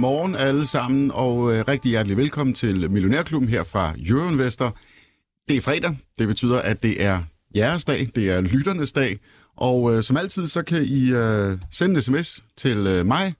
Morgen 0.00 0.34
alle 0.34 0.66
sammen, 0.66 1.10
og 1.10 1.52
øh, 1.52 1.64
rigtig 1.68 1.90
hjertelig 1.90 2.16
velkommen 2.16 2.54
til 2.54 2.90
Millionærklubben 2.90 3.48
her 3.48 3.64
fra 3.64 3.94
Euroinvestor. 4.06 4.76
Det 5.48 5.56
er 5.56 5.60
fredag, 5.60 5.96
det 6.18 6.28
betyder, 6.28 6.58
at 6.58 6.82
det 6.82 7.02
er 7.02 7.22
jeres 7.56 7.84
dag, 7.84 8.08
det 8.14 8.30
er 8.30 8.40
lytternes 8.40 8.92
dag, 8.92 9.18
og 9.56 9.94
øh, 9.94 10.02
som 10.02 10.16
altid, 10.16 10.46
så 10.46 10.62
kan 10.62 10.84
I 10.84 11.10
øh, 11.10 11.58
sende 11.70 11.94
en 11.94 12.02
sms 12.02 12.44
til 12.56 12.86
øh, 12.86 13.06
mig, 13.06 13.34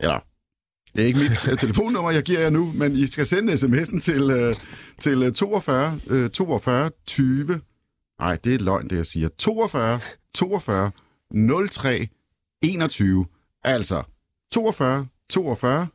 eller 0.00 0.24
det 0.96 1.02
er 1.02 1.06
ikke 1.06 1.18
mit 1.18 1.48
øh, 1.52 1.58
telefonnummer, 1.58 2.10
jeg 2.10 2.22
giver 2.22 2.40
jer 2.40 2.50
nu, 2.50 2.72
men 2.74 2.92
I 2.92 3.06
skal 3.06 3.26
sende 3.26 3.52
sms'en 3.52 4.00
til, 4.00 4.30
øh, 4.30 4.56
til 4.98 5.34
42 5.34 6.00
øh, 6.06 6.30
42 6.30 6.90
20. 7.06 7.52
Øh, 7.52 7.58
Nej, 8.20 8.36
det 8.36 8.54
er 8.54 8.58
løgn, 8.58 8.90
det 8.90 8.96
jeg 8.96 9.06
siger. 9.06 9.28
42 9.38 10.00
42 10.34 10.90
03 11.70 12.08
21. 12.62 13.26
Altså 13.64 14.02
42 14.52 15.06
42 15.30 15.86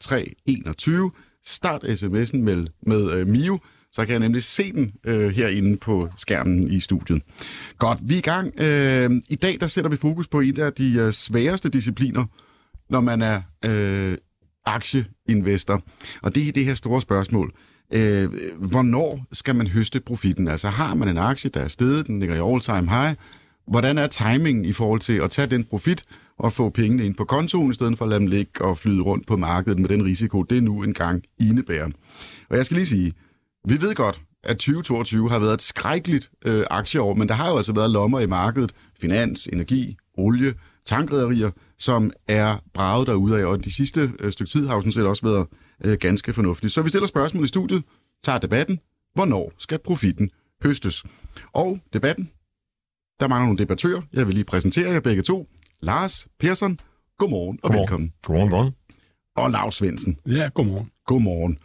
03 0.00 0.34
21. 0.46 1.10
Start 1.44 1.84
sms'en 1.84 2.38
med, 2.38 2.66
med 2.86 3.12
øh, 3.12 3.26
Mio, 3.26 3.58
så 3.92 4.04
kan 4.04 4.12
jeg 4.12 4.20
nemlig 4.20 4.42
se 4.42 4.72
den 4.72 4.92
øh, 5.04 5.28
herinde 5.30 5.76
på 5.76 6.08
skærmen 6.16 6.70
i 6.70 6.80
studiet. 6.80 7.22
Godt, 7.78 7.98
vi 8.02 8.14
er 8.14 8.18
i 8.18 8.20
gang. 8.20 8.60
Øh, 8.60 9.10
I 9.28 9.34
dag 9.34 9.60
der 9.60 9.66
sætter 9.66 9.90
vi 9.90 9.96
fokus 9.96 10.28
på 10.28 10.40
en 10.40 10.60
af 10.60 10.72
de 10.72 10.94
øh, 10.98 11.12
sværeste 11.12 11.68
discipliner, 11.68 12.24
når 12.90 13.00
man 13.00 13.22
er 13.22 13.42
øh, 13.64 14.18
aktieinvestor. 14.66 15.82
Og 16.22 16.34
det 16.34 16.48
er 16.48 16.52
det 16.52 16.64
her 16.64 16.74
store 16.74 17.00
spørgsmål. 17.00 17.52
Øh, 17.92 18.30
hvornår 18.58 19.26
skal 19.32 19.54
man 19.54 19.66
høste 19.66 20.00
profitten? 20.00 20.48
Altså 20.48 20.68
har 20.68 20.94
man 20.94 21.08
en 21.08 21.18
aktie, 21.18 21.50
der 21.50 21.60
er 21.60 21.68
steget, 21.68 22.06
den 22.06 22.20
ligger 22.20 22.34
i 22.34 22.52
all-time 22.52 22.90
high. 22.90 23.16
Hvordan 23.66 23.98
er 23.98 24.06
timingen 24.06 24.64
i 24.64 24.72
forhold 24.72 25.00
til 25.00 25.12
at 25.14 25.30
tage 25.30 25.46
den 25.46 25.64
profit 25.64 26.04
og 26.40 26.52
få 26.52 26.70
pengene 26.70 27.04
ind 27.04 27.14
på 27.14 27.24
kontoen, 27.24 27.70
i 27.70 27.74
stedet 27.74 27.98
for 27.98 28.04
at 28.04 28.08
lade 28.08 28.20
dem 28.20 28.26
ligge 28.26 28.64
og 28.64 28.78
flyde 28.78 29.02
rundt 29.02 29.26
på 29.26 29.36
markedet 29.36 29.78
med 29.78 29.88
den 29.88 30.04
risiko, 30.04 30.42
det 30.42 30.62
nu 30.62 30.82
engang 30.82 31.22
indebærer. 31.40 31.88
Og 32.50 32.56
jeg 32.56 32.64
skal 32.64 32.74
lige 32.74 32.86
sige, 32.86 33.12
vi 33.68 33.80
ved 33.80 33.94
godt, 33.94 34.20
at 34.44 34.56
2022 34.56 35.30
har 35.30 35.38
været 35.38 35.54
et 35.54 35.62
skrækkeligt 35.62 36.30
øh, 36.44 36.64
aktieår, 36.70 37.14
men 37.14 37.28
der 37.28 37.34
har 37.34 37.50
jo 37.50 37.56
altså 37.56 37.72
været 37.72 37.90
lommer 37.90 38.20
i 38.20 38.26
markedet, 38.26 38.72
finans, 39.00 39.46
energi, 39.52 39.96
olie, 40.18 40.54
tankrederier, 40.86 41.50
som 41.78 42.10
er 42.28 42.56
braget 42.74 43.06
derude 43.06 43.38
af, 43.40 43.44
og 43.44 43.64
de 43.64 43.74
sidste 43.74 44.12
øh, 44.20 44.32
stykke 44.32 44.50
tid 44.50 44.66
har 44.66 44.74
jo 44.74 44.80
sådan 44.80 44.92
set 44.92 45.06
også 45.06 45.26
været 45.26 45.46
øh, 45.84 45.98
ganske 45.98 46.32
fornuftigt. 46.32 46.72
Så 46.72 46.82
vi 46.82 46.88
stiller 46.88 47.06
spørgsmål 47.06 47.44
i 47.44 47.48
studiet, 47.48 47.82
tager 48.24 48.38
debatten, 48.38 48.80
hvornår 49.14 49.52
skal 49.58 49.78
profitten 49.78 50.30
høstes? 50.62 51.04
Og 51.52 51.78
debatten, 51.92 52.30
der 53.20 53.28
mangler 53.28 53.46
nogle 53.46 53.58
debattører. 53.58 54.02
Jeg 54.12 54.26
vil 54.26 54.34
lige 54.34 54.44
præsentere 54.44 54.90
jer 54.90 55.00
begge 55.00 55.22
to. 55.22 55.46
Lars 55.82 56.28
Persson, 56.40 56.78
godmorgen 57.18 57.58
og 57.62 57.68
Godmorgen. 57.70 57.80
velkommen. 57.82 58.12
Godmorgen, 58.22 58.50
godmorgen. 58.50 58.74
Og 59.36 59.50
Lars 59.50 59.74
Svendsen, 59.74 60.16
Ja, 60.26 60.48
godmorgen. 60.54 60.90
godmorgen. 61.06 61.58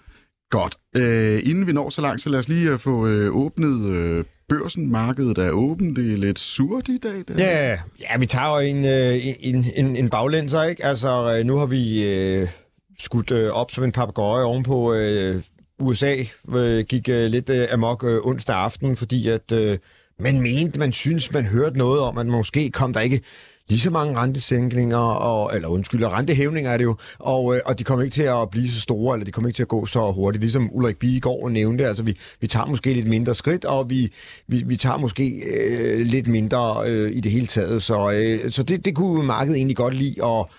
Godt. 0.50 0.76
Øh, 0.96 1.42
inden 1.46 1.68
vi 1.68 1.72
når 1.72 1.90
så 1.90 2.02
langt, 2.02 2.22
så 2.22 2.30
lad 2.30 2.40
os 2.40 2.50
lige 2.50 2.72
øh, 2.72 2.80
få 2.80 3.08
øh, 3.08 3.36
åbnet 3.36 3.86
øh, 3.90 4.26
børsen. 4.50 4.92
Markedet 4.92 5.38
er 5.38 5.52
åben. 5.52 5.96
Det 5.96 6.14
er 6.14 6.18
lidt 6.18 6.40
surt 6.40 6.88
i 6.88 6.98
dag. 6.98 7.24
Der. 7.28 7.34
Ja, 7.38 7.78
ja, 8.02 8.18
vi 8.20 8.26
tager 8.26 8.50
jo 8.62 8.68
en, 8.68 8.86
øh, 8.86 9.28
en, 9.40 9.66
en, 9.76 9.96
en 9.96 10.10
baglænder, 10.10 10.64
ikke? 10.64 10.86
Altså, 10.86 11.38
øh, 11.40 11.46
nu 11.46 11.58
har 11.58 11.66
vi 11.66 12.10
øh, 12.14 12.48
skudt 13.00 13.32
øh, 13.32 13.50
op 13.52 13.72
som 13.72 13.84
en 13.84 13.92
papegøje 13.92 14.44
ovenpå 14.44 14.94
øh, 14.94 15.36
USA. 15.80 16.16
Øh, 16.56 16.86
gik 16.86 17.10
øh, 17.10 17.26
lidt 17.26 17.50
øh, 17.50 17.68
amok 17.72 18.04
øh, 18.04 18.20
onsdag 18.24 18.56
aften, 18.56 18.96
fordi 18.96 19.28
at 19.28 19.52
øh, 19.52 19.78
man 20.20 20.42
mente, 20.42 20.80
man 20.80 20.92
synes, 20.92 21.32
man 21.32 21.46
hørte 21.46 21.78
noget 21.78 22.00
om, 22.02 22.18
at 22.18 22.28
måske 22.28 22.72
kom 22.72 22.94
der 22.94 23.00
ikke 23.02 23.22
lige 23.70 23.80
så 23.80 23.90
mange 23.90 24.18
rentesænkninger, 24.18 24.98
og, 24.98 25.56
eller 25.56 25.68
undskyld, 25.68 26.06
rentehævninger 26.06 26.72
er 26.72 26.78
det 26.78 26.84
jo, 26.84 26.96
og, 27.20 27.56
øh, 27.56 27.62
og 27.66 27.80
de 27.80 27.84
kommer 27.84 28.04
ikke 28.04 28.14
til 28.14 28.24
at 28.24 28.50
blive 28.52 28.72
så 28.72 28.82
store, 28.82 29.16
eller 29.16 29.26
de 29.26 29.32
kommer 29.32 29.48
ikke 29.48 29.58
til 29.58 29.64
at 29.64 29.68
gå 29.68 29.86
så 29.86 30.12
hurtigt, 30.12 30.42
ligesom 30.42 30.70
Ulrik 30.72 30.98
Bie 30.98 31.18
i 31.18 31.20
går 31.20 31.50
nævnte, 31.50 31.88
altså 31.88 32.04
vi, 32.04 32.18
vi 32.42 32.48
tager 32.48 32.66
måske 32.66 32.94
lidt 32.94 33.08
mindre 33.08 33.36
skridt, 33.36 33.66
og 33.66 33.90
vi, 33.90 34.14
vi, 34.48 34.64
vi 34.66 34.78
tager 34.78 34.98
måske 34.98 35.42
øh, 35.58 36.06
lidt 36.06 36.28
mindre 36.28 36.90
øh, 36.90 37.12
i 37.12 37.20
det 37.20 37.32
hele 37.32 37.48
taget, 37.48 37.84
så, 37.84 38.12
øh, 38.12 38.52
så 38.52 38.64
det, 38.64 38.86
det 38.86 38.96
kunne 38.96 39.24
markedet 39.28 39.58
egentlig 39.58 39.78
godt 39.78 39.94
lide, 39.94 40.16
og 40.22 40.50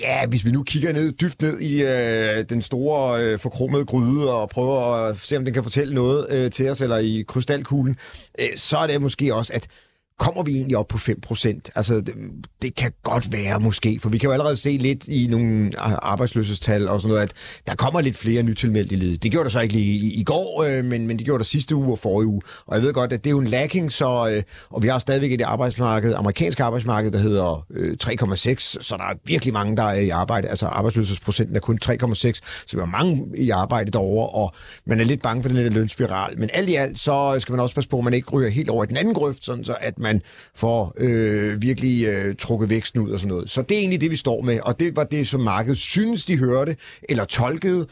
Ja, 0.00 0.26
hvis 0.26 0.44
vi 0.44 0.50
nu 0.50 0.62
kigger 0.62 0.92
ned 0.92 1.12
dybt 1.12 1.42
ned 1.42 1.60
i 1.60 1.82
øh, 1.82 2.44
den 2.50 2.62
store 2.62 3.24
øh, 3.24 3.38
forkromede 3.38 3.84
gryde 3.84 4.34
og 4.34 4.48
prøver 4.48 4.80
at 4.80 5.18
se, 5.18 5.36
om 5.36 5.44
den 5.44 5.54
kan 5.54 5.62
fortælle 5.62 5.94
noget 5.94 6.26
øh, 6.30 6.50
til 6.50 6.68
os, 6.68 6.80
eller 6.80 6.96
i 6.96 7.24
krystalkuglen, 7.28 7.96
øh, 8.38 8.46
så 8.56 8.78
er 8.78 8.86
det 8.86 9.02
måske 9.02 9.34
også, 9.34 9.52
at 9.52 9.68
kommer 10.18 10.42
vi 10.42 10.56
egentlig 10.56 10.76
op 10.76 10.88
på 10.88 10.98
5%? 10.98 11.60
Altså, 11.74 11.94
det, 11.94 12.14
det 12.62 12.74
kan 12.74 12.92
godt 13.02 13.32
være 13.32 13.60
måske, 13.60 13.98
for 14.02 14.08
vi 14.08 14.18
kan 14.18 14.26
jo 14.26 14.32
allerede 14.32 14.56
se 14.56 14.70
lidt 14.70 15.08
i 15.08 15.26
nogle 15.30 15.72
arbejdsløshedstal 16.02 16.88
og 16.88 17.00
sådan 17.00 17.08
noget, 17.08 17.22
at 17.22 17.32
der 17.66 17.74
kommer 17.74 18.00
lidt 18.00 18.16
flere 18.16 18.42
nytilmeldte 18.42 18.94
i. 18.94 19.16
Det 19.16 19.30
gjorde 19.30 19.44
der 19.44 19.50
så 19.50 19.60
ikke 19.60 19.74
lige 19.74 19.98
i, 19.98 20.20
i 20.20 20.24
går, 20.24 20.62
øh, 20.62 20.84
men, 20.84 21.06
men 21.06 21.18
det 21.18 21.24
gjorde 21.24 21.38
der 21.38 21.44
sidste 21.44 21.76
uge 21.76 21.92
og 21.92 21.98
forrige 21.98 22.26
uge. 22.26 22.42
Og 22.66 22.76
jeg 22.76 22.82
ved 22.82 22.92
godt, 22.92 23.12
at 23.12 23.24
det 23.24 23.30
er 23.30 23.32
jo 23.32 23.38
en 23.38 23.46
lacking, 23.46 23.92
så, 23.92 24.30
øh, 24.34 24.42
og 24.70 24.82
vi 24.82 24.88
har 24.88 24.98
stadigvæk 24.98 25.32
et 25.32 25.42
arbejdsmarked, 25.42 26.14
amerikansk 26.14 26.60
arbejdsmarked, 26.60 27.10
der 27.10 27.18
hedder 27.18 27.66
øh, 27.70 27.96
3,6, 28.04 28.56
så 28.58 28.94
der 28.98 29.04
er 29.04 29.14
virkelig 29.24 29.52
mange, 29.52 29.76
der 29.76 29.82
er 29.84 30.00
i 30.00 30.08
arbejde. 30.08 30.48
Altså 30.48 30.66
arbejdsløshedsprocenten 30.66 31.56
er 31.56 31.60
kun 31.60 31.78
3,6, 31.84 31.94
så 32.14 32.76
vi 32.76 32.78
har 32.78 32.86
mange 32.86 33.26
i 33.36 33.50
arbejde 33.50 33.90
derovre, 33.90 34.28
og 34.28 34.52
man 34.86 35.00
er 35.00 35.04
lidt 35.04 35.22
bange 35.22 35.42
for 35.42 35.48
den 35.48 35.58
her 35.58 35.70
lønspiral. 35.70 36.38
Men 36.38 36.50
alt 36.52 36.68
i 36.68 36.74
alt, 36.74 36.98
så 36.98 37.36
skal 37.38 37.52
man 37.52 37.60
også 37.60 37.74
passe 37.74 37.90
på, 37.90 37.98
at 37.98 38.04
man 38.04 38.14
ikke 38.14 38.30
ryger 38.30 38.50
helt 38.50 38.68
over 38.68 38.84
i 38.84 38.86
den 38.86 38.96
anden 38.96 39.14
grøft, 39.14 39.44
sådan 39.44 39.64
så 39.64 39.76
at 39.80 39.98
man 39.98 40.07
får 40.54 40.94
øh, 40.98 41.62
virkelig 41.62 42.06
øh, 42.06 42.34
trukket 42.38 42.70
væksten 42.70 43.00
ud 43.00 43.10
og 43.10 43.20
sådan 43.20 43.28
noget. 43.34 43.50
Så 43.50 43.62
det 43.62 43.74
er 43.74 43.78
egentlig 43.78 44.00
det, 44.00 44.10
vi 44.10 44.16
står 44.16 44.42
med, 44.42 44.60
og 44.62 44.80
det 44.80 44.96
var 44.96 45.04
det, 45.04 45.28
som 45.28 45.40
markedet 45.40 45.78
synes, 45.78 46.24
de 46.24 46.38
hørte, 46.38 46.76
eller 47.08 47.24
tolkede, 47.24 47.86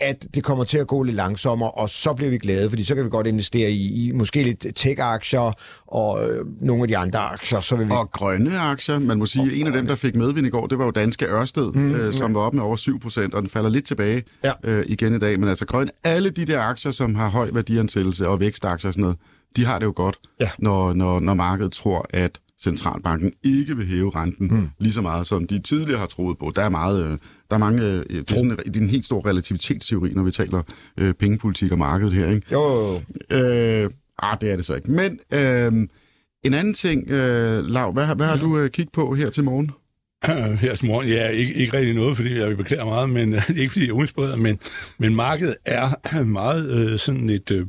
at 0.00 0.26
det 0.34 0.44
kommer 0.44 0.64
til 0.64 0.78
at 0.78 0.86
gå 0.86 1.02
lidt 1.02 1.16
langsommere, 1.16 1.70
og 1.70 1.90
så 1.90 2.12
bliver 2.12 2.30
vi 2.30 2.38
glade, 2.38 2.68
fordi 2.68 2.84
så 2.84 2.94
kan 2.94 3.04
vi 3.04 3.10
godt 3.10 3.26
investere 3.26 3.70
i, 3.70 4.06
i 4.08 4.12
måske 4.12 4.42
lidt 4.42 4.66
tech-aktier 4.76 5.52
og 5.86 6.30
øh, 6.30 6.46
nogle 6.60 6.82
af 6.82 6.88
de 6.88 6.96
andre 6.96 7.18
aktier. 7.18 7.60
Så 7.60 7.76
vil 7.76 7.86
vi... 7.86 7.92
Og 7.92 8.10
grønne 8.10 8.58
aktier, 8.58 8.98
man 8.98 9.18
må 9.18 9.26
sige, 9.26 9.42
Og 9.42 9.56
en 9.56 9.66
af 9.66 9.72
dem, 9.72 9.86
der 9.86 9.94
fik 9.94 10.14
medvind 10.14 10.46
i 10.46 10.50
går, 10.50 10.66
det 10.66 10.78
var 10.78 10.84
jo 10.84 10.90
danske 10.90 11.26
Ørsted, 11.26 11.72
mm, 11.72 11.94
øh, 11.94 12.12
som 12.12 12.34
var 12.34 12.40
op 12.40 12.54
med 12.54 12.62
over 12.62 12.76
7 12.76 13.00
procent, 13.00 13.34
og 13.34 13.42
den 13.42 13.50
falder 13.50 13.70
lidt 13.70 13.84
tilbage 13.86 14.22
Ja. 14.44 14.52
øh, 14.64 14.84
igen 14.88 15.14
i 15.14 15.18
dag. 15.18 15.40
Men 15.40 15.48
altså 15.48 15.66
grønne, 15.66 15.92
alle 16.04 16.30
de 16.30 16.44
der 16.44 16.60
aktier, 16.60 16.92
som 16.92 17.14
har 17.14 17.28
høj 17.28 17.50
værdiansættelse 17.52 18.28
og 18.28 18.40
vækstaktier 18.40 18.88
og 18.88 18.94
sådan 18.94 19.02
noget, 19.02 19.16
de 19.56 19.64
har 19.64 19.78
det 19.78 19.86
jo 19.86 19.92
godt, 19.96 20.16
Ja. 20.40 20.50
når, 20.58 20.94
når, 20.94 21.20
når 21.20 21.34
markedet 21.34 21.72
tror, 21.72 22.06
at 22.10 22.40
centralbanken 22.62 23.32
ikke 23.42 23.76
vil 23.76 23.86
hæve 23.86 24.10
renten 24.14 24.46
mm. 24.46 24.68
lige 24.78 24.92
så 24.92 25.00
meget, 25.02 25.26
som 25.26 25.46
de 25.46 25.58
tidligere 25.58 25.98
har 26.00 26.06
troet 26.06 26.38
på. 26.38 26.52
Der 26.56 26.62
er 26.62 26.68
meget, 26.68 27.04
øh, 27.04 27.10
der 27.50 27.54
er 27.54 27.58
mange, 27.58 27.82
øh, 27.82 28.04
det 28.08 28.30
er 28.30 28.34
sådan, 28.34 28.50
det 28.50 28.76
er 28.76 28.80
en 28.80 28.90
helt 28.90 29.04
stor 29.04 29.26
relativitetsteori, 29.26 30.12
når 30.14 30.22
vi 30.22 30.30
taler 30.30 30.62
øh, 30.96 31.14
pengepolitik 31.14 31.72
og 31.72 31.78
markedet 31.78 32.12
her, 32.12 32.28
ikke? 32.30 32.46
Jo. 32.52 32.94
Øh, 33.30 33.90
ah, 34.18 34.36
det 34.40 34.50
er 34.50 34.56
det 34.56 34.64
så 34.64 34.74
ikke. 34.74 34.90
Men 34.90 35.20
øh, 35.32 35.72
en 36.44 36.54
anden 36.54 36.74
ting, 36.74 37.10
øh, 37.10 37.64
Lav, 37.64 37.92
hvad, 37.92 38.16
hvad 38.16 38.26
har 38.26 38.36
du 38.36 38.58
øh, 38.58 38.70
kigget 38.70 38.92
på 38.92 39.14
her 39.14 39.30
til 39.30 39.44
morgen? 39.44 39.70
Her 40.60 40.74
til 40.74 40.86
morgen, 40.86 41.08
ja, 41.08 41.28
ikke, 41.28 41.54
ikke 41.54 41.76
rigtig 41.76 41.94
noget, 41.94 42.16
fordi 42.16 42.38
jeg 42.38 42.56
beklager 42.56 42.84
meget, 42.84 43.10
men 43.10 43.32
det 43.48 43.56
er 43.58 43.60
ikke, 43.60 43.72
fordi 43.72 43.86
jeg 43.86 43.94
er 43.94 44.36
men, 44.36 44.58
men 44.98 45.14
markedet 45.14 45.56
er 45.64 46.22
meget 46.40 46.70
øh, 46.70 46.98
sådan 46.98 47.26
lidt 47.26 47.50
øh, 47.50 47.66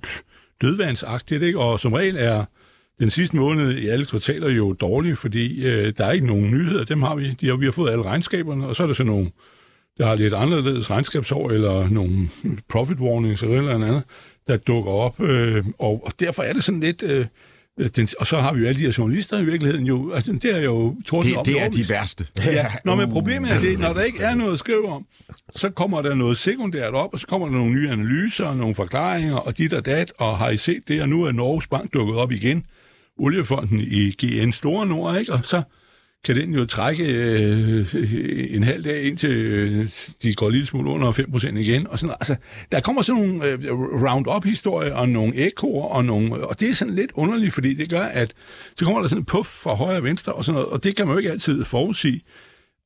dødvandsagtigt, 0.62 1.44
ikke? 1.44 1.60
og 1.60 1.80
som 1.80 1.94
regel 1.94 2.16
er 2.20 2.46
den 3.00 3.10
sidste 3.10 3.36
måned 3.36 3.72
i 3.72 3.88
alle 3.88 4.06
kvartaler 4.06 4.50
jo 4.50 4.74
dårlig, 4.74 5.18
fordi 5.18 5.66
øh, 5.66 5.94
der 5.98 6.06
er 6.06 6.12
ikke 6.12 6.28
nogen 6.28 6.52
nyheder, 6.52 6.84
dem 6.84 7.02
har 7.02 7.16
vi. 7.16 7.32
De 7.42 7.48
har, 7.48 7.56
vi 7.56 7.66
har 7.66 7.72
fået 7.72 7.92
alle 7.92 8.06
regnskaberne, 8.06 8.68
og 8.68 8.76
så 8.76 8.84
er 8.84 8.88
der 8.88 8.94
så 8.94 9.04
nogle, 9.04 9.32
der 9.98 10.06
har 10.06 10.16
lidt 10.16 10.34
anderledes 10.34 10.90
regnskabsår, 10.90 11.52
eller 11.52 11.90
nogle 11.90 12.30
profit 12.70 12.98
warnings 12.98 13.44
eller 13.44 13.62
noget 13.62 13.74
eller 13.74 13.88
andet, 13.88 14.04
der 14.48 14.58
dukker 14.58 14.92
op, 14.92 15.22
øh, 15.22 15.66
og, 15.80 16.02
og 16.06 16.12
derfor 16.20 16.44
er 16.44 16.54
det 16.54 16.64
sådan 16.64 16.80
lidt... 16.80 17.04
Øh, 17.04 17.26
den, 17.88 18.08
og 18.20 18.28
så 18.28 18.38
har 18.38 18.54
vi 18.54 18.62
jo 18.62 18.68
alle 18.68 18.80
de 18.80 18.86
her 18.86 18.96
journalister 18.98 19.38
i 19.40 19.46
virkeligheden 19.46 19.86
jo, 19.86 20.12
altså 20.12 20.32
det 20.32 20.56
er 20.56 20.62
jo 20.62 20.96
torden 21.06 21.34
Det, 21.34 21.46
det 21.46 21.62
er 21.62 21.70
de 21.70 21.90
værste. 21.90 22.28
Ja, 22.46 22.66
Nå, 22.86 22.96
men 22.96 23.12
problemet 23.12 23.52
er 23.52 23.60
det, 23.60 23.80
når 23.80 23.94
der 23.94 24.02
ikke 24.02 24.24
er 24.24 24.36
noget 24.36 24.54
at 24.54 24.60
skrive 24.60 24.88
om, 24.90 25.06
så 25.56 25.70
kommer 25.70 26.02
der 26.02 26.16
noget 26.16 26.38
sekundært 26.38 26.94
op, 26.94 27.14
og 27.14 27.20
så 27.20 27.28
kommer 27.28 27.48
der 27.48 27.54
nogle 27.54 27.72
nye 27.74 27.90
analyser, 27.90 28.46
og 28.46 28.58
nogle 28.58 28.76
forklaringer, 28.76 29.36
og 29.36 29.58
dit 29.58 29.74
og 29.74 29.86
dat, 29.86 30.14
og 30.18 30.38
har 30.38 30.50
I 30.50 30.58
set 30.58 30.88
det, 30.88 31.02
og 31.02 31.10
nu 31.10 31.24
er 31.24 31.32
Norges 31.32 31.68
Bank 31.68 31.94
dukket 31.94 32.16
op 32.16 32.32
igen, 32.32 32.66
oliefonden 33.18 33.80
i 33.80 34.12
GN 34.12 34.52
Store 34.52 34.86
Nord, 34.86 35.18
ikke? 35.20 35.34
Og 35.34 35.40
så 35.44 35.62
kan 36.26 36.36
den 36.36 36.54
jo 36.54 36.66
trække 36.66 37.04
øh, 37.04 37.96
en 38.56 38.64
halv 38.64 38.84
dag, 38.84 39.04
indtil 39.04 39.32
øh, 39.32 39.90
de 40.24 40.34
går 40.34 40.50
lidt 40.50 40.68
smule 40.68 40.90
under 40.90 41.12
5% 41.12 41.58
igen. 41.58 41.88
Og 41.88 42.00
sådan, 42.00 42.16
altså, 42.20 42.36
der 42.72 42.80
kommer 42.80 43.02
sådan 43.02 43.22
nogle 43.22 43.46
øh, 43.46 43.72
round-up-historier 44.10 44.94
og 44.94 45.10
nogle 45.10 45.36
ekoer, 45.36 45.86
og, 45.86 46.06
nogle, 46.06 46.48
og 46.48 46.60
det 46.60 46.70
er 46.70 46.74
sådan 46.74 46.96
lidt 46.96 47.12
underligt, 47.14 47.54
fordi 47.54 47.74
det 47.74 47.90
gør, 47.90 48.02
at 48.02 48.34
så 48.78 48.86
kommer 48.86 49.02
der 49.02 49.08
sådan 49.08 49.22
en 49.22 49.26
puff 49.26 49.48
fra 49.64 49.74
højre 49.74 49.98
og 49.98 50.04
venstre, 50.04 50.34
og, 50.34 50.46
sådan 50.46 50.54
noget, 50.54 50.70
og 50.70 50.84
det 50.84 50.96
kan 50.96 51.08
man 51.08 51.14
jo 51.14 51.18
ikke 51.18 51.32
altid 51.32 51.64
forudsige 51.64 52.22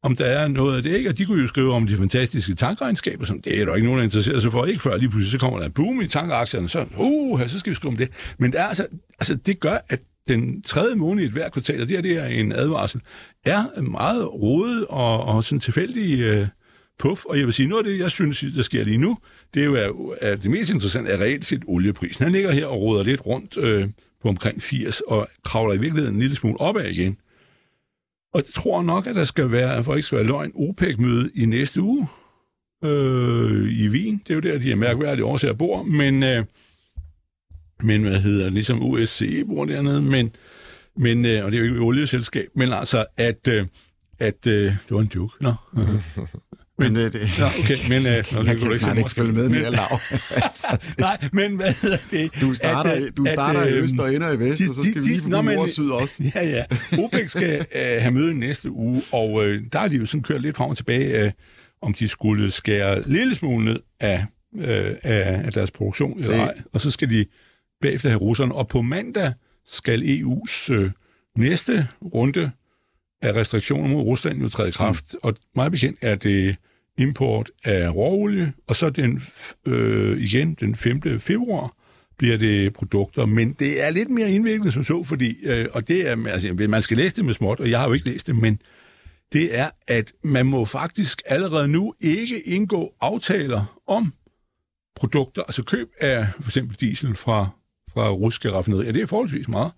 om 0.04 0.16
der 0.16 0.26
er 0.26 0.48
noget 0.48 0.78
af 0.78 0.84
det, 0.84 0.96
ikke? 0.96 1.10
Og 1.10 1.18
de 1.18 1.26
kunne 1.26 1.42
jo 1.42 1.48
skrive 1.48 1.74
om 1.74 1.88
de 1.88 1.98
fantastiske 1.98 2.56
tankregnskaber, 2.56 3.26
som 3.26 3.42
det 3.42 3.62
er 3.62 3.66
der 3.66 3.76
ikke 3.76 3.88
nogen, 3.88 3.98
der 3.98 4.04
interesserer 4.04 4.40
sig 4.40 4.52
for. 4.52 4.66
Ikke 4.66 4.82
før 4.82 4.98
lige 4.98 5.10
pludselig 5.10 5.32
så 5.32 5.38
kommer 5.38 5.60
der 5.60 5.66
en 5.66 5.72
boom 5.72 6.02
i 6.02 6.08
tankaktierne, 6.08 6.70
så, 6.70 6.86
uh, 6.98 7.48
så 7.48 7.60
skal 7.60 7.70
vi 7.70 7.76
skrive 7.76 7.92
om 7.92 7.98
det. 7.98 8.10
Men 8.38 8.52
det, 8.52 8.60
er 8.60 8.64
altså, 8.64 8.88
altså, 9.20 9.36
det 9.36 9.60
gør, 9.60 9.78
at 9.90 10.00
den 10.28 10.62
tredje 10.62 10.96
måned 10.96 11.24
i 11.24 11.26
et 11.26 11.32
hvert 11.32 11.52
kvartal, 11.52 11.82
og 11.82 11.88
det 11.88 11.98
her 11.98 12.02
det 12.02 12.18
er 12.18 12.26
en 12.26 12.52
advarsel, 12.52 13.02
er 13.46 13.82
meget 13.82 14.34
rodet 14.34 14.86
og, 14.90 15.24
og 15.24 15.44
sådan 15.44 15.60
tilfældig 15.60 16.22
øh, 16.22 16.48
puff. 17.00 17.26
Og 17.26 17.38
jeg 17.38 17.46
vil 17.46 17.54
sige, 17.54 17.70
noget 17.70 17.86
af 17.86 17.92
det, 17.92 18.00
jeg 18.00 18.12
synes, 18.12 18.46
der 18.56 18.62
sker 18.62 18.84
lige 18.84 18.98
nu, 18.98 19.18
det 19.54 19.62
er 19.62 19.66
jo, 19.66 19.76
at, 19.76 20.30
at 20.30 20.44
det 20.44 20.52
mest 20.52 20.74
interessante 20.74 21.12
er 21.12 21.22
reelt 21.22 21.46
set 21.46 21.64
olieprisen. 21.68 22.24
Han 22.24 22.32
ligger 22.32 22.52
her 22.52 22.66
og 22.66 22.82
roder 22.82 23.04
lidt 23.04 23.26
rundt 23.26 23.58
øh, 23.58 23.90
på 24.22 24.30
omkring 24.30 24.62
80, 24.62 25.02
og 25.02 25.28
kravler 25.46 25.74
i 25.74 25.80
virkeligheden 25.80 26.16
en 26.16 26.22
lille 26.22 26.36
smule 26.36 26.62
opad 26.62 26.86
igen. 26.86 27.18
Og 28.34 28.38
jeg 28.40 28.46
tror 28.46 28.82
nok, 28.82 29.08
at 29.08 29.16
der 29.16 29.24
skal 29.24 29.52
være, 29.52 29.84
for 29.84 29.96
ikke 29.96 30.06
skal 30.06 30.18
være 30.18 30.28
løgn, 30.28 30.52
OPEC-møde 30.56 31.32
i 31.36 31.46
næste 31.46 31.82
uge 31.82 32.08
øh, 32.84 33.72
i 33.72 33.90
Wien. 33.90 34.22
Det 34.28 34.30
er 34.30 34.36
jo 34.36 34.40
der, 34.40 34.60
de 34.60 34.72
er 34.72 34.76
mærkværdige 34.76 35.26
årsager 35.26 35.54
bor, 35.54 35.84
men, 35.84 36.24
øh, 36.24 36.46
men 37.84 38.02
hvad 38.04 38.20
hedder 38.22 38.50
ligesom 38.50 38.84
USC 38.84 39.44
bor 39.48 39.66
dernede, 39.66 40.02
men, 40.02 40.32
men 40.98 41.26
øh, 41.26 41.46
og 41.46 41.52
det 41.52 41.58
er 41.58 41.60
jo 41.60 41.64
ikke 41.66 41.76
et 41.76 41.82
olieselskab, 41.82 42.48
men 42.56 42.74
altså, 42.74 43.06
at, 43.18 43.48
øh, 43.50 43.66
at 44.20 44.48
øh, 44.48 44.54
det 44.64 44.92
var 44.92 45.00
en 45.02 45.12
joke, 45.16 45.34
nå. 45.44 45.54
Men 46.80 46.98
øh, 46.98 47.04
det, 47.14 47.40
Ja, 47.40 47.46
okay, 47.46 47.76
men... 47.90 47.98
Øh, 47.98 48.06
jeg 48.06 48.24
nå, 48.32 48.44
kan 48.44 48.76
snart 48.80 48.98
ikke 48.98 49.10
følge 49.12 49.32
med 49.34 49.50
men, 49.50 49.60
mere 49.62 49.72
lav. 49.72 50.00
altså, 50.46 50.78
Nej, 51.00 51.18
men 51.34 51.56
hvad 51.56 51.74
hedder 51.82 51.98
det? 52.12 52.32
du 52.42 52.54
starter, 52.54 52.92
At, 52.92 53.18
du 53.18 53.26
starter 53.34 53.60
at, 53.60 53.72
i 53.72 53.74
øst 53.74 53.94
og 54.00 54.16
ender 54.16 54.32
i 54.32 54.40
vest, 54.40 54.62
de- 54.62 54.70
og 54.70 54.76
så 54.76 54.82
skal 54.82 54.94
de- 54.94 55.00
vi 55.08 55.14
lige 55.14 55.22
nå, 55.22 55.30
nord 55.30 55.46
men- 55.46 55.58
og 55.58 55.70
syd 55.70 55.90
også. 55.90 56.24
Ja, 56.36 56.50
ja. 56.50 56.64
OPEC 57.00 57.30
skal 57.32 57.54
øh, 57.76 57.82
have 58.02 58.12
møde 58.12 58.34
næste 58.34 58.72
uge, 58.72 59.02
og 59.12 59.46
øh, 59.48 59.62
der 59.74 59.80
er 59.80 59.88
de 59.88 59.96
jo 59.96 60.06
sådan 60.06 60.24
kørt 60.24 60.42
lidt 60.42 60.58
frem 60.58 60.70
og 60.70 60.78
tilbage, 60.78 61.26
øh, 61.26 61.32
om 61.82 61.94
de 61.94 62.08
skulle 62.08 62.52
skære 62.52 63.02
lille 63.06 63.36
smule 63.36 63.66
ned 63.66 63.80
af, 64.00 64.26
øh, 64.60 64.92
af, 65.04 65.42
af 65.46 65.52
deres 65.54 65.72
produktion 65.72 66.24
eller 66.24 66.38
ej. 66.38 66.54
Og 66.74 66.82
så 66.82 66.92
skal 66.92 67.10
de 67.10 67.26
bagefter 67.84 68.10
have 68.10 68.20
russerne. 68.20 68.56
Og 68.56 68.68
på 68.68 68.82
mandag 68.82 69.34
skal 69.66 70.02
EU's 70.02 70.74
øh, 70.74 70.92
næste 71.38 71.88
runde 72.02 72.52
af 73.22 73.34
restriktioner 73.34 73.88
mod 73.90 74.02
Rusland 74.02 74.42
jo 74.42 74.50
træde 74.50 74.70
i 74.70 74.72
kraft. 74.72 75.14
Mm. 75.14 75.20
Og 75.24 75.36
meget 75.56 75.72
bekendt 75.72 76.00
er 76.02 76.16
det 76.16 76.56
import 76.98 77.52
af 77.64 77.96
råolie, 77.96 78.54
og 78.68 78.76
så 78.76 78.90
den, 78.90 79.24
øh, 79.66 80.22
igen 80.22 80.54
den 80.54 80.76
5. 80.76 81.20
februar 81.20 81.76
bliver 82.18 82.38
det 82.38 82.74
produkter, 82.74 83.26
men 83.26 83.54
det 83.54 83.86
er 83.86 83.90
lidt 83.90 84.10
mere 84.10 84.32
indviklet 84.32 84.74
som 84.74 84.84
så, 84.84 85.04
fordi, 85.04 85.36
øh, 85.44 85.68
og 85.72 85.88
det 85.88 86.10
er, 86.10 86.28
altså, 86.28 86.68
man 86.70 86.82
skal 86.82 86.98
læse 86.98 87.16
det 87.16 87.26
med 87.26 87.34
småt, 87.34 87.60
og 87.60 87.70
jeg 87.70 87.80
har 87.80 87.88
jo 87.88 87.94
ikke 87.94 88.10
læst 88.10 88.28
det, 88.28 88.36
men 88.36 88.60
det 89.34 89.58
er, 89.58 89.70
at 89.88 90.14
man 90.24 90.46
må 90.46 90.66
faktisk 90.66 91.22
allerede 91.26 91.68
nu 91.68 91.94
ikke 92.00 92.42
indgå 92.48 92.94
aftaler 93.02 93.82
om 93.88 94.14
produkter, 94.96 95.44
altså 95.44 95.64
køb 95.64 95.90
af 96.00 96.28
for 96.42 96.50
eksempel 96.50 96.76
diesel 96.80 97.16
fra, 97.16 97.50
fra 97.94 98.10
russiske 98.10 98.52
raffinerier. 98.52 98.92
Det 98.92 99.02
er 99.02 99.06
forholdsvis 99.06 99.48
meget, 99.48 99.72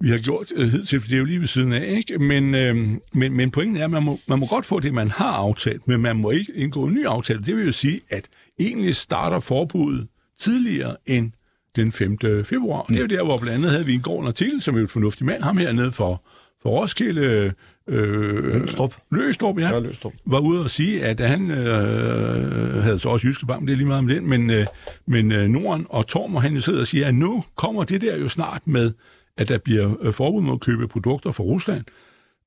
vi 0.00 0.08
har 0.08 0.18
gjort 0.18 0.52
øh, 0.56 0.68
hidtil, 0.68 1.00
for 1.00 1.08
det 1.08 1.14
er 1.14 1.18
jo 1.18 1.24
lige 1.24 1.40
ved 1.40 1.46
siden 1.46 1.72
af, 1.72 1.86
ikke? 1.96 2.18
Men, 2.18 2.54
øh, 2.54 2.76
men, 3.12 3.32
men 3.36 3.50
pointen 3.50 3.76
er, 3.76 3.84
at 3.84 3.90
man 3.90 4.02
må, 4.02 4.18
man 4.28 4.38
må 4.38 4.46
godt 4.46 4.66
få 4.66 4.80
det, 4.80 4.94
man 4.94 5.10
har 5.10 5.32
aftalt, 5.32 5.88
men 5.88 6.00
man 6.00 6.16
må 6.16 6.30
ikke 6.30 6.52
indgå 6.54 6.84
en 6.84 6.94
ny 6.94 7.06
aftale. 7.06 7.42
Det 7.42 7.56
vil 7.56 7.66
jo 7.66 7.72
sige, 7.72 8.00
at 8.08 8.28
egentlig 8.60 8.96
starter 8.96 9.40
forbuddet 9.40 10.08
tidligere 10.38 10.96
end 11.06 11.32
den 11.76 11.92
5. 11.92 12.18
februar. 12.44 12.80
Og 12.80 12.88
det 12.88 12.96
er 12.96 13.00
jo 13.00 13.06
der, 13.06 13.24
hvor 13.24 13.36
blandt 13.36 13.54
andet 13.54 13.70
havde 13.70 13.86
vi 13.86 13.94
en 13.94 14.00
gård 14.00 14.26
artikel, 14.26 14.62
som 14.62 14.74
er 14.74 14.78
jo 14.78 14.84
et 14.84 14.90
fornuftig 14.90 15.26
mand, 15.26 15.42
ham 15.42 15.56
hernede 15.56 15.92
for, 15.92 16.24
for 16.62 16.70
Roskilde, 16.70 17.52
øh, 17.88 18.44
Lønstrup. 18.44 18.94
Løstrup, 19.12 19.58
ja, 19.58 19.68
Ja, 19.72 19.78
Løstrup. 19.78 20.12
var 20.26 20.38
ude 20.38 20.60
og 20.64 20.70
sige, 20.70 21.04
at 21.04 21.20
han 21.20 21.50
øh, 21.50 22.82
havde 22.82 22.98
så 22.98 23.08
også 23.08 23.26
Jyske 23.28 23.46
Bank, 23.46 23.66
det 23.66 23.72
er 23.72 23.76
lige 23.76 23.86
meget 23.86 23.98
om 23.98 24.08
den, 24.08 24.28
men, 24.28 24.50
øh, 24.50 24.66
men 25.06 25.32
øh, 25.32 25.48
Norden 25.48 25.86
og 25.90 26.06
Torm, 26.06 26.34
og 26.34 26.42
han 26.42 26.60
sidder 26.60 26.80
og 26.80 26.86
siger, 26.86 27.06
at 27.08 27.14
nu 27.14 27.44
kommer 27.56 27.84
det 27.84 28.00
der 28.00 28.16
jo 28.16 28.28
snart 28.28 28.62
med, 28.66 28.92
at 29.36 29.48
der 29.48 29.58
bliver 29.58 29.94
øh, 30.02 30.12
forbud 30.12 30.42
mod 30.42 30.54
at 30.54 30.60
købe 30.60 30.88
produkter 30.88 31.32
fra 31.32 31.44
Rusland. 31.44 31.84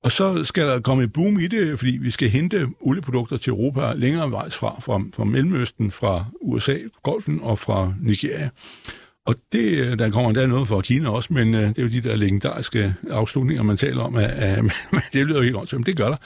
Og 0.04 0.12
så 0.12 0.44
skal 0.44 0.68
der 0.68 0.80
komme 0.80 1.04
et 1.04 1.14
boom 1.14 1.40
i 1.40 1.48
det, 1.48 1.80
fordi 1.80 1.98
vi 2.02 2.12
skal 2.12 2.30
hente 2.30 2.68
olieprodukter 2.82 3.38
til 3.38 3.52
Europa 3.52 3.94
længere 3.94 4.32
vejs 4.32 4.56
fra, 4.58 4.80
fra, 4.82 5.02
fra 5.16 5.24
Mellemøsten, 5.24 5.92
fra 5.92 6.26
USA, 6.42 6.76
Golfen 7.04 7.40
og 7.44 7.60
fra 7.60 7.94
Nigeria. 8.02 8.50
Og 9.30 9.36
det, 9.52 9.86
øh, 9.86 10.00
der 10.00 10.10
kommer 10.10 10.32
der 10.32 10.48
noget 10.48 10.68
fra 10.68 10.82
Kina 10.82 11.10
også, 11.10 11.34
men 11.34 11.56
øh, 11.56 11.70
det 11.70 11.78
er 11.78 11.82
jo 11.82 11.88
de 11.88 12.02
der 12.02 12.16
legendariske 12.16 12.96
afslutninger, 13.10 13.64
man 13.64 13.78
taler 13.78 14.02
om, 14.02 14.16
at, 14.16 14.30
at, 14.30 14.58
at 14.58 15.04
det 15.14 15.28
lyder 15.28 15.42
helt 15.42 15.56
åndssvagt, 15.56 15.80
men 15.80 15.86
det 15.86 15.98
gør 15.98 16.08
der. 16.08 16.18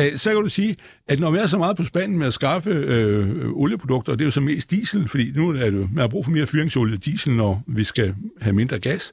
Øh, 0.00 0.16
så 0.16 0.30
kan 0.30 0.42
du 0.42 0.48
sige, 0.48 0.76
at 1.08 1.20
når 1.20 1.30
vi 1.30 1.38
er 1.38 1.46
så 1.46 1.58
meget 1.58 1.76
på 1.76 1.84
spanden 1.84 2.18
med 2.18 2.26
at 2.26 2.32
skaffe 2.32 2.70
øh, 2.70 3.52
olieprodukter, 3.52 4.12
og 4.12 4.18
det 4.18 4.24
er 4.24 4.26
jo 4.26 4.30
så 4.30 4.40
mest 4.40 4.70
diesel, 4.70 5.08
fordi 5.08 5.32
nu 5.34 5.48
er 5.48 5.70
det 5.70 5.72
jo, 5.72 5.88
man 5.92 5.98
har 5.98 6.08
brug 6.08 6.24
for 6.24 6.32
mere 6.32 6.46
fyringsolie 6.46 6.96
diesel, 6.96 7.32
når 7.32 7.62
vi 7.66 7.84
skal 7.84 8.14
have 8.40 8.52
mindre 8.52 8.78
gas, 8.78 9.12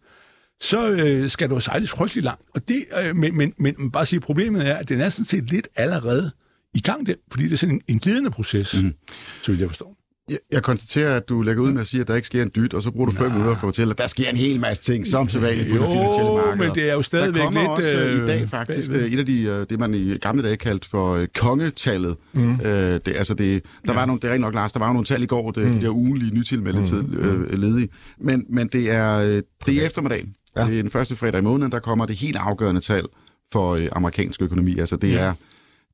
så 0.62 0.90
øh, 0.90 1.30
skal 1.30 1.50
du 1.50 1.54
jo 1.54 1.60
sejles 1.60 1.90
frygtelig 1.90 2.24
langt. 2.24 2.42
Og 2.56 2.68
det, 2.68 2.86
øh, 3.04 3.16
men, 3.16 3.38
men, 3.38 3.54
men 3.58 3.92
bare 3.92 4.06
sige, 4.06 4.20
problemet 4.20 4.68
er, 4.68 4.76
at 4.76 4.90
den 4.90 5.02
er 5.02 5.10
sådan 5.10 5.26
set 5.26 5.52
lidt 5.52 5.68
allerede 5.76 6.32
i 6.74 6.82
gang, 6.82 7.06
det, 7.06 7.16
fordi 7.32 7.44
det 7.44 7.54
er 7.54 7.58
sådan 7.58 7.76
en, 7.76 7.82
en 7.88 8.00
glidende 8.00 8.32
proces, 8.32 8.84
mm. 8.84 8.94
så 9.42 9.52
vidt 9.52 9.62
jeg 9.62 9.70
forstår. 9.70 9.97
Jeg, 10.30 10.38
jeg 10.52 10.64
konstaterer, 10.64 11.16
at 11.16 11.30
du 11.30 11.42
lægger 11.42 11.64
ud 11.64 11.72
med 11.72 11.82
at 11.82 11.88
sige, 11.88 12.02
at 12.02 12.08
der 12.08 12.16
ikke 12.16 12.28
sker 12.28 12.42
en 12.44 12.52
dyt, 12.56 12.74
og 12.74 12.84
så 12.84 12.92
bruger 12.92 13.06
du 13.06 13.12
fem 13.12 13.32
minutter 13.32 13.50
for 13.50 13.54
at 13.56 13.60
fortælle, 13.60 13.92
at 13.92 13.98
der 13.98 14.08
sker 14.08 14.30
en 14.30 14.36
hel 14.36 14.60
masse 14.60 14.84
ting, 14.84 15.08
som 15.08 15.30
sædvanligt 15.30 15.70
på 15.70 15.76
det 15.78 15.88
finansielle 15.92 16.32
Jo, 16.32 16.36
marked. 16.46 16.66
men 16.66 16.76
det 16.76 16.90
er 16.90 16.94
jo 16.94 17.02
stadigvæk 17.02 17.42
Der 17.42 17.46
kommer 17.46 17.62
lidt... 17.62 17.70
også 17.70 17.98
øh, 17.98 18.24
i 18.24 18.26
dag 18.28 18.50
faktisk 18.50 18.92
bagved. 18.92 19.06
øh, 19.08 19.14
et 19.14 19.20
af 19.20 19.26
de, 19.26 19.42
øh, 19.42 19.66
det 19.70 19.80
man 19.80 19.94
i 19.94 20.18
gamle 20.18 20.44
dage 20.44 20.58
kaldte 20.58 20.90
for 20.90 21.14
øh, 21.16 21.28
kongetallet. 21.38 22.16
Mm. 22.34 22.52
Øh, 22.62 23.00
det, 23.06 23.08
altså 23.08 23.34
det, 23.34 23.64
der 23.88 23.94
ja. 23.94 24.00
var 24.00 24.06
nogle, 24.06 24.20
det 24.22 24.28
er 24.28 24.32
rigtig 24.32 24.42
nok, 24.42 24.54
Lars, 24.54 24.72
der 24.74 24.80
var 24.80 24.88
jo 24.88 24.94
nogle 24.94 25.06
tal 25.06 25.24
i 25.24 25.26
går, 25.26 25.52
det, 25.52 25.68
mm. 25.68 25.74
de 25.74 25.82
der 25.82 25.90
ugenlige 25.90 26.36
nytilmeldte 26.36 26.84
tid, 26.84 27.04
øh, 27.18 27.60
ledige. 27.60 27.90
Men, 28.20 28.46
men 28.50 28.68
det 28.68 28.92
er, 28.92 29.20
øh, 29.20 29.42
det 29.66 29.82
er 29.82 29.86
eftermiddagen. 29.86 30.34
Ja. 30.58 30.64
Det 30.66 30.78
er 30.78 30.82
den 30.82 30.92
første 30.92 31.16
fredag 31.16 31.40
i 31.40 31.44
måneden, 31.44 31.72
der 31.72 31.80
kommer 31.80 32.06
det 32.06 32.16
helt 32.16 32.36
afgørende 32.38 32.82
tal 32.82 33.06
for 33.52 33.76
øh, 33.76 33.88
amerikansk 33.92 34.42
økonomi. 34.42 34.80
Altså 34.80 34.96
det 34.96 35.10
ja. 35.12 35.18
er 35.18 35.34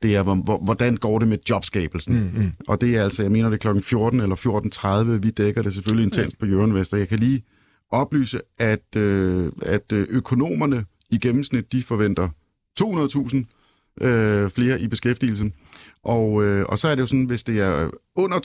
det 0.03 0.15
er, 0.15 0.23
hvor, 0.23 0.35
hvor, 0.35 0.57
hvordan 0.57 0.97
går 0.97 1.19
det 1.19 1.27
med 1.27 1.37
jobskabelsen. 1.49 2.13
Mm, 2.13 2.41
mm. 2.41 2.51
Og 2.67 2.81
det 2.81 2.95
er 2.95 3.03
altså, 3.03 3.21
jeg 3.23 3.31
mener, 3.31 3.49
det 3.49 3.55
er 3.55 3.59
klokken 3.59 3.83
14 3.83 4.19
eller 4.19 4.35
14.30. 5.15 5.19
Vi 5.19 5.29
dækker 5.29 5.61
det 5.61 5.73
selvfølgelig 5.73 6.03
intens 6.03 6.35
på 6.35 6.45
Jørgen 6.45 6.73
Vester. 6.73 6.97
Jeg 6.97 7.07
kan 7.07 7.19
lige 7.19 7.43
oplyse, 7.91 8.39
at, 8.59 8.95
øh, 8.97 9.51
at 9.61 9.93
øh, 9.93 10.07
økonomerne 10.09 10.85
i 11.09 11.17
gennemsnit, 11.17 11.71
de 11.71 11.83
forventer 11.83 12.29
200.000 12.81 14.05
øh, 14.05 14.49
flere 14.49 14.81
i 14.81 14.87
beskæftigelse. 14.87 15.51
Og, 16.03 16.43
øh, 16.43 16.65
og 16.69 16.79
så 16.79 16.87
er 16.87 16.95
det 16.95 17.01
jo 17.01 17.05
sådan, 17.05 17.25
hvis 17.25 17.43
det 17.43 17.59
er 17.59 17.89
under 18.15 18.39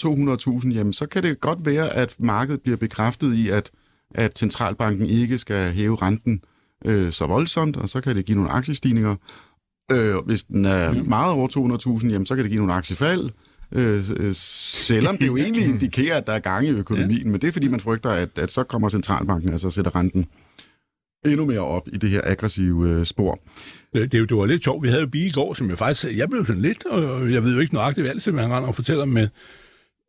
200.000, 0.64 0.74
jamen, 0.74 0.92
så 0.92 1.06
kan 1.06 1.22
det 1.22 1.40
godt 1.40 1.66
være, 1.66 1.90
at 1.90 2.16
markedet 2.18 2.62
bliver 2.62 2.76
bekræftet 2.76 3.34
i, 3.34 3.48
at, 3.48 3.70
at 4.14 4.38
centralbanken 4.38 5.06
ikke 5.06 5.38
skal 5.38 5.72
hæve 5.72 5.96
renten 5.96 6.42
øh, 6.84 7.12
så 7.12 7.26
voldsomt, 7.26 7.76
og 7.76 7.88
så 7.88 8.00
kan 8.00 8.16
det 8.16 8.24
give 8.24 8.36
nogle 8.36 8.50
aktiestigninger. 8.50 9.16
Øh, 9.92 10.16
hvis 10.16 10.44
den 10.44 10.64
er 10.64 10.92
meget 10.92 11.32
over 11.32 11.98
200.000, 12.02 12.08
jamen, 12.10 12.26
så 12.26 12.34
kan 12.34 12.44
det 12.44 12.50
give 12.50 12.60
nogle 12.60 12.74
aktiefald. 12.74 13.30
Øh, 13.72 14.04
øh, 14.16 14.34
selvom 14.34 15.16
det 15.16 15.26
jo 15.26 15.36
egentlig 15.44 15.64
indikerer, 15.64 16.16
at 16.16 16.26
der 16.26 16.32
er 16.32 16.38
gang 16.38 16.66
i 16.66 16.70
økonomien, 16.70 17.22
ja. 17.22 17.30
men 17.30 17.40
det 17.40 17.48
er 17.48 17.52
fordi, 17.52 17.68
man 17.68 17.80
frygter, 17.80 18.10
at, 18.10 18.38
at 18.38 18.52
så 18.52 18.64
kommer 18.64 18.88
centralbanken, 18.88 19.50
altså 19.50 19.70
sætter 19.70 19.96
renten 19.96 20.26
endnu 21.26 21.44
mere 21.44 21.60
op 21.60 21.88
i 21.92 21.96
det 21.96 22.10
her 22.10 22.20
aggressive 22.24 22.88
øh, 22.88 23.06
spor. 23.06 23.40
Det, 23.94 24.12
det, 24.12 24.28
det 24.28 24.36
var 24.36 24.46
lidt 24.46 24.64
sjovt. 24.64 24.82
Vi 24.82 24.88
havde 24.88 25.00
jo 25.00 25.06
Bi 25.08 25.26
i 25.26 25.30
går, 25.30 25.54
som 25.54 25.68
jeg 25.68 25.78
faktisk... 25.78 26.16
Jeg 26.16 26.30
blev 26.30 26.46
sådan 26.46 26.62
lidt... 26.62 26.86
Og 26.86 27.32
jeg 27.32 27.42
ved 27.42 27.54
jo 27.54 27.60
ikke 27.60 27.74
nøjagtigt, 27.74 28.04
hvad 28.04 28.10
altid, 28.10 28.32
hvad 28.32 28.42
han 28.42 28.52
render 28.52 28.68
og 28.68 28.74
fortæller 28.74 29.04
med 29.04 29.28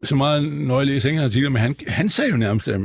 så 0.03 0.15
meget, 0.15 0.51
når 0.53 0.77
jeg 0.79 0.87
læser 0.87 1.09
enkelte 1.09 1.25
artikler, 1.25 1.49
men 1.49 1.61
han, 1.61 1.75
han 1.87 2.09
sagde 2.09 2.31
jo 2.31 2.37
nærmest, 2.37 2.67
øh, 2.67 2.77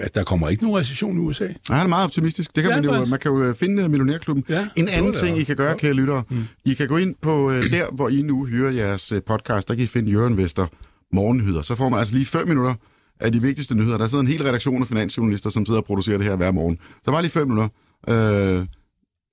at 0.00 0.14
der 0.14 0.24
kommer 0.24 0.48
ikke 0.48 0.62
nogen 0.62 0.78
recession 0.78 1.16
i 1.16 1.20
USA. 1.20 1.44
Ja, 1.44 1.74
han 1.74 1.84
er 1.86 1.88
meget 1.88 2.04
optimistisk. 2.04 2.56
Det 2.56 2.62
kan 2.62 2.70
Ja, 2.70 2.76
man, 2.76 2.84
jo, 2.84 2.90
faktisk. 2.90 3.10
man 3.10 3.20
kan 3.20 3.30
jo 3.32 3.52
finde 3.54 3.82
øh, 3.82 3.90
Millionærklubben. 3.90 4.44
Ja, 4.48 4.68
en 4.76 4.88
anden 4.88 5.12
ting, 5.12 5.36
ja. 5.36 5.40
I 5.40 5.44
kan 5.44 5.56
gøre, 5.56 5.78
kære 5.78 5.92
lyttere, 5.92 6.22
mm. 6.30 6.44
I 6.64 6.74
kan 6.74 6.88
gå 6.88 6.96
ind 6.96 7.14
på 7.22 7.50
øh, 7.50 7.72
der, 7.72 7.86
hvor 7.92 8.08
I 8.08 8.22
nu 8.22 8.46
hører 8.46 8.72
jeres 8.72 9.12
øh, 9.12 9.22
podcast, 9.22 9.68
der 9.68 9.74
kan 9.74 9.84
I 9.84 9.86
finde 9.86 10.12
Jørgen 10.12 10.36
Vester 10.36 10.66
morgennyheder. 11.12 11.62
Så 11.62 11.74
får 11.74 11.88
man 11.88 11.98
altså 11.98 12.14
lige 12.14 12.26
fem 12.26 12.48
minutter 12.48 12.74
af 13.20 13.32
de 13.32 13.42
vigtigste 13.42 13.74
nyheder. 13.74 13.98
Der 13.98 14.06
sidder 14.06 14.22
en 14.22 14.28
hel 14.30 14.42
redaktion 14.42 14.82
af 14.82 14.88
finansjournalister, 14.88 15.50
som 15.50 15.66
sidder 15.66 15.80
og 15.80 15.84
producerer 15.86 16.18
det 16.18 16.26
her 16.26 16.36
hver 16.36 16.50
morgen. 16.50 16.78
Så 17.04 17.10
bare 17.10 17.22
lige 17.22 17.32
fem 17.32 17.48
minutter. 17.48 17.68
Øh, 18.08 18.66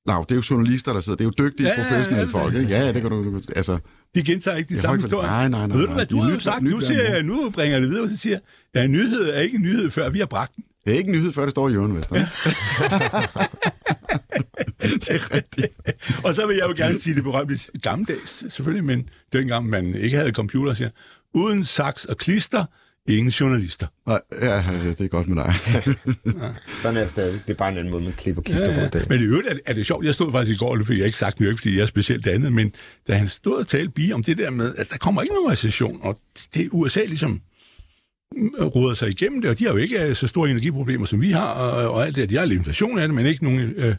Lav, 0.08 0.26
det 0.30 0.32
er 0.32 0.36
jo 0.36 0.44
journalister, 0.52 0.94
der 0.94 1.02
sidder. 1.02 1.18
Det 1.18 1.24
er 1.24 1.32
jo 1.40 1.48
dygtige, 1.50 1.68
Ja, 1.68 1.74
ja, 1.74 1.82
ja, 1.82 1.90
professionelle 1.90 2.32
ja. 2.34 2.40
folk. 2.44 2.56
Ikke? 2.56 2.68
Ja, 2.70 2.80
ja, 2.86 2.92
det 2.94 3.02
kan 3.02 3.12
du... 3.12 3.42
Altså, 3.56 3.80
De 4.16 4.24
gentager 4.24 4.58
ikke 4.58 4.70
de 4.76 4.80
samme 4.80 5.02
historier. 5.02 5.30
Nej, 5.30 5.48
nej, 5.48 5.68
nej, 5.68 5.78
Ved 5.78 5.88
du 5.88 5.94
hvad, 5.94 6.06
du 6.06 6.20
har 6.22 6.32
jo 6.32 6.40
sagt, 6.40 6.64
nu, 6.64 6.82
siger, 6.82 7.24
nu 7.24 7.50
bringer 7.50 7.80
det 7.80 7.90
videre, 7.90 8.04
og 8.04 8.10
så 8.10 8.18
siger 8.18 8.40
ja, 8.76 8.84
en 8.84 8.92
nyhed 8.92 9.30
er 9.30 9.40
ikke 9.40 9.56
en 9.56 9.62
nyhed, 9.62 9.90
før 9.92 10.10
vi 10.10 10.20
har 10.20 10.26
bragt 10.26 10.56
den. 10.56 10.64
det 10.86 10.94
er 10.94 10.98
ikke 10.98 11.08
en 11.08 11.16
nyhed, 11.16 11.34
før 11.34 11.42
det 11.42 11.52
står 11.52 11.70
i 11.70 11.74
Jørgen 11.74 11.96
Vester. 11.98 12.16
det 14.82 15.10
er 15.10 15.36
rigtigt. 15.36 15.68
og 16.24 16.36
så 16.36 16.48
vil 16.48 16.56
jeg 16.56 16.66
jo 16.70 16.86
gerne 16.86 17.00
sige 17.00 17.16
det 17.16 17.24
berømte 17.24 17.56
gammeldags, 17.82 18.54
selvfølgelig, 18.54 18.84
men 18.86 19.10
dengang 19.34 19.70
man 19.70 19.96
ikke 19.96 20.18
havde 20.18 20.32
computer, 20.32 20.74
siger, 20.74 20.90
uden 21.34 21.64
saks 21.64 22.06
og 22.06 22.18
klister, 22.18 22.66
ingen 23.08 23.30
journalister. 23.30 23.88
Nej, 24.08 24.22
ja, 24.42 24.64
det 24.90 25.02
er 25.02 25.08
godt 25.08 25.28
med 25.28 25.44
dig. 25.44 25.54
Sådan 26.82 26.98
er 26.98 27.02
det 27.02 27.10
stadig. 27.10 27.42
Det 27.48 27.54
er 27.54 27.58
bare 27.58 27.72
en 27.72 27.78
anden 27.78 27.92
måde, 27.92 28.04
man 28.04 28.14
klipper 28.14 28.42
klister 28.42 28.72
ja, 28.72 28.82
ja. 28.82 28.90
på 28.90 28.98
det. 28.98 29.10
Men 29.10 29.22
i 29.22 29.24
øvrigt 29.24 29.48
er 29.48 29.54
det, 29.54 29.62
er 29.66 29.74
det 29.74 29.86
sjovt. 29.86 30.06
Jeg 30.06 30.14
stod 30.14 30.32
faktisk 30.32 30.56
i 30.56 30.58
går, 30.58 30.76
det 30.76 30.88
fik 30.88 30.98
jeg 30.98 31.06
ikke 31.06 31.18
sagt 31.18 31.40
nu, 31.40 31.58
fordi 31.58 31.76
jeg 31.76 31.82
er 31.82 31.86
specielt 31.86 32.28
andet, 32.28 32.54
men 32.54 32.74
da 33.08 33.16
han 33.16 33.28
stod 33.28 33.56
og 33.60 33.68
talte 33.68 33.92
bi 33.92 34.12
om 34.12 34.24
det 34.24 34.38
der 34.38 34.50
med, 34.50 34.76
at 34.78 34.90
der 34.90 34.98
kommer 34.98 35.22
ikke 35.22 35.34
nogen 35.36 35.52
recession, 35.52 36.00
og 36.02 36.20
det 36.54 36.70
USA 36.72 37.04
ligesom 37.06 37.42
råder 38.60 38.94
sig 38.94 39.10
igennem 39.10 39.42
det, 39.42 39.50
og 39.50 39.60
de 39.60 39.64
har 39.64 39.72
jo 39.72 39.78
ikke 39.78 40.08
øh, 40.08 40.16
så 40.16 40.28
store 40.28 40.50
energiproblemer, 40.50 41.06
som 41.06 41.22
vi 41.22 41.32
har, 41.32 41.48
og, 41.48 41.92
og 41.92 42.06
alt 42.06 42.16
det. 42.16 42.30
De 42.30 42.38
har 42.38 42.46
lidt 42.46 42.58
inflation 42.58 43.00
af 43.00 43.08
det, 43.08 43.16
men 43.16 43.26
ikke 43.26 43.44
nogen 43.44 43.60
øh, 43.60 43.96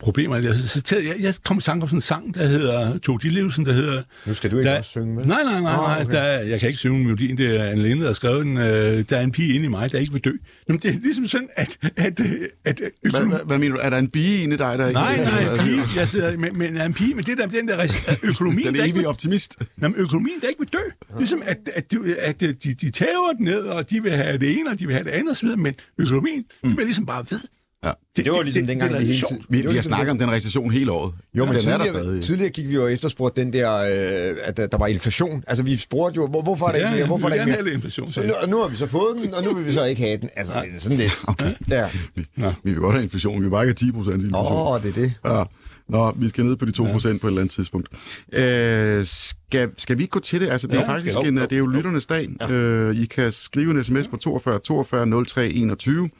problemer. 0.00 0.36
Jeg, 0.36 0.54
jeg, 0.92 1.16
jeg 1.20 1.34
kom 1.44 1.58
i 1.58 1.60
tanke 1.60 1.82
om 1.82 1.88
sådan 1.88 1.96
en 1.96 2.00
sang, 2.00 2.34
der 2.34 2.46
hedder 2.46 2.98
Tog 2.98 3.22
de 3.22 3.28
Livsen, 3.28 3.66
der 3.66 3.72
hedder... 3.72 4.02
Nu 4.26 4.34
skal 4.34 4.50
du 4.50 4.58
ikke 4.58 4.70
der, 4.70 4.78
også 4.78 4.90
synge 4.90 5.14
med. 5.14 5.24
Nej, 5.24 5.42
nej, 5.42 5.52
nej, 5.52 5.60
nej 5.60 5.74
Åh, 5.74 6.00
okay. 6.06 6.12
der, 6.12 6.22
jeg 6.24 6.60
kan 6.60 6.68
ikke 6.68 6.78
synge 6.78 7.04
melodien. 7.04 7.38
Det 7.38 7.60
er 7.60 7.64
Anne 7.64 7.82
Linde, 7.82 8.00
der 8.02 8.08
har 8.08 8.12
skrevet 8.12 8.44
den. 8.46 8.56
Øh, 8.56 9.04
der 9.10 9.16
er 9.16 9.20
en 9.20 9.32
pige 9.32 9.54
inde 9.54 9.66
i 9.66 9.68
mig, 9.68 9.92
der 9.92 9.98
ikke 9.98 10.12
vil 10.12 10.24
dø. 10.24 10.32
Jamen, 10.68 10.80
det 10.82 10.94
er 10.94 10.98
ligesom 11.02 11.26
sådan, 11.26 11.48
at... 11.56 11.78
at, 11.96 12.20
at, 12.20 12.20
at 12.64 12.80
Hvad, 13.10 13.26
hvad, 13.26 13.38
hvad 13.46 13.58
mener 13.58 13.74
du? 13.76 13.80
Er 13.84 13.90
der 13.90 13.98
en 13.98 14.08
bige 14.08 14.42
inde 14.42 14.54
i 14.54 14.58
dig, 14.58 14.78
der 14.78 14.86
ikke... 14.86 15.00
Nej, 15.00 15.16
nej, 15.24 15.52
en 15.54 15.58
pige. 15.58 15.82
Jeg 15.96 16.08
sidder 16.08 16.36
med, 16.36 16.50
med 16.52 16.86
en 16.86 16.94
pige, 16.94 17.14
men 17.14 17.24
det 17.24 17.38
der, 17.38 17.46
den 17.46 17.68
der 17.68 17.76
res- 17.84 18.18
økonomien, 18.28 18.66
Den 18.66 18.74
der 18.74 18.84
ikke 18.84 18.94
evige 18.96 19.08
optimist. 19.08 19.56
jamen, 19.82 19.96
økonomien, 19.96 20.40
der 20.40 20.48
ikke 20.48 20.60
vil 20.60 20.68
dø. 20.72 21.16
Ligesom 21.18 21.42
at, 21.44 21.58
at, 21.74 21.92
de, 21.92 22.16
at 22.18 22.40
de, 22.40 22.52
de 22.54 22.90
tæver 22.90 23.32
den 23.36 23.44
ned, 23.44 23.60
og 23.60 23.90
de 23.90 24.02
vil 24.02 24.12
have 24.12 24.38
det 24.38 24.58
ene, 24.58 24.70
og 24.70 24.78
de 24.78 24.86
vil 24.86 24.94
have 24.94 25.04
det 25.04 25.10
andet 25.10 25.30
osv., 25.30 25.48
men 25.56 25.74
økonomien, 25.98 26.38
mm. 26.38 26.68
det 26.68 26.76
bliver 26.76 26.86
ligesom 26.86 27.06
bare 27.06 27.24
ved. 27.30 27.38
Ja. 27.84 27.92
Det 28.16 28.30
var 28.30 28.42
ligesom 28.42 28.66
dengang, 28.66 28.92
det, 28.92 29.00
vi 29.00 29.04
det, 29.06 29.14
hele 29.14 29.20
det, 29.20 29.28
tiden... 29.28 29.44
Vi, 29.48 29.56
det 29.56 29.62
vi 29.62 29.66
har 29.66 29.72
ligesom 29.72 29.90
snakket 29.90 30.10
om 30.10 30.18
den 30.18 30.30
recession 30.30 30.70
hele 30.70 30.92
året. 30.92 31.14
Jo, 31.34 31.44
men 31.44 31.54
den 31.54 31.68
er 31.68 31.76
der 31.78 31.84
tidligere, 31.84 32.04
stadig. 32.04 32.22
tidligere 32.24 32.50
gik 32.50 32.68
vi 32.68 32.74
jo 32.74 32.82
og 32.82 32.92
efterspurgte 32.92 33.40
den 33.40 33.52
der, 33.52 33.74
øh, 33.74 34.36
at 34.44 34.56
der, 34.56 34.78
var 34.78 34.86
inflation. 34.86 35.44
Altså, 35.46 35.62
vi 35.64 35.76
spurgte 35.76 36.16
jo, 36.16 36.26
hvor, 36.26 36.42
hvorfor 36.42 36.66
er 36.68 36.72
der 36.72 36.78
Ja, 36.78 36.84
ikke 36.84 36.90
mere? 36.90 37.00
ja, 37.00 37.06
Hvorfor 37.06 37.28
er 37.28 37.32
vi 37.32 37.38
der 37.38 37.44
vil 37.44 37.48
ikke 37.50 37.56
gerne 37.56 37.62
mere? 37.64 37.70
have 37.70 37.74
inflation, 37.74 38.12
Så 38.12 38.22
nu, 38.22 38.32
og 38.42 38.48
nu 38.48 38.58
har 38.60 38.68
vi 38.68 38.76
så 38.76 38.86
fået 38.86 39.16
den, 39.22 39.34
og 39.34 39.42
nu 39.44 39.54
vil 39.54 39.66
vi 39.66 39.72
så 39.72 39.84
ikke 39.84 40.02
have 40.02 40.16
den. 40.20 40.28
Altså, 40.36 40.54
det 40.64 40.74
er 40.76 40.80
sådan 40.80 40.98
lidt. 40.98 41.12
Okay. 41.28 41.52
Ja. 41.70 41.88
Nå. 42.36 42.52
Vi 42.64 42.70
vil 42.70 42.80
godt 42.80 42.94
have 42.94 43.02
inflation. 43.02 43.36
Vi 43.38 43.42
vil 43.44 43.50
bare 43.50 43.64
ikke 43.68 43.80
have 43.82 43.88
10 43.88 43.92
procent 43.92 44.14
inflation. 44.14 44.56
Åh, 44.56 44.72
oh, 44.72 44.82
det 44.82 44.88
er 44.88 44.92
det. 44.92 45.12
Ja. 45.24 45.38
Ja. 45.38 45.44
Nå, 45.88 46.12
vi 46.16 46.28
skal 46.28 46.44
ned 46.44 46.56
på 46.56 46.64
de 46.64 46.70
2 46.70 46.84
procent 46.92 47.14
ja. 47.14 47.18
på 47.20 47.26
et 47.26 47.30
eller 47.30 47.40
andet 47.40 47.54
tidspunkt. 47.54 47.88
Øh, 48.32 49.06
skal, 49.06 49.70
skal 49.76 49.98
vi 49.98 50.02
ikke 50.02 50.10
gå 50.10 50.20
til 50.20 50.40
det? 50.40 50.48
Altså, 50.50 50.66
det 50.66 50.74
er 50.74 50.78
Ja, 50.78 50.82
jo 50.84 50.86
faktisk 50.92 51.12
skal- 51.14 51.28
en, 51.28 51.36
jo, 51.38 51.42
det 51.44 51.52
er 51.52 51.56
jo 51.58 51.66
lytternes 51.66 52.06
dag. 52.06 52.28
Ja. 52.40 52.50
Øh, 52.50 52.96
I 52.96 53.04
kan 53.06 53.32
skrive 53.32 53.70
en 53.70 53.84
sms 53.84 54.08
på 54.08 54.16
42 54.16 54.58
42 54.58 55.24
03 55.26 55.48
21. 55.50 56.10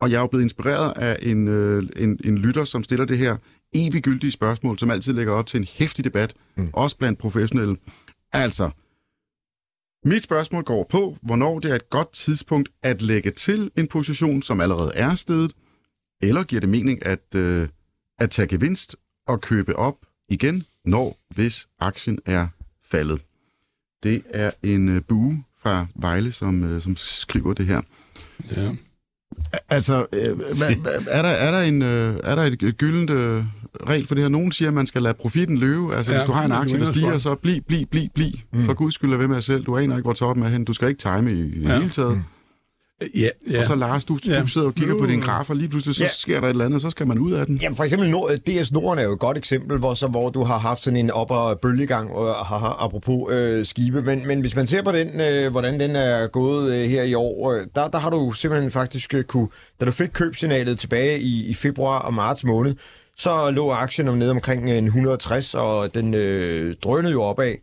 Og 0.00 0.10
jeg 0.10 0.16
er 0.16 0.20
jo 0.20 0.26
blevet 0.26 0.42
inspireret 0.42 0.92
af 0.96 1.18
en, 1.22 1.48
øh, 1.48 1.82
en, 1.96 2.20
en 2.24 2.38
lytter, 2.38 2.64
som 2.64 2.84
stiller 2.84 3.04
det 3.04 3.18
her 3.18 3.36
eviggyldige 3.74 4.30
spørgsmål, 4.30 4.78
som 4.78 4.90
altid 4.90 5.12
lægger 5.12 5.32
op 5.32 5.46
til 5.46 5.60
en 5.60 5.66
hæftig 5.78 6.04
debat, 6.04 6.34
mm. 6.56 6.70
også 6.72 6.96
blandt 6.96 7.18
professionelle. 7.18 7.76
Altså, 8.32 8.70
mit 10.04 10.22
spørgsmål 10.22 10.64
går 10.64 10.86
på, 10.90 11.16
hvornår 11.22 11.58
det 11.58 11.70
er 11.70 11.74
et 11.74 11.90
godt 11.90 12.12
tidspunkt 12.12 12.68
at 12.82 13.02
lægge 13.02 13.30
til 13.30 13.70
en 13.76 13.86
position, 13.88 14.42
som 14.42 14.60
allerede 14.60 14.92
er 14.94 15.14
stedet, 15.14 15.52
eller 16.22 16.44
giver 16.44 16.60
det 16.60 16.68
mening 16.68 17.06
at, 17.06 17.34
øh, 17.34 17.68
at 18.18 18.30
tage 18.30 18.48
gevinst 18.48 18.96
og 19.26 19.40
købe 19.40 19.76
op 19.76 19.96
igen, 20.28 20.64
når 20.84 21.18
hvis 21.34 21.66
aktien 21.80 22.18
er 22.26 22.48
faldet. 22.84 23.20
Det 24.02 24.22
er 24.30 24.50
en 24.62 24.88
øh, 24.88 25.02
bue 25.02 25.44
fra 25.58 25.86
Vejle, 25.94 26.32
som, 26.32 26.64
øh, 26.64 26.82
som 26.82 26.96
skriver 26.96 27.54
det 27.54 27.66
her. 27.66 27.80
Ja. 28.56 28.74
Altså, 29.70 30.06
øh, 30.12 30.20
er, 31.08 31.22
der, 31.22 31.28
er, 31.28 31.50
der 31.50 31.60
en, 31.60 31.82
øh, 31.82 32.16
er 32.24 32.34
der 32.34 32.42
et, 32.42 32.76
gyldent 32.78 33.10
øh, 33.10 33.44
regel 33.88 34.06
for 34.06 34.14
det 34.14 34.24
her? 34.24 34.28
Nogen 34.28 34.52
siger, 34.52 34.68
at 34.68 34.74
man 34.74 34.86
skal 34.86 35.02
lade 35.02 35.14
profitten 35.14 35.58
løbe. 35.58 35.96
Altså, 35.96 36.12
Ja, 36.12 36.18
hvis 36.18 36.26
du 36.26 36.32
har 36.32 36.44
en 36.44 36.52
aktie, 36.52 36.78
der 36.78 36.84
stiger, 36.84 37.18
så 37.18 37.34
bliv, 37.34 37.62
bliv, 37.68 37.86
bliv, 37.86 38.08
bliv. 38.14 38.30
Mm. 38.52 38.64
For 38.64 38.74
guds 38.74 38.94
skyld, 38.94 39.10
lad 39.10 39.18
ved 39.18 39.26
med 39.28 39.36
at 39.36 39.44
selv. 39.44 39.64
Du 39.64 39.76
aner 39.76 39.96
ikke, 39.96 40.06
hvor 40.06 40.12
toppen 40.12 40.44
er 40.44 40.48
hen. 40.48 40.64
Du 40.64 40.72
skal 40.72 40.88
ikke 40.88 40.98
time 40.98 41.32
i, 41.32 41.40
i 41.40 41.62
Ja. 41.62 41.78
hele 41.78 41.90
taget. 41.90 42.22
Ja, 43.14 43.28
ja. 43.50 43.58
Og 43.58 43.64
så 43.64 43.74
Lars, 43.74 44.04
du, 44.04 44.18
Ja. 44.28 44.40
du 44.40 44.46
sidder 44.46 44.66
og 44.66 44.74
kigger 44.74 44.98
på 44.98 45.06
din 45.06 45.20
graf, 45.20 45.50
og 45.50 45.56
lige 45.56 45.68
pludselig 45.68 45.94
så 45.96 46.02
Ja. 46.04 46.08
sker 46.08 46.40
der 46.40 46.46
et 46.46 46.50
eller 46.50 46.64
andet, 46.64 46.74
og 46.76 46.80
så 46.80 46.90
skal 46.90 47.06
man 47.06 47.18
ud 47.18 47.32
af 47.32 47.46
den. 47.46 47.56
Jamen 47.56 47.76
for 47.76 47.84
eksempel 47.84 48.10
Nord, 48.10 48.30
DS 48.36 48.72
Norden 48.72 48.98
er 48.98 49.02
jo 49.02 49.12
et 49.12 49.18
godt 49.18 49.38
eksempel, 49.38 49.78
hvor, 49.78 49.94
så, 49.94 50.06
hvor 50.06 50.30
du 50.30 50.44
har 50.44 50.58
haft 50.58 50.82
sådan 50.82 50.96
en 50.96 51.10
op- 51.10 51.30
og 51.30 51.60
bølgegang, 51.60 52.10
og, 52.10 52.34
haha, 52.34 52.66
apropos 52.78 53.32
øh, 53.32 53.66
skibe. 53.66 54.02
Men, 54.02 54.26
men 54.26 54.40
hvis 54.40 54.56
man 54.56 54.66
ser 54.66 54.82
på 54.82 54.92
den, 54.92 55.20
øh, 55.20 55.50
hvordan 55.50 55.80
den 55.80 55.96
er 55.96 56.26
gået 56.26 56.74
øh, 56.74 56.90
her 56.90 57.02
i 57.02 57.14
år, 57.14 57.52
øh, 57.52 57.66
der, 57.74 57.88
der 57.88 57.98
har 57.98 58.10
du 58.10 58.32
simpelthen 58.32 58.70
faktisk 58.70 59.14
øh, 59.14 59.24
kunne, 59.24 59.48
da 59.80 59.84
du 59.84 59.90
fik 59.90 60.08
købsignalet 60.12 60.78
tilbage 60.78 61.20
i, 61.20 61.46
i 61.46 61.54
februar 61.54 61.98
og 61.98 62.14
marts 62.14 62.44
måned, 62.44 62.74
så 63.16 63.50
lå 63.50 63.70
aktien 63.70 64.08
om 64.08 64.16
nede 64.18 64.30
omkring 64.30 64.68
øh, 64.70 64.76
en 64.76 64.84
160, 64.84 65.54
og 65.54 65.94
den 65.94 66.14
øh, 66.14 66.74
drønede 66.82 67.12
jo 67.12 67.22
opad. 67.22 67.54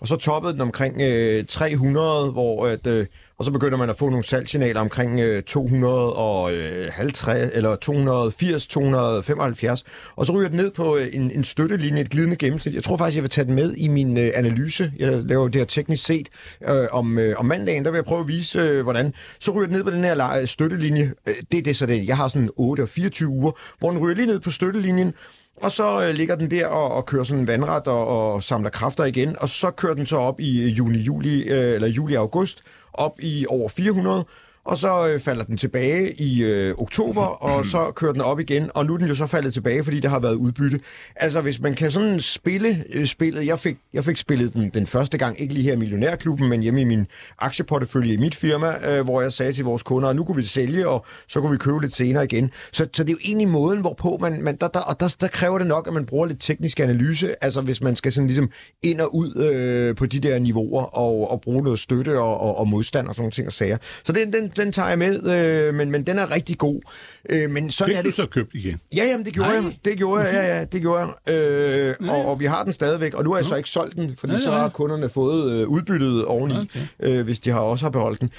Og 0.00 0.08
så 0.08 0.16
toppede 0.16 0.52
den 0.52 0.60
omkring 0.60 1.00
øh, 1.00 1.44
300, 1.48 2.30
hvor 2.30 2.66
at, 2.66 2.86
øh, 2.86 3.06
og 3.42 3.46
så 3.46 3.52
begynder 3.52 3.78
man 3.78 3.90
at 3.90 3.96
få 3.96 4.08
nogle 4.08 4.24
salgssignaler 4.24 4.80
omkring 4.80 5.20
øh, 5.20 5.42
250 5.42 7.28
øh, 7.28 7.48
eller 7.52 7.76
280, 7.76 8.66
275, 8.66 9.84
og 10.16 10.26
så 10.26 10.32
ryger 10.32 10.48
den 10.48 10.56
ned 10.56 10.70
på 10.70 10.96
øh, 10.96 11.08
en, 11.12 11.30
en 11.30 11.44
støttelinje, 11.44 12.00
et 12.00 12.10
glidende 12.10 12.36
gennemsnit. 12.36 12.74
Jeg 12.74 12.84
tror 12.84 12.96
faktisk, 12.96 13.16
jeg 13.16 13.22
vil 13.22 13.30
tage 13.30 13.44
den 13.44 13.54
med 13.54 13.74
i 13.74 13.88
min 13.88 14.18
øh, 14.18 14.30
analyse. 14.34 14.92
Jeg 14.98 15.12
laver 15.12 15.48
det 15.48 15.60
her 15.60 15.66
teknisk 15.66 16.04
set 16.04 16.28
øh, 16.68 16.86
om, 16.92 17.18
øh, 17.18 17.34
om 17.38 17.44
mandagen, 17.44 17.84
der 17.84 17.90
vil 17.90 17.98
jeg 17.98 18.04
prøve 18.04 18.20
at 18.20 18.28
vise, 18.28 18.58
øh, 18.58 18.82
hvordan. 18.82 19.14
Så 19.40 19.50
ryger 19.50 19.66
den 19.66 19.76
ned 19.76 19.84
på 19.84 19.90
den 19.90 20.04
her 20.04 20.44
støttelinje. 20.44 21.12
Øh, 21.28 21.34
det 21.52 21.58
er 21.58 21.62
det, 21.62 21.76
så 21.76 21.86
det. 21.86 22.06
Jeg 22.06 22.16
har 22.16 22.28
sådan 22.28 22.50
8 22.56 22.82
og 22.82 22.88
24 22.88 23.28
uger, 23.28 23.52
hvor 23.78 23.90
den 23.90 23.98
ryger 23.98 24.14
lige 24.14 24.26
ned 24.26 24.40
på 24.40 24.50
støttelinjen, 24.50 25.14
og 25.56 25.70
så 25.70 26.04
øh, 26.04 26.14
ligger 26.14 26.34
den 26.34 26.50
der 26.50 26.66
og, 26.66 26.90
og 26.90 27.06
kører 27.06 27.24
sådan 27.24 27.40
en 27.40 27.48
vandret 27.48 27.88
og, 27.88 28.32
og 28.32 28.42
samler 28.42 28.70
kræfter 28.70 29.04
igen, 29.04 29.36
og 29.38 29.48
så 29.48 29.70
kører 29.70 29.94
den 29.94 30.06
så 30.06 30.16
op 30.16 30.40
i 30.40 30.68
juni, 30.68 30.98
juli 30.98 31.42
øh, 31.42 31.74
eller 31.74 31.88
juli-august, 31.88 32.62
op 32.92 33.20
i 33.20 33.46
over 33.46 33.70
400, 33.70 34.28
og 34.64 34.76
så 34.76 35.08
øh, 35.08 35.20
falder 35.20 35.44
den 35.44 35.56
tilbage 35.56 36.12
i 36.12 36.44
øh, 36.44 36.74
oktober, 36.78 37.22
og 37.22 37.64
så 37.72 37.92
kører 37.94 38.12
den 38.12 38.20
op 38.20 38.40
igen, 38.40 38.70
og 38.74 38.86
nu 38.86 38.94
er 38.94 38.98
den 38.98 39.08
jo 39.08 39.14
så 39.14 39.26
faldet 39.26 39.52
tilbage, 39.52 39.84
fordi 39.84 40.00
der 40.00 40.08
har 40.08 40.18
været 40.18 40.34
udbytte. 40.34 40.80
Altså, 41.16 41.40
hvis 41.40 41.60
man 41.60 41.74
kan 41.74 41.90
sådan 41.90 42.20
spille 42.20 42.84
øh, 42.92 43.06
spillet, 43.06 43.46
jeg 43.46 43.58
fik, 43.58 43.76
jeg 43.92 44.04
fik 44.04 44.16
spillet 44.16 44.54
den 44.54 44.70
den 44.74 44.86
første 44.86 45.18
gang, 45.18 45.40
ikke 45.40 45.54
lige 45.54 45.64
her 45.64 45.72
i 45.72 45.76
Millionærklubben, 45.76 46.48
men 46.48 46.62
hjemme 46.62 46.80
i 46.80 46.84
min 46.84 47.06
aktieportefølje 47.38 48.14
i 48.14 48.16
mit 48.16 48.34
firma, 48.34 48.90
øh, 48.90 49.04
hvor 49.04 49.20
jeg 49.20 49.32
sagde 49.32 49.52
til 49.52 49.64
vores 49.64 49.82
kunder, 49.82 50.08
at 50.08 50.16
nu 50.16 50.24
kunne 50.24 50.36
vi 50.36 50.44
sælge, 50.44 50.88
og 50.88 51.06
så 51.28 51.40
kunne 51.40 51.52
vi 51.52 51.58
købe 51.58 51.80
lidt 51.80 51.94
senere 51.94 52.24
igen. 52.24 52.50
Så, 52.72 52.88
så 52.92 53.02
det 53.04 53.08
er 53.08 53.12
jo 53.12 53.18
egentlig 53.24 53.48
måden, 53.48 53.80
hvorpå 53.80 54.18
man, 54.20 54.42
man 54.42 54.56
der, 54.56 54.68
der, 54.68 54.80
og 54.80 55.00
der, 55.00 55.16
der 55.20 55.28
kræver 55.28 55.58
det 55.58 55.66
nok, 55.66 55.86
at 55.86 55.94
man 55.94 56.06
bruger 56.06 56.26
lidt 56.26 56.40
teknisk 56.40 56.80
analyse, 56.80 57.44
altså 57.44 57.60
hvis 57.60 57.80
man 57.80 57.96
skal 57.96 58.12
sådan 58.12 58.26
ligesom 58.26 58.50
ind 58.82 59.00
og 59.00 59.14
ud 59.14 59.36
øh, 59.36 59.96
på 59.96 60.06
de 60.06 60.20
der 60.20 60.38
niveauer, 60.38 60.82
og, 60.82 61.30
og 61.30 61.40
bruge 61.40 61.62
noget 61.62 61.78
støtte 61.78 62.20
og, 62.20 62.40
og, 62.40 62.56
og 62.56 62.68
modstand 62.68 63.08
og 63.08 63.14
sådan 63.14 63.22
nogle 63.22 63.32
ting 63.32 63.46
og 63.46 63.52
sager. 63.52 63.78
Så 64.04 64.12
den, 64.12 64.32
den, 64.32 64.51
den 64.56 64.72
tager 64.72 64.88
jeg 64.88 64.98
med, 64.98 65.22
øh, 65.68 65.74
men, 65.74 65.90
men 65.90 66.02
den 66.06 66.18
er 66.18 66.30
rigtig 66.34 66.58
god. 66.58 66.80
Øh, 67.30 67.50
men 67.50 67.70
sådan 67.70 67.90
Fik 67.90 67.98
er 67.98 68.02
du 68.02 68.08
det. 68.08 68.16
så 68.16 68.26
købt 68.26 68.54
igen? 68.54 68.80
Ja, 68.96 69.04
jamen, 69.04 69.24
det 69.26 69.32
gjorde 69.32 69.48
Nej. 69.50 69.58
jeg. 69.58 69.76
Det 69.84 69.96
gjorde 69.98 70.22
jeg, 70.22 70.34
ja, 70.34 70.56
ja, 70.58 70.64
det 70.64 70.80
gjorde 70.80 71.08
jeg. 71.26 71.34
Øh, 71.34 71.94
og, 72.10 72.26
og 72.26 72.40
vi 72.40 72.46
har 72.46 72.64
den 72.64 72.72
stadigvæk, 72.72 73.14
og 73.14 73.24
nu 73.24 73.30
har 73.30 73.38
jeg 73.38 73.44
så 73.44 73.56
ikke 73.56 73.70
solgt 73.70 73.96
den, 73.96 74.16
fordi 74.16 74.32
Ja, 74.32 74.38
ja, 74.38 74.44
så 74.44 74.50
har 74.50 74.68
kunderne 74.68 75.08
fået 75.08 75.52
øh, 75.52 75.68
udbyttet 75.68 76.24
oveni, 76.24 76.54
Okay. 76.54 76.80
øh, 77.00 77.24
hvis 77.24 77.40
de 77.40 77.50
har 77.50 77.60
også 77.60 77.84
har 77.84 77.90
beholdt 77.90 78.20
den. 78.20 78.30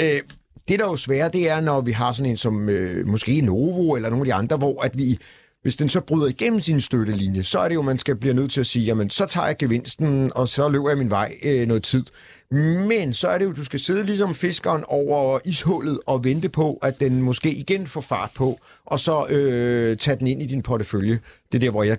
Øh, 0.00 0.20
det, 0.68 0.78
der 0.78 0.84
er 0.84 0.90
jo 0.90 0.96
svært, 0.96 1.32
det 1.32 1.48
er, 1.48 1.60
når 1.60 1.80
vi 1.80 1.92
har 1.92 2.12
sådan 2.12 2.30
en 2.30 2.36
som 2.36 2.68
øh, 2.68 3.06
måske 3.06 3.40
Novo 3.40 3.94
eller 3.94 4.10
nogle 4.10 4.22
af 4.22 4.26
de 4.26 4.34
andre, 4.34 4.56
hvor 4.56 4.82
at 4.84 4.98
vi, 4.98 5.18
hvis 5.62 5.76
den 5.76 5.88
så 5.88 6.00
bryder 6.00 6.26
igennem 6.26 6.60
sin 6.60 6.80
støttelinje, 6.80 7.42
så 7.42 7.58
er 7.58 7.68
det 7.68 7.74
jo, 7.74 7.82
man 7.82 7.98
skal 7.98 8.16
blive 8.16 8.34
nødt 8.34 8.52
til 8.52 8.60
at 8.60 8.66
sige, 8.66 8.84
jamen, 8.84 9.10
så 9.10 9.26
tager 9.26 9.46
jeg 9.46 9.56
gevinsten, 9.58 10.32
og 10.34 10.48
så 10.48 10.68
løber 10.68 10.88
jeg 10.88 10.98
min 10.98 11.10
vej 11.10 11.34
øh, 11.42 11.68
noget 11.68 11.82
tid. 11.82 12.04
Men 12.88 13.14
så 13.14 13.28
er 13.28 13.38
det 13.38 13.44
jo, 13.44 13.52
du 13.52 13.64
skal 13.64 13.80
sidde 13.80 14.02
ligesom 14.02 14.34
fiskeren 14.34 14.84
over 14.86 15.38
ishullet 15.44 16.00
og 16.06 16.24
vente 16.24 16.48
på, 16.48 16.78
at 16.82 17.00
den 17.00 17.22
måske 17.22 17.52
igen 17.52 17.86
får 17.86 18.00
fart 18.00 18.30
på, 18.34 18.60
og 18.86 19.00
så 19.00 19.26
øh, 19.30 19.96
tage 19.96 20.16
den 20.18 20.26
ind 20.26 20.42
i 20.42 20.46
din 20.46 20.62
portefølje. 20.62 21.18
Det 21.52 21.58
er 21.58 21.60
der, 21.60 21.70
hvor 21.70 21.82
jeg 21.82 21.98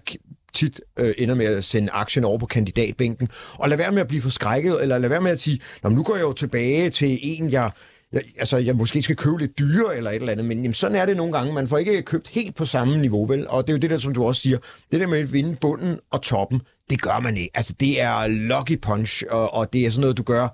tit 0.54 0.82
øh, 1.00 1.14
ender 1.18 1.36
med 1.36 1.46
at 1.46 1.64
sende 1.64 1.92
aktien 1.92 2.26
over 2.26 2.38
på 2.38 2.46
kandidatbænken. 2.46 3.30
Og 3.54 3.70
lad 3.70 3.78
være 3.78 3.92
med 3.92 4.02
at 4.02 4.08
blive 4.08 4.22
forskrækket, 4.22 4.82
eller 4.82 4.98
lad 4.98 5.10
være 5.10 5.22
med 5.22 5.32
at 5.32 5.40
sige, 5.40 5.60
Nå, 5.84 5.90
nu 5.90 6.04
går 6.04 6.16
jeg 6.16 6.24
jo 6.24 6.34
tilbage 6.34 6.90
til 6.90 7.20
en, 7.22 7.52
jeg, 7.52 7.72
jeg, 8.14 8.22
altså, 8.38 8.58
jeg 8.58 8.76
måske 8.76 9.04
skal 9.04 9.16
købe 9.16 9.38
lidt 9.40 9.60
dyre 9.60 9.98
eller 9.98 10.12
et 10.12 10.16
eller 10.16 10.32
andet, 10.32 10.46
men 10.46 10.58
jamen, 10.58 10.74
sådan 10.74 10.98
er 10.98 11.06
det 11.06 11.18
nogle 11.18 11.34
gange. 11.34 11.54
Man 11.54 11.68
får 11.68 11.78
ikke 11.78 12.02
købt 12.02 12.28
helt 12.28 12.56
på 12.56 12.66
samme 12.66 12.98
niveau, 12.98 13.26
vel? 13.26 13.48
Og 13.48 13.68
det 13.68 13.74
er 13.74 13.78
jo 13.78 13.80
det 13.80 13.90
der, 13.90 13.98
som 13.98 14.14
du 14.14 14.24
også 14.24 14.42
siger, 14.42 14.58
det 14.92 15.00
der 15.00 15.08
med 15.08 15.20
at 15.20 15.34
vinde 15.34 15.56
bunden 15.56 16.00
og 16.12 16.22
toppen, 16.22 16.62
det 16.90 17.02
gør 17.02 17.20
man 17.20 17.38
ikke. 17.38 17.50
Altså, 17.54 17.74
det 17.80 18.02
er 18.02 18.28
lucky 18.28 18.82
punch, 18.82 19.24
og, 19.30 19.54
og 19.54 19.74
det 19.74 19.86
er 19.86 19.90
sådan 19.90 20.02
noget, 20.02 20.18
du 20.18 20.24
gør 20.24 20.48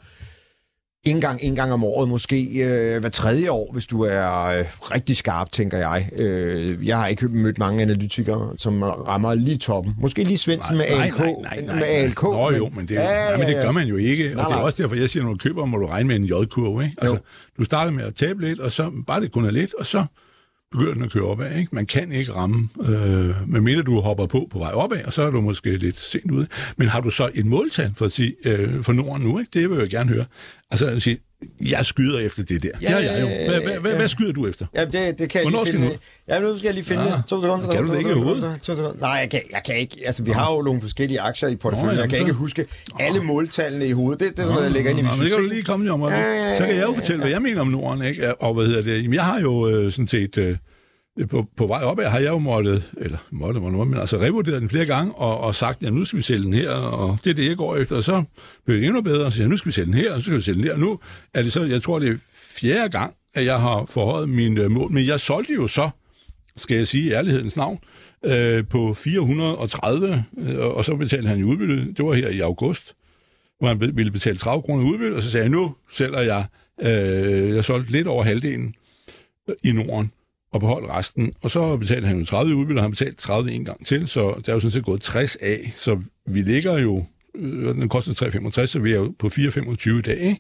en 1.10 1.22
gang, 1.22 1.40
en 1.44 1.56
gang 1.56 1.74
om 1.74 1.84
året, 1.84 2.10
måske 2.10 2.64
øh, 2.64 3.00
hver 3.00 3.10
tredje 3.10 3.52
år, 3.52 3.70
hvis 3.74 3.88
du 3.88 4.02
er 4.02 4.44
øh, 4.44 4.66
rigtig 4.82 5.18
skarp, 5.18 5.52
tænker 5.52 5.78
jeg. 5.78 6.10
Øh, 6.16 6.88
jeg 6.88 6.98
har 6.98 7.08
ikke 7.08 7.28
mødt 7.28 7.58
mange 7.58 7.82
analytikere, 7.82 8.54
som 8.58 8.84
rammer 8.84 9.34
lige 9.34 9.58
toppen. 9.58 9.96
Måske 10.02 10.24
lige 10.24 10.38
Svendsen 10.38 10.78
med 10.78 10.86
ALK. 10.86 11.20
Med 11.76 11.84
ALK 11.84 12.24
Nå 12.24 12.52
jo, 12.58 12.70
men 12.76 12.88
det, 12.88 12.96
ja, 12.96 13.32
ja, 13.32 13.38
men 13.38 13.48
det 13.48 13.56
gør 13.56 13.72
man 13.72 13.88
jo 13.88 13.96
ikke. 13.96 14.24
Nej, 14.24 14.44
og 14.44 14.50
det 14.50 14.54
er 14.54 14.58
nej. 14.58 14.66
også 14.66 14.84
derfor, 14.84 14.96
jeg 14.96 15.10
siger, 15.10 15.24
når 15.24 15.32
du 15.32 15.38
køber, 15.38 15.66
må 15.66 15.78
du 15.78 15.86
regne 15.86 16.08
med 16.08 16.16
en 16.16 16.26
J-kurve. 16.26 16.84
Ikke? 16.84 16.96
Altså, 17.02 17.18
du 17.58 17.64
starter 17.64 17.92
med 17.92 18.04
at 18.04 18.16
tabe 18.16 18.42
lidt, 18.42 18.60
og 18.60 18.72
så 18.72 18.92
bare 19.08 19.22
det 19.22 19.32
kun 19.32 19.46
er 19.46 19.52
lidt, 19.52 19.74
og 19.74 19.86
så 19.86 20.06
begynder 20.72 20.94
den 20.94 21.04
at 21.04 21.12
køre 21.12 21.24
opad. 21.24 21.58
Ikke? 21.58 21.76
Man 21.76 21.86
kan 21.86 22.12
ikke 22.12 22.34
ramme, 22.34 22.70
øh, 22.82 23.50
medmindre 23.50 23.84
du 23.84 24.00
hopper 24.00 24.26
på 24.26 24.48
på 24.50 24.60
vej 24.60 24.72
opad, 24.72 25.04
og 25.06 25.14
så 25.14 25.22
er 25.22 25.32
du 25.32 25.42
måske 25.42 25.78
lidt 25.78 25.96
sent 25.96 26.32
ude. 26.32 26.48
Men 26.78 26.88
har 26.88 27.02
du 27.02 27.10
så 27.10 27.30
et 27.34 27.46
måltal 27.46 27.94
for, 27.96 28.06
at 28.06 28.12
sige, 28.12 28.36
øh, 28.46 28.84
for 28.84 28.94
Norden 28.94 29.22
nu? 29.28 29.40
Ikke? 29.40 29.50
Det 29.54 29.70
vil 29.70 29.78
jeg 29.78 29.90
gerne 29.90 30.10
høre. 30.10 30.26
Altså 30.72 30.88
at 30.88 31.02
sige, 31.02 31.18
jeg 31.62 31.86
skyder 31.86 32.20
efter 32.20 32.44
det 32.44 32.64
der. 32.64 32.70
Ja, 32.82 32.96
jeg 32.98 33.22
jo. 33.22 33.28
Hvad, 33.28 33.62
hvad, 33.62 33.80
hvad, 33.80 33.92
ja. 33.92 33.98
hvad 33.98 34.08
skyder 34.08 34.32
du 34.32 34.48
efter? 34.48 34.66
Ja, 34.76 34.86
det, 34.86 34.94
det 34.94 35.30
kan 35.30 35.30
jeg 35.34 35.42
Hvornår 35.42 35.64
lige 35.64 35.68
skal 35.68 35.80
finde. 35.82 35.94
du? 35.94 36.34
Ja, 36.34 36.40
nu 36.40 36.58
skal 36.58 36.68
jeg 36.68 36.74
lige 36.74 36.84
finde 36.84 37.04
Ja. 37.04 37.08
det. 37.16 37.24
To 37.28 37.42
sekunder. 37.42 37.72
Kan 37.72 37.86
du 37.86 37.92
det 37.92 38.00
ikke 38.00 38.12
i. 38.12 39.00
Nej, 39.00 39.10
jeg 39.10 39.28
kan, 39.32 39.42
jeg 39.52 39.62
kan 39.66 39.76
ikke. 39.78 39.98
Altså, 40.06 40.24
vi 40.24 40.32
har 40.32 40.54
jo 40.54 40.62
nogle 40.62 40.82
forskellige 40.82 41.22
aktier 41.22 41.50
i 41.50 41.56
porteføljen. 41.56 41.96
Nå, 41.96 42.02
jeg 42.02 42.10
kan 42.10 42.20
ikke 42.20 42.34
huske 42.34 42.66
alle 43.00 43.24
måltallene 43.24 43.88
i 43.88 43.92
hovedet. 43.92 44.20
Det, 44.20 44.30
det 44.30 44.40
er 44.40 44.44
sådan 44.44 44.54
noget, 44.54 44.66
jeg 44.66 44.72
lægger 44.74 44.90
ind 44.90 45.00
i 45.00 45.02
mit 45.02 45.12
men 45.12 45.20
det 45.20 45.20
kan 45.20 45.28
system. 45.28 45.44
du 45.44 45.50
lige 45.54 45.64
komme 45.64 45.86
lige 45.86 45.94
om, 45.94 46.02
Ja, 46.02 46.08
ja, 46.20 46.50
ja, 46.50 46.58
så 46.58 46.66
kan 46.66 46.76
jeg 46.76 46.84
jo 46.84 46.92
ja, 46.92 46.98
fortælle, 47.00 47.22
hvad 47.22 47.32
jeg 47.32 47.42
mener 47.42 47.62
om 47.62 47.68
Norden. 47.68 48.04
Ikke? 48.04 48.36
Og 48.42 48.54
hvad 48.54 48.66
hedder 48.66 48.82
det? 48.82 48.98
Jamen, 48.98 49.14
jeg 49.14 49.24
har 49.24 49.40
jo 49.42 49.68
øh, 49.70 49.92
sådan 49.92 50.08
set... 50.08 50.58
På, 51.26 51.46
på 51.56 51.68
vej 51.68 51.84
opad 51.84 52.06
har 52.06 52.20
jeg 52.20 52.30
jo 52.30 52.38
måttet, 52.38 52.92
eller 52.98 53.18
måtte, 53.32 53.60
måtte, 53.60 53.78
men 53.78 54.00
altså 54.00 54.18
revurderet 54.18 54.62
den 54.62 54.70
flere 54.70 54.86
gange, 54.86 55.16
og, 55.16 55.40
og 55.40 55.56
sagt, 55.56 55.84
ja, 55.84 55.90
nu 55.90 56.06
skal 56.06 56.18
vi 56.18 56.22
sælge 56.24 56.44
den 56.44 56.54
her, 56.54 56.72
og 56.72 57.20
det 57.24 57.30
er 57.30 57.34
det, 57.34 57.50
jeg 57.50 57.58
går 57.58 57.76
efter, 57.76 57.96
og 57.96 58.04
så 58.04 58.24
blev 58.66 58.78
det 58.78 58.86
endnu 58.86 59.02
bedre, 59.02 59.26
og 59.26 59.32
så 59.32 59.36
siger 59.36 59.48
nu 59.48 59.58
skal 59.58 59.70
vi 59.70 59.74
sælge 59.74 59.86
den 59.86 59.94
her, 59.94 60.14
og 60.14 60.22
så 60.22 60.26
skal 60.26 60.38
vi 60.38 60.42
sælge 60.42 60.62
den 60.62 60.70
der. 60.70 60.78
Nu 60.78 61.00
er 61.34 61.42
det 61.42 61.54
så, 61.54 61.64
jeg 61.64 61.82
tror, 61.82 62.00
det 62.00 62.10
er 62.10 62.18
fjerde 62.34 62.90
gang, 62.90 63.14
at 63.34 63.46
jeg 63.46 63.60
har 63.60 63.86
forhøjet 63.86 64.30
min 64.30 64.58
øh, 64.58 64.72
mål, 64.72 64.92
men 64.92 65.06
jeg 65.06 65.20
solgte 65.20 65.54
jo 65.54 65.68
så, 65.68 65.90
skal 66.58 66.78
jeg 66.78 66.88
sige 66.88 67.10
i 67.10 67.12
ærlighedens 67.12 67.58
navn, 67.58 67.80
øh, 68.26 68.68
på 68.70 68.94
430, 68.94 70.24
øh, 70.38 70.60
og 70.60 70.86
så 70.86 70.96
betalte 70.96 71.30
han 71.30 71.40
i 71.40 71.44
udbytte, 71.44 71.92
det 71.92 72.06
var 72.06 72.14
her 72.14 72.30
i 72.30 72.40
august, 72.40 72.96
hvor 73.60 73.68
han 73.68 73.80
ville 73.80 74.12
betale 74.12 74.38
30 74.38 74.62
kroner 74.62 74.84
i 74.84 74.88
udbytte, 74.88 75.16
og 75.16 75.22
så 75.22 75.32
sagde 75.32 75.44
jeg, 75.44 75.52
nu 75.52 75.76
sælger 75.94 76.20
jeg, 76.22 76.46
øh, 76.82 77.56
jeg 77.56 77.66
solgte 77.66 77.92
lidt 77.92 78.08
over 78.08 78.24
halvdelen 78.24 78.76
i 79.64 79.72
Norden, 79.72 80.12
og 80.58 80.62
beholdt 80.62 80.90
resten. 80.90 81.34
Og 81.42 81.52
så 81.52 81.78
betalte 81.78 82.08
han 82.08 82.20
jo 82.20 82.26
30 82.26 82.52
i 82.52 82.56
udbytte, 82.56 82.80
og 82.80 82.84
han 82.84 82.92
betalte 82.92 83.16
30 83.16 83.52
en 83.52 83.66
gang 83.66 83.86
til, 83.86 84.08
så 84.08 84.22
der 84.22 84.52
er 84.52 84.54
jo 84.54 84.60
sådan 84.60 84.72
set 84.72 84.86
gået 84.86 85.02
60 85.02 85.36
af. 85.36 85.74
Så 85.76 86.00
vi 86.26 86.42
ligger 86.42 86.78
jo, 86.78 87.06
øh, 87.36 87.76
den 87.76 87.90
koster 87.90 88.14
3,65, 88.14 88.66
så 88.66 88.80
vi 88.80 88.92
er 88.92 88.96
jo 88.96 89.14
på 89.20 89.28
4,25 89.28 90.00
i 90.00 90.02
dag, 90.02 90.20
ikke? 90.20 90.40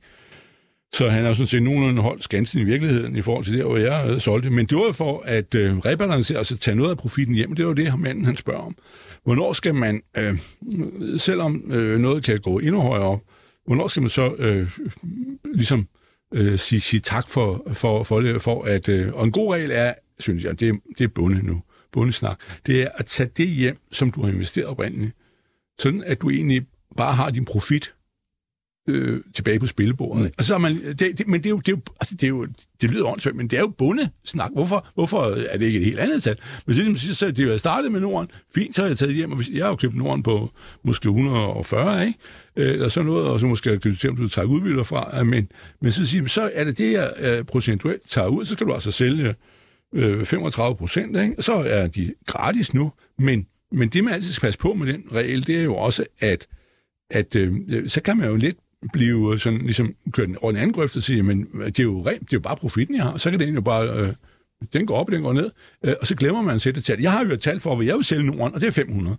Så 0.94 1.10
han 1.10 1.24
har 1.24 1.34
sådan 1.34 1.48
set 1.48 1.64
nogenlunde 1.64 2.02
holdt 2.02 2.24
skansen 2.24 2.62
i 2.62 2.64
virkeligheden 2.64 3.16
i 3.16 3.22
forhold 3.22 3.46
til 3.46 3.58
der, 3.58 3.64
hvor 3.64 3.78
jeg 3.78 4.10
øh, 4.10 4.20
solgte. 4.20 4.50
Men 4.50 4.66
det 4.66 4.78
var 4.78 4.92
for 4.92 5.24
at 5.26 5.56
øh, 5.56 5.78
rebalancere, 5.78 6.38
altså 6.38 6.58
tage 6.58 6.76
noget 6.76 6.90
af 6.90 6.98
profitten 6.98 7.36
hjem. 7.36 7.56
Det 7.56 7.68
var 7.68 7.74
det, 7.74 8.00
manden 8.00 8.26
han 8.26 8.38
spørger 8.38 8.62
om. 8.62 8.76
Hvornår 9.24 9.54
skal 9.54 9.76
man, 9.76 10.02
øh, 10.18 10.38
selvom 11.18 11.72
øh, 11.72 12.00
noget 12.00 12.24
kan 12.24 12.40
gå 12.40 12.60
endnu 12.60 12.82
højere 12.82 13.06
op, 13.06 13.20
hvornår 13.66 13.88
skal 13.88 14.02
man 14.02 14.10
så 14.10 14.36
øh, 14.40 14.70
ligesom 15.54 15.88
øh, 16.34 16.60
sige, 16.60 16.80
sige 16.80 17.00
tak 17.00 17.30
for, 17.30 17.72
for, 17.74 18.04
for 18.04 18.22
det, 18.22 18.42
for 18.42 18.64
at, 18.64 18.90
øh, 18.90 19.14
og 19.14 19.26
en 19.26 19.32
god 19.32 19.54
regel 19.54 19.72
er, 19.74 19.94
synes 20.20 20.44
jeg, 20.44 20.60
det, 20.60 20.70
er- 20.70 20.80
det 20.98 21.04
er 21.04 21.08
bunde 21.08 21.46
nu, 21.46 21.62
bundesnak, 21.92 22.40
det 22.66 22.82
er 22.84 22.88
at 22.96 23.06
tage 23.06 23.30
det 23.38 23.48
hjem, 23.48 23.78
som 23.92 24.12
du 24.12 24.22
har 24.22 24.32
investeret 24.32 24.68
oprindeligt, 24.68 25.12
sådan 25.80 26.04
at 26.04 26.22
du 26.22 26.30
egentlig 26.30 26.66
bare 26.98 27.14
har 27.16 27.30
din 27.30 27.46
profit 27.46 27.94
øh, 28.90 29.22
tilbage 29.34 29.60
på 29.60 29.68
spillebordet. 29.68 30.24
Mm. 30.24 30.32
Og 30.38 30.44
så 30.44 30.54
er 30.54 30.58
man, 30.58 30.76
det, 30.86 31.00
det, 31.00 31.28
men 31.28 31.40
det 31.40 31.46
er 31.46 31.50
jo, 31.50 31.58
det 31.60 31.68
er 31.68 31.72
jo, 31.72 31.82
altså 32.02 32.16
det, 32.16 32.24
er 32.24 32.28
jo, 32.28 32.48
det 32.82 32.90
lyder 32.90 33.06
åndssvagt, 33.06 33.36
men 33.38 33.48
det 33.48 33.58
er 33.58 33.62
jo 33.62 33.68
bundesnak. 33.78 34.52
Hvorfor, 34.54 34.88
hvorfor 34.94 35.22
er 35.50 35.58
det 35.58 35.66
ikke 35.66 35.80
et 35.80 35.86
helt 35.86 36.00
andet 36.00 36.24
tal? 36.24 36.38
Men 36.66 36.76
så, 36.76 36.84
ligesom, 36.84 37.14
så 37.16 37.28
det 37.28 37.40
er 37.40 37.44
jo, 37.44 37.50
jeg 37.52 37.60
startede 37.60 37.90
med 37.92 38.00
Norden, 38.00 38.32
fint, 38.56 38.76
så 38.76 38.82
har 38.82 38.88
jeg 38.90 38.98
taget 38.98 39.14
hjem, 39.16 39.32
og 39.32 39.38
hvis- 39.38 39.50
jeg 39.50 39.64
har 39.66 39.70
jo 39.70 39.76
købt 39.76 39.96
Norden 39.96 40.24
på 40.24 40.52
måske 40.84 41.06
140, 41.08 42.08
ikke? 42.08 42.20
Øh, 42.56 42.70
Eller 42.74 42.88
sådan 42.88 43.06
noget, 43.08 43.26
og 43.28 43.40
så 43.40 43.46
måske 43.46 43.80
kan 43.80 43.96
du 44.04 44.24
du 44.24 44.28
trække 44.30 44.50
udbytter 44.54 44.84
fra, 44.84 45.24
men, 45.24 45.50
men 45.82 45.92
så, 45.92 46.06
siger, 46.06 46.28
så 46.28 46.52
er 46.54 46.64
det 46.64 46.78
det, 46.78 46.92
jeg 46.92 47.14
øh, 47.20 47.44
procentuelt 47.44 48.10
tager 48.10 48.28
ud, 48.28 48.46
så 48.46 48.54
skal 48.54 48.68
du 48.68 48.74
altså 48.74 48.92
sælge 48.92 49.36
øh, 49.96 50.26
35 50.26 50.76
procent, 50.78 51.18
ikke? 51.18 51.36
så 51.40 51.54
er 51.54 51.88
de 51.88 52.14
gratis 52.26 52.74
nu, 52.74 52.92
men, 53.20 53.48
men 53.72 53.90
det, 53.90 54.04
man 54.04 54.14
altid 54.14 54.32
skal 54.32 54.48
passe 54.48 54.60
på 54.60 54.74
med 54.74 54.94
den 54.94 55.04
regel, 55.12 55.48
det 55.48 55.60
er 55.60 55.64
jo 55.64 55.76
også, 55.76 56.06
at, 56.20 56.48
at 57.10 57.36
øh, 57.36 57.90
så 57.90 58.02
kan 58.02 58.18
man 58.18 58.30
jo 58.30 58.36
lidt 58.36 58.58
blive 58.94 59.40
sådan, 59.40 59.60
ligesom 59.60 59.96
kørt 60.12 60.30
over 60.42 60.52
en 60.52 60.58
anden 60.58 60.74
grøft 60.74 60.98
og 60.98 61.04
sige, 61.04 61.24
men 61.24 61.48
øh, 61.54 61.66
det 61.66 61.80
er 61.80 61.84
jo 61.84 62.02
rent, 62.02 62.22
det 62.22 62.34
er 62.34 62.38
jo 62.38 62.40
bare 62.40 62.56
profitten, 62.56 62.96
jeg 62.96 63.04
har, 63.04 63.18
så 63.18 63.32
kan 63.32 63.40
det 63.40 63.56
jo 63.56 63.62
bare, 63.62 64.00
øh, 64.00 64.14
den 64.74 64.86
går 64.86 64.96
op, 64.96 65.08
og 65.08 65.12
den 65.12 65.22
går 65.22 65.34
ned, 65.34 65.52
øh, 65.86 65.94
og 66.02 66.08
så 66.08 66.16
glemmer 66.16 66.42
man 66.42 66.56
at 66.56 66.62
sætte 66.62 66.78
et 66.80 66.86
tal. 66.86 67.02
Jeg 67.02 67.12
har 67.12 67.26
jo 67.26 67.32
et 67.32 67.42
tal 67.42 67.60
for, 67.60 67.76
hvad 67.76 67.86
jeg 67.86 67.96
vil 67.96 68.04
sælge 68.04 68.24
Norden, 68.24 68.54
og 68.54 68.62
det 68.62 68.68
er 68.68 68.72
500. 68.72 69.18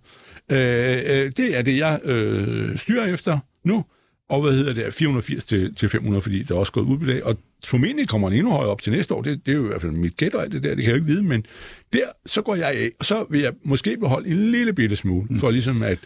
Øh, 0.51 0.57
øh, 0.57 1.31
det 1.37 1.57
er 1.57 1.61
det, 1.61 1.77
jeg 1.77 1.99
øh, 2.03 2.77
styrer 2.77 3.05
efter 3.05 3.39
nu, 3.65 3.85
og 4.29 4.41
hvad 4.41 4.53
hedder 4.53 4.73
det, 4.73 4.93
480 4.93 5.45
til, 5.45 5.75
til 5.75 5.89
500, 5.89 6.21
fordi 6.21 6.43
der 6.43 6.55
er 6.55 6.59
også 6.59 6.71
gået 6.71 6.83
udbytte 6.85 7.13
af, 7.13 7.21
og 7.23 7.37
formentlig 7.65 8.07
kommer 8.07 8.29
den 8.29 8.37
endnu 8.37 8.51
højere 8.51 8.71
op 8.71 8.81
til 8.81 8.93
næste 8.93 9.13
år, 9.13 9.21
det, 9.21 9.45
det 9.45 9.51
er 9.51 9.55
jo 9.55 9.63
i 9.63 9.67
hvert 9.67 9.81
fald 9.81 9.91
mit 9.91 10.17
gæt 10.17 10.33
og 10.33 10.43
alt 10.43 10.51
det 10.51 10.63
der, 10.63 10.69
det 10.69 10.77
kan 10.77 10.85
jeg 10.85 10.91
jo 10.91 10.95
ikke 10.95 11.07
vide, 11.07 11.23
men 11.23 11.45
der, 11.93 11.99
så 12.25 12.41
går 12.41 12.55
jeg 12.55 12.67
af, 12.67 12.89
og 12.99 13.05
så 13.05 13.25
vil 13.29 13.41
jeg 13.41 13.53
måske 13.63 13.97
beholde 13.99 14.29
en 14.29 14.51
lille 14.51 14.73
bitte 14.73 14.95
smule, 14.95 15.27
mm. 15.29 15.39
for 15.39 15.51
ligesom 15.51 15.83
at 15.83 15.97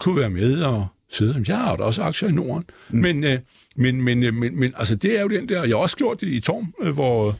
kunne 0.00 0.16
være 0.16 0.30
med 0.30 0.62
og 0.62 0.86
sidde. 1.10 1.44
Jeg 1.48 1.56
har 1.58 1.76
da 1.76 1.82
også 1.82 2.02
aktier 2.02 2.28
i 2.28 2.32
Norden, 2.32 2.64
mm. 2.90 2.98
men, 2.98 3.24
øh, 3.24 3.38
men, 3.76 4.02
men, 4.02 4.22
øh, 4.22 4.34
men, 4.34 4.60
men 4.60 4.72
altså, 4.76 4.96
det 4.96 5.18
er 5.18 5.22
jo 5.22 5.28
den 5.28 5.48
der, 5.48 5.60
jeg 5.60 5.68
har 5.76 5.82
også 5.82 5.96
gjort 5.96 6.20
det 6.20 6.26
i 6.28 6.40
Torm, 6.40 6.74
øh, 6.82 6.92
hvor, 6.94 7.36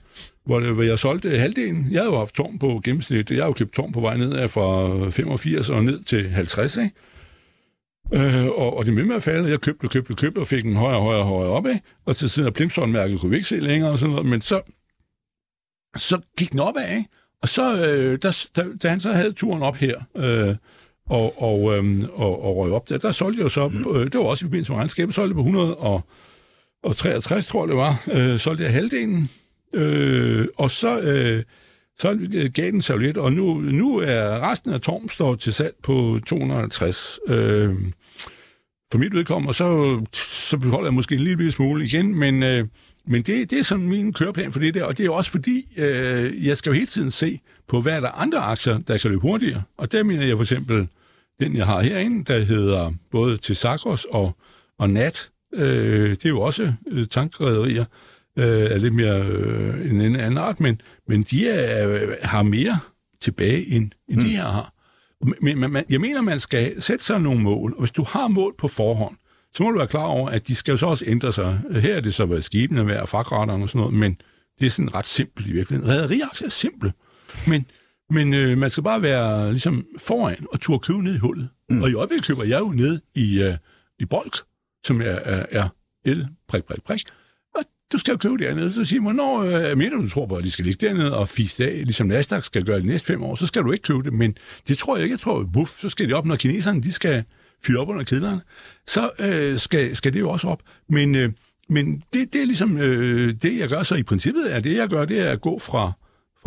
hvor, 0.46 0.60
det- 0.60 0.72
hvor 0.74 0.82
jeg 0.82 0.98
solgte 0.98 1.30
halvdelen. 1.30 1.88
Jeg 1.90 2.00
havde 2.00 2.12
jo 2.12 2.18
haft 2.18 2.34
Torm 2.34 2.58
på 2.58 2.80
gennemsnit, 2.84 3.30
jeg 3.30 3.38
har 3.38 3.46
jo 3.46 3.52
købt 3.52 3.72
Torm 3.72 3.92
på 3.92 4.00
vej 4.00 4.16
ned 4.16 4.48
fra 4.48 5.10
85 5.10 5.68
og 5.70 5.84
ned 5.84 6.02
til 6.02 6.28
50, 6.30 6.76
ikke? 6.76 6.90
Øh, 8.12 8.47
og, 8.47 8.77
og 8.77 8.87
det 8.87 8.94
med 8.94 9.05
med 9.05 9.16
at 9.16 9.23
falde. 9.23 9.51
Jeg 9.51 9.61
købte, 9.61 9.88
købte, 9.88 10.14
købte 10.14 10.38
og 10.38 10.47
fik 10.47 10.64
den 10.64 10.77
højere, 10.77 11.01
højere, 11.01 11.25
højere 11.25 11.51
op 11.51 11.66
af. 11.66 11.81
Og 12.07 12.16
til 12.16 12.31
siden 12.31 12.47
af 12.47 12.55
Plimson-mærket 12.55 13.21
kunne 13.21 13.31
vi 13.31 13.37
ikke 13.37 13.49
se 13.49 13.57
længere 13.57 13.90
og 13.90 13.99
sådan 13.99 14.11
noget. 14.11 14.27
Men 14.27 14.40
så, 14.40 14.61
så 15.97 16.21
gik 16.38 16.53
den 16.53 16.61
opad, 16.61 16.90
ikke? 16.90 17.09
Og 17.42 17.49
så, 17.49 17.75
øh, 17.75 18.18
der, 18.23 18.47
da, 18.57 18.64
da 18.83 18.88
han 18.88 19.01
så 19.01 19.12
havde 19.12 19.33
turen 19.33 19.62
op 19.62 19.77
her, 19.77 19.94
øh, 20.16 20.57
og, 21.07 21.42
og, 21.42 21.77
øhm, 21.77 22.05
og, 22.12 22.44
og 22.44 22.57
røg 22.57 22.73
op 22.73 22.88
der, 22.88 22.99
der 22.99 23.12
solgte 23.12 23.38
jeg 23.38 23.44
jo 23.44 23.49
så, 23.49 23.71
øh, 23.94 24.05
det 24.05 24.14
var 24.14 24.25
også 24.25 24.44
i 24.44 24.47
forbindelse 24.47 24.73
med 24.73 24.79
regnskabet, 24.79 25.14
solgte 25.14 25.35
på 25.35 25.40
100 25.40 25.77
og, 25.77 26.01
og 26.83 26.97
63, 26.97 27.47
tror 27.47 27.62
jeg 27.62 27.68
det 27.68 27.77
var, 27.77 28.03
øh, 28.12 28.38
solgte 28.38 28.64
jeg 28.64 28.73
halvdelen, 28.73 29.31
øh, 29.75 30.47
og 30.57 30.71
så, 30.71 31.01
øh, 31.01 31.42
så 31.99 32.18
gav 32.55 32.71
den 32.71 32.83
sig 32.83 32.99
lidt, 32.99 33.16
og 33.16 33.33
nu, 33.33 33.55
nu 33.55 33.99
er 33.99 34.51
resten 34.51 34.73
af 34.73 34.81
Torm 34.81 35.09
står 35.09 35.35
til 35.35 35.53
salg 35.53 35.75
på 35.83 36.21
250. 36.27 37.18
Øh, 37.29 37.75
for 38.92 38.98
mit 38.98 39.14
vedkommende, 39.14 39.51
og 39.51 39.55
så, 39.55 40.01
så 40.48 40.59
beholder 40.59 40.87
jeg 40.87 40.94
måske 40.94 41.14
en 41.14 41.20
lille 41.20 41.53
smule 41.53 41.85
igen, 41.85 42.14
men, 42.14 42.42
øh, 42.42 42.66
men 43.07 43.22
det, 43.22 43.51
det 43.51 43.59
er 43.59 43.62
sådan 43.62 43.88
min 43.88 44.12
køreplan 44.12 44.53
for 44.53 44.61
det 44.61 44.74
der, 44.74 44.85
og 44.85 44.98
det 44.98 45.07
er 45.07 45.11
også 45.11 45.31
fordi, 45.31 45.66
øh, 45.77 46.46
jeg 46.46 46.57
skal 46.57 46.70
jo 46.70 46.74
hele 46.74 46.87
tiden 46.87 47.11
se 47.11 47.40
på, 47.68 47.81
hvad 47.81 47.96
er 47.96 48.01
der 48.01 48.09
andre 48.09 48.38
aktier, 48.38 48.79
der 48.79 48.98
kan 48.98 49.11
løbe 49.11 49.22
hurtigere. 49.22 49.62
Og 49.77 49.92
der 49.92 50.03
mener 50.03 50.27
jeg 50.27 50.37
for 50.37 50.44
eksempel, 50.44 50.88
den 51.40 51.57
jeg 51.57 51.66
har 51.66 51.81
herinde, 51.81 52.24
der 52.33 52.44
hedder 52.44 52.92
både 53.11 53.37
Tesakos 53.37 54.05
og, 54.05 54.37
og 54.79 54.90
Nat, 54.90 55.31
øh, 55.55 56.11
det 56.11 56.24
er 56.24 56.29
jo 56.29 56.40
også 56.40 56.72
øh, 56.90 57.07
tankrederier, 57.07 57.85
øh, 58.37 58.70
er 58.70 58.79
lidt 58.79 58.94
mere 58.94 59.22
øh, 59.22 59.90
en 59.90 60.01
anden 60.01 60.38
art, 60.38 60.61
men, 60.61 60.81
men 61.09 61.22
de 61.22 61.48
er, 61.48 61.88
øh, 61.88 62.16
har 62.22 62.42
mere 62.42 62.79
tilbage, 63.20 63.70
end, 63.70 63.90
end 64.09 64.18
mm. 64.18 64.24
de 64.24 64.29
her 64.29 64.44
har. 64.44 64.72
Men, 65.42 65.59
man, 65.59 65.85
jeg 65.90 66.00
mener, 66.00 66.20
man 66.20 66.40
skal 66.40 66.83
sætte 66.83 67.04
sig 67.04 67.20
nogle 67.20 67.40
mål, 67.40 67.72
og 67.72 67.78
hvis 67.78 67.90
du 67.90 68.04
har 68.09 68.28
mål 68.28 68.54
på 68.59 68.68
forhånd, 68.68 69.16
så 69.54 69.62
må 69.62 69.70
du 69.70 69.78
være 69.78 69.88
klar 69.88 70.04
over, 70.04 70.28
at 70.28 70.48
de 70.48 70.54
skal 70.54 70.72
jo 70.72 70.76
så 70.76 70.87
også 70.87 71.04
ændre 71.07 71.33
sig. 71.33 71.61
Her 71.70 71.96
er 71.96 72.00
det 72.00 72.14
så, 72.14 72.26
hvad 72.26 72.42
skibene 72.42 72.87
værd, 72.87 73.00
og 73.00 73.09
fragtraterne 73.09 73.64
og 73.64 73.68
sådan 73.68 73.78
noget, 73.78 73.94
men 73.94 74.20
det 74.61 74.66
er 74.66 74.70
sådan 74.70 74.94
ret 74.94 75.07
simpelt 75.07 75.46
i 75.46 75.52
virkeligheden. 75.52 75.92
Rederiaktier 75.94 76.46
er 76.46 76.50
simple, 76.50 76.92
men, 77.46 77.66
men 78.11 78.35
øh, 78.35 78.59
man 78.59 78.70
skal 78.70 78.83
bare 78.83 79.02
være 79.02 79.50
ligesom 79.50 79.87
foran 79.98 80.46
og 80.52 80.61
turde 80.61 80.78
købe 80.78 81.02
ned 81.02 81.14
i 81.14 81.18
hullet. 81.18 81.48
Mm. 81.70 81.83
Og 81.83 81.90
i 81.90 81.94
øjeblikket 81.94 82.26
køber 82.26 82.44
jeg 82.44 82.61
jo 82.61 82.68
ned 82.68 83.00
i, 83.14 83.42
øh, 83.42 83.54
i 83.98 84.04
Bolk, 84.04 84.37
som 84.85 85.00
er, 85.00 85.04
er, 85.04 85.46
er 85.50 85.68
el, 86.04 86.28
prik, 86.48 86.64
prik, 86.64 86.83
prik. 86.83 87.02
Du 87.92 87.98
skal 87.98 88.12
jo 88.12 88.18
købe 88.18 88.38
dernede, 88.38 88.72
så 88.72 88.85
siger 88.85 89.01
man, 89.01 89.14
hvornår 89.14 89.42
øh, 89.70 89.79
mener 89.79 89.96
du, 89.96 90.09
tror 90.09 90.27
på, 90.27 90.37
at 90.37 90.44
de 90.44 90.51
skal 90.51 90.64
ligge 90.64 90.87
dernede 90.87 91.16
og 91.16 91.29
fise 91.29 91.70
af, 91.70 91.72
ligesom 91.72 92.07
Nasdaq 92.07 92.44
skal 92.44 92.64
gøre 92.64 92.81
de 92.81 92.87
næste 92.87 93.07
fem 93.07 93.22
år, 93.22 93.35
så 93.35 93.46
skal 93.46 93.62
du 93.62 93.72
ikke 93.72 93.83
købe 93.83 94.03
det, 94.03 94.12
men 94.12 94.37
det 94.68 94.79
tror 94.79 94.96
jeg 94.96 95.05
ikke. 95.05 95.12
Jeg 95.12 95.20
tror, 95.20 95.44
buff, 95.53 95.70
så 95.70 95.88
skal 95.88 96.07
det 96.07 96.14
op, 96.14 96.27
når 96.27 96.37
kineserne, 96.37 96.83
de 96.83 96.92
skal 96.92 97.24
fyre 97.64 97.81
op 97.81 97.88
under 97.88 98.05
kedlerne, 98.05 98.40
så 98.87 99.11
øh, 99.18 99.59
skal, 99.59 99.96
skal 99.96 100.12
det 100.12 100.20
jo 100.20 100.31
også 100.31 100.48
op. 100.48 100.62
Men, 100.88 101.14
øh, 101.14 101.33
men 101.68 102.03
det, 102.12 102.33
det 102.33 102.40
er 102.42 102.46
ligesom 102.46 102.79
øh, 102.79 103.35
det, 103.42 103.59
jeg 103.59 103.68
gør. 103.68 103.83
Så 103.83 103.94
i 103.94 104.03
princippet 104.03 104.55
er 104.55 104.61
det, 104.61 104.77
jeg 104.77 104.88
gør, 104.88 105.05
det 105.05 105.20
er 105.20 105.31
at 105.31 105.40
gå 105.40 105.59
fra, 105.59 105.92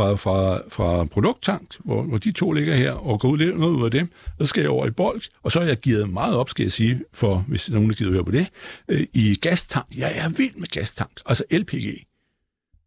fra, 0.02 0.16
fra, 0.16 0.62
fra 0.70 1.06
produkttank, 1.06 1.76
hvor, 1.80 2.04
hvor 2.04 2.18
de 2.18 2.32
to 2.32 2.52
ligger 2.52 2.76
her, 2.76 2.92
og 2.92 3.20
gå 3.20 3.28
ud 3.28 3.38
lidt 3.38 3.60
noget 3.60 3.76
ud 3.76 3.86
af 3.86 3.92
dem. 3.92 4.10
Så 4.42 4.46
skal 4.46 4.62
jeg 4.62 4.70
over 4.70 4.88
i 4.88 4.92
bolk, 4.92 5.24
og 5.44 5.52
så 5.52 5.60
er 5.60 5.64
jeg 5.64 5.78
givet 5.78 6.10
meget 6.10 6.36
op, 6.36 6.50
skal 6.50 6.64
jeg 6.64 6.72
sige, 6.72 7.02
for 7.14 7.46
hvis 7.48 7.70
nogen 7.70 7.90
er 7.90 7.94
givet 7.96 8.14
høre 8.14 8.26
på 8.26 8.32
det, 8.32 8.48
øh, 8.88 9.04
i 9.14 9.36
gastank. 9.42 9.86
Jeg 9.98 10.12
er 10.16 10.30
vild 10.30 10.56
med 10.56 10.68
gastank, 10.68 11.12
altså 11.26 11.44
LPG. 11.52 11.86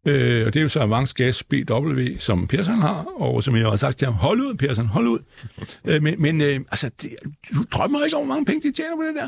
Øh, 0.07 0.45
og 0.47 0.53
det 0.53 0.59
er 0.59 0.61
jo 0.63 0.69
så 0.69 0.79
Avance 0.79 1.13
Gas 1.15 1.43
BW, 1.43 2.01
som 2.19 2.47
Persson 2.47 2.81
har, 2.81 3.05
og 3.15 3.43
som 3.43 3.55
jeg 3.55 3.65
har 3.69 3.75
sagt 3.75 3.97
til 3.97 4.05
ham, 4.05 4.13
hold 4.15 4.39
ud, 4.41 4.53
Persson, 4.55 4.85
hold 4.85 5.07
ud. 5.07 5.19
øh, 5.89 6.03
men 6.03 6.21
men 6.21 6.41
øh, 6.41 6.59
altså, 6.71 6.89
det, 7.01 7.09
du 7.55 7.65
drømmer 7.71 8.03
ikke 8.05 8.17
over, 8.17 8.25
hvor 8.25 8.33
mange 8.35 8.45
penge 8.45 8.69
de 8.69 8.75
tjener 8.75 8.95
på 8.95 9.01
det 9.01 9.15
der? 9.15 9.27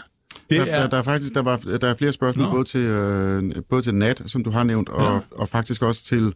Det 0.49 0.67
Der, 0.67 0.81
der, 0.81 0.89
der 0.89 0.97
er 0.97 1.01
faktisk 1.01 1.35
der, 1.35 1.41
var, 1.41 1.57
der 1.81 1.87
er 1.89 1.93
flere 1.93 2.11
spørgsmål, 2.11 2.45
Nå. 2.45 2.51
både 2.51 2.63
til, 2.63 2.79
øh, 2.79 3.55
både 3.69 3.81
til 3.81 3.95
Nat, 3.95 4.21
som 4.25 4.43
du 4.43 4.49
har 4.49 4.63
nævnt, 4.63 4.89
og, 4.89 5.13
Ja. 5.13 5.19
og 5.31 5.49
faktisk 5.49 5.81
også 5.81 6.03
til 6.03 6.33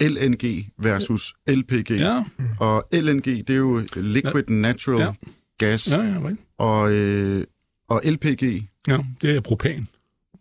LNG 0.00 0.68
versus 0.78 1.34
LPG. 1.48 1.90
Ja, 1.90 2.24
Og 2.60 2.88
LNG, 2.92 3.24
det 3.24 3.50
er 3.50 3.54
jo 3.54 3.82
Liquid 3.96 4.42
Natural 4.48 5.00
Ja. 5.00 5.12
Gas. 5.58 5.90
ja, 5.90 6.02
ja, 6.02 6.18
rigtigt. 6.18 6.40
Og, 6.58 6.92
øh, 6.92 7.44
og 7.88 8.02
LPG, 8.04 8.42
ja, 8.88 8.98
det 9.22 9.36
er 9.36 9.40
propan. 9.40 9.88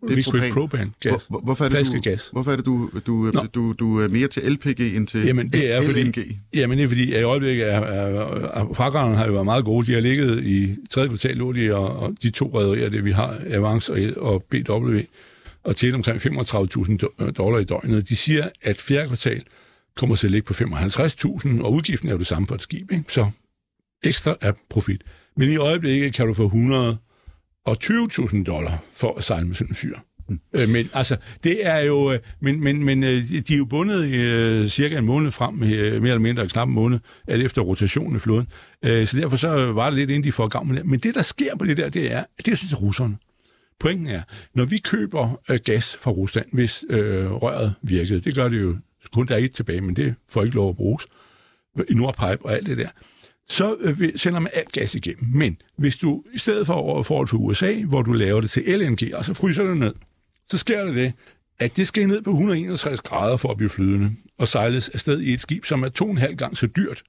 er 0.04 0.08
Liquid 0.08 0.24
propan. 0.24 0.52
propan 0.54 0.94
gas. 1.00 1.26
hvor, 1.30 1.40
hvorfor 1.40 1.66
er 1.66 1.70
det, 1.70 1.78
du, 1.78 1.84
Flaskegas. 1.84 2.30
hvorfor 2.34 2.52
er 2.52 2.56
det, 2.56 2.66
du, 2.66 2.90
du, 3.08 3.32
Nå. 3.34 3.46
du, 3.56 3.74
du 3.74 4.00
er 4.00 4.08
mere 4.10 4.28
til 4.28 4.44
LPG 4.52 4.80
end 4.96 5.08
til 5.08 5.26
Jamen, 5.26 5.50
det 5.50 5.74
er 5.76 5.82
fordi- 5.86 6.02
LNG? 6.04 6.38
Jamen, 6.56 6.78
det 6.78 6.84
er 6.84 6.88
fordi, 6.88 7.14
at 7.14 7.20
i 7.20 7.24
øjeblikket 7.24 7.74
er, 7.74 7.80
er, 7.80 8.62
er 8.62 8.74
fragterne 8.74 9.16
har 9.16 9.26
jo 9.26 9.32
været 9.32 9.46
meget 9.46 9.66
gode. 9.66 9.88
De 9.88 9.94
har 9.94 10.02
ligget 10.02 10.44
i 10.46 10.76
tredje 10.90 11.08
kvartal, 11.10 11.36
lå 11.38 11.52
de, 11.54 11.76
og, 11.76 12.00
og 12.00 12.16
de 12.24 12.30
to 12.30 12.60
rederier, 12.60 12.90
det 12.90 13.06
vi 13.06 13.12
har, 13.12 13.40
Avance 13.50 13.94
og, 13.94 14.34
og 14.34 14.44
BW, 14.50 15.00
og 15.64 15.76
tjente 15.76 15.96
omkring 15.96 16.22
35.000 16.22 17.24
øh, 17.26 17.34
dollar 17.38 17.60
i 17.60 17.64
døgnet. 17.64 18.10
De 18.10 18.16
siger, 18.16 18.50
at 18.62 18.82
fjerde 18.82 19.08
kvartal 19.08 19.44
kommer 19.96 20.16
til 20.16 20.28
at 20.28 20.32
ligge 20.32 20.46
på 20.46 20.54
55.000, 20.54 21.64
og 21.64 21.74
udgiften 21.74 22.10
er 22.10 22.14
jo 22.14 22.20
det 22.20 22.28
samme 22.28 22.48
for 22.48 22.56
et 22.56 22.62
skib, 22.62 22.92
ikke? 22.92 23.04
så 23.08 23.30
ekstra 24.04 24.36
er 24.42 24.52
profit. 24.70 25.02
Men 25.38 25.50
i 25.50 25.56
øjeblikket 25.58 26.14
kan 26.14 26.28
du 26.28 26.34
få 26.34 26.48
120.000 26.50 28.44
dollar 28.44 28.84
for 28.94 29.18
at 29.18 29.24
sejle 29.24 29.48
med 29.48 29.56
sådan 29.56 29.72
en 29.72 29.76
fyr. 29.76 29.96
Øh, 30.56 30.70
men 30.70 30.90
altså, 30.94 31.18
det 31.44 31.68
er 31.68 31.86
jo, 31.86 32.12
øh, 32.12 32.20
men, 32.42 32.64
men, 32.64 32.84
men 32.84 33.04
de 33.04 33.54
er 33.54 33.58
jo 33.58 33.66
bundet 33.66 34.06
øh, 34.16 34.68
cirka 34.68 34.98
en 34.98 35.06
måned 35.06 35.32
frem, 35.32 35.54
mere 35.54 35.72
eller 35.76 36.18
mindre 36.20 36.48
knap 36.50 36.68
en 36.68 36.74
måned, 36.74 37.00
alt 37.28 37.44
efter 37.44 37.62
rotationen 37.62 38.16
i 38.16 38.20
floden. 38.20 38.48
Øh, 38.86 39.08
Så 39.08 39.18
derfor 39.18 39.38
så 39.38 39.72
var 39.72 39.90
det 39.90 40.00
lidt 40.00 40.10
inden 40.10 40.24
de 40.24 40.32
får 40.32 40.48
gang 40.48 40.68
med 40.68 40.78
det. 40.78 40.86
Men 40.86 41.00
det, 41.00 41.16
der 41.16 41.22
sker 41.22 41.56
på 41.56 41.66
det 41.66 41.78
der, 41.78 41.90
det 41.90 42.14
er, 42.14 42.24
det 42.46 42.58
synes 42.58 42.72
jeg 42.72 42.82
russerne. 42.82 43.18
Pointen 43.82 44.08
er, 44.08 44.22
når 44.54 44.66
vi 44.66 44.78
køber 44.78 45.42
øh, 45.50 45.60
gas 45.66 45.98
fra 45.98 46.12
Rusland, 46.12 46.46
hvis 46.54 46.86
øh, 46.90 47.32
røret 47.32 47.74
virkede, 47.82 48.20
det 48.20 48.36
gør 48.36 48.50
det 48.50 48.62
jo 48.62 48.78
kun 49.14 49.28
der 49.28 49.34
er 49.36 49.40
et 49.40 49.56
tilbage, 49.56 49.82
men 49.82 49.96
det 49.96 50.16
får 50.30 50.44
ikke 50.44 50.56
lov 50.56 50.70
at 50.70 50.76
bruges, 50.76 51.08
i 51.90 51.94
Nordpipe 51.94 52.46
og 52.46 52.54
alt 52.54 52.68
det 52.68 52.78
der, 52.78 52.90
så 53.50 53.76
øh, 53.80 54.00
vi- 54.00 54.12
sender 54.18 54.40
man 54.40 54.52
alt 54.56 54.72
gas 54.72 54.96
igennem. 54.96 55.30
Men 55.34 55.58
hvis 55.78 55.98
du 55.98 56.24
i 56.34 56.38
stedet 56.38 56.68
for 56.68 56.74
over 56.74 57.04
forhold 57.04 57.28
til 57.28 57.36
USA, 57.36 57.84
hvor 57.88 58.02
du 58.02 58.12
laver 58.14 58.42
det 58.42 58.50
til 58.50 58.64
LNG, 58.80 59.00
og 59.16 59.26
så 59.26 59.34
fryser 59.34 59.64
det 59.64 59.78
ned, 59.78 59.94
så 60.50 60.58
sker 60.58 60.86
der 60.86 60.94
det, 60.94 61.14
at 61.60 61.78
det 61.78 61.88
skal 61.88 62.08
ned 62.08 62.22
på 62.22 62.30
161 62.30 63.02
grader 63.02 63.38
for 63.38 63.52
at 63.52 63.58
blive 63.58 63.70
flydende, 63.70 64.12
og 64.38 64.48
sejles 64.48 64.90
afsted 64.90 65.22
i 65.22 65.34
et 65.34 65.42
skib, 65.42 65.66
som 65.66 65.84
er 65.84 65.90
to 65.90 66.06
og 66.06 66.12
en 66.12 66.18
halv 66.18 66.36
gang 66.36 66.58
så 66.58 66.68
dyrt. 66.68 67.04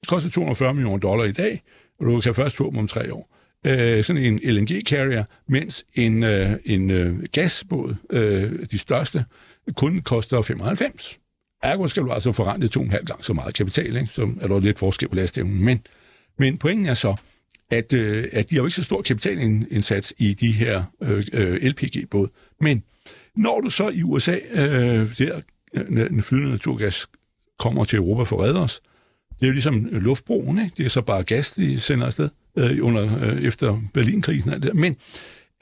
Det 0.00 0.08
koster 0.08 0.30
240 0.30 0.74
millioner 0.74 0.98
dollar 0.98 1.24
i 1.24 1.32
dag, 1.32 1.62
og 2.00 2.06
du 2.06 2.20
kan 2.20 2.34
først 2.34 2.56
få 2.56 2.70
dem 2.70 2.78
om 2.78 2.88
tre 2.88 3.14
år. 3.14 3.36
Øh, 3.66 4.04
sådan 4.04 4.22
en 4.22 4.40
LNG-carrier, 4.42 5.24
mens 5.48 5.84
en, 5.94 6.22
øh, 6.22 6.50
en 6.64 6.90
øh, 6.90 7.22
gasbåd, 7.32 7.94
øh, 8.10 8.66
de 8.70 8.78
største, 8.78 9.24
kun 9.76 10.00
koster 10.00 10.42
95. 10.42 11.18
Ergo 11.62 11.86
skal 11.86 12.02
du 12.02 12.10
altså 12.10 12.32
forrente 12.32 12.68
to 12.68 12.80
og 12.80 12.86
en 12.86 12.92
halv 12.92 13.04
gang 13.04 13.24
så 13.24 13.32
meget 13.32 13.54
kapital, 13.54 13.96
ikke? 13.96 14.12
så 14.12 14.28
er 14.40 14.48
der 14.48 14.60
lidt 14.60 14.78
forskel 14.78 15.08
på 15.08 15.14
lastevnen. 15.14 15.64
Men, 15.64 15.80
men 16.38 16.58
pointen 16.58 16.86
er 16.86 16.94
så, 16.94 17.16
at, 17.70 17.92
øh, 17.92 18.28
at 18.32 18.50
de 18.50 18.54
har 18.54 18.62
jo 18.62 18.66
ikke 18.66 18.76
så 18.76 18.82
stor 18.82 19.02
kapitalindsats 19.02 20.14
i 20.18 20.34
de 20.34 20.52
her 20.52 20.82
øh, 21.02 21.24
øh, 21.32 21.62
LPG-båd. 21.62 22.28
Men 22.60 22.82
når 23.36 23.60
du 23.60 23.70
så 23.70 23.88
i 23.88 24.02
USA, 24.02 24.36
øh, 24.50 25.18
der 25.18 25.40
øh, 25.74 26.08
den 26.10 26.22
flydende 26.22 26.50
naturgas 26.50 27.06
kommer 27.58 27.84
til 27.84 27.96
Europa 27.96 28.22
for 28.22 28.36
at 28.36 28.48
redde 28.48 28.62
os, 28.62 28.80
det 29.30 29.42
er 29.42 29.46
jo 29.46 29.52
ligesom 29.52 29.84
luftbroen, 29.84 30.58
ikke? 30.58 30.74
det 30.76 30.84
er 30.84 30.90
så 30.90 31.02
bare 31.02 31.22
gas, 31.22 31.50
de 31.50 31.80
sender 31.80 32.06
afsted 32.06 32.28
øh, 32.56 32.78
under, 32.82 33.18
øh, 33.24 33.42
efter 33.42 33.80
Berlinkrisen 33.94 34.50
og 34.50 34.62
det 34.62 34.62
der. 34.62 34.74
Men 34.74 34.96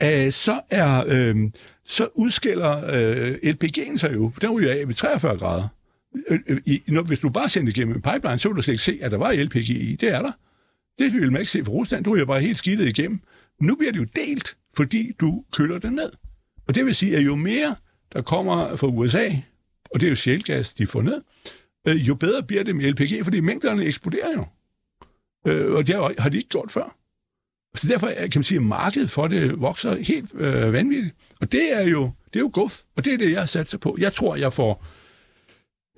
øh, 0.03 0.33
så 0.33 0.61
er 0.71 1.05
øh, 1.09 1.37
så 1.85 2.09
udskiller 2.15 2.85
øh, 2.87 3.35
LPG'en 3.45 3.97
sig 3.97 4.15
jo, 4.15 4.33
den 4.41 4.51
ryger 4.51 4.73
af 4.73 4.89
ved 4.89 4.95
43 4.95 5.39
grader. 5.39 5.69
Øh, 6.29 6.39
øh, 6.47 6.61
I, 6.67 6.83
når, 6.89 7.03
hvis 7.03 7.19
du 7.19 7.29
bare 7.29 7.49
sendte 7.49 7.71
igennem 7.71 7.95
en 7.95 8.03
pipeline, 8.03 8.39
så 8.39 8.49
ville 8.49 8.57
du 8.57 8.63
slet 8.63 8.75
ikke 8.75 8.85
se, 8.85 8.99
at 9.03 9.11
der 9.11 9.19
var 9.19 9.33
LPG 9.33 9.71
i. 9.71 9.97
Det 10.01 10.15
er 10.15 10.23
der. 10.23 10.33
Det 10.99 11.13
ville 11.13 11.31
man 11.31 11.41
ikke 11.41 11.53
se 11.53 11.65
fra 11.65 11.73
Rusland. 11.73 12.05
Du 12.05 12.15
ryger 12.15 12.25
bare 12.25 12.41
helt 12.41 12.59
skidtet 12.59 12.89
igennem. 12.89 13.21
Nu 13.61 13.75
bliver 13.75 13.93
det 13.93 13.99
jo 13.99 14.07
delt, 14.17 14.57
fordi 14.77 15.13
du 15.21 15.45
køler 15.53 15.79
det 15.79 15.93
ned. 15.93 16.11
Og 16.69 16.75
det 16.75 16.87
vil 16.87 16.95
sige, 16.95 17.17
at 17.17 17.27
jo 17.27 17.37
mere 17.37 17.77
der 18.13 18.23
kommer 18.23 18.77
fra 18.77 18.87
USA, 18.87 19.29
og 19.91 20.01
det 20.01 20.07
er 20.07 20.11
jo 20.11 20.17
sjælgas, 20.17 20.75
de 20.75 20.87
får 20.87 21.03
ned, 21.03 21.21
øh, 21.89 22.09
jo 22.09 22.15
bedre 22.15 22.43
bliver 22.43 22.63
det 22.63 22.77
med 22.77 22.93
LPG, 22.93 23.25
fordi 23.25 23.41
mængderne 23.41 23.85
eksploderer 23.85 24.33
jo. 24.33 24.47
Øh, 25.47 25.75
og 25.75 25.87
det 25.87 26.15
har, 26.19 26.29
de 26.29 26.37
ikke 26.37 26.49
gjort 26.49 26.71
før. 26.71 26.97
Så 27.77 27.89
derfor 27.89 28.07
kan 28.07 28.31
man 28.35 28.43
sige, 28.43 28.57
at 28.57 28.65
markedet 28.65 29.11
for 29.11 29.29
det 29.29 29.61
vokser 29.61 29.97
helt 30.03 30.35
øh, 30.35 30.73
vanvittigt. 30.73 31.15
Og 31.41 31.53
det 31.53 31.73
er 31.73 31.89
jo 31.89 32.13
det 32.33 32.37
er 32.37 32.41
jo 32.41 32.51
guf, 32.53 32.81
og 32.97 33.05
det 33.05 33.15
er 33.15 33.19
det, 33.19 33.33
jeg 33.33 33.41
har 33.41 33.47
sat 33.47 33.71
sig 33.71 33.81
på. 33.81 33.97
Jeg 34.01 34.13
tror, 34.13 34.37
jeg 34.37 34.53
får... 34.53 34.85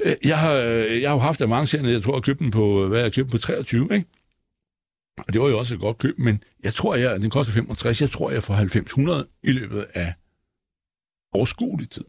Øh, 0.04 0.14
jeg, 0.24 0.38
har, 0.38 0.52
jeg 0.52 1.10
har 1.10 1.16
jo 1.16 1.20
haft 1.20 1.40
avancerne, 1.40 1.88
jeg 1.88 2.02
tror, 2.02 2.16
jeg 2.16 2.22
købte 2.22 2.44
den 2.44 2.50
på, 2.50 2.86
hvad 2.88 3.00
jeg 3.00 3.12
købte 3.12 3.30
på 3.30 3.38
23, 3.38 3.82
ikke? 3.94 4.06
Og 5.18 5.32
det 5.32 5.40
var 5.40 5.48
jo 5.48 5.58
også 5.58 5.74
et 5.74 5.80
godt 5.80 5.98
køb, 5.98 6.18
men 6.18 6.42
jeg 6.64 6.74
tror, 6.74 6.94
jeg, 6.94 7.22
den 7.22 7.30
koster 7.30 7.52
65, 7.52 8.00
jeg 8.00 8.10
tror, 8.10 8.30
jeg 8.30 8.44
får 8.44 8.54
90 8.54 8.94
i 9.42 9.52
løbet 9.52 9.86
af 9.94 10.14
overskuelig 11.32 11.90
tid. 11.90 12.04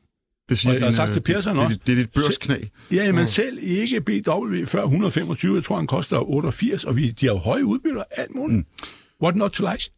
Det 0.52 0.60
siger 0.60 0.74
Og 0.74 0.80
jeg 0.80 0.86
har 0.86 0.92
sagt 0.92 1.10
øh, 1.10 1.14
til 1.14 1.22
Persson 1.22 1.58
også. 1.58 1.78
det, 1.78 1.88
det 1.88 1.94
er 1.94 1.96
dit 1.96 2.12
børsknæ. 2.14 2.58
Ja, 2.92 3.12
men 3.12 3.28
selv 3.28 3.58
ikke 3.62 4.02
BW 4.02 4.66
før 4.66 4.84
125, 4.84 5.56
jeg 5.56 5.64
tror, 5.64 5.76
han 5.76 5.88
koster 5.88 6.30
88, 6.30 6.84
og 6.84 6.96
vi, 6.96 7.10
de 7.10 7.26
har 7.26 7.34
jo 7.34 7.40
høje 7.40 7.66
udbytter, 7.66 8.04
alt 8.12 8.36
muligt. 8.36 8.58
Mm. 8.58 8.66
What 9.24 9.36
not 9.36 9.52
to 9.52 9.66
like? 9.72 9.92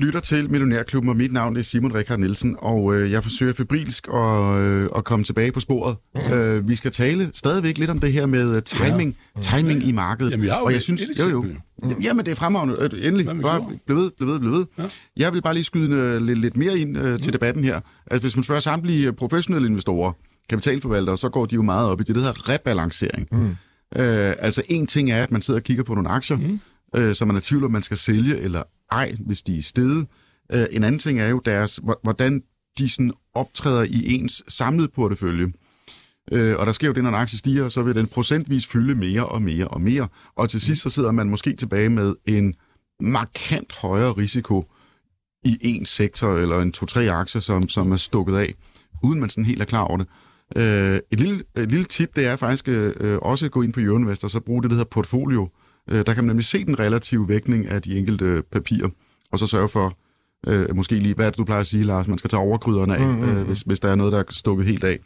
Lytter 0.00 0.20
til 0.20 0.50
Millionærklubben, 0.50 1.10
og 1.10 1.16
mit 1.16 1.32
navn 1.32 1.56
er 1.56 1.62
Simon 1.62 1.94
Rikard 1.94 2.18
Nielsen, 2.18 2.56
og 2.58 2.94
øh, 2.94 3.10
jeg 3.10 3.22
forsøger 3.22 3.52
febrilsk 3.52 4.08
at, 4.14 4.54
øh, 4.54 4.88
at 4.96 5.04
komme 5.04 5.24
tilbage 5.24 5.52
på 5.52 5.60
sporet. 5.60 5.96
Mhm. 6.14 6.32
Øh, 6.32 6.68
vi 6.68 6.76
skal 6.76 6.90
tale 6.90 7.30
stadigvæk 7.34 7.78
lidt 7.78 7.90
om 7.90 7.98
det 7.98 8.12
her 8.12 8.26
med 8.26 8.56
øh, 8.56 8.62
timing, 8.62 9.16
timing 9.40 9.88
i 9.88 9.92
markedet. 9.92 10.30
Jamen, 10.32 10.48
har 10.48 10.58
jo 10.58 10.64
og 10.64 10.72
jeg 10.72 10.82
synes, 10.82 11.02
et 11.02 11.18
jo, 11.18 11.28
jo. 11.28 11.44
eksempel, 11.44 11.62
Jamen, 12.02 12.24
det 12.24 12.30
er 12.30 12.34
fremragende. 12.34 12.76
Øh, 12.80 13.06
Endelig. 13.06 13.42
Bare 13.42 13.64
bliv 13.86 13.96
ved, 13.96 14.10
bliv 14.16 14.28
ved, 14.28 14.38
bliv 14.40 14.52
ved. 14.52 14.66
Ja. 14.78 14.84
Jeg 15.16 15.34
vil 15.34 15.42
bare 15.42 15.54
lige 15.54 15.64
skyde 15.64 15.96
øh, 15.96 16.22
lidt, 16.22 16.38
lidt 16.38 16.56
mere 16.56 16.78
ind 16.78 16.98
øh, 16.98 17.18
til 17.18 17.32
debatten 17.32 17.64
her. 17.64 17.80
Altså, 18.06 18.24
hvis 18.24 18.36
man 18.36 18.44
spørger 18.44 18.60
samtlige 18.60 19.12
professionelle 19.12 19.68
investorer, 19.68 20.12
kapitalforvaltere, 20.48 21.18
så 21.18 21.28
går 21.28 21.46
de 21.46 21.54
jo 21.54 21.62
meget 21.62 21.88
op 21.88 22.00
i 22.00 22.04
det, 22.04 22.14
der 22.14 22.20
hedder 22.20 22.48
rebalancering. 22.48 23.28
Mm. 23.32 23.56
Øh, 23.96 24.34
altså, 24.38 24.62
en 24.68 24.86
ting 24.86 25.10
er, 25.10 25.22
at 25.22 25.30
man 25.30 25.42
sidder 25.42 25.60
og 25.60 25.64
kigger 25.64 25.84
på 25.84 25.94
nogle 25.94 26.08
aktier, 26.08 26.36
mm 26.36 26.60
øh, 26.94 27.14
så 27.14 27.24
man 27.24 27.36
er 27.36 27.40
i 27.40 27.42
tvivl 27.42 27.64
om, 27.64 27.70
man 27.70 27.82
skal 27.82 27.96
sælge 27.96 28.38
eller 28.38 28.62
ej, 28.92 29.16
hvis 29.26 29.42
de 29.42 29.58
er 29.58 29.62
steget. 29.62 30.06
Øh, 30.52 30.66
en 30.70 30.84
anden 30.84 30.98
ting 30.98 31.20
er 31.20 31.28
jo 31.28 31.38
deres, 31.44 31.80
hvordan 32.02 32.42
de 32.78 32.88
sådan 32.88 33.12
optræder 33.34 33.82
i 33.82 34.14
ens 34.14 34.44
samlede 34.48 34.88
portefølje. 34.88 35.52
Øh, 36.32 36.56
og 36.58 36.66
der 36.66 36.72
sker 36.72 36.86
jo 36.86 36.92
det, 36.92 37.02
når 37.02 37.10
en 37.10 37.16
aktie 37.16 37.38
stiger, 37.38 37.68
så 37.68 37.82
vil 37.82 37.94
den 37.94 38.06
procentvis 38.06 38.66
fylde 38.66 38.94
mere 38.94 39.26
og 39.26 39.42
mere 39.42 39.68
og 39.68 39.82
mere. 39.82 40.08
Og 40.36 40.50
til 40.50 40.60
sidst 40.60 40.82
så 40.82 40.90
sidder 40.90 41.12
man 41.12 41.30
måske 41.30 41.56
tilbage 41.56 41.88
med 41.88 42.14
en 42.26 42.54
markant 43.00 43.72
højere 43.72 44.12
risiko 44.12 44.64
i 45.44 45.58
en 45.60 45.84
sektor 45.84 46.36
eller 46.36 46.60
en 46.60 46.72
to-tre 46.72 47.10
aktier, 47.10 47.40
som, 47.40 47.68
som 47.68 47.92
er 47.92 47.96
stukket 47.96 48.36
af, 48.36 48.54
uden 49.02 49.20
man 49.20 49.28
sådan 49.28 49.44
helt 49.44 49.60
er 49.60 49.66
klar 49.66 49.82
over 49.82 49.96
det. 49.96 50.06
Øh, 50.56 51.00
et, 51.10 51.20
lille, 51.20 51.42
et 51.56 51.70
lille 51.70 51.84
tip, 51.84 52.16
det 52.16 52.26
er 52.26 52.36
faktisk 52.36 52.68
øh, 52.68 53.18
også 53.22 53.46
at 53.46 53.52
gå 53.52 53.62
ind 53.62 53.72
på 53.72 53.80
Euroinvestor, 53.80 54.26
og 54.26 54.30
så 54.30 54.40
bruge 54.40 54.62
det, 54.62 54.70
der 54.70 54.76
hedder 54.76 54.90
portfolio. 54.90 55.42
Øh, 55.42 55.48
der 55.88 56.14
kan 56.14 56.16
man 56.16 56.26
nemlig 56.26 56.44
se 56.44 56.64
den 56.64 56.78
relative 56.78 57.28
vægtning 57.28 57.66
af 57.66 57.82
de 57.82 57.98
enkelte 57.98 58.24
øh, 58.24 58.42
papirer, 58.42 58.88
og 59.32 59.38
så 59.38 59.46
sørge 59.46 59.68
for, 59.68 59.98
øh, 60.46 60.76
måske 60.76 60.94
lige, 60.94 61.14
hvad 61.14 61.26
er 61.26 61.30
det, 61.30 61.38
du 61.38 61.44
plejer 61.44 61.60
at 61.60 61.66
sige, 61.66 61.84
Lars, 61.84 62.08
man 62.08 62.18
skal 62.18 62.30
tage 62.30 62.40
overkryderne 62.40 62.96
af, 62.96 63.00
mm, 63.00 63.14
mm, 63.14 63.28
øh, 63.28 63.46
hvis, 63.46 63.60
hvis 63.60 63.80
der 63.80 63.90
er 63.90 63.94
noget, 63.94 64.12
der 64.12 64.18
er 64.18 64.24
stukket 64.30 64.66
helt 64.66 64.84
af. 64.84 64.98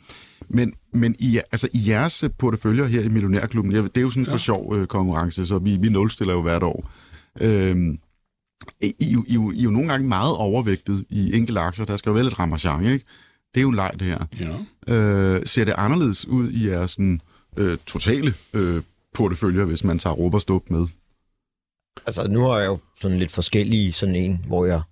Men, 0.49 0.75
men 0.93 1.17
i, 1.19 1.41
altså, 1.53 1.69
i 1.73 1.91
jeres 1.91 2.25
porteføljer 2.39 2.87
her 2.87 3.03
i 3.03 3.09
Millionærklubben, 3.09 3.75
det 3.75 3.97
er 3.97 4.01
jo 4.01 4.11
sådan 4.11 4.23
en 4.23 4.27
ja. 4.27 4.33
for 4.33 4.39
sjov 4.39 4.77
øh, 4.77 4.87
konkurrence, 4.87 5.47
så 5.47 5.59
vi, 5.59 5.77
vi 5.77 5.89
nulstiller 5.89 6.35
jo 6.35 6.43
hvert 6.43 6.63
år. 6.63 6.91
Øh, 7.41 7.77
I, 8.81 8.87
I, 8.87 9.17
I, 9.27 9.37
I, 9.55 9.61
er 9.61 9.63
jo 9.65 9.71
nogle 9.71 9.89
gange 9.89 10.09
meget 10.09 10.37
overvægtet 10.37 11.05
i 11.11 11.37
enkelte 11.37 11.61
aktier. 11.61 11.85
Der 11.85 11.97
skal 11.97 12.11
jo 12.11 12.15
være 12.15 12.25
lidt 12.25 12.39
ramachan, 12.39 12.87
ikke? 12.87 13.05
Det 13.55 13.61
er 13.61 13.63
jo 13.63 13.69
en 13.69 13.75
leg, 13.75 13.91
det 13.93 14.03
her. 14.03 14.19
Ja. 14.41 14.95
Øh, 14.95 15.47
ser 15.47 15.65
det 15.65 15.75
anderledes 15.79 16.29
ud 16.29 16.51
i 16.51 16.69
jeres 16.69 16.91
sådan, 16.91 17.21
øh, 17.57 17.79
totale 17.87 18.35
øh, 18.55 18.83
porteføljer, 19.15 19.65
hvis 19.65 19.85
man 19.85 19.99
tager 19.99 20.15
råb 20.15 20.35
og 20.35 20.41
med? 20.71 20.87
Altså, 22.07 22.29
nu 22.29 22.45
har 22.45 22.59
jeg 22.59 22.67
jo 22.67 22.79
sådan 23.01 23.19
lidt 23.19 23.31
forskellige, 23.31 23.93
sådan 23.93 24.17
en, 24.17 24.45
hvor 24.47 24.67
jeg 24.67 24.83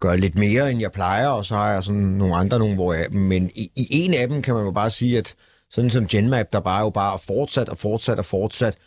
gør 0.00 0.16
lidt 0.16 0.34
mere, 0.34 0.70
end 0.70 0.80
jeg 0.80 0.92
plejer, 0.92 1.28
og 1.28 1.44
så 1.44 1.54
har 1.54 1.72
jeg 1.72 1.84
sådan 1.84 2.00
nogle 2.00 2.36
andre, 2.36 2.58
nogle, 2.58 2.74
hvor 2.74 2.92
jeg... 2.92 3.10
Men 3.10 3.50
i, 3.54 3.70
i 3.76 3.86
en 3.90 4.14
af 4.14 4.28
dem 4.28 4.42
kan 4.42 4.54
man 4.54 4.64
jo 4.64 4.70
bare 4.70 4.90
sige, 4.90 5.18
at 5.18 5.34
sådan 5.70 5.90
som 5.90 6.06
Genmap, 6.06 6.52
der 6.52 6.60
bare 6.60 6.80
jo 6.80 6.90
bare 6.90 7.18
fortsat 7.18 7.68
og 7.68 7.78
fortsat 7.78 8.18
og 8.18 8.24
fortsat, 8.24 8.78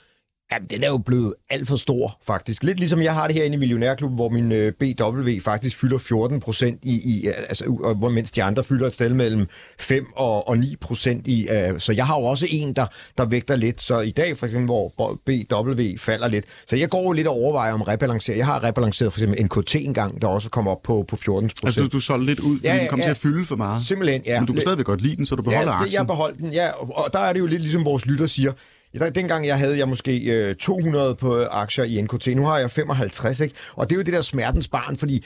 Jamen, 0.52 0.68
den 0.70 0.84
er 0.84 0.88
jo 0.88 0.98
blevet 0.98 1.34
alt 1.50 1.68
for 1.68 1.76
stor, 1.76 2.18
faktisk. 2.24 2.64
Lidt 2.64 2.80
ligesom 2.80 3.02
jeg 3.02 3.14
har 3.14 3.28
det 3.28 3.36
her 3.36 3.44
inde 3.44 3.56
i 3.56 3.60
Millionærklubben, 3.60 4.16
hvor 4.16 4.30
min 4.30 4.52
øh, 4.52 4.74
BW 4.74 5.30
faktisk 5.44 5.78
fylder 5.78 5.98
14 5.98 6.40
procent 6.40 6.80
i, 6.84 7.12
i 7.12 7.28
altså, 7.28 7.66
hvor 7.98 8.10
mens 8.10 8.32
de 8.32 8.44
andre 8.44 8.64
fylder 8.64 8.88
et 8.88 8.94
sted 8.94 9.10
mellem 9.10 9.48
5 9.80 10.06
og, 10.16 10.48
og 10.48 10.58
9 10.58 10.76
procent 10.76 11.28
i. 11.28 11.48
Øh, 11.50 11.80
så 11.80 11.92
jeg 11.92 12.08
har 12.08 12.20
jo 12.20 12.24
også 12.24 12.48
en, 12.50 12.74
der, 12.74 12.86
der 13.18 13.26
vægter 13.26 13.56
lidt. 13.56 13.82
Så 13.82 14.00
i 14.00 14.12
dag, 14.12 14.38
for 14.38 14.46
eksempel, 14.46 14.66
hvor 14.66 15.20
BW 15.26 15.82
falder 15.98 16.28
lidt. 16.28 16.46
Så 16.70 16.76
jeg 16.76 16.90
går 16.90 17.04
jo 17.04 17.12
lidt 17.12 17.28
og 17.28 17.34
overvejer 17.34 17.74
om 17.74 17.82
rebalancere. 17.82 18.38
Jeg 18.38 18.46
har 18.46 18.64
rebalanceret 18.64 19.14
for 19.14 19.20
eksempel 19.20 19.44
NKT 19.46 19.76
en 19.76 19.94
gang, 19.94 20.22
der 20.22 20.28
også 20.28 20.50
kommer 20.50 20.72
op 20.72 20.84
på, 20.84 21.06
på 21.08 21.16
14 21.16 21.50
procent. 21.50 21.66
Altså, 21.66 21.82
du, 21.82 21.88
du 21.88 22.00
solgte 22.00 22.26
lidt 22.26 22.40
ud, 22.40 22.58
fordi 22.58 22.68
ja, 22.68 22.76
ja, 22.76 22.82
den 22.82 22.90
kom 22.90 23.00
ja. 23.00 23.06
til 23.06 23.12
at 23.12 23.18
fylde 23.18 23.46
for 23.46 23.56
meget. 23.56 23.86
Simpelthen, 23.86 24.22
ja. 24.26 24.40
Men 24.40 24.48
du 24.48 24.54
kan 24.54 24.62
stadigvæk 24.62 24.86
godt 24.86 25.02
lide 25.02 25.16
den, 25.16 25.26
så 25.26 25.36
du 25.36 25.42
beholder 25.42 25.72
ja, 25.72 25.78
aktien. 25.78 25.94
jeg 25.94 26.08
beholder 26.08 26.36
den, 26.36 26.54
ja. 26.54 26.70
Og 26.72 27.14
der 27.14 27.20
er 27.20 27.34
det 27.34 27.40
jo 27.40 27.46
lidt 27.46 27.62
ligesom 27.62 27.86
vores 27.86 28.06
lytter 28.06 28.28
siger, 28.28 28.52
Ja, 28.94 29.10
dengang 29.10 29.48
jeg 29.48 29.58
havde 29.58 29.78
jeg 29.78 29.90
måske 29.90 30.20
øh, 30.20 30.56
200 30.56 31.16
på 31.16 31.38
øh, 31.38 31.48
aktier 31.52 31.86
i 31.86 32.02
NKT, 32.02 32.28
nu 32.36 32.46
har 32.46 32.58
jeg 32.58 32.72
55, 32.72 33.40
ikke? 33.40 33.56
Og 33.74 33.90
det 33.90 33.96
er 33.96 34.00
jo 34.00 34.04
det 34.04 34.14
der 34.14 34.22
smertens 34.22 34.68
barn, 34.68 34.98
fordi 34.98 35.26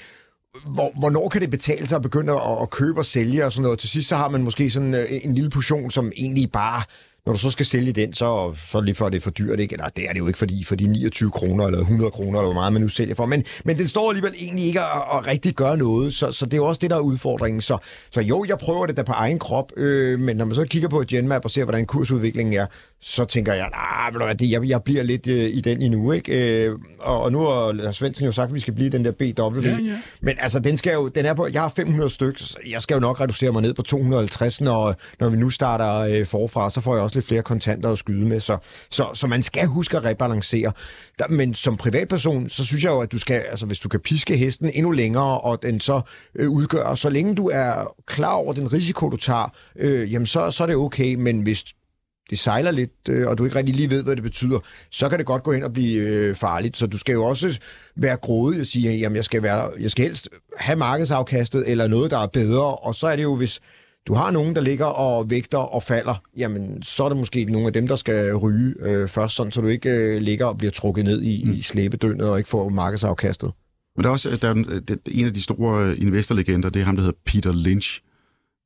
hvor, 0.65 0.91
hvornår 0.99 1.29
kan 1.29 1.41
det 1.41 1.49
betale 1.49 1.87
sig 1.87 1.95
at 1.95 2.01
begynde 2.01 2.33
at, 2.33 2.61
at 2.61 2.69
købe 2.69 2.99
og 2.99 3.05
sælge 3.05 3.45
og 3.45 3.53
sådan 3.53 3.63
noget? 3.63 3.79
Til 3.79 3.89
sidst 3.89 4.09
så 4.09 4.15
har 4.15 4.29
man 4.29 4.43
måske 4.43 4.71
sådan 4.71 4.93
øh, 4.93 5.07
en 5.09 5.35
lille 5.35 5.49
portion, 5.49 5.91
som 5.91 6.11
egentlig 6.17 6.51
bare 6.51 6.81
når 7.25 7.33
du 7.33 7.39
så 7.39 7.51
skal 7.51 7.65
sælge 7.65 7.91
den, 7.91 8.13
så, 8.13 8.55
så 8.71 8.81
lige 8.81 8.95
for, 8.95 9.05
at 9.05 9.13
det 9.13 9.17
er 9.17 9.21
for 9.21 9.29
dyrt, 9.31 9.59
ikke? 9.59 9.73
Eller 9.73 9.89
det 9.89 10.09
er 10.09 10.13
det 10.13 10.19
jo 10.19 10.27
ikke, 10.27 10.39
fordi 10.39 10.63
for 10.63 10.75
de 10.75 10.87
29 10.87 11.31
kroner 11.31 11.65
eller 11.65 11.79
100 11.79 12.11
kroner, 12.11 12.39
eller 12.39 12.53
hvor 12.53 12.53
meget 12.53 12.73
man 12.73 12.81
nu 12.81 12.87
sælger 12.87 13.15
for. 13.15 13.25
Men, 13.25 13.43
men 13.65 13.77
den 13.77 13.87
står 13.87 14.09
alligevel 14.09 14.33
egentlig 14.39 14.65
ikke 14.65 14.81
at, 14.81 15.01
at 15.13 15.27
rigtig 15.27 15.53
gøre 15.55 15.77
noget, 15.77 16.13
så, 16.13 16.31
så 16.31 16.45
det 16.45 16.53
er 16.53 16.57
jo 16.57 16.65
også 16.65 16.79
det, 16.79 16.89
der 16.89 16.95
er 16.95 17.01
udfordringen. 17.01 17.61
Så, 17.61 17.77
så 18.11 18.21
jo, 18.21 18.45
jeg 18.47 18.57
prøver 18.57 18.85
det 18.85 18.97
der 18.97 19.03
på 19.03 19.11
egen 19.11 19.39
krop, 19.39 19.71
øh, 19.77 20.19
men 20.19 20.37
når 20.37 20.45
man 20.45 20.55
så 20.55 20.65
kigger 20.65 20.89
på 20.89 21.01
et 21.01 21.07
genmap 21.07 21.45
og 21.45 21.51
ser, 21.51 21.63
hvordan 21.63 21.85
kursudviklingen 21.85 22.53
er, 22.53 22.65
så 23.07 23.25
tænker 23.25 23.53
jeg, 23.53 23.69
nej, 23.69 24.33
nah, 24.33 24.51
jeg, 24.51 24.69
jeg 24.69 24.83
bliver 24.83 25.03
lidt 25.03 25.27
øh, 25.27 25.49
i 25.49 25.61
den 25.61 25.81
endnu, 25.81 26.11
ikke? 26.11 26.65
Øh, 26.65 26.79
og, 26.99 27.21
og 27.21 27.31
nu 27.31 27.39
har 27.39 27.91
Svendsen 27.91 28.25
jo 28.25 28.31
sagt, 28.31 28.47
at 28.47 28.53
vi 28.53 28.59
skal 28.59 28.73
blive 28.73 28.89
den 28.89 29.05
der 29.05 29.11
BW. 29.11 29.61
Ja, 29.61 29.69
ja. 29.69 29.77
Men 30.21 30.35
altså, 30.39 30.59
den 30.59 30.77
skal 30.77 30.93
jo, 30.93 31.07
den 31.07 31.25
er 31.25 31.33
på, 31.33 31.47
jeg 31.53 31.61
har 31.61 31.69
500 31.69 32.09
stykker, 32.09 32.43
så 32.43 32.57
jeg 32.69 32.81
skal 32.81 32.93
jo 32.93 32.99
nok 32.99 33.21
reducere 33.21 33.51
mig 33.51 33.61
ned 33.61 33.73
på 33.73 33.81
250, 33.81 34.61
når, 34.61 34.95
når 35.19 35.29
vi 35.29 35.37
nu 35.37 35.49
starter 35.49 35.97
øh, 35.97 36.25
forfra, 36.25 36.69
så 36.69 36.81
får 36.81 36.95
jeg 36.95 37.03
også 37.03 37.15
lidt 37.15 37.27
flere 37.27 37.41
kontanter 37.41 37.91
at 37.91 37.97
skyde 37.97 38.25
med. 38.25 38.39
Så, 38.39 38.57
så, 38.89 39.05
så 39.13 39.27
man 39.27 39.43
skal 39.43 39.65
huske 39.65 39.97
at 39.97 40.05
rebalancere. 40.05 40.71
Der, 41.19 41.27
men 41.29 41.53
som 41.53 41.77
privatperson, 41.77 42.49
så 42.49 42.65
synes 42.65 42.83
jeg 42.83 42.89
jo, 42.89 42.99
at 42.99 43.11
du 43.11 43.19
skal, 43.19 43.43
altså 43.49 43.65
hvis 43.65 43.79
du 43.79 43.89
kan 43.89 43.99
piske 43.99 44.37
hesten 44.37 44.71
endnu 44.73 44.91
længere, 44.91 45.39
og 45.41 45.61
den 45.61 45.79
så 45.79 46.01
øh, 46.35 46.49
udgør, 46.49 46.95
så 46.95 47.09
længe 47.09 47.35
du 47.35 47.49
er 47.53 47.95
klar 48.07 48.33
over 48.33 48.53
den 48.53 48.73
risiko, 48.73 49.09
du 49.09 49.17
tager, 49.17 49.53
øh, 49.75 50.13
jamen 50.13 50.25
så, 50.25 50.51
så 50.51 50.63
er 50.63 50.67
det 50.67 50.75
okay, 50.75 51.15
men 51.15 51.41
hvis 51.41 51.63
det 52.29 52.39
sejler 52.39 52.71
lidt, 52.71 52.91
øh, 53.09 53.27
og 53.27 53.37
du 53.37 53.45
ikke 53.45 53.55
rigtig 53.57 53.75
lige 53.75 53.89
ved, 53.89 54.03
hvad 54.03 54.15
det 54.15 54.23
betyder, 54.23 54.59
så 54.91 55.09
kan 55.09 55.17
det 55.19 55.25
godt 55.25 55.43
gå 55.43 55.51
ind 55.51 55.63
og 55.63 55.73
blive 55.73 56.01
øh, 56.01 56.35
farligt. 56.35 56.77
Så 56.77 56.87
du 56.87 56.97
skal 56.97 57.13
jo 57.13 57.23
også 57.23 57.59
være 57.95 58.17
grådig 58.17 58.61
og 58.61 58.67
sige, 58.67 58.97
jamen 58.97 59.15
jeg 59.15 59.25
skal, 59.25 59.43
være, 59.43 59.69
jeg 59.79 59.91
skal 59.91 60.05
helst 60.05 60.29
have 60.57 60.75
markedsafkastet, 60.75 61.63
eller 61.71 61.87
noget, 61.87 62.11
der 62.11 62.17
er 62.17 62.27
bedre. 62.27 62.75
Og 62.75 62.95
så 62.95 63.07
er 63.07 63.15
det 63.15 63.23
jo, 63.23 63.35
hvis 63.35 63.59
du 64.07 64.13
har 64.13 64.31
nogen, 64.31 64.55
der 64.55 64.61
ligger 64.61 64.85
og 64.85 65.29
vægter 65.29 65.57
og 65.57 65.83
falder, 65.83 66.15
jamen 66.37 66.83
så 66.83 67.03
er 67.03 67.09
det 67.09 67.17
måske 67.17 67.45
nogle 67.45 67.67
af 67.67 67.73
dem, 67.73 67.87
der 67.87 67.95
skal 67.95 68.35
ryge 68.35 68.75
øh, 68.79 69.07
først, 69.07 69.35
sådan, 69.35 69.51
så 69.51 69.61
du 69.61 69.67
ikke 69.67 69.89
øh, 69.89 70.21
ligger 70.21 70.45
og 70.45 70.57
bliver 70.57 70.71
trukket 70.71 71.05
ned 71.05 71.21
i, 71.21 71.43
mm. 71.45 71.53
i 71.53 71.61
slæbedøgnet 71.61 72.29
og 72.29 72.37
ikke 72.37 72.49
får 72.49 72.69
markedsafkastet. 72.69 73.51
Men 73.95 74.03
der 74.03 74.09
er 74.09 74.11
også 74.11 74.37
der 74.41 74.47
er 74.47 74.51
en, 74.51 74.83
en 75.07 75.25
af 75.25 75.33
de 75.33 75.41
store 75.41 75.97
investorlegender, 75.97 76.69
det 76.69 76.79
er 76.79 76.85
ham, 76.85 76.95
der 76.95 77.03
hedder 77.03 77.17
Peter 77.25 77.53
Lynch, 77.53 78.01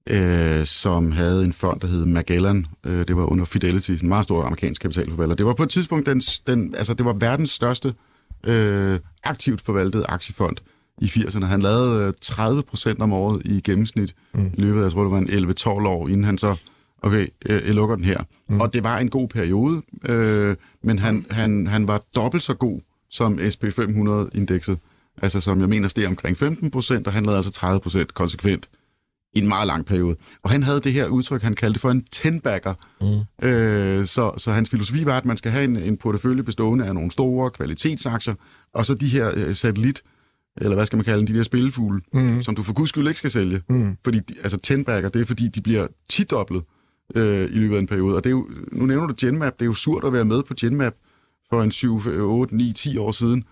øh, 0.08 0.66
som 0.66 1.12
havde 1.12 1.44
en 1.46 1.54
fond, 1.54 1.80
der 1.80 1.88
hed 1.88 2.06
Magellan. 2.06 2.66
Øh, 2.84 3.08
det 3.08 3.16
var 3.16 3.26
under 3.26 3.46
Fidelity, 3.46 3.92
en 3.92 4.08
meget 4.08 4.24
stor 4.24 4.44
amerikansk 4.44 4.82
kapitalforvalter. 4.82 5.36
Det 5.36 5.46
var 5.46 5.54
på 5.54 5.64
et 5.64 5.70
tidspunkt, 5.70 6.06
den, 6.06 6.20
den, 6.48 6.76
altså 6.76 6.94
det 6.94 7.06
var 7.06 7.14
verdens 7.14 7.50
største 7.50 7.94
øh, 8.44 9.00
aktivt 9.24 9.62
forvaltede 9.62 10.06
aktiefond 10.10 10.58
i 11.02 11.06
80'erne. 11.06 11.46
Han 11.46 11.62
lavede 11.62 12.14
30 12.22 12.58
øh, 12.58 12.64
procent 12.64 13.02
om 13.02 13.14
året 13.14 13.42
i 13.46 13.62
gennemsnit 13.62 14.16
mm. 14.34 14.52
i 14.58 14.62
løbet 14.62 14.80
af, 14.80 14.84
jeg 14.84 14.92
tror, 14.92 15.04
det 15.04 15.12
var 15.12 15.18
en 15.18 15.82
11-12 15.84 15.88
år, 15.88 16.08
inden 16.08 16.24
han 16.24 16.38
så, 16.38 16.56
okay, 17.02 17.28
øh, 17.50 17.62
jeg 17.66 17.76
lukker 17.76 17.96
den 17.96 18.06
her. 18.06 18.24
Mm. 18.50 18.62
Og 18.62 18.74
det 18.74 18.84
var 18.84 18.98
en 18.98 19.10
god 19.10 19.28
periode, 19.28 19.82
øh, 20.06 20.56
men 20.84 21.00
han, 21.00 21.26
han, 21.32 21.68
han 21.68 21.88
var 21.88 22.02
dobbelt 22.16 22.44
så 22.44 22.54
god 22.54 22.82
som 23.10 23.40
SP500-indekset. 23.40 24.78
Altså 25.22 25.42
som 25.42 25.60
jeg 25.62 25.70
mener 25.70 25.88
steg 25.88 26.08
omkring 26.08 26.38
15 26.38 26.72
procent, 26.72 27.08
og 27.08 27.14
han 27.14 27.24
lavede 27.26 27.38
altså 27.38 27.52
30 27.52 27.80
procent 27.80 28.14
konsekvent 28.14 28.70
i 29.34 29.40
en 29.40 29.48
meget 29.48 29.68
lang 29.68 29.86
periode. 29.86 30.16
Og 30.44 30.50
han 30.50 30.64
havde 30.64 30.80
det 30.80 30.94
her 30.94 31.08
udtryk, 31.08 31.42
han 31.42 31.54
kaldte 31.54 31.80
for 31.80 31.90
en 31.90 32.04
tenbacker. 32.12 32.74
Mm. 33.02 33.48
Øh, 33.48 34.06
så, 34.06 34.34
så 34.38 34.52
hans 34.52 34.70
filosofi 34.70 35.06
var, 35.06 35.18
at 35.18 35.26
man 35.26 35.38
skal 35.38 35.52
have 35.52 35.64
en, 35.64 35.76
en 35.76 35.98
portefølje 35.98 36.44
bestående 36.44 36.86
af 36.86 36.94
nogle 36.94 37.12
store 37.12 37.52
kvalitetsaktier, 37.52 38.36
og 38.74 38.86
så 38.86 38.94
de 38.94 39.08
her 39.08 39.32
øh, 39.36 39.56
satellit 39.56 40.02
eller 40.62 40.76
hvad 40.76 40.86
skal 40.86 40.98
man 40.98 41.06
kalde 41.06 41.18
dem, 41.20 41.28
de 41.28 41.34
der 41.34 41.44
spillefugle, 41.44 42.02
mm. 42.14 42.44
som 42.44 42.56
du 42.56 42.64
for 42.64 42.74
guds 42.74 42.90
skyld 42.90 43.08
ikke 43.08 43.18
skal 43.18 43.32
sælge. 43.32 43.62
Mm. 43.70 43.98
Fordi, 44.04 44.20
altså 44.44 44.58
tenbacker, 44.60 45.10
det 45.10 45.22
er 45.22 45.26
fordi, 45.26 45.48
de 45.48 45.62
bliver 45.62 45.88
tidoblet 46.10 46.64
øh, 47.16 47.50
i 47.52 47.56
løbet 47.56 47.76
af 47.76 47.80
en 47.80 47.88
periode. 47.88 48.16
Og 48.16 48.24
det 48.24 48.30
er 48.30 48.32
jo, 48.32 48.50
nu 48.72 48.86
nævner 48.86 49.08
du 49.08 49.14
Genmap, 49.20 49.54
det 49.54 49.62
er 49.62 49.66
jo 49.66 49.74
surt 49.74 50.04
at 50.04 50.14
være 50.14 50.26
med 50.26 50.44
på 50.44 50.54
Genmap 50.60 50.94
for 51.50 51.64
en 51.64 51.72
7, 51.72 52.02
8, 52.08 52.56
9, 52.56 52.74
10 52.74 52.98
år 52.98 53.12
siden, 53.12 53.44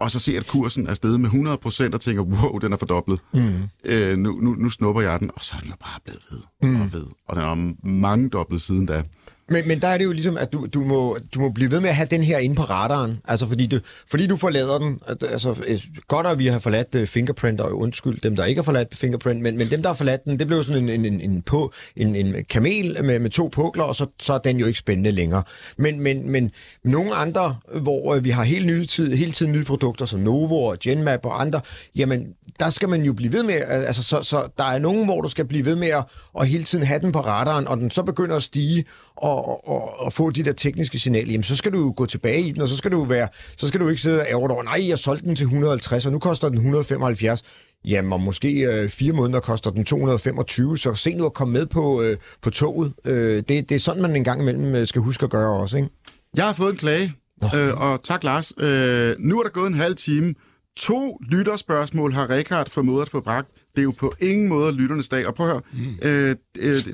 og 0.00 0.10
så 0.10 0.18
se, 0.18 0.36
at 0.36 0.46
kursen 0.46 0.86
er 0.86 0.94
steget 0.94 1.20
med 1.20 1.30
100% 1.30 1.94
og 1.94 2.00
tænker, 2.00 2.22
wow, 2.22 2.58
den 2.58 2.72
er 2.72 2.76
fordoblet. 2.76 3.20
Mm. 3.34 3.62
Øh, 3.84 4.18
nu, 4.18 4.32
nu, 4.32 4.54
nu 4.54 4.70
snupper 4.70 5.02
jeg 5.02 5.20
den, 5.20 5.30
og 5.34 5.44
så 5.44 5.52
er 5.56 5.60
den 5.60 5.68
jo 5.68 5.76
bare 5.80 6.00
blevet 6.04 6.22
ved 6.30 6.70
mm. 6.70 6.80
og 6.80 6.92
ved. 6.92 7.06
Og 7.28 7.36
den 7.36 7.44
er 7.44 7.86
mange 7.88 8.28
dobbelt 8.28 8.62
siden 8.62 8.86
da. 8.86 9.02
Men, 9.50 9.68
men 9.68 9.80
der 9.80 9.88
er 9.88 9.98
det 9.98 10.04
jo 10.04 10.12
ligesom, 10.12 10.36
at 10.36 10.52
du, 10.52 10.66
du, 10.66 10.84
må, 10.84 11.18
du 11.34 11.40
må 11.40 11.50
blive 11.50 11.70
ved 11.70 11.80
med 11.80 11.88
at 11.88 11.96
have 11.96 12.08
den 12.10 12.22
her 12.22 12.38
inde 12.38 12.56
på 12.56 12.62
radaren. 12.62 13.18
Altså 13.28 13.46
fordi 13.46 13.66
du, 13.66 13.78
fordi 14.10 14.26
du 14.26 14.36
forlader 14.36 14.78
den. 14.78 15.00
Altså, 15.30 15.54
øh, 15.66 15.80
godt 16.08 16.26
at 16.26 16.38
vi 16.38 16.46
har 16.46 16.58
forladt 16.58 16.94
uh, 16.94 17.06
Fingerprint, 17.06 17.60
og 17.60 17.78
undskyld 17.78 18.20
dem, 18.20 18.36
der 18.36 18.44
ikke 18.44 18.58
har 18.58 18.64
forladt 18.64 18.94
Fingerprint, 18.94 19.40
men, 19.40 19.56
men 19.56 19.70
dem, 19.70 19.82
der 19.82 19.88
har 19.88 19.96
forladt 19.96 20.24
den, 20.24 20.38
det 20.38 20.46
blev 20.46 20.64
sådan 20.64 20.82
en, 20.82 20.88
en, 20.88 21.12
en, 21.12 21.20
en, 21.20 21.42
på, 21.42 21.72
en, 21.96 22.16
en 22.16 22.44
kamel 22.50 23.04
med, 23.04 23.18
med 23.18 23.30
to 23.30 23.48
pukler, 23.52 23.84
og 23.84 23.96
så, 23.96 24.06
så 24.20 24.32
er 24.32 24.38
den 24.38 24.58
jo 24.58 24.66
ikke 24.66 24.78
spændende 24.78 25.10
længere. 25.10 25.42
Men, 25.76 26.00
men, 26.00 26.30
men 26.30 26.50
nogle 26.84 27.14
andre, 27.14 27.56
hvor 27.80 28.16
uh, 28.16 28.24
vi 28.24 28.30
har 28.30 28.44
hele, 28.44 28.66
nye 28.66 28.86
tid, 28.86 29.14
hele 29.14 29.32
tiden 29.32 29.52
nye 29.52 29.64
produkter, 29.64 30.06
som 30.06 30.20
Novo 30.20 30.64
og 30.64 30.76
Genmap 30.80 31.26
og 31.26 31.40
andre, 31.40 31.60
jamen 31.96 32.26
der 32.60 32.70
skal 32.70 32.88
man 32.88 33.02
jo 33.02 33.12
blive 33.12 33.32
ved 33.32 33.42
med, 33.42 33.54
altså 33.54 34.02
så, 34.02 34.22
så 34.22 34.48
der 34.58 34.64
er 34.64 34.78
nogen, 34.78 35.04
hvor 35.04 35.20
du 35.20 35.28
skal 35.28 35.44
blive 35.44 35.64
ved 35.64 35.76
med 35.76 35.88
at, 35.88 36.04
at 36.40 36.48
hele 36.48 36.64
tiden 36.64 36.84
have 36.84 37.00
den 37.00 37.12
på 37.12 37.20
radaren, 37.20 37.68
og 37.68 37.76
den 37.76 37.90
så 37.90 38.02
begynder 38.02 38.36
at 38.36 38.42
stige, 38.42 38.84
og, 39.22 39.68
og, 39.68 40.00
og 40.00 40.12
få 40.12 40.30
de 40.30 40.44
der 40.44 40.52
tekniske 40.52 40.98
signaler, 40.98 41.30
jamen 41.32 41.44
så 41.44 41.56
skal 41.56 41.72
du 41.72 41.78
jo 41.78 41.94
gå 41.96 42.06
tilbage 42.06 42.40
i 42.40 42.52
den, 42.52 42.60
og 42.62 42.68
så 42.68 42.76
skal 42.76 42.92
du 42.92 43.04
være, 43.04 43.28
så 43.56 43.68
skal 43.68 43.80
du 43.80 43.88
ikke 43.88 44.02
sidde 44.02 44.20
og 44.20 44.26
ærge 44.28 44.50
over, 44.50 44.62
nej, 44.62 44.88
jeg 44.88 44.98
solgte 44.98 45.26
den 45.26 45.36
til 45.36 45.44
150, 45.44 46.06
og 46.06 46.12
nu 46.12 46.18
koster 46.18 46.48
den 46.48 46.56
175. 46.56 47.42
Jamen, 47.84 48.12
og 48.12 48.20
måske 48.20 48.60
øh, 48.60 48.88
fire 48.88 49.12
måneder 49.12 49.40
koster 49.40 49.70
den 49.70 49.84
225, 49.84 50.78
så 50.78 50.94
se 50.94 51.14
nu 51.14 51.26
at 51.26 51.32
komme 51.32 51.52
med 51.52 51.66
på, 51.66 52.02
øh, 52.02 52.16
på 52.42 52.50
toget. 52.50 52.92
Øh, 53.04 53.36
det, 53.36 53.48
det 53.48 53.72
er 53.72 53.78
sådan, 53.78 54.02
man 54.02 54.16
en 54.16 54.24
gang 54.24 54.40
imellem 54.40 54.74
øh, 54.74 54.86
skal 54.86 55.02
huske 55.02 55.24
at 55.24 55.30
gøre 55.30 55.56
også, 55.56 55.76
ikke? 55.76 55.88
Jeg 56.36 56.44
har 56.44 56.52
fået 56.52 56.70
en 56.70 56.76
klage, 56.76 57.12
øh, 57.54 57.80
og 57.80 58.02
tak 58.02 58.24
Lars. 58.24 58.52
Øh, 58.58 59.16
nu 59.18 59.38
er 59.38 59.42
der 59.42 59.50
gået 59.50 59.66
en 59.66 59.74
halv 59.74 59.96
time. 59.96 60.34
To 60.76 61.18
lytterspørgsmål 61.30 62.12
har 62.12 62.30
Rikard 62.30 62.70
formået 62.70 63.02
at 63.02 63.08
få 63.08 63.20
bragt 63.20 63.48
det 63.78 63.82
er 63.82 63.84
jo 63.84 63.90
på 63.90 64.14
ingen 64.20 64.48
måde 64.48 64.72
lytternes 64.72 65.08
dag. 65.08 65.26
Og 65.26 65.34
prøv 65.34 65.46
at 65.46 65.52
høre, 65.52 65.62
mm. 65.72 65.98
øh, 66.02 66.36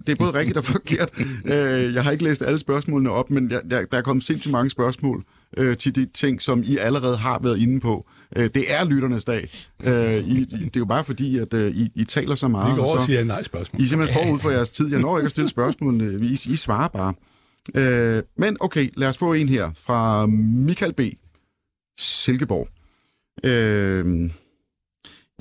det 0.07 0.09
er 0.09 0.15
både 0.15 0.35
rigtigt 0.35 0.57
og 0.57 0.65
forkert. 0.65 1.11
Øh, 1.45 1.95
jeg 1.95 2.05
har 2.05 2.11
ikke 2.11 2.25
læst 2.25 2.43
alle 2.43 2.59
spørgsmålene 2.59 3.11
op, 3.11 3.31
men 3.31 3.51
jeg, 3.51 3.61
der, 3.71 3.85
der 3.85 3.99
er 3.99 4.03
kommet 4.03 4.25
sindssygt 4.25 4.53
mange 4.53 4.71
spørgsmål 4.71 5.25
øh, 5.57 5.77
til 5.77 5.95
de 5.95 6.05
ting, 6.05 6.43
som 6.43 6.63
I 6.67 6.77
allerede 6.77 7.17
har 7.17 7.39
været 7.39 7.59
inde 7.59 7.81
på. 7.81 8.07
Øh, 8.37 8.51
det 8.55 8.73
er 8.73 8.85
lytternes 8.85 9.25
dag. 9.25 9.51
Øh, 9.85 10.17
I, 10.17 10.45
det 10.45 10.65
er 10.65 10.71
jo 10.77 10.85
bare 10.85 11.05
fordi, 11.05 11.39
at 11.39 11.55
øh, 11.55 11.77
I, 11.77 11.91
I 11.95 12.05
taler 12.05 12.35
så 12.35 12.49
meget. 12.49 12.73
Vi 12.73 12.77
går 12.77 12.95
og 12.95 13.01
så, 13.01 13.07
siger 13.07 13.25
nej 13.25 13.43
spørgsmål. 13.43 13.81
I 13.81 13.85
er 13.85 13.89
simpelthen 13.89 14.25
forud 14.25 14.39
for 14.39 14.51
jeres 14.51 14.71
tid. 14.71 14.91
Jeg 14.91 15.01
når 15.01 15.19
ikke 15.19 15.27
at 15.27 15.31
stille 15.31 15.51
spørgsmålene. 15.51 16.27
I, 16.27 16.33
I 16.33 16.57
svarer 16.57 16.89
bare. 16.89 17.15
Øh, 17.75 18.23
men 18.39 18.57
okay, 18.61 18.91
lad 18.97 19.09
os 19.09 19.19
få 19.19 19.33
en 19.33 19.49
her 19.49 19.71
fra 19.77 20.27
Michael 20.27 20.93
B. 20.93 21.01
Silkeborg. 21.99 22.69
Øh, 23.45 24.31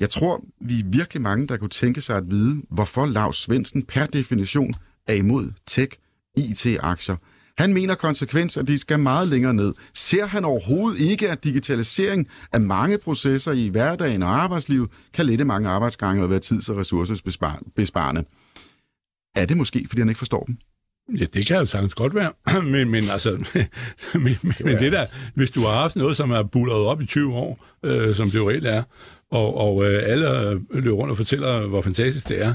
jeg 0.00 0.10
tror, 0.10 0.44
vi 0.60 0.80
er 0.80 0.84
virkelig 0.86 1.22
mange, 1.22 1.46
der 1.46 1.56
kunne 1.56 1.70
tænke 1.70 2.00
sig 2.00 2.16
at 2.16 2.30
vide, 2.30 2.62
hvorfor 2.70 3.06
Lars 3.06 3.36
Svendsen 3.36 3.82
per 3.82 4.06
definition 4.06 4.74
er 5.06 5.14
imod 5.14 5.52
tech 5.66 5.92
IT-aktier. 6.36 7.16
Han 7.58 7.74
mener 7.74 7.94
konsekvens, 7.94 8.56
at 8.56 8.68
de 8.68 8.78
skal 8.78 8.98
meget 8.98 9.28
længere 9.28 9.54
ned. 9.54 9.74
Ser 9.94 10.26
han 10.26 10.44
overhovedet 10.44 11.00
ikke, 11.00 11.30
at 11.30 11.44
digitalisering 11.44 12.28
af 12.52 12.60
mange 12.60 12.98
processer 12.98 13.52
i 13.52 13.68
hverdagen 13.68 14.22
og 14.22 14.42
arbejdslivet 14.42 14.90
kan 15.12 15.26
lette 15.26 15.44
mange 15.44 15.68
arbejdsgange 15.68 16.22
og 16.22 16.30
være 16.30 16.40
tids- 16.40 16.68
og 16.68 16.76
ressourcebesparende? 16.76 18.24
Er 19.36 19.46
det 19.46 19.56
måske, 19.56 19.84
fordi 19.88 20.00
han 20.00 20.08
ikke 20.08 20.18
forstår 20.18 20.44
dem? 20.44 20.56
Ja, 21.18 21.24
det 21.24 21.46
kan 21.46 21.56
jo 21.56 21.66
sagtens 21.66 21.94
godt 21.94 22.14
være, 22.14 22.32
men, 22.72 22.90
men 22.90 23.02
altså, 23.12 23.30
men, 24.14 24.22
men, 24.42 24.54
men 24.60 24.78
det 24.78 24.92
der, 24.92 25.06
hvis 25.34 25.50
du 25.50 25.60
har 25.60 25.80
haft 25.80 25.96
noget, 25.96 26.16
som 26.16 26.30
er 26.30 26.42
bullet 26.42 26.76
op 26.76 27.00
i 27.00 27.06
20 27.06 27.34
år, 27.34 27.66
øh, 27.84 28.14
som 28.14 28.30
det 28.30 28.38
jo 28.38 28.50
reelt 28.50 28.66
er, 28.66 28.82
og, 29.34 29.56
og 29.56 29.84
øh, 29.84 30.02
alle 30.04 30.50
øh, 30.50 30.60
løber 30.70 30.96
rundt 30.96 31.10
og 31.10 31.16
fortæller, 31.16 31.66
hvor 31.66 31.80
fantastisk 31.80 32.28
det 32.28 32.42
er, 32.42 32.54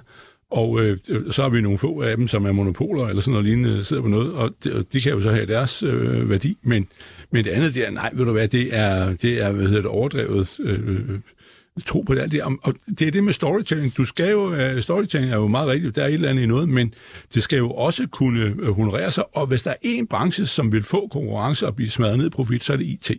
Og 0.52 0.82
øh, 0.82 0.98
så 1.32 1.42
har 1.42 1.50
vi 1.50 1.62
nogle 1.62 1.78
få 1.78 2.02
af 2.02 2.18
dem, 2.18 2.28
som 2.28 2.46
er 2.46 2.52
monopoler 2.52 3.08
eller 3.08 3.22
sådan 3.22 3.32
noget 3.32 3.46
lignende, 3.46 3.84
sidder 3.84 4.02
på 4.02 4.08
noget, 4.08 4.34
og 4.34 4.50
de, 4.64 4.84
de 4.94 5.02
kan 5.02 5.12
jo 5.12 5.22
så 5.22 5.32
have 5.32 5.46
deres 5.46 5.84
øh, 5.84 6.30
værdi. 6.30 6.58
Men, 6.64 6.88
men 7.32 7.46
det 7.46 7.52
andet, 7.52 7.74
det 7.74 7.88
er, 7.88 7.92
nej, 7.92 8.10
ved 8.14 8.26
du 8.26 8.32
hvad, 8.32 8.48
det 8.48 8.68
er, 8.72 9.14
det 9.14 9.44
er 9.44 9.52
hvad 9.52 9.66
hedder 9.66 9.82
det, 9.82 9.92
overdrevet 9.92 10.60
øh, 10.60 11.00
tro 11.86 12.02
på 12.02 12.16
det. 12.16 12.22
Alt 12.22 12.32
det. 12.32 12.42
og 12.42 12.74
det 13.00 13.08
er 13.08 13.12
det 13.12 13.24
med 13.24 13.34
storytelling. 13.34 13.98
Du 13.98 14.06
skal 14.06 14.32
jo, 14.32 14.74
uh, 14.76 14.80
storytelling 14.80 15.32
er 15.32 15.38
jo 15.38 15.48
meget 15.48 15.70
rigtigt, 15.70 15.96
der 15.96 16.04
er 16.04 16.08
et 16.08 16.14
eller 16.14 16.30
andet 16.30 16.44
i 16.44 16.46
noget, 16.46 16.70
men 16.70 16.94
det 17.34 17.44
skal 17.44 17.58
jo 17.58 17.72
også 17.72 18.08
kunne 18.12 18.74
honorere 18.74 19.12
sig, 19.12 19.24
og 19.34 19.48
hvis 19.48 19.64
der 19.64 19.72
er 19.72 19.76
en 19.82 20.08
branche, 20.08 20.46
som 20.46 20.72
vil 20.72 20.84
få 20.84 21.08
konkurrence 21.08 21.68
og 21.68 21.76
blive 21.76 21.90
smadret 21.90 22.18
ned 22.18 22.26
i 22.26 22.30
profit, 22.30 22.64
så 22.64 22.74
er 22.74 22.78
det 22.78 22.86
IT. 22.86 23.12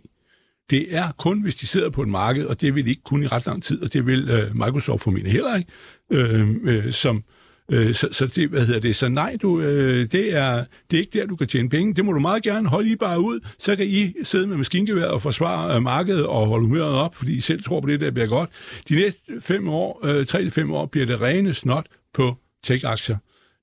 Det 0.71 0.95
er 0.95 1.11
kun, 1.17 1.41
hvis 1.41 1.55
de 1.55 1.67
sidder 1.67 1.89
på 1.89 2.01
et 2.01 2.09
marked, 2.09 2.45
og 2.45 2.61
det 2.61 2.75
vil 2.75 2.85
de 2.85 2.89
ikke 2.89 3.03
kun 3.03 3.23
i 3.23 3.27
ret 3.27 3.45
lang 3.45 3.63
tid, 3.63 3.81
og 3.81 3.93
det 3.93 4.05
vil 4.05 4.29
øh, 4.29 4.55
Microsoft 4.55 5.03
formentlig 5.03 5.31
heller 5.31 5.55
ikke, 5.55 5.71
øh, 6.11 6.49
øh, 6.63 6.91
som, 6.91 7.23
Øh, 7.71 7.93
så, 7.93 8.07
så 8.11 8.27
det, 8.27 8.49
hvad 8.49 8.65
hedder 8.65 8.79
det? 8.79 8.95
Så 8.95 9.09
nej, 9.09 9.37
du, 9.41 9.61
øh, 9.61 10.05
det, 10.11 10.37
er, 10.37 10.63
det 10.91 10.97
er 10.97 11.01
ikke 11.01 11.19
der, 11.19 11.25
du 11.25 11.35
kan 11.35 11.47
tjene 11.47 11.69
penge. 11.69 11.93
Det 11.93 12.05
må 12.05 12.11
du 12.11 12.19
meget 12.19 12.43
gerne 12.43 12.69
holde 12.69 12.91
I 12.91 12.95
bare 12.95 13.19
ud. 13.19 13.39
Så 13.59 13.75
kan 13.75 13.87
I 13.87 14.13
sidde 14.23 14.47
med 14.47 14.57
maskingevær 14.57 15.05
og 15.05 15.21
forsvare 15.21 15.75
øh, 15.75 15.81
markedet 15.81 16.25
og 16.25 16.47
holde 16.47 16.65
humøret 16.65 16.93
op, 16.93 17.15
fordi 17.15 17.35
I 17.35 17.39
selv 17.39 17.63
tror 17.63 17.81
på 17.81 17.87
det, 17.87 18.01
der 18.01 18.11
bliver 18.11 18.27
godt. 18.27 18.49
De 18.89 18.95
næste 18.95 19.21
fem 19.39 19.69
år, 19.69 19.99
øh, 20.03 20.25
tre 20.25 20.41
til 20.41 20.51
fem 20.51 20.73
år, 20.73 20.85
bliver 20.85 21.05
det 21.05 21.21
rene 21.21 21.53
snot 21.53 21.85
på 22.13 22.35
tech-aktier. 22.63 23.17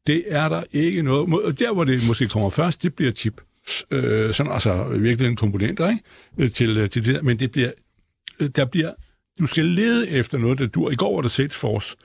Det 0.07 0.25
er 0.27 0.49
der 0.49 0.63
ikke 0.73 1.03
noget. 1.03 1.45
Og 1.45 1.59
der, 1.59 1.73
hvor 1.73 1.85
det 1.85 2.07
måske 2.07 2.29
kommer 2.29 2.51
først, 2.51 2.83
det 2.83 2.95
bliver 2.95 3.13
chip. 3.13 3.41
Øh, 3.91 4.35
sådan 4.35 4.53
altså 4.53 4.85
virkelig 4.85 5.29
en 5.31 5.37
komponenter 5.37 5.89
ikke? 5.89 6.01
Øh, 6.39 6.51
til, 6.51 6.79
øh, 6.79 6.91
til 6.91 7.05
det 7.05 7.15
der. 7.15 7.23
Men 7.23 7.39
det 7.41 7.51
bliver, 7.51 7.71
der 8.57 8.65
bliver, 8.65 8.91
du 9.39 9.47
skal 9.47 9.65
lede 9.65 10.09
efter 10.09 10.39
noget, 10.39 10.59
der 10.59 10.67
dur. 10.67 10.91
I 10.91 10.95
går 10.95 11.15
var 11.15 11.23
der 11.23 11.29
Salesforce, 11.29 11.97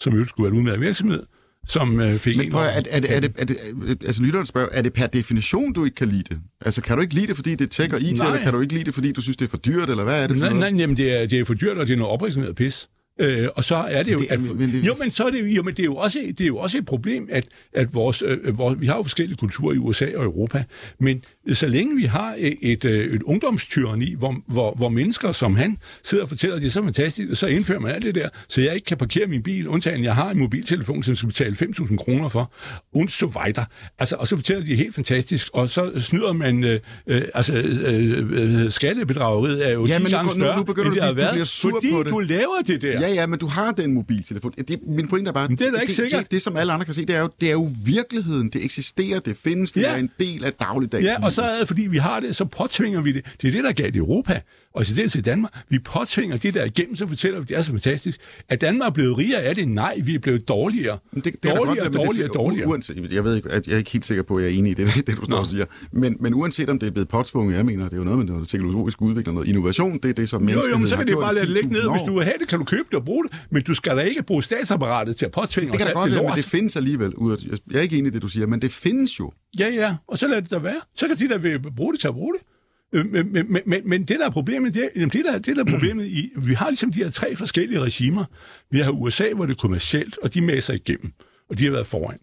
som 0.00 0.14
jo 0.14 0.24
skulle 0.24 0.44
være 0.44 0.52
en 0.52 0.58
udmærket 0.58 0.80
virksomhed, 0.80 1.22
som 1.68 2.00
øh, 2.00 2.18
fik 2.18 2.36
Men 2.36 2.46
en 2.46 2.52
prøv, 2.52 2.60
over- 2.60 2.70
er, 2.70 2.82
er, 2.90 3.00
det, 3.00 3.12
er, 3.16 3.20
det, 3.20 3.32
er 3.38 3.44
det, 3.44 3.58
altså 4.04 4.22
lytteren 4.22 4.46
spørger, 4.46 4.68
er 4.72 4.82
det 4.82 4.92
per 4.92 5.06
definition, 5.06 5.72
du 5.72 5.84
ikke 5.84 5.94
kan 5.94 6.08
lide 6.08 6.22
det? 6.28 6.40
Altså 6.60 6.82
kan 6.82 6.96
du 6.96 7.02
ikke 7.02 7.14
lide 7.14 7.26
det, 7.26 7.36
fordi 7.36 7.54
det 7.54 7.70
tech 7.70 7.94
og 7.94 8.00
IT, 8.00 8.18
Nej. 8.18 8.26
eller 8.26 8.40
kan 8.42 8.52
du 8.52 8.60
ikke 8.60 8.72
lide 8.74 8.84
det, 8.84 8.94
fordi 8.94 9.12
du 9.12 9.20
synes, 9.20 9.36
det 9.36 9.44
er 9.44 9.48
for 9.50 9.56
dyrt, 9.56 9.90
eller 9.90 10.04
hvad 10.04 10.22
er 10.22 10.26
det 10.26 10.36
for 10.36 10.44
Nej, 10.44 10.52
noget? 10.54 10.72
nej, 10.72 10.80
jamen 10.80 10.96
det 10.96 11.22
er, 11.22 11.26
det 11.26 11.38
er 11.40 11.44
for 11.44 11.54
dyrt, 11.54 11.76
og 11.78 11.86
det 11.86 11.92
er 11.92 11.96
noget 11.96 12.12
opreklameret 12.12 12.54
pis. 12.56 12.88
Øh, 13.20 13.48
og 13.54 13.64
så 13.64 13.74
er 13.76 14.02
det 14.02 14.12
jo... 14.12 14.18
Det 14.18 14.26
at, 14.30 14.40
men 14.40 14.72
det- 14.72 14.86
jo, 14.86 14.94
men 15.00 15.10
så 15.10 15.24
er 15.24 15.30
det, 15.30 15.56
jo- 15.56 15.62
men 15.62 15.74
det 15.74 15.80
er 15.80 15.84
jo 15.84 15.96
også, 15.96 16.18
det 16.28 16.40
er 16.40 16.46
jo 16.46 16.56
også 16.56 16.78
et 16.78 16.84
problem, 16.86 17.28
at, 17.30 17.44
at 17.74 17.94
vores, 17.94 18.22
øh, 18.26 18.58
vores, 18.58 18.80
vi 18.80 18.86
har 18.86 18.96
jo 18.96 19.02
forskellige 19.02 19.36
kulturer 19.36 19.74
i 19.74 19.78
USA 19.78 20.06
og 20.16 20.24
Europa, 20.24 20.64
men 21.00 21.24
så 21.52 21.68
længe 21.68 21.96
vi 21.96 22.04
har 22.04 22.34
et, 22.38 22.54
et, 22.62 22.84
øh, 22.84 23.14
et 23.14 23.22
ungdomstyrani, 23.22 24.14
hvor, 24.18 24.36
hvor, 24.46 24.74
hvor 24.74 24.88
mennesker 24.88 25.32
som 25.32 25.56
han 25.56 25.78
sidder 26.04 26.24
og 26.24 26.28
fortæller, 26.28 26.56
at 26.56 26.62
det 26.62 26.68
er 26.68 26.72
så 26.72 26.82
fantastisk, 26.82 27.28
og 27.30 27.36
så 27.36 27.46
indfører 27.46 27.78
man 27.78 27.94
alt 27.94 28.04
det 28.04 28.14
der, 28.14 28.28
så 28.48 28.60
jeg 28.62 28.74
ikke 28.74 28.84
kan 28.84 28.96
parkere 28.96 29.26
min 29.26 29.42
bil, 29.42 29.68
undtagen 29.68 30.04
jeg 30.04 30.14
har 30.14 30.30
en 30.30 30.38
mobiltelefon, 30.38 31.02
som 31.02 31.12
jeg 31.12 31.16
skal 31.16 31.28
betale 31.28 31.72
5.000 31.78 31.96
kroner 31.96 32.28
for, 32.28 32.52
und 32.94 33.08
so 33.08 33.26
weiter. 33.26 33.64
Altså, 33.98 34.16
og 34.16 34.28
så 34.28 34.36
fortæller 34.36 34.64
de, 34.64 34.74
helt 34.74 34.94
fantastisk, 34.94 35.48
og 35.52 35.68
så 35.68 35.90
snyder 36.00 36.32
man, 36.32 36.64
øh, 36.64 36.80
øh, 37.06 37.22
altså, 37.34 37.54
øh, 37.54 38.64
øh, 38.64 38.70
skattebedrageriet 38.70 39.68
er 39.68 39.72
jo 39.72 39.86
Ja, 39.86 39.96
10 39.96 40.02
men 40.02 40.10
nu- 40.12 40.16
gange 40.16 40.28
nu- 40.30 40.34
nu 40.38 40.44
større, 40.44 40.64
begynder 40.64 40.86
end 40.90 40.94
du 40.94 40.94
det 40.94 41.02
har 41.02 41.10
du 41.10 41.16
været, 41.16 41.32
bliver 41.32 41.44
sur 41.44 41.70
fordi 41.70 41.90
på 41.92 42.02
det. 42.02 42.12
du 42.12 42.18
laver 42.18 42.62
det 42.66 42.82
der. 42.82 43.00
Ja, 43.02 43.08
ja, 43.14 43.26
men 43.26 43.38
du 43.38 43.46
har 43.46 43.72
den 43.72 43.92
mobiltelefon. 43.94 44.52
Det, 44.68 44.78
min 44.86 45.08
pointe 45.08 45.28
er 45.28 45.32
bare, 45.32 45.48
Men 45.48 45.56
det 45.58 45.66
er 45.66 45.70
da 45.70 45.76
ikke 45.78 45.90
det, 45.90 45.96
sikkert. 45.96 46.22
Det, 46.22 46.30
det, 46.30 46.42
som 46.42 46.56
alle 46.56 46.72
andre 46.72 46.84
kan 46.84 46.94
se, 46.94 47.04
det 47.04 47.16
er 47.16 47.20
jo, 47.20 47.30
det 47.40 47.48
er 47.48 47.52
jo 47.52 47.68
virkeligheden. 47.86 48.48
Det 48.48 48.64
eksisterer, 48.64 49.20
det 49.20 49.36
findes, 49.36 49.72
det 49.72 49.80
Ja. 49.80 49.92
er 49.92 49.96
en 49.96 50.10
del 50.20 50.44
af 50.44 50.52
dagligdags 50.52 51.04
Ja, 51.04 51.24
og 51.24 51.32
så 51.32 51.42
er 51.42 51.58
det, 51.58 51.68
fordi 51.68 51.82
vi 51.86 51.96
har 51.98 52.20
det, 52.20 52.36
så 52.36 52.44
påtvinger 52.44 53.00
vi 53.02 53.12
det. 53.12 53.24
Det 53.42 53.48
er 53.48 53.52
det, 53.52 53.62
der 53.64 53.68
er 53.70 53.74
galt 53.74 53.94
i 53.94 53.98
Europa, 53.98 54.40
og 54.74 54.84
i 55.16 55.20
Danmark. 55.20 55.52
Vi 55.68 55.78
påtvinger 55.78 56.36
det 56.36 56.54
der 56.54 56.64
igennem, 56.64 56.96
så 56.96 57.06
fortæller 57.06 57.40
vi, 57.40 57.44
det 57.48 57.56
er 57.56 57.62
så 57.62 57.70
fantastisk. 57.70 58.20
At 58.48 58.60
Danmark 58.60 58.86
er 58.88 58.92
blevet 58.92 59.18
rigere 59.18 59.40
af 59.40 59.54
det? 59.54 59.68
Nej, 59.68 59.94
vi 60.04 60.14
er 60.14 60.18
blevet 60.18 60.48
dårligere. 60.48 60.98
Men 61.12 61.22
det, 61.24 61.32
det 61.42 61.50
er 61.50 61.56
dårligere, 61.56 61.84
godt, 61.84 61.94
men 61.94 62.04
dårligere, 62.06 62.26
det, 62.28 62.34
dårligere. 62.34 62.68
Uanset, 62.68 63.12
jeg 63.12 63.24
ved 63.24 63.36
ikke, 63.36 63.50
at 63.50 63.66
jeg 63.66 63.74
er 63.74 63.78
ikke 63.78 63.90
helt 63.90 64.04
sikker 64.06 64.22
på, 64.22 64.36
at 64.36 64.44
jeg 64.44 64.52
er 64.52 64.58
enig 64.58 64.70
i 64.70 64.74
det, 64.74 64.86
det 65.06 65.16
du 65.16 65.24
står 65.24 65.36
og 65.36 65.46
siger. 65.46 65.64
Men, 65.92 66.16
men 66.20 66.34
uanset 66.34 66.68
om 66.68 66.78
det 66.78 66.86
er 66.86 66.90
blevet 66.90 67.08
påtvunget, 67.08 67.56
jeg 67.56 67.66
mener, 67.66 67.84
det 67.84 67.92
er 67.92 67.96
jo 67.96 68.04
noget 68.04 68.18
med 68.18 68.26
noget 68.26 68.48
teknologisk 68.48 69.02
udvikling, 69.02 69.34
noget 69.34 69.48
innovation, 69.48 69.98
det 70.02 70.04
er 70.04 70.12
det, 70.12 70.28
som 70.28 70.40
Jo, 70.42 70.46
menneskeheden 70.46 70.72
jo, 70.72 70.78
men 70.78 70.88
så 70.88 70.96
kan 70.96 71.06
det 71.06 71.12
jo 71.12 71.20
bare 71.20 71.34
lade 71.34 71.46
ligge 71.46 71.68
ned. 71.68 71.80
10.000 71.82 71.90
Hvis 71.90 72.02
du 72.06 72.14
vil 72.14 72.24
have 72.24 72.34
det, 72.40 72.48
kan 72.48 72.58
du 72.58 72.64
købe 72.64 72.84
det 72.90 72.94
og 72.98 73.04
bruge 73.04 73.24
det. 73.24 73.32
Men 73.50 73.62
du 73.62 73.74
skal 73.74 73.96
da 73.96 74.00
ikke 74.02 74.22
bruge 74.22 74.42
statsapparatet 74.42 75.16
til 75.16 75.26
at 75.26 75.32
påtvinge 75.32 75.72
Det 75.72 75.78
kan 75.80 75.86
os 75.86 75.92
da 75.92 75.98
godt 75.98 76.10
det 76.10 76.18
være, 76.18 76.28
men 76.28 76.36
det 76.36 76.44
findes 76.44 76.76
alligevel. 76.76 77.14
ud 77.14 77.32
af- 77.32 77.36
Jeg 77.70 77.78
er 77.78 77.82
ikke 77.82 77.98
enig 77.98 78.10
i 78.10 78.12
det, 78.12 78.22
du 78.22 78.28
siger, 78.28 78.46
men 78.46 78.62
det 78.62 78.72
findes 78.72 79.20
jo. 79.20 79.32
Ja, 79.58 79.68
ja, 79.74 79.96
og 80.08 80.18
så 80.18 80.28
lad 80.28 80.42
det 80.42 80.50
da 80.50 80.58
være. 80.58 80.80
Så 80.96 81.08
kan 81.08 81.16
de, 81.16 81.28
der 81.28 81.38
vil 81.38 81.60
bruge 81.76 81.92
det, 81.92 82.00
til 82.00 82.08
at 82.08 82.14
bruge 82.14 82.34
det. 82.34 82.46
Men, 82.92 83.32
men, 83.32 83.32
men, 83.32 83.62
men, 83.66 83.80
men 83.84 84.00
det, 84.00 84.18
der 84.18 84.26
er 84.26 84.30
problemet, 84.30 84.74
det 84.74 84.90
er, 84.94 85.06
det, 85.08 85.24
der, 85.24 85.38
det, 85.38 85.56
der 85.56 85.64
er 85.64 85.70
problemet 85.70 86.06
i, 86.06 86.32
vi 86.36 86.54
har 86.54 86.70
ligesom 86.70 86.92
de 86.92 86.98
her 86.98 87.10
tre 87.10 87.36
forskellige 87.36 87.80
regimer. 87.80 88.24
Vi 88.70 88.78
har 88.78 88.90
USA, 88.90 89.32
hvor 89.34 89.46
det 89.46 89.52
er 89.52 89.56
kommercielt, 89.56 90.18
og 90.18 90.34
de 90.34 90.40
masser 90.40 90.74
igennem, 90.74 91.12
og 91.50 91.58
de 91.58 91.64
har 91.64 91.70
været 91.70 91.86
foran. 91.86 92.18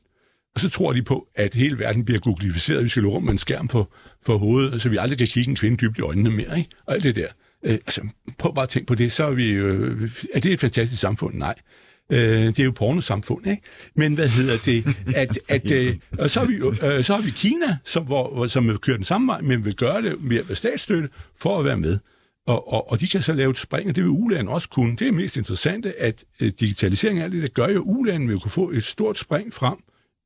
Og 0.56 0.60
så 0.60 0.70
tror 0.70 0.94
de 0.94 1.02
på, 1.02 1.28
at 1.36 1.56
hele 1.56 1.80
verden 1.80 2.06
bliver 2.06 2.20
googlificeret, 2.20 2.84
vi 2.84 2.90
skal 2.90 3.02
løbe 3.02 3.14
rundt 3.14 3.26
med 3.26 3.32
en 3.32 3.38
skærm 3.38 3.68
på, 3.68 3.94
for 4.26 4.38
hovedet, 4.38 4.82
så 4.82 4.90
vi 4.90 4.98
aldrig 4.98 5.18
kan 5.18 5.28
kigge 5.28 5.50
en 5.50 5.56
kvinde 5.56 5.78
dybt 5.78 5.98
i 5.98 6.02
øjnene 6.02 6.30
mere, 6.30 6.58
ikke? 6.58 6.70
Og 6.86 6.94
alt 6.94 7.04
det 7.04 7.16
der. 7.16 7.28
Øh, 7.66 7.74
altså, 7.74 8.02
prøv 8.38 8.56
bare 8.56 8.64
at 8.64 8.70
tænke 8.70 8.88
på 8.88 8.96
det, 8.96 9.12
så 9.12 9.24
er 9.24 9.32
vi... 9.32 9.52
Øh, 9.52 10.12
er 10.34 10.40
det 10.40 10.54
et 10.54 10.60
fantastisk 10.60 11.02
samfund? 11.02 11.36
Nej. 11.36 11.56
Øh, 12.12 12.20
det 12.20 12.60
er 12.60 12.64
jo 12.64 12.72
pornosamfund, 12.72 13.48
ikke? 13.48 13.62
Men 13.96 14.14
hvad 14.14 14.28
hedder 14.28 14.58
det? 14.66 14.86
At, 15.16 15.40
at, 15.56 15.72
øh, 15.72 15.96
og 16.18 16.30
så 16.30 16.40
har 16.40 16.48
vi, 16.48 16.56
øh, 16.56 17.04
så 17.04 17.16
har 17.16 17.22
vi 17.22 17.30
Kina, 17.30 17.78
som, 17.86 18.06
hvor, 18.06 18.48
som 18.48 18.68
vil 18.68 18.78
køre 18.78 18.98
den 18.98 19.04
samme 19.04 19.28
vej, 19.28 19.42
men 19.42 19.66
vil 19.66 19.76
gøre 19.76 20.02
det 20.02 20.22
med 20.22 20.56
statsstøtte 20.56 21.10
for 21.38 21.60
at 21.60 21.66
være 21.66 21.78
med. 21.78 22.00
Og, 22.48 22.74
og, 22.74 22.92
og 22.92 23.00
de 23.00 23.08
kan 23.08 23.22
så 23.22 23.34
lave 23.34 23.52
et 23.52 23.58
spring, 23.58 23.90
og 23.90 23.96
det 23.96 24.04
vil 24.04 24.12
ulandet 24.12 24.54
også 24.54 24.70
kunne. 24.70 24.96
Det 24.96 25.08
er 25.08 25.12
mest 25.12 25.38
interessante, 25.38 26.00
at 26.02 26.24
øh, 26.40 26.52
digitalisering 26.60 27.20
af 27.20 27.32
det, 27.32 27.42
der 27.42 27.48
gør 27.48 27.68
jo, 27.68 27.80
at 27.80 27.84
ulandet 27.86 28.30
vil 28.30 28.40
kunne 28.40 28.52
få 28.52 28.70
et 28.70 28.84
stort 28.84 29.18
spring 29.18 29.54
frem 29.54 29.78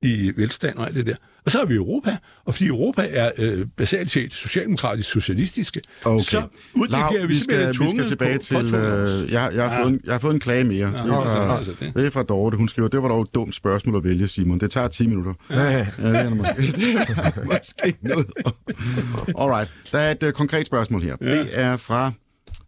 i 0.03 0.31
velstand 0.35 0.77
og 0.77 0.87
alt 0.87 0.95
det 0.95 1.05
der. 1.07 1.15
Og 1.45 1.51
så 1.51 1.57
har 1.57 1.65
vi 1.65 1.75
Europa, 1.75 2.17
og 2.45 2.53
fordi 2.53 2.67
Europa 2.67 3.07
er 3.09 3.31
øh, 3.39 3.65
basalt 3.77 4.11
set 4.11 4.33
socialdemokratisk 4.33 5.09
socialistiske, 5.11 5.81
Okay. 6.05 6.23
så 6.23 6.43
uddeler 6.75 7.21
vi 7.21 7.27
vi 7.27 7.35
skal, 7.35 7.67
vi 7.79 7.89
skal 7.89 8.05
tilbage 8.07 8.37
på, 8.37 8.43
til... 8.43 8.75
Øh, 8.75 9.31
jeg, 9.31 9.51
jeg, 9.53 9.69
har 9.69 9.75
Ja. 9.75 9.83
fået 9.83 9.93
en, 9.93 9.99
jeg 10.05 10.13
har 10.13 10.19
fået 10.19 10.33
en 10.33 10.39
klage 10.39 10.63
mere. 10.63 10.87
det, 10.87 10.95
er 10.95 11.05
fra, 11.07 11.63
så 11.63 11.71
det. 11.79 11.91
det 11.95 12.05
er 12.05 12.09
fra 12.09 12.23
Dorte. 12.23 12.57
Hun 12.57 12.67
skriver, 12.67 12.87
det 12.87 13.01
var 13.01 13.07
dog 13.07 13.21
et 13.21 13.35
dumt 13.35 13.55
spørgsmål 13.55 13.95
at 13.97 14.03
vælge, 14.03 14.27
Simon. 14.27 14.59
Det 14.59 14.71
tager 14.71 14.87
10 14.87 15.07
minutter. 15.07 15.33
Ja, 15.49 15.79
det 15.79 15.85
er 15.99 16.29
måske, 16.35 16.61
det 16.77 16.95
er 17.17 17.45
måske 17.45 17.97
noget. 18.01 18.25
Alright. 19.41 19.69
Der 19.91 19.99
er 19.99 20.11
et 20.11 20.23
uh, 20.23 20.31
konkret 20.31 20.67
spørgsmål 20.67 21.01
her. 21.01 21.15
Ja. 21.21 21.39
Det 21.39 21.49
er 21.51 21.77
fra 21.77 22.11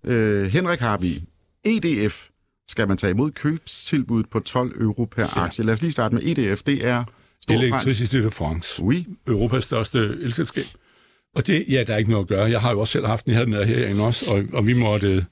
øh, 0.04 0.48
Henrik 0.48 0.80
Harvig. 0.80 1.24
EDF 1.66 2.28
skal 2.70 2.88
man 2.88 2.98
tage 2.98 3.12
imod 3.12 3.32
købstilbuddet 3.32 4.30
på 4.32 4.40
12 4.40 4.82
euro 4.82 5.06
per 5.06 5.24
ja. 5.36 5.42
aktie. 5.44 5.64
Lad 5.66 5.74
os 5.74 5.82
lige 5.82 5.92
starte 5.92 6.16
med 6.16 6.24
EDF. 6.38 6.64
Det 6.64 6.86
er. 6.88 7.04
Electricité 7.52 8.24
de 8.24 8.30
France. 8.32 8.84
Oui. 8.84 9.08
Europas 9.28 9.64
største 9.64 10.00
elselskab. 10.22 10.66
Og 11.36 11.48
det, 11.48 11.66
ja, 11.70 11.84
der 11.84 11.94
er 11.94 11.98
ikke 11.98 12.12
noget 12.12 12.24
at 12.24 12.30
gøre. 12.30 12.50
Jeg 12.50 12.62
har 12.62 12.72
jo 12.72 12.80
også 12.80 12.92
selv 12.92 13.06
haft 13.06 13.26
den 13.26 13.34
her, 13.34 13.46
den 13.46 13.54
er 13.54 13.64
herinde 13.64 14.04
også, 14.04 14.32
og, 14.32 14.44
og 14.54 14.68
vi 14.68 14.74
måtte 14.74 15.08
øh, 15.08 15.24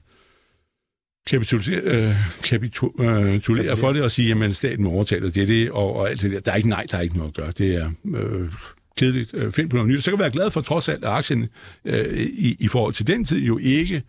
kapitulisere, 1.26 1.80
øh, 1.84 2.14
kapitulere 2.42 3.76
for 3.76 3.92
det 3.92 4.02
og 4.02 4.10
sige, 4.10 4.44
at 4.44 4.56
staten 4.56 4.84
må 4.84 4.90
overtage 4.90 5.20
det, 5.20 5.34
det 5.34 5.48
det, 5.48 5.70
og, 5.70 5.96
og 5.96 6.10
alt 6.10 6.22
det 6.22 6.30
der. 6.30 6.40
Der 6.40 6.52
er 6.52 6.56
ikke 6.56 6.68
nej, 6.68 6.86
der 6.90 6.96
er 6.96 7.00
ikke 7.00 7.16
noget 7.16 7.28
at 7.28 7.34
gøre. 7.34 7.50
Det 7.50 7.74
er 7.74 7.90
øh, 8.14 8.52
kedeligt. 8.96 9.34
Øh, 9.34 9.52
find 9.52 9.70
på 9.70 9.76
noget 9.76 9.90
nyt. 9.90 10.04
Så 10.04 10.10
kan 10.10 10.18
jeg 10.18 10.24
være 10.24 10.32
glad 10.32 10.50
for 10.50 10.60
trods 10.60 10.88
alt, 10.88 11.04
at 11.04 11.10
aktien 11.10 11.48
øh, 11.84 12.18
i, 12.18 12.56
i 12.60 12.68
forhold 12.68 12.94
til 12.94 13.06
den 13.06 13.24
tid 13.24 13.46
jo 13.46 13.58
ikke 13.58 14.02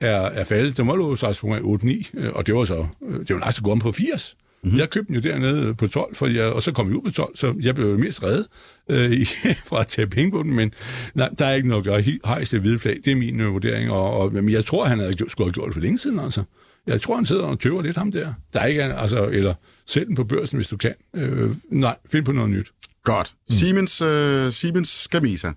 er, 0.00 0.20
er 0.20 0.44
faldet. 0.44 0.76
Den 0.76 0.86
var 0.86 0.96
på 1.40 1.54
8-9, 1.54 2.10
øh, 2.14 2.32
og 2.32 2.46
det 2.46 2.54
var 2.54 2.64
så, 2.64 2.86
øh, 3.08 3.20
det 3.20 3.34
var 3.34 3.40
at 3.58 3.64
gå 3.64 3.70
om 3.70 3.78
på 3.78 3.92
80. 3.92 4.36
Mm-hmm. 4.64 4.78
Jeg 4.78 4.90
købte 4.90 5.06
den 5.06 5.14
jo 5.14 5.30
dernede 5.30 5.74
på 5.74 5.86
12, 5.86 6.16
for 6.16 6.26
jeg, 6.26 6.44
og 6.44 6.62
så 6.62 6.72
kom 6.72 6.88
vi 6.88 6.94
ud 6.94 7.02
på 7.02 7.10
12, 7.10 7.36
så 7.36 7.54
jeg 7.60 7.74
blev 7.74 7.86
jo 7.86 7.96
mest 7.96 8.22
reddet 8.22 8.46
øh, 8.90 9.26
fra 9.68 9.80
at 9.80 9.86
tage 9.86 10.06
penge 10.06 10.30
på 10.30 10.42
den, 10.42 10.54
men 10.54 10.74
nej, 11.14 11.28
der 11.38 11.46
er 11.46 11.54
ikke 11.54 11.68
noget 11.68 11.80
at 11.80 11.86
gøre. 11.86 12.18
Hejst 12.24 12.52
det 12.52 12.60
hvide 12.60 12.78
flag, 12.78 12.96
det 13.04 13.12
er 13.12 13.16
min 13.16 13.40
øh, 13.40 13.52
vurdering, 13.52 13.90
og, 13.90 14.18
og, 14.18 14.32
men 14.32 14.48
jeg 14.48 14.64
tror, 14.64 14.84
han 14.84 14.98
havde 14.98 15.14
skulle 15.28 15.46
have 15.46 15.52
gjort 15.52 15.66
det 15.66 15.74
for 15.74 15.80
længe 15.80 15.98
siden, 15.98 16.18
altså. 16.18 16.42
Jeg 16.86 17.00
tror, 17.00 17.14
han 17.14 17.26
sidder 17.26 17.42
og 17.42 17.60
tøver 17.60 17.82
lidt 17.82 17.96
ham 17.96 18.12
der. 18.12 18.32
Der 18.52 18.60
er 18.60 18.66
ikke, 18.66 18.82
altså, 18.82 19.28
eller 19.28 19.54
sæt 19.86 20.06
den 20.06 20.14
på 20.14 20.24
børsen, 20.24 20.56
hvis 20.56 20.68
du 20.68 20.76
kan. 20.76 20.94
Øh, 21.14 21.50
nej, 21.70 21.96
find 22.06 22.24
på 22.24 22.32
noget 22.32 22.50
nyt. 22.50 22.72
Godt. 23.04 23.34
Mm. 23.48 23.54
Siemens, 23.54 24.00
øh, 24.00 24.52
Siemens 24.52 25.08
Gamesa. 25.10 25.50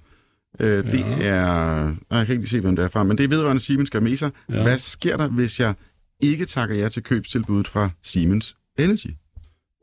Øh, 0.60 0.91
det 0.91 1.06
er... 1.22 1.96
Jeg 2.12 2.26
kan 2.26 2.34
ikke 2.34 2.36
lige 2.36 2.48
se, 2.48 2.60
hvem 2.60 2.76
det 2.76 2.84
er 2.84 2.88
fra, 2.88 3.04
men 3.04 3.18
det 3.18 3.24
er 3.24 3.28
vedrørende 3.28 3.62
Siemens 3.62 3.89
Gamesa. 3.89 4.30
Ja. 4.50 4.63
Hvad 4.63 4.78
sker 4.78 5.18
der, 5.18 5.28
hvis 5.28 5.60
jeg 5.60 5.74
ikke 6.20 6.46
takker 6.46 6.76
jer 6.76 6.89
til 6.89 7.04
købstilbuddet 7.04 7.68
fra 7.68 7.89
Siemens 8.04 8.56
Energy? 8.80 9.08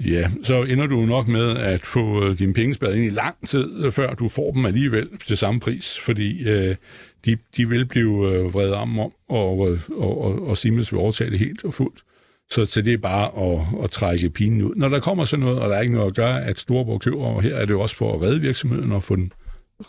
Ja, 0.05 0.31
så 0.45 0.63
ender 0.63 0.87
du 0.87 1.01
nok 1.07 1.29
med 1.29 1.57
at 1.57 1.81
få 1.81 2.25
øh, 2.25 2.39
dine 2.39 2.55
penge 2.55 2.75
spadet 2.75 2.97
ind 2.97 3.05
i 3.05 3.11
lang 3.11 3.49
tid, 3.49 3.85
øh, 3.85 3.93
før 3.93 4.15
du 4.15 4.29
får 4.29 4.53
dem 4.53 4.67
alligevel 4.67 5.09
til 5.27 5.37
samme 5.37 5.61
pris, 5.61 5.99
fordi 6.01 6.49
øh, 6.49 6.77
de, 7.25 7.39
de 7.57 7.69
vil 7.69 7.87
blive 7.87 8.35
øh, 8.35 8.55
vredet 8.55 8.75
om 8.75 8.99
om, 8.99 9.13
og, 9.29 9.59
og, 9.59 9.79
og, 9.91 10.47
og 10.49 10.59
Siemens 10.59 10.93
vil 10.93 10.99
overtage 10.99 11.31
det 11.31 11.39
helt 11.39 11.65
og 11.65 11.75
fuldt. 11.75 12.03
Så, 12.51 12.67
så 12.67 12.83
det 12.83 12.93
er 12.93 12.99
bare 12.99 13.51
at, 13.51 13.85
at 13.85 13.91
trække 13.91 14.31
pinen 14.31 14.63
ud. 14.63 14.75
Når 14.77 14.89
der 14.89 15.01
kommer 15.01 15.25
sådan 15.25 15.45
noget, 15.45 15.61
og 15.61 15.71
der 15.71 15.77
er 15.77 15.81
ikke 15.81 15.95
noget 15.95 16.07
at 16.07 16.17
gøre, 16.17 16.45
at 16.45 16.59
Storborg 16.59 17.01
køber, 17.01 17.25
og 17.25 17.43
her 17.43 17.55
er 17.57 17.65
det 17.65 17.71
jo 17.71 17.81
også 17.81 17.97
for 17.97 18.15
at 18.15 18.23
redde 18.23 18.41
virksomheden 18.41 18.93
og 18.93 19.03
få 19.03 19.17
den 19.17 19.33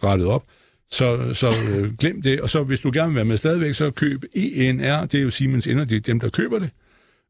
rettet 0.04 0.28
op, 0.28 0.46
så, 0.92 1.34
så 1.34 1.52
øh, 1.72 1.94
glem 1.98 2.22
det. 2.22 2.42
Og 2.42 2.50
så 2.50 2.64
hvis 2.64 2.80
du 2.80 2.92
gerne 2.94 3.10
vil 3.10 3.16
være 3.16 3.26
med 3.26 3.38
stadigvæk, 3.38 3.74
så 3.74 3.92
køb 3.92 4.24
ENR, 4.36 5.06
det 5.06 5.20
er 5.20 5.24
jo 5.24 5.30
Siemens 5.30 5.68
Energy, 5.68 5.94
dem 5.94 6.20
der 6.20 6.30
køber 6.30 6.60
det. 6.60 6.70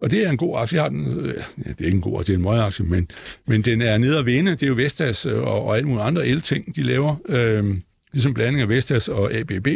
Og 0.03 0.11
det 0.11 0.25
er 0.25 0.29
en 0.29 0.37
god 0.37 0.59
aktie. 0.59 0.75
Jeg 0.75 0.83
har 0.83 0.89
den, 0.89 1.19
øh, 1.19 1.33
ja, 1.65 1.69
det 1.69 1.81
er 1.81 1.85
ikke 1.85 1.95
en 1.95 2.01
god 2.01 2.19
aktie, 2.19 2.33
det 2.33 2.37
er 2.37 2.39
en 2.39 2.43
møje 2.43 2.61
aktie, 2.61 2.85
men, 2.85 3.07
men 3.47 3.61
den 3.61 3.81
er 3.81 3.97
nede 3.97 4.19
at 4.19 4.25
vinde. 4.25 4.51
Det 4.51 4.63
er 4.63 4.67
jo 4.67 4.73
Vestas 4.73 5.25
øh, 5.25 5.37
og, 5.37 5.65
og 5.65 5.77
alle 5.77 5.87
mulige 5.87 6.03
andre 6.03 6.27
el-ting, 6.27 6.75
de 6.75 6.83
laver. 6.83 7.15
Øh, 7.29 7.75
ligesom 8.13 8.33
blanding 8.33 8.61
af 8.61 8.69
Vestas 8.69 9.07
og 9.07 9.33
ABB 9.33 9.67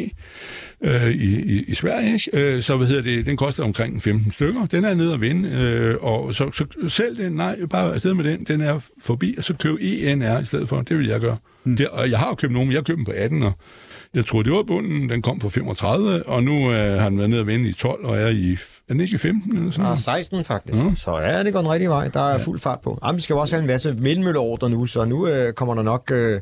øh, 0.81 1.11
i, 1.11 1.41
i, 1.41 1.63
i 1.67 1.73
Sverige. 1.73 2.13
Ikke? 2.13 2.55
Øh, 2.55 2.61
så 2.61 2.77
hvad 2.77 2.87
hedder 2.87 3.01
det, 3.01 3.25
den 3.25 3.37
koster 3.37 3.63
omkring 3.63 4.03
15 4.03 4.31
stykker. 4.31 4.65
Den 4.65 4.85
er 4.85 4.93
nede 4.93 5.13
at 5.13 5.21
vinde, 5.21 5.49
øh, 5.49 5.95
og 5.99 6.35
så, 6.35 6.51
så 6.51 6.65
selv 6.87 7.17
den, 7.17 7.31
nej, 7.31 7.65
bare 7.65 7.93
afsted 7.93 8.13
med 8.13 8.23
den, 8.23 8.43
den 8.43 8.61
er 8.61 8.79
forbi, 9.01 9.35
og 9.37 9.43
så 9.43 9.53
køb 9.53 9.77
ENR 9.81 10.39
i 10.39 10.45
stedet 10.45 10.69
for. 10.69 10.81
Det 10.81 10.97
vil 10.97 11.07
jeg 11.07 11.19
gøre. 11.19 11.37
Mm. 11.63 11.77
Det, 11.77 11.87
og 11.87 12.11
jeg 12.11 12.19
har 12.19 12.27
jo 12.27 12.35
købt 12.35 12.53
nogen, 12.53 12.69
jeg 12.69 12.77
har 12.77 12.83
købt 12.83 12.97
den 12.97 13.05
på 13.05 13.11
18, 13.15 13.43
og 13.43 13.53
jeg 14.13 14.25
tror, 14.25 14.43
det 14.43 14.51
var 14.51 14.63
bunden, 14.63 15.09
den 15.09 15.21
kom 15.21 15.39
på 15.39 15.49
35, 15.49 16.27
og 16.27 16.43
nu 16.43 16.71
øh, 16.71 17.01
har 17.01 17.09
den 17.09 17.17
været 17.17 17.29
nede 17.29 17.41
at 17.41 17.47
vinde 17.47 17.69
i 17.69 17.73
12, 17.73 18.05
og 18.05 18.17
er 18.17 18.27
i, 18.27 18.57
er 18.89 18.93
den 18.93 18.99
ikke 19.01 19.15
i 19.15 19.17
15 19.17 19.57
eller 19.57 19.71
sådan 19.71 19.91
Ah, 19.91 19.97
16 19.97 20.43
faktisk. 20.43 20.83
Ja. 20.83 20.91
Så 20.95 21.17
ja, 21.19 21.43
det 21.43 21.53
går 21.53 21.59
den 21.59 21.69
rigtige 21.71 21.89
vej. 21.89 22.07
Der 22.07 22.19
er 22.21 22.39
fuld 22.39 22.59
fart 22.59 22.79
på. 22.81 22.99
Jamen, 23.05 23.17
vi 23.17 23.21
skal 23.21 23.33
jo 23.33 23.39
også 23.39 23.55
have 23.55 23.61
en 23.61 23.67
masse 23.67 23.97
vindmølleordre 23.97 24.69
nu, 24.69 24.85
så 24.85 25.05
nu 25.05 25.27
øh, 25.27 25.53
kommer 25.53 25.75
der 25.75 25.81
nok 25.83 26.11
øh, 26.13 26.41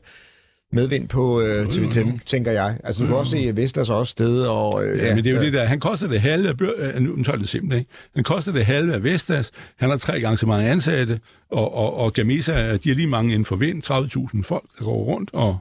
medvind 0.72 1.08
på 1.10 1.41
øh, 1.41 1.66
TV5, 1.66 2.18
tænker 2.26 2.52
jeg. 2.52 2.78
Altså, 2.84 3.02
du 3.02 3.08
kan 3.08 3.16
også 3.18 3.32
se 3.32 3.52
Vestas 3.56 3.89
også 3.89 4.12
sted, 4.12 4.41
og... 4.41 4.86
Øh, 4.86 5.00
Ja, 5.00 5.16
men 5.16 5.24
det 5.24 5.32
er 5.32 5.36
jo 5.36 5.41
det 5.41 5.54
der. 5.54 5.66
Han 5.66 5.80
koster 5.80 6.08
det 6.08 6.22
halve 6.22 6.50
af... 6.50 6.54
Øh, 6.78 7.02
nu 7.02 7.24
tager 7.24 7.38
det 7.38 7.50
simpelthen, 7.50 7.80
ikke? 7.80 7.91
Han 8.16 8.24
koster 8.24 8.52
det 8.52 8.66
halve 8.66 8.93
af 8.93 9.04
Vestas. 9.04 9.52
Han 9.80 9.89
har 9.89 9.98
tre 9.98 10.20
gange 10.20 10.38
så 10.38 10.48
mange 10.48 10.70
ansatte. 10.70 11.20
Og, 11.52 11.76
og, 11.76 11.98
og 11.98 12.14
Gamesa, 12.14 12.76
de 12.76 12.89
har 12.89 12.96
lige 12.96 13.08
mange 13.08 13.32
inden 13.34 13.46
for 13.46 13.56
vind. 13.56 13.84
30.000 14.36 14.43
folk, 14.43 14.64
der 14.80 14.86
går 14.86 15.04
rundt 15.04 15.30
og, 15.34 15.58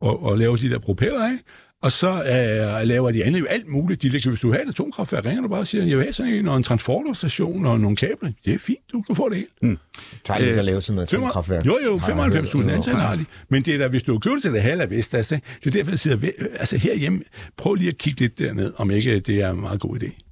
og, 0.00 0.22
og 0.22 0.38
laver 0.38 0.56
de 0.56 0.70
der 0.70 0.78
propeller, 0.78 1.30
ikke? 1.30 1.44
Og 1.82 1.92
så 1.92 2.08
øh, 2.08 2.88
laver 2.88 3.10
de 3.10 3.24
andet 3.24 3.40
jo 3.40 3.46
alt 3.46 3.68
muligt. 3.68 4.02
De 4.02 4.10
hvis 4.10 4.40
du 4.40 4.52
har 4.52 4.58
et 4.58 4.68
atomkraftværk, 4.68 5.24
ringer 5.24 5.42
du 5.42 5.48
bare 5.48 5.60
og 5.60 5.66
siger, 5.66 5.84
jeg 5.84 5.96
vil 5.96 6.04
have 6.04 6.12
sådan 6.12 6.32
en, 6.32 6.48
og 6.48 6.56
en 6.56 6.62
transporterstation 6.62 7.66
og 7.66 7.80
nogle 7.80 7.96
kabler. 7.96 8.32
Det 8.44 8.54
er 8.54 8.58
fint, 8.58 8.78
du 8.92 9.02
kan 9.02 9.16
få 9.16 9.28
det 9.28 9.36
hele. 9.36 9.78
tager 10.24 10.40
lidt 10.40 10.56
at 10.56 10.64
lave 10.64 10.80
sådan 10.80 10.94
noget 10.94 11.12
atomkraftværk. 11.12 11.66
Jo, 11.66 11.78
jo, 11.84 11.98
Har 11.98 12.08
jeg 12.08 12.32
hørt. 12.32 12.44
95.000 12.44 12.70
ansatte 12.70 13.00
har 13.00 13.16
de. 13.16 13.24
Men 13.48 13.62
det 13.62 13.74
er 13.74 13.78
da, 13.78 13.88
hvis 13.88 14.02
du 14.02 14.18
køber 14.18 14.40
til 14.40 14.52
det 14.52 14.62
halve 14.62 14.82
af 14.82 14.90
Vestas, 14.90 15.28
det 15.28 15.42
er 15.66 15.70
derfor, 15.70 15.92
jeg 15.92 15.98
siger, 15.98 16.30
altså 16.58 16.76
herhjemme, 16.76 17.20
prøv 17.56 17.74
lige 17.74 17.88
at 17.88 17.98
kigge 17.98 18.20
lidt 18.20 18.38
derned, 18.38 18.72
om 18.76 18.90
ikke 18.90 19.20
det 19.20 19.40
er 19.42 19.50
en 19.50 19.60
meget 19.60 19.80
god 19.80 20.02
idé. 20.02 20.27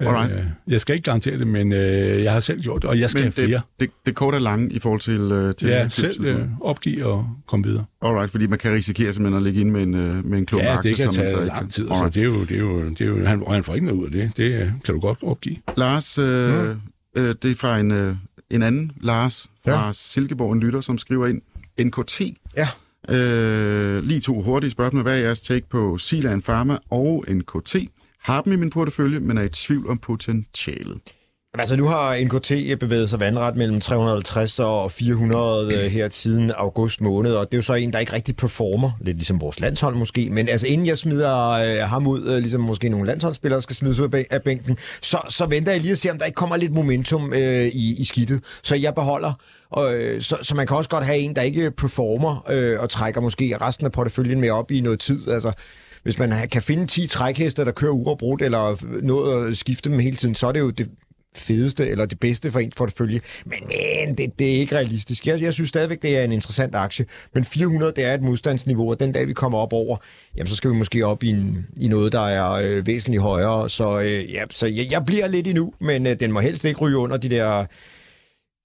Alright. 0.00 0.32
Øh, 0.32 0.44
jeg 0.68 0.80
skal 0.80 0.94
ikke 0.94 1.04
garantere 1.04 1.38
det, 1.38 1.46
men 1.46 1.72
øh, 1.72 1.78
jeg 2.22 2.32
har 2.32 2.40
selv 2.40 2.60
gjort 2.62 2.82
det, 2.82 2.90
og 2.90 3.00
jeg 3.00 3.10
skal 3.10 3.18
Men 3.24 3.32
have 3.36 3.46
flere. 3.46 3.60
det, 3.80 3.80
det, 3.80 3.90
det 4.06 4.14
korte 4.14 4.36
er 4.36 4.40
lange 4.40 4.70
i 4.72 4.78
forhold 4.78 5.00
til... 5.00 5.20
Øh, 5.20 5.54
til 5.54 5.68
Ja, 5.68 5.88
selv 5.88 6.24
øh, 6.24 6.46
opgive 6.60 7.04
og 7.04 7.28
komme 7.46 7.66
videre. 7.66 7.84
Alright, 8.02 8.30
fordi 8.30 8.46
man 8.46 8.58
kan 8.58 8.72
risikere 8.72 9.12
simpelthen 9.12 9.36
at 9.36 9.42
ligge 9.42 9.60
ind 9.60 9.70
med 9.70 9.82
en, 9.82 9.94
øh, 9.94 10.24
med 10.24 10.38
en 10.38 10.46
klump 10.46 10.62
Ja, 10.64 10.76
aktier, 10.76 10.92
det 10.96 11.04
kan 11.04 11.12
så 11.12 11.20
tage 11.20 11.30
ikke 11.30 11.46
lang 11.46 11.72
tid, 11.72 11.88
så 11.88 12.10
det 12.14 12.20
er 12.20 12.24
jo, 12.24 12.40
det 12.44 12.56
er 12.56 12.60
jo, 12.60 12.88
det 12.88 13.00
er 13.00 13.04
jo 13.06 13.24
han, 13.26 13.42
han 13.48 13.64
får 13.64 13.74
ikke 13.74 13.86
noget 13.86 13.98
ud 14.00 14.04
af 14.06 14.10
det. 14.12 14.36
Det 14.36 14.60
øh, 14.62 14.70
kan 14.84 14.94
du 14.94 15.00
godt 15.00 15.18
opgive. 15.22 15.56
Lars, 15.76 16.18
øh, 16.18 16.76
øh, 17.16 17.34
det 17.42 17.50
er 17.50 17.54
fra 17.54 17.78
en, 17.78 17.90
øh, 17.90 18.16
en 18.50 18.62
anden 18.62 18.92
Lars 19.00 19.46
fra 19.64 19.86
Ja. 19.86 19.92
Silkeborg, 19.92 20.52
en 20.52 20.60
lytter, 20.60 20.80
som 20.80 20.98
skriver 20.98 21.26
ind, 21.26 21.40
NKT. 21.80 22.20
Ja. 22.56 22.68
Øh, 23.14 24.02
lige 24.04 24.20
to 24.20 24.40
hurtige 24.40 24.70
spørgsmål. 24.70 25.02
Hvad 25.02 25.14
er 25.14 25.20
jeres 25.20 25.40
take 25.40 25.66
på 25.70 25.98
Silan 25.98 26.42
Pharma 26.42 26.78
og 26.90 27.24
NKT? 27.28 27.76
Har 28.24 28.40
dem 28.40 28.52
i 28.52 28.56
min 28.56 28.70
portefølje, 28.70 29.20
men 29.20 29.38
er 29.38 29.42
i 29.42 29.48
tvivl 29.48 29.90
om 29.90 29.98
potentialet. 29.98 30.98
Altså, 31.58 31.76
nu 31.76 31.86
har 31.86 32.24
NKT 32.24 32.78
bevæget 32.80 33.10
sig 33.10 33.20
vandret 33.20 33.56
mellem 33.56 33.80
350 33.80 34.58
og 34.58 34.92
400 34.92 35.74
øh, 35.74 35.90
her 35.90 36.08
siden 36.08 36.50
august 36.50 37.00
måned, 37.00 37.34
og 37.34 37.46
det 37.46 37.54
er 37.54 37.58
jo 37.58 37.62
så 37.62 37.74
en, 37.74 37.92
der 37.92 37.98
ikke 37.98 38.12
rigtig 38.12 38.36
performer, 38.36 38.90
lidt 39.00 39.16
ligesom 39.16 39.40
vores 39.40 39.60
landshold 39.60 39.96
måske, 39.96 40.30
men 40.30 40.48
altså 40.48 40.66
inden 40.66 40.86
jeg 40.86 40.98
smider 40.98 41.50
øh, 41.50 41.88
ham 41.88 42.06
ud, 42.06 42.26
øh, 42.26 42.38
ligesom 42.38 42.60
måske 42.60 42.88
nogle 42.88 43.06
landsholdsspillere 43.06 43.62
skal 43.62 43.76
smides 43.76 44.00
ud 44.00 44.24
af 44.30 44.42
bænken, 44.42 44.78
så, 45.02 45.18
så 45.28 45.46
venter 45.46 45.72
jeg 45.72 45.80
lige 45.80 45.92
at 45.92 45.98
se, 45.98 46.10
om 46.10 46.18
der 46.18 46.24
ikke 46.24 46.36
kommer 46.36 46.56
lidt 46.56 46.72
momentum 46.72 47.32
øh, 47.32 47.66
i, 47.66 48.00
i 48.00 48.04
skidtet, 48.04 48.44
så 48.62 48.74
jeg 48.74 48.94
beholder, 48.94 49.32
og, 49.70 49.94
øh, 49.94 50.22
så, 50.22 50.36
så 50.42 50.54
man 50.54 50.66
kan 50.66 50.76
også 50.76 50.90
godt 50.90 51.04
have 51.04 51.18
en, 51.18 51.36
der 51.36 51.42
ikke 51.42 51.70
performer 51.70 52.50
øh, 52.50 52.80
og 52.80 52.90
trækker 52.90 53.20
måske 53.20 53.56
resten 53.60 53.86
af 53.86 53.92
porteføljen 53.92 54.40
med 54.40 54.50
op 54.50 54.70
i 54.70 54.80
noget 54.80 55.00
tid, 55.00 55.28
altså 55.28 55.52
hvis 56.04 56.18
man 56.18 56.48
kan 56.52 56.62
finde 56.62 56.86
10 56.86 57.06
trækheste, 57.06 57.64
der 57.64 57.72
kører 57.72 57.92
uafbrudt, 57.92 58.42
eller 58.42 58.86
noget 59.02 59.50
at 59.50 59.56
skifte 59.56 59.90
dem 59.90 59.98
hele 59.98 60.16
tiden, 60.16 60.34
så 60.34 60.46
er 60.46 60.52
det 60.52 60.60
jo 60.60 60.70
det 60.70 60.90
fedeste 61.36 61.88
eller 61.88 62.06
det 62.06 62.20
bedste 62.20 62.52
for 62.52 62.58
ens 62.58 62.74
portefølje. 62.74 63.20
Men, 63.44 63.58
men 64.06 64.14
det, 64.14 64.38
det 64.38 64.54
er 64.54 64.56
ikke 64.56 64.76
realistisk. 64.76 65.26
Jeg, 65.26 65.42
jeg 65.42 65.52
synes 65.52 65.68
stadigvæk, 65.68 66.02
det 66.02 66.18
er 66.18 66.24
en 66.24 66.32
interessant 66.32 66.74
aktie. 66.74 67.06
Men 67.34 67.44
400, 67.44 67.92
det 67.96 68.04
er 68.04 68.14
et 68.14 68.22
modstandsniveau, 68.22 68.90
og 68.90 69.00
den 69.00 69.12
dag 69.12 69.28
vi 69.28 69.32
kommer 69.32 69.58
op 69.58 69.72
over, 69.72 69.96
jamen 70.36 70.48
så 70.50 70.56
skal 70.56 70.70
vi 70.70 70.76
måske 70.76 71.06
op 71.06 71.22
i, 71.22 71.28
en, 71.30 71.66
i 71.76 71.88
noget, 71.88 72.12
der 72.12 72.26
er 72.26 72.52
øh, 72.52 72.86
væsentligt 72.86 73.22
højere. 73.22 73.70
Så, 73.70 74.00
øh, 74.00 74.32
ja, 74.32 74.44
så 74.50 74.66
jeg, 74.66 74.90
jeg 74.90 75.04
bliver 75.06 75.26
lidt 75.26 75.46
endnu, 75.46 75.72
men 75.80 76.06
øh, 76.06 76.20
den 76.20 76.32
må 76.32 76.40
helst 76.40 76.64
ikke 76.64 76.80
ryge 76.80 76.96
under 76.96 77.16
de 77.16 77.28
der 77.28 77.64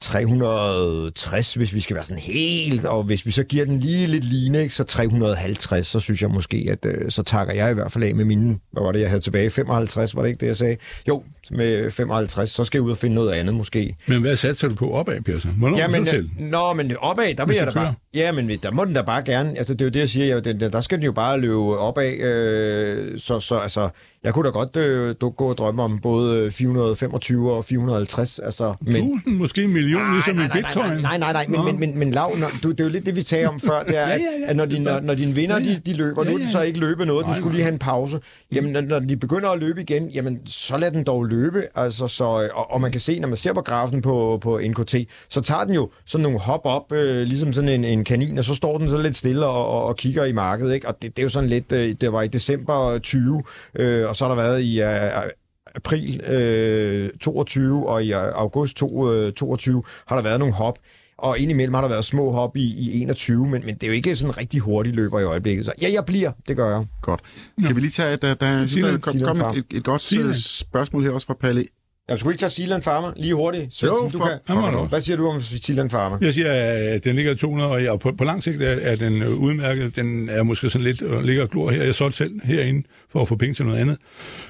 360, 0.01 1.53
hvis 1.53 1.73
vi 1.73 1.81
skal 1.81 1.95
være 1.95 2.05
sådan 2.05 2.23
helt, 2.23 2.85
og 2.85 3.03
hvis 3.03 3.25
vi 3.25 3.31
så 3.31 3.43
giver 3.43 3.65
den 3.65 3.79
lige 3.79 4.07
lidt 4.07 4.23
line, 4.23 4.61
ikke, 4.61 4.75
så 4.75 4.83
350, 4.83 5.87
så 5.87 5.99
synes 5.99 6.21
jeg 6.21 6.29
måske, 6.29 6.67
at 6.71 6.85
øh, 6.85 7.11
så 7.11 7.23
takker 7.23 7.53
jeg 7.53 7.71
i 7.71 7.73
hvert 7.73 7.91
fald 7.91 8.03
af 8.03 8.15
med 8.15 8.25
mine, 8.25 8.59
hvad 8.71 8.83
var 8.83 8.91
det, 8.91 8.99
jeg 8.99 9.09
havde 9.09 9.21
tilbage, 9.21 9.49
55, 9.49 10.15
var 10.15 10.21
det 10.21 10.29
ikke 10.29 10.39
det, 10.39 10.47
jeg 10.47 10.57
sagde? 10.57 10.77
Jo, 11.07 11.23
med 11.51 11.91
55, 11.91 12.49
så 12.49 12.63
skal 12.65 12.77
jeg 12.77 12.83
ud 12.83 12.91
og 12.91 12.97
finde 12.97 13.15
noget 13.15 13.31
andet 13.31 13.55
måske. 13.55 13.95
Men 14.07 14.21
hvad 14.21 14.35
satser 14.35 14.67
du 14.69 14.75
på 14.75 14.91
opad, 14.91 15.21
Persson? 15.21 15.51
Hvornår 15.57 15.77
Ja, 15.77 15.83
ja, 15.83 15.89
men, 15.89 16.05
så 16.05 16.11
selv? 16.11 16.29
øh, 16.39 16.45
nå, 16.47 16.73
men 16.73 16.91
opad, 17.01 17.33
der 17.37 17.45
vil 17.45 17.55
jeg 17.55 17.67
da 17.67 17.71
bare... 17.71 17.93
Ja, 18.13 18.31
men 18.31 18.49
der 18.63 18.71
må 18.71 18.85
den 18.85 18.93
da 18.93 19.01
bare 19.01 19.23
gerne... 19.23 19.57
Altså, 19.57 19.73
det 19.73 19.81
er 19.81 19.85
jo 19.85 19.89
det, 19.89 19.99
jeg 19.99 20.09
siger. 20.09 20.25
Jo, 20.35 20.39
den, 20.39 20.59
den, 20.59 20.71
der 20.71 20.81
skal 20.81 20.97
den 20.97 21.05
jo 21.05 21.11
bare 21.11 21.39
løbe 21.39 21.55
opad. 21.77 22.13
Øh, 22.13 23.19
så, 23.19 23.39
så 23.39 23.55
altså, 23.55 23.89
jeg 24.23 24.33
kunne 24.33 24.45
da 24.45 24.49
godt 24.51 24.75
øh, 24.75 25.15
du, 25.21 25.29
gå 25.29 25.45
og 25.49 25.57
drømme 25.57 25.83
om 25.83 25.99
både 26.01 26.51
425 26.51 27.51
og 27.53 27.65
450. 27.65 28.39
Altså, 28.39 28.73
men, 28.81 28.95
1000, 28.95 29.35
måske 29.35 29.63
en 29.63 29.73
million, 29.73 30.13
ligesom 30.13 30.33
i 30.35 30.37
nej, 30.37 30.47
nej, 30.47 30.55
bitcoin. 30.57 31.01
nej, 31.01 31.17
nej, 31.17 31.17
nej, 31.17 31.33
nej, 31.33 31.45
men, 31.47 31.65
men, 31.65 31.79
men, 31.79 31.99
men 31.99 32.11
Lav, 32.11 32.31
når, 32.39 32.47
du, 32.63 32.71
det 32.71 32.79
er 32.79 32.83
jo 32.83 32.89
lidt 32.89 33.05
det, 33.05 33.15
vi 33.15 33.23
tager 33.23 33.47
om 33.49 33.59
før, 33.59 33.83
det 33.83 33.97
er, 33.97 34.01
Ja, 34.07 34.13
at, 34.13 34.19
ja, 34.19 34.25
ja. 34.41 34.49
at 34.49 34.55
når, 34.55 34.65
de, 34.65 34.79
når, 34.79 34.99
når 34.99 35.13
dine 35.13 35.35
vinder, 35.35 35.57
Ja, 35.59 35.63
ja. 35.65 35.69
de, 35.69 35.81
de 35.85 35.93
løber, 35.97 36.23
nu 36.23 36.29
Ja, 36.29 36.33
er 36.33 36.37
den 36.37 36.45
ja. 36.45 36.51
så 36.51 36.61
ikke 36.61 36.79
løbet 36.79 37.07
noget, 37.07 37.23
den 37.23 37.29
Nej, 37.29 37.35
skulle 37.37 37.49
nej. 37.51 37.55
lige 37.55 37.63
have 37.63 37.73
en 37.73 37.79
pause. 37.79 38.19
Jamen, 38.51 38.71
når, 38.71 38.81
når 38.81 38.99
de 38.99 39.17
begynder 39.17 39.49
at 39.49 39.59
løbe 39.59 39.81
igen, 39.81 40.07
jamen, 40.07 40.39
så 40.45 40.77
lad 40.77 40.91
den 40.91 41.03
dog 41.03 41.25
løbe, 41.25 41.38
altså, 41.75 42.07
så, 42.07 42.43
øh, 42.43 42.49
og, 42.53 42.71
og 42.71 42.81
man 42.81 42.91
kan 42.91 43.01
se, 43.01 43.19
når 43.19 43.27
man 43.27 43.37
ser 43.37 43.53
på 43.53 43.61
grafen 43.61 44.01
på, 44.01 44.39
på 44.41 44.59
NKT, 44.63 44.95
så 45.29 45.41
tager 45.41 45.63
den 45.63 45.75
jo 45.75 45.89
sådan 46.05 46.23
nogle 46.23 46.39
hop 46.39 46.61
op, 46.63 46.91
øh, 46.91 47.23
ligesom 47.23 47.53
sådan 47.53 47.69
en, 47.69 47.83
en 47.83 48.03
kanin, 48.03 48.37
og 48.37 48.45
så 48.45 48.55
står 48.55 48.77
den 48.77 48.89
så 48.89 49.01
lidt 49.01 49.15
stille 49.15 49.45
og, 49.45 49.67
og, 49.67 49.85
og 49.85 49.95
kigger 49.95 50.25
i 50.25 50.31
markedet, 50.31 50.73
ikke? 50.73 50.87
og 50.87 51.01
det, 51.01 51.15
det 51.15 51.21
er 51.21 51.23
jo 51.23 51.29
sådan 51.29 51.49
lidt, 51.49 51.71
øh, 51.71 51.95
det 52.01 52.13
var 52.13 52.21
i 52.21 52.27
december 52.27 52.99
20, 52.99 53.43
øh, 53.75 54.09
og 54.09 54.15
så 54.15 54.23
har 54.23 54.35
der 54.35 54.41
været 54.41 54.61
i... 54.61 54.81
Øh, 54.81 55.31
april 55.75 56.21
øh, 56.21 57.09
22 57.21 57.89
og 57.89 58.03
i 58.03 58.13
øh, 58.13 58.19
august 58.19 58.77
22 58.77 59.77
øh, 59.77 59.83
har 60.07 60.15
der 60.15 60.23
været 60.23 60.39
nogle 60.39 60.53
hop. 60.53 60.77
Og 61.23 61.39
indimellem 61.39 61.73
har 61.73 61.81
der 61.81 61.87
været 61.87 62.05
små 62.05 62.31
hop 62.31 62.57
i, 62.57 62.63
i 62.63 63.01
21, 63.01 63.47
men, 63.47 63.65
men 63.65 63.75
det 63.75 63.83
er 63.83 63.87
jo 63.87 63.93
ikke 63.93 64.15
sådan 64.15 64.31
en 64.31 64.37
rigtig 64.37 64.59
hurtig 64.59 64.93
løber 64.93 65.19
i 65.19 65.23
øjeblikket. 65.23 65.65
Så 65.65 65.71
ja, 65.81 65.87
jeg 65.93 66.05
bliver. 66.05 66.31
Det 66.47 66.57
gør 66.57 66.69
jeg. 66.77 66.85
Godt. 67.01 67.21
Skal 67.63 67.75
vi 67.75 67.81
lige 67.81 67.91
tage, 67.91 68.17
der, 68.17 68.33
der, 68.33 68.35
der, 68.35 68.65
Silan- 68.67 68.85
der 68.91 68.97
kom, 68.97 69.19
kom 69.19 69.57
et, 69.57 69.63
et 69.71 69.83
godt 69.83 70.13
øh, 70.17 70.35
spørgsmål 70.35 71.03
her 71.03 71.11
også 71.11 71.27
fra 71.27 71.33
Palle. 71.33 71.65
Jeg 72.09 72.19
skulle 72.19 72.33
ikke 72.33 72.39
tage 72.41 72.49
Sealand 72.49 72.81
Pharma 72.81 73.07
lige 73.15 73.33
hurtigt. 73.33 73.63
Jo, 73.63 73.69
Svendsen, 73.97 74.19
du 74.19 74.25
for- 74.25 74.31
kan. 74.47 74.63
Jamen. 74.73 74.87
Hvad 74.89 75.01
siger 75.01 75.17
du 75.17 75.27
om 75.27 75.41
Sealand 75.41 75.89
Pharma? 75.89 76.17
Jeg 76.21 76.33
siger, 76.33 76.51
at 76.93 77.03
den 77.05 77.15
ligger 77.15 77.31
i 77.31 77.35
200, 77.35 77.69
og 77.71 77.83
jeg- 77.83 77.99
på, 77.99 78.11
på 78.11 78.23
lang 78.23 78.43
sigt 78.43 78.61
er, 78.61 78.69
er 78.69 78.95
den 78.95 79.21
øh, 79.21 79.29
udmærket. 79.35 79.95
Den 79.95 80.29
er 80.29 80.43
måske 80.43 80.69
sådan 80.69 80.83
lidt 80.85 81.01
og 81.01 81.23
ligger 81.23 81.43
og 81.43 81.49
glor 81.49 81.71
her. 81.71 81.83
Jeg 81.83 81.95
solgte 81.95 82.17
selv 82.17 82.39
herinde 82.43 82.87
for 83.09 83.21
at 83.21 83.27
få 83.27 83.35
penge 83.35 83.53
til 83.53 83.65
noget 83.65 83.79
andet. 83.79 83.97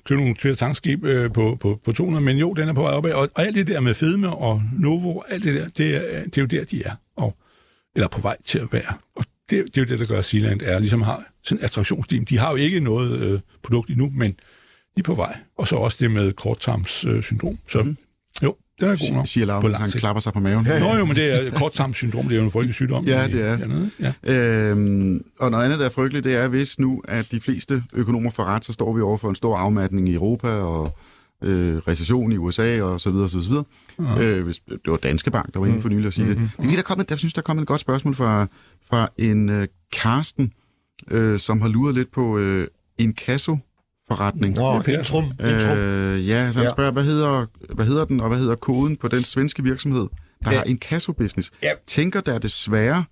Købte 0.05 0.22
nogle 0.22 0.36
flere 0.39 0.55
tankskib 0.55 1.03
øh, 1.03 1.34
på, 1.34 1.57
på, 1.62 1.80
på 1.86 1.91
200, 1.91 2.26
men 2.26 2.38
jo, 2.38 2.53
den 2.53 2.70
er 2.70 2.74
på 2.74 2.82
vej 2.82 2.91
opad. 2.93 3.12
Og, 3.12 3.30
og 3.36 3.45
alt 3.45 3.55
det 3.55 3.68
der 3.68 3.80
med 3.80 3.93
fedme 3.93 4.30
og 4.30 4.62
Novo, 4.80 5.22
alt 5.30 5.43
det 5.43 5.55
der, 5.55 5.68
det 5.78 5.95
er, 5.95 6.24
det 6.24 6.38
er 6.38 6.41
jo 6.41 6.45
der, 6.47 6.64
de 6.64 6.84
er. 6.86 6.91
Og, 7.18 7.36
eller 7.95 8.07
på 8.07 8.22
vej 8.22 8.38
til 8.45 8.60
at 8.60 8.68
være. 8.72 8.93
Og 9.16 9.24
det, 9.49 9.66
det 9.66 9.78
er 9.78 9.82
jo 9.82 9.86
det, 9.86 9.99
der 9.99 10.05
gør, 10.05 10.20
at 10.20 10.26
Sealand 10.26 10.62
er, 10.64 10.80
ligesom 10.80 11.01
har 11.01 11.24
sådan 11.43 11.60
en 11.60 11.64
attraktionsteam. 11.66 12.26
De 12.26 12.38
har 12.38 12.49
jo 12.49 12.55
ikke 12.55 12.80
noget 12.80 13.20
øh, 13.20 13.39
produkt 13.64 13.89
endnu, 13.89 14.12
men 14.16 14.36
de 15.00 15.12
er 15.12 15.16
på 15.16 15.22
vej. 15.22 15.38
Og 15.58 15.68
så 15.68 15.76
også 15.76 15.97
det 16.00 16.12
med 16.12 16.34
korttarms 16.34 17.06
øh, 17.06 17.24
syndrom. 17.24 17.58
Så 17.68 17.82
mm. 17.82 17.97
jo, 18.43 18.56
den 18.80 18.89
er 18.89 19.10
god 19.10 19.16
nok. 19.16 19.28
Siger 19.28 19.45
Lav, 19.45 19.62
på 19.62 19.68
han 19.68 19.72
lang 19.72 19.89
sigt. 19.91 20.00
klapper 20.00 20.20
sig 20.20 20.34
på 20.34 20.39
maven. 20.39 20.68
Nå 20.82 20.95
jo, 20.97 21.06
men 21.06 21.16
det 21.16 21.47
er 21.47 21.52
korttarms 21.52 21.97
syndrom, 21.97 22.24
det 22.24 22.32
er 22.32 22.38
jo 22.38 22.43
en 22.43 22.52
frygtelig 22.52 22.76
sygdom. 22.76 23.06
Ja, 23.06 23.28
det 23.28 23.41
er. 23.41 23.58
Dernede. 23.58 23.91
Ja. 24.00 24.34
Øhm, 24.34 25.26
og 25.39 25.52
noget 25.52 25.66
andet, 25.66 25.80
der 25.80 25.86
er 25.86 25.89
frygteligt, 25.89 26.24
det 26.24 26.36
er, 26.36 26.47
hvis 26.47 26.80
nu, 26.80 27.02
at 27.08 27.32
de 27.32 27.39
fleste 27.39 27.84
økonomer 27.93 28.32
får 28.32 28.43
ret, 28.43 28.66
så 28.66 28.74
står 28.74 28.93
vi 28.93 29.02
over 29.02 29.18
for 29.18 29.30
en 29.30 29.36
stor 29.36 29.58
afmatning 29.58 30.10
i 30.10 30.14
Europa 30.14 30.47
og 30.47 30.97
øh, 31.43 31.78
recession 31.78 32.32
i 32.32 32.38
USA 32.38 32.82
og 32.82 33.02
så 33.02 33.12
videre, 33.12 33.30
så 33.30 33.39
videre. 33.39 33.64
Ja. 34.00 34.22
Øh, 34.22 34.43
hvis, 34.43 34.60
det 34.70 34.80
var 34.88 34.97
Danske 34.97 35.32
Bank, 35.32 35.54
der 35.54 35.60
var 35.60 35.68
inde 35.68 35.82
for 35.82 35.89
nylig 35.89 36.08
at 36.08 36.14
sige 36.14 36.26
mm-hmm. 36.26 36.50
det. 36.58 36.66
Men 36.66 36.76
der, 36.76 36.82
kommet, 36.82 37.10
der 37.10 37.16
synes, 37.16 37.34
der 37.34 37.41
er 37.41 37.43
kommet 37.43 37.62
et 37.62 37.68
godt 37.68 37.82
spørgsmål 37.82 38.16
fra, 38.16 38.47
fra 38.89 39.10
en 39.18 39.50
øh, 39.50 39.68
Karsten, 39.91 40.54
øh, 41.12 41.39
som 41.39 41.62
har 41.62 41.68
luret 41.68 41.95
lidt 41.95 42.12
på 42.12 42.38
øh, 42.38 42.68
Inkasso 42.97 43.58
forretning. 44.12 44.55
Nå, 44.55 44.80
Per. 44.82 44.97
intrum. 44.97 45.24
intrum. 45.49 45.78
Øh, 45.78 46.28
ja, 46.30 46.51
så 46.51 46.60
han 46.60 46.68
Ja. 46.68 46.74
spørger, 46.74 46.91
hvad 46.91 47.03
hedder, 47.03 47.45
hvad 47.74 47.86
hedder 47.86 48.05
den, 48.05 48.20
og 48.20 48.28
hvad 48.30 48.38
hedder 48.38 48.55
koden 48.55 48.97
på 48.97 49.07
den 49.07 49.24
svenske 49.24 49.64
virksomhed, 49.64 50.07
der 50.43 50.49
Det- 50.49 50.57
har 50.57 50.64
Inkasso-business? 50.64 51.51
Ja. 51.64 51.72
Tænker 51.88 52.22
der 52.22 52.38
desværre 52.38 53.03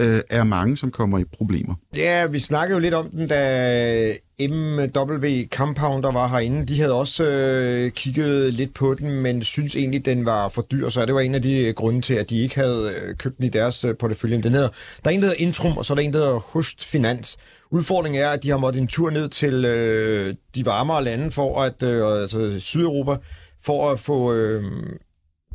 øh, 0.00 0.22
er 0.30 0.44
mange, 0.44 0.76
som 0.76 0.90
kommer 0.90 1.18
i 1.18 1.24
problemer. 1.24 1.74
Ja, 1.96 2.26
vi 2.26 2.38
snakkede 2.38 2.76
jo 2.76 2.80
lidt 2.80 2.94
om 2.94 3.10
den, 3.10 3.28
da 3.28 4.12
MW 4.40 5.44
Compound, 5.54 6.02
der 6.02 6.12
var 6.12 6.28
herinde, 6.28 6.66
de 6.66 6.80
havde 6.80 6.92
også 6.92 7.24
øh, 7.24 7.90
kigget 7.90 8.54
lidt 8.54 8.74
på 8.74 8.94
den, 8.94 9.10
men 9.10 9.42
synes 9.42 9.76
egentlig, 9.76 10.04
den 10.06 10.26
var 10.26 10.48
for 10.48 10.62
dyr, 10.62 10.88
så 10.88 11.06
det 11.06 11.14
var 11.14 11.20
en 11.20 11.34
af 11.34 11.42
de 11.42 11.72
grunde 11.76 12.00
til, 12.00 12.14
at 12.14 12.30
de 12.30 12.42
ikke 12.42 12.54
havde 12.56 12.92
øh, 13.02 13.14
købt 13.16 13.36
den 13.36 13.44
i 13.46 13.48
deres 13.48 13.84
øh, 13.84 13.96
portefølje. 13.96 14.42
Den 14.42 14.52
hedder, 14.52 14.68
der 15.04 15.10
er 15.10 15.14
en, 15.14 15.20
der 15.22 15.26
hedder 15.28 15.42
Intrum, 15.42 15.76
og 15.78 15.86
så 15.86 15.92
er 15.92 15.94
der 15.94 16.02
en, 16.02 16.12
der 16.12 16.18
hedder 16.18 16.38
Hust 16.38 16.84
Finans. 16.84 17.38
Udfordringen 17.72 18.22
er, 18.22 18.30
at 18.30 18.42
de 18.42 18.50
har 18.50 18.58
måttet 18.58 18.80
en 18.80 18.88
tur 18.88 19.10
ned 19.10 19.28
til 19.28 19.64
øh, 19.64 20.34
de 20.54 20.66
varmere 20.66 21.04
lande, 21.04 21.30
for 21.30 21.62
at, 21.62 21.82
øh, 21.82 22.20
altså 22.20 22.60
Sydeuropa, 22.60 23.16
for 23.64 23.90
at 23.90 24.00
få... 24.00 24.32
Øh, 24.32 24.62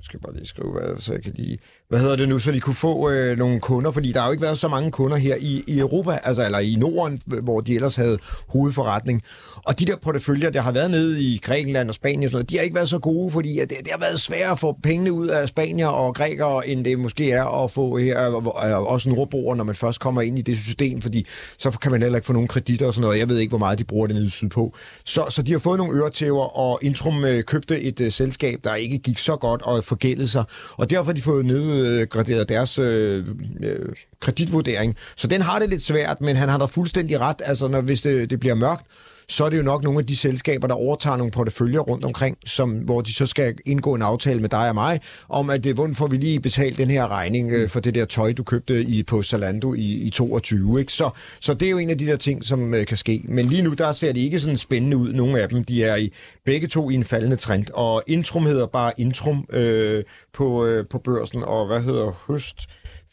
skal 0.03 0.19
bare 0.19 0.33
lige 0.33 0.45
skrive, 0.45 0.71
hvad, 0.71 1.01
så 1.01 1.13
jeg 1.13 1.23
kan 1.23 1.33
lige... 1.35 1.59
Hvad 1.89 1.99
hedder 1.99 2.15
det 2.15 2.29
nu, 2.29 2.39
så 2.39 2.51
de 2.51 2.59
kunne 2.59 2.75
få 2.75 3.09
øh, 3.09 3.37
nogle 3.37 3.59
kunder, 3.59 3.91
fordi 3.91 4.11
der 4.11 4.19
har 4.19 4.27
jo 4.27 4.31
ikke 4.31 4.43
været 4.43 4.57
så 4.57 4.67
mange 4.67 4.91
kunder 4.91 5.17
her 5.17 5.35
i, 5.39 5.63
i 5.67 5.79
Europa, 5.79 6.19
altså 6.23 6.45
eller 6.45 6.59
i 6.59 6.75
Norden, 6.75 7.21
øh, 7.33 7.43
hvor 7.43 7.61
de 7.61 7.75
ellers 7.75 7.95
havde 7.95 8.17
hovedforretning. 8.47 9.23
Og 9.55 9.79
de 9.79 9.85
der 9.85 9.95
porteføljer, 9.95 10.49
der 10.49 10.61
har 10.61 10.71
været 10.71 10.91
nede 10.91 11.21
i 11.21 11.37
Grækenland 11.37 11.89
og 11.89 11.95
Spanien 11.95 12.23
og 12.23 12.29
sådan 12.29 12.35
noget, 12.35 12.49
de 12.49 12.57
har 12.57 12.63
ikke 12.63 12.75
været 12.75 12.89
så 12.89 12.99
gode, 12.99 13.31
fordi 13.31 13.59
øh, 13.59 13.61
det, 13.61 13.77
det 13.79 13.91
har 13.91 13.99
været 13.99 14.19
svært 14.19 14.51
at 14.51 14.59
få 14.59 14.77
pengene 14.83 15.11
ud 15.11 15.27
af 15.27 15.47
spanier 15.47 15.87
og 15.87 16.15
grækere, 16.15 16.67
end 16.67 16.85
det 16.85 16.99
måske 16.99 17.31
er 17.31 17.63
at 17.63 17.71
få 17.71 17.97
her, 17.97 18.35
øh, 18.35 18.91
også 18.91 19.09
nordboer, 19.09 19.55
når 19.55 19.63
man 19.63 19.75
først 19.75 19.99
kommer 19.99 20.21
ind 20.21 20.39
i 20.39 20.41
det 20.41 20.57
system, 20.57 21.01
fordi 21.01 21.25
så 21.57 21.71
kan 21.71 21.91
man 21.91 22.01
heller 22.01 22.17
ikke 22.17 22.25
få 22.25 22.33
nogen 22.33 22.47
kreditter 22.47 22.87
og 22.87 22.93
sådan 22.93 23.05
noget. 23.05 23.19
Jeg 23.19 23.29
ved 23.29 23.37
ikke, 23.37 23.51
hvor 23.51 23.57
meget 23.57 23.79
de 23.79 23.83
bruger 23.83 24.07
det 24.07 24.15
nede 24.15 24.29
sydpå. 24.29 24.73
Så, 25.03 25.25
så 25.29 25.41
de 25.41 25.51
har 25.51 25.59
fået 25.59 25.77
nogle 25.77 25.99
øretæver, 25.99 26.57
og 26.57 26.79
Intrum 26.81 27.25
øh, 27.25 27.43
købte 27.43 27.81
et 27.81 27.99
uh, 27.99 28.11
selskab, 28.11 28.59
der 28.63 28.75
ikke 28.75 28.97
gik 28.97 29.17
så 29.17 29.35
godt 29.35 29.61
og 29.61 29.83
forgældet 29.87 30.29
sig. 30.29 30.43
Og 30.71 30.89
derfor 30.89 31.05
har 31.05 31.13
de 31.13 31.21
fået 31.21 31.45
nedgraderet 31.45 32.49
deres 32.49 32.79
øh, 32.79 33.25
øh, 33.63 33.89
kreditvurdering. 34.19 34.95
Så 35.15 35.27
den 35.27 35.41
har 35.41 35.59
det 35.59 35.69
lidt 35.69 35.83
svært, 35.83 36.21
men 36.21 36.35
han 36.35 36.49
har 36.49 36.57
da 36.57 36.65
fuldstændig 36.65 37.19
ret. 37.19 37.41
Altså, 37.45 37.67
når, 37.67 37.81
hvis 37.81 38.01
det, 38.01 38.29
det 38.29 38.39
bliver 38.39 38.55
mørkt, 38.55 38.85
så 39.29 39.45
er 39.45 39.49
det 39.49 39.57
jo 39.57 39.63
nok 39.63 39.83
nogle 39.83 39.99
af 39.99 40.05
de 40.05 40.15
selskaber, 40.15 40.67
der 40.67 40.75
overtager 40.75 41.17
nogle 41.17 41.31
porteføljer 41.31 41.79
rundt 41.79 42.05
omkring, 42.05 42.37
som, 42.45 42.71
hvor 42.71 43.01
de 43.01 43.13
så 43.13 43.25
skal 43.25 43.55
indgå 43.65 43.95
en 43.95 44.01
aftale 44.01 44.39
med 44.39 44.49
dig 44.49 44.69
og 44.69 44.75
mig, 44.75 45.01
om 45.29 45.49
at 45.49 45.57
øh, 45.57 45.63
det, 45.63 45.75
hvordan 45.75 45.95
får 45.95 46.07
vi 46.07 46.17
lige 46.17 46.39
betalt 46.39 46.77
den 46.77 46.89
her 46.89 47.07
regning 47.11 47.51
øh, 47.51 47.69
for 47.69 47.79
det 47.79 47.95
der 47.95 48.05
tøj, 48.05 48.33
du 48.33 48.43
købte 48.43 48.83
i, 48.83 49.03
på 49.03 49.23
Zalando 49.23 49.73
i, 49.73 49.93
i 49.93 50.09
22. 50.09 50.79
Ikke? 50.79 50.93
Så, 50.93 51.09
så 51.39 51.53
det 51.53 51.65
er 51.65 51.69
jo 51.69 51.77
en 51.77 51.89
af 51.89 51.97
de 51.97 52.07
der 52.07 52.15
ting, 52.15 52.43
som 52.43 52.73
øh, 52.73 52.85
kan 52.85 52.97
ske. 52.97 53.21
Men 53.25 53.45
lige 53.45 53.61
nu, 53.61 53.73
der 53.73 53.91
ser 53.91 54.13
det 54.13 54.21
ikke 54.21 54.39
sådan 54.39 54.57
spændende 54.57 54.97
ud, 54.97 55.13
nogle 55.13 55.41
af 55.41 55.49
dem. 55.49 55.63
De 55.63 55.83
er 55.83 55.95
i 55.95 56.13
begge 56.45 56.67
to 56.67 56.89
i 56.89 56.93
en 56.93 57.03
faldende 57.03 57.35
trend, 57.35 57.65
og 57.73 58.03
Intrum 58.07 58.45
hedder 58.45 58.67
bare 58.67 58.91
Intrum 58.97 59.45
øh, 59.49 60.03
på, 60.33 60.65
øh, 60.65 60.85
på 60.89 60.97
børsen, 60.97 61.43
og 61.43 61.67
hvad 61.67 61.81
hedder 61.81 62.25
Høst? 62.27 62.67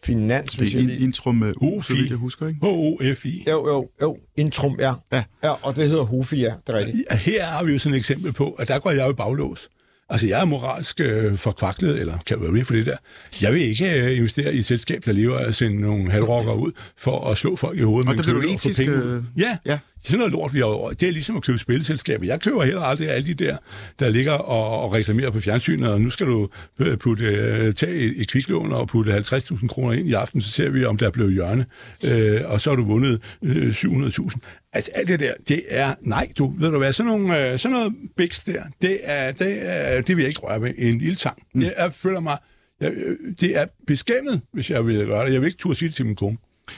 Finans, 0.05 0.53
Det 0.53 0.75
er 0.75 0.79
in, 0.79 0.91
Intrum 0.91 1.35
med 1.35 1.55
U, 1.57 1.83
så 1.83 1.95
vidt 1.95 2.11
jeg 2.11 2.19
husker, 2.19 2.47
ikke? 2.49 2.61
H-O-F-I. 2.63 3.45
Jo, 3.49 3.69
jo, 3.69 3.89
jo. 4.03 4.19
Intrum, 4.37 4.77
ja. 4.81 4.93
Ja. 5.13 5.23
ja. 5.45 5.51
og 5.51 5.77
det 5.77 5.89
hedder 5.89 6.03
Hofi, 6.03 6.41
ja. 6.41 6.53
Det 6.67 6.75
er 6.75 6.79
rigtigt. 6.79 6.97
Ja, 7.11 7.17
Her 7.17 7.45
har 7.45 7.65
vi 7.65 7.73
jo 7.73 7.79
sådan 7.79 7.95
et 7.95 7.99
eksempel 7.99 8.33
på, 8.33 8.51
at 8.51 8.69
der 8.69 8.79
går 8.79 8.91
jeg 8.91 9.07
jo 9.07 9.11
i 9.11 9.15
baglås. 9.15 9.69
Altså, 10.09 10.27
jeg 10.27 10.41
er 10.41 10.45
moralsk 10.45 11.01
øh, 11.01 11.37
forkvaklet, 11.37 12.01
eller 12.01 12.19
kan 12.27 12.41
være 12.41 12.65
for 12.65 12.75
det 12.75 12.87
der. 12.87 12.97
Jeg 13.43 13.53
vil 13.53 13.61
ikke 13.63 14.03
øh, 14.03 14.17
investere 14.17 14.55
i 14.55 14.59
et 14.59 14.65
selskab, 14.65 15.05
der 15.05 15.13
lever 15.13 15.39
af 15.39 15.49
at 15.49 15.55
sende 15.55 15.81
nogle 15.81 16.11
halvrokker 16.11 16.53
ud 16.53 16.73
for 16.97 17.31
at 17.31 17.39
slå 17.39 17.57
folk 17.57 17.79
i 17.79 17.83
hovedet 17.83 18.09
Og 18.09 18.17
med 18.17 18.25
der 18.25 18.31
en 18.33 18.41
bliver 18.41 18.49
du 18.49 18.55
etisk, 18.55 18.89
øh, 18.89 19.23
Ja, 19.37 19.59
ja. 19.67 19.79
Sådan 20.05 20.19
noget 20.19 20.33
lort, 20.33 20.55
vi 20.55 20.59
har, 20.59 20.89
det 21.01 21.09
er 21.09 21.13
ligesom 21.13 21.37
at 21.37 21.43
købe 21.43 21.59
spilleselskaber. 21.59 22.27
Jeg 22.27 22.41
køber 22.41 22.65
heller 22.65 22.83
aldrig 22.83 23.11
alle 23.11 23.27
de 23.27 23.45
der, 23.45 23.57
der 23.99 24.09
ligger 24.09 24.33
og, 24.33 24.81
og 24.81 24.93
reklamerer 24.93 25.31
på 25.31 25.41
fjernsynet, 25.41 25.91
og 25.91 26.01
nu 26.01 26.11
skal 26.11 26.27
du 26.27 26.49
øh, 26.79 26.99
putte, 26.99 27.25
øh, 27.25 27.73
tage 27.73 27.95
et, 27.95 28.21
et 28.21 28.29
kviklån 28.29 28.73
og 28.73 28.89
putte 28.89 29.17
50.000 29.17 29.67
kroner 29.67 29.93
ind 29.93 30.09
i 30.09 30.13
aften, 30.13 30.43
så 30.43 30.51
ser 30.51 30.71
vi, 30.71 30.85
om 30.85 30.97
der 30.97 31.07
er 31.07 31.11
blevet 31.11 31.33
hjørne, 31.33 31.67
øh, 32.05 32.41
og 32.45 32.61
så 32.61 32.71
har 32.71 32.77
du 32.77 32.85
vundet 32.85 33.23
øh, 33.43 33.69
700.000. 33.69 34.39
Altså 34.73 34.91
alt 34.95 35.09
det 35.09 35.21
der, 35.21 35.33
det 35.49 35.63
er, 35.69 35.95
nej, 36.01 36.29
du 36.39 36.55
ved 36.59 36.71
du 36.71 36.79
hvad, 36.79 36.93
sådan, 36.93 37.13
nogle, 37.13 37.53
øh, 37.53 37.59
sådan 37.59 37.77
noget 37.77 37.93
biks 38.17 38.45
der, 38.45 38.63
det, 38.83 38.99
er, 39.03 39.33
det, 39.33 39.59
er, 39.61 40.01
det 40.01 40.17
vil 40.17 40.23
jeg 40.23 40.29
ikke 40.29 40.41
røre 40.41 40.61
med 40.61 40.73
en 40.79 40.99
lille 40.99 41.15
tang. 41.15 41.39
Mm. 41.55 41.61
Det 41.61 41.73
er, 41.77 41.91
føler 41.91 42.21
mig, 42.21 42.39
jeg, 42.81 42.93
øh, 42.93 43.17
det 43.41 43.59
er 43.59 43.65
beskæmmet, 43.87 44.41
hvis 44.53 44.71
jeg 44.71 44.87
vil 44.87 45.07
gøre 45.07 45.27
det. 45.27 45.33
Jeg 45.33 45.41
vil 45.41 45.47
ikke 45.47 45.59
turde 45.59 45.79
sige 45.79 45.89
det 45.89 45.97
til 45.97 46.07
min 46.07 46.17
kone. 46.17 46.37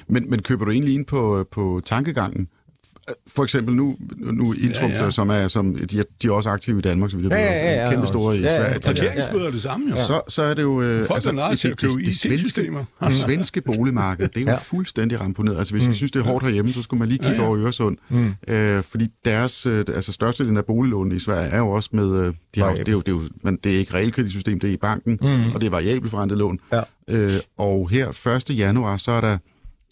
Men, 0.09 0.31
men 0.31 0.43
køber 0.43 0.65
du 0.65 0.71
egentlig 0.71 0.95
ind 0.95 1.07
på, 1.07 1.49
på 1.53 1.81
tankegangen? 1.85 2.49
For 3.27 3.43
eksempel 3.43 3.75
nu, 3.75 3.97
nu 4.17 4.53
Intrum, 4.53 4.91
ja, 4.91 4.95
Ja, 4.95 4.99
ja. 4.99 5.05
ja. 5.05 5.11
som 5.11 5.31
er, 5.31 5.49
som, 5.49 5.75
de, 5.75 5.99
er, 5.99 6.03
de 6.23 6.29
er 6.29 6.33
også 6.33 6.51
aktive 6.51 6.79
i 6.79 6.81
Danmark, 6.81 7.11
så 7.11 7.17
vidt 7.17 7.33
jeg 7.33 7.39
Ja, 7.39 7.53
ja, 7.53 7.75
ja, 7.75 7.85
ja. 7.85 7.91
Kæmpe 7.91 8.07
store 8.07 8.37
i 8.37 8.41
Ja, 8.41 8.53
ja. 8.53 8.59
Sverige. 8.59 8.81
Parkeringsbøder 8.81 9.47
er 9.47 9.51
det 9.51 9.63
samme, 9.63 9.91
jo. 9.91 9.97
Så, 9.97 10.21
så 10.29 10.43
er 10.43 10.55
det 10.55 10.63
jo... 10.63 10.83
Øh, 10.83 11.07
Folk 11.07 11.27
er 11.27 11.33
narre 11.33 11.57
til 11.57 11.69
at 11.69 11.77
købe 11.77 11.93
svenske, 12.13 12.63
det 13.05 13.13
svenske 13.13 13.61
boligmarked, 13.61 14.29
det 14.29 14.37
er 14.37 14.41
jo 14.41 14.47
Ja. 14.47 14.53
ja. 14.57 14.59
fuldstændig 14.59 15.21
ramponeret. 15.21 15.59
Altså, 15.59 15.75
hvis 15.75 15.87
mm. 15.87 15.93
I 15.93 15.95
synes, 15.95 16.13
det 16.13 16.21
er 16.21 16.25
hårdt 16.25 16.45
herhjemme, 16.45 16.73
så 16.73 16.83
skulle 16.83 16.99
man 16.99 17.09
lige 17.09 17.19
kigge 17.19 17.31
ja, 17.31 17.35
Ja, 17.37 17.43
ja. 17.43 17.45
ja. 17.45 17.49
over 17.49 17.65
Øresund. 17.65 17.97
Mm. 18.09 18.35
Øh, 18.49 18.83
fordi 18.83 19.07
deres, 19.25 19.67
øh, 19.67 19.85
altså 19.95 20.13
størstedelen 20.13 20.57
af 20.57 20.65
boliglånene 20.65 21.17
i 21.17 21.19
Sverige 21.19 21.49
er 21.49 21.59
jo 21.59 21.69
også 21.71 21.91
med... 21.93 22.15
Øh, 22.21 22.35
de 22.55 22.61
har, 22.61 22.75
det, 22.75 22.89
er 22.89 22.93
jo, 22.93 23.01
det, 23.01 23.09
er 23.09 23.13
jo, 23.13 23.23
men 23.43 23.59
det 23.65 23.75
er 23.75 23.79
ikke 23.79 23.95
realkreditsystem, 23.95 24.61
det 24.61 24.69
er 24.71 24.75
i 24.75 24.77
banken, 24.77 25.19
mm. 25.23 25.53
og 25.55 25.61
det 25.61 25.67
er 25.67 25.71
variabelt 25.71 26.11
forrentet 26.11 26.39
lån. 26.39 26.59
Ja. 26.73 26.81
Øh, 27.09 27.31
og 27.59 27.89
her 27.91 28.27
1. 28.51 28.57
januar, 28.59 28.97
så 28.97 29.13
er 29.13 29.21
der 29.21 29.39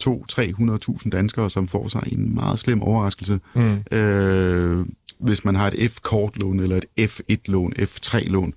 200-300.000 0.06 1.10
danskere, 1.10 1.50
som 1.50 1.68
får 1.68 1.88
sig 1.88 2.02
en 2.12 2.34
meget 2.34 2.58
slem 2.58 2.82
overraskelse. 2.82 3.40
Mm. 3.54 3.96
Øh, 3.98 4.86
hvis 5.18 5.44
man 5.44 5.54
har 5.54 5.70
et 5.70 5.90
F-kortlån 5.90 6.60
eller 6.60 6.80
et 6.96 7.10
F1-lån, 7.10 7.72
F3-lån. 7.78 8.54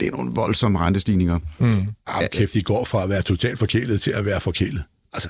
Det 0.00 0.08
er 0.08 0.12
nogle 0.12 0.32
voldsomme 0.34 0.78
rentestigninger. 0.78 1.38
Mm. 1.58 1.86
Ah, 2.06 2.28
kæft, 2.32 2.54
de 2.54 2.62
går 2.62 2.84
fra 2.84 3.02
at 3.02 3.08
være 3.08 3.22
totalt 3.22 3.58
forkælet 3.58 4.00
til 4.00 4.10
at 4.10 4.24
være 4.24 4.40
forkælet. 4.40 4.84
Altså, 5.12 5.28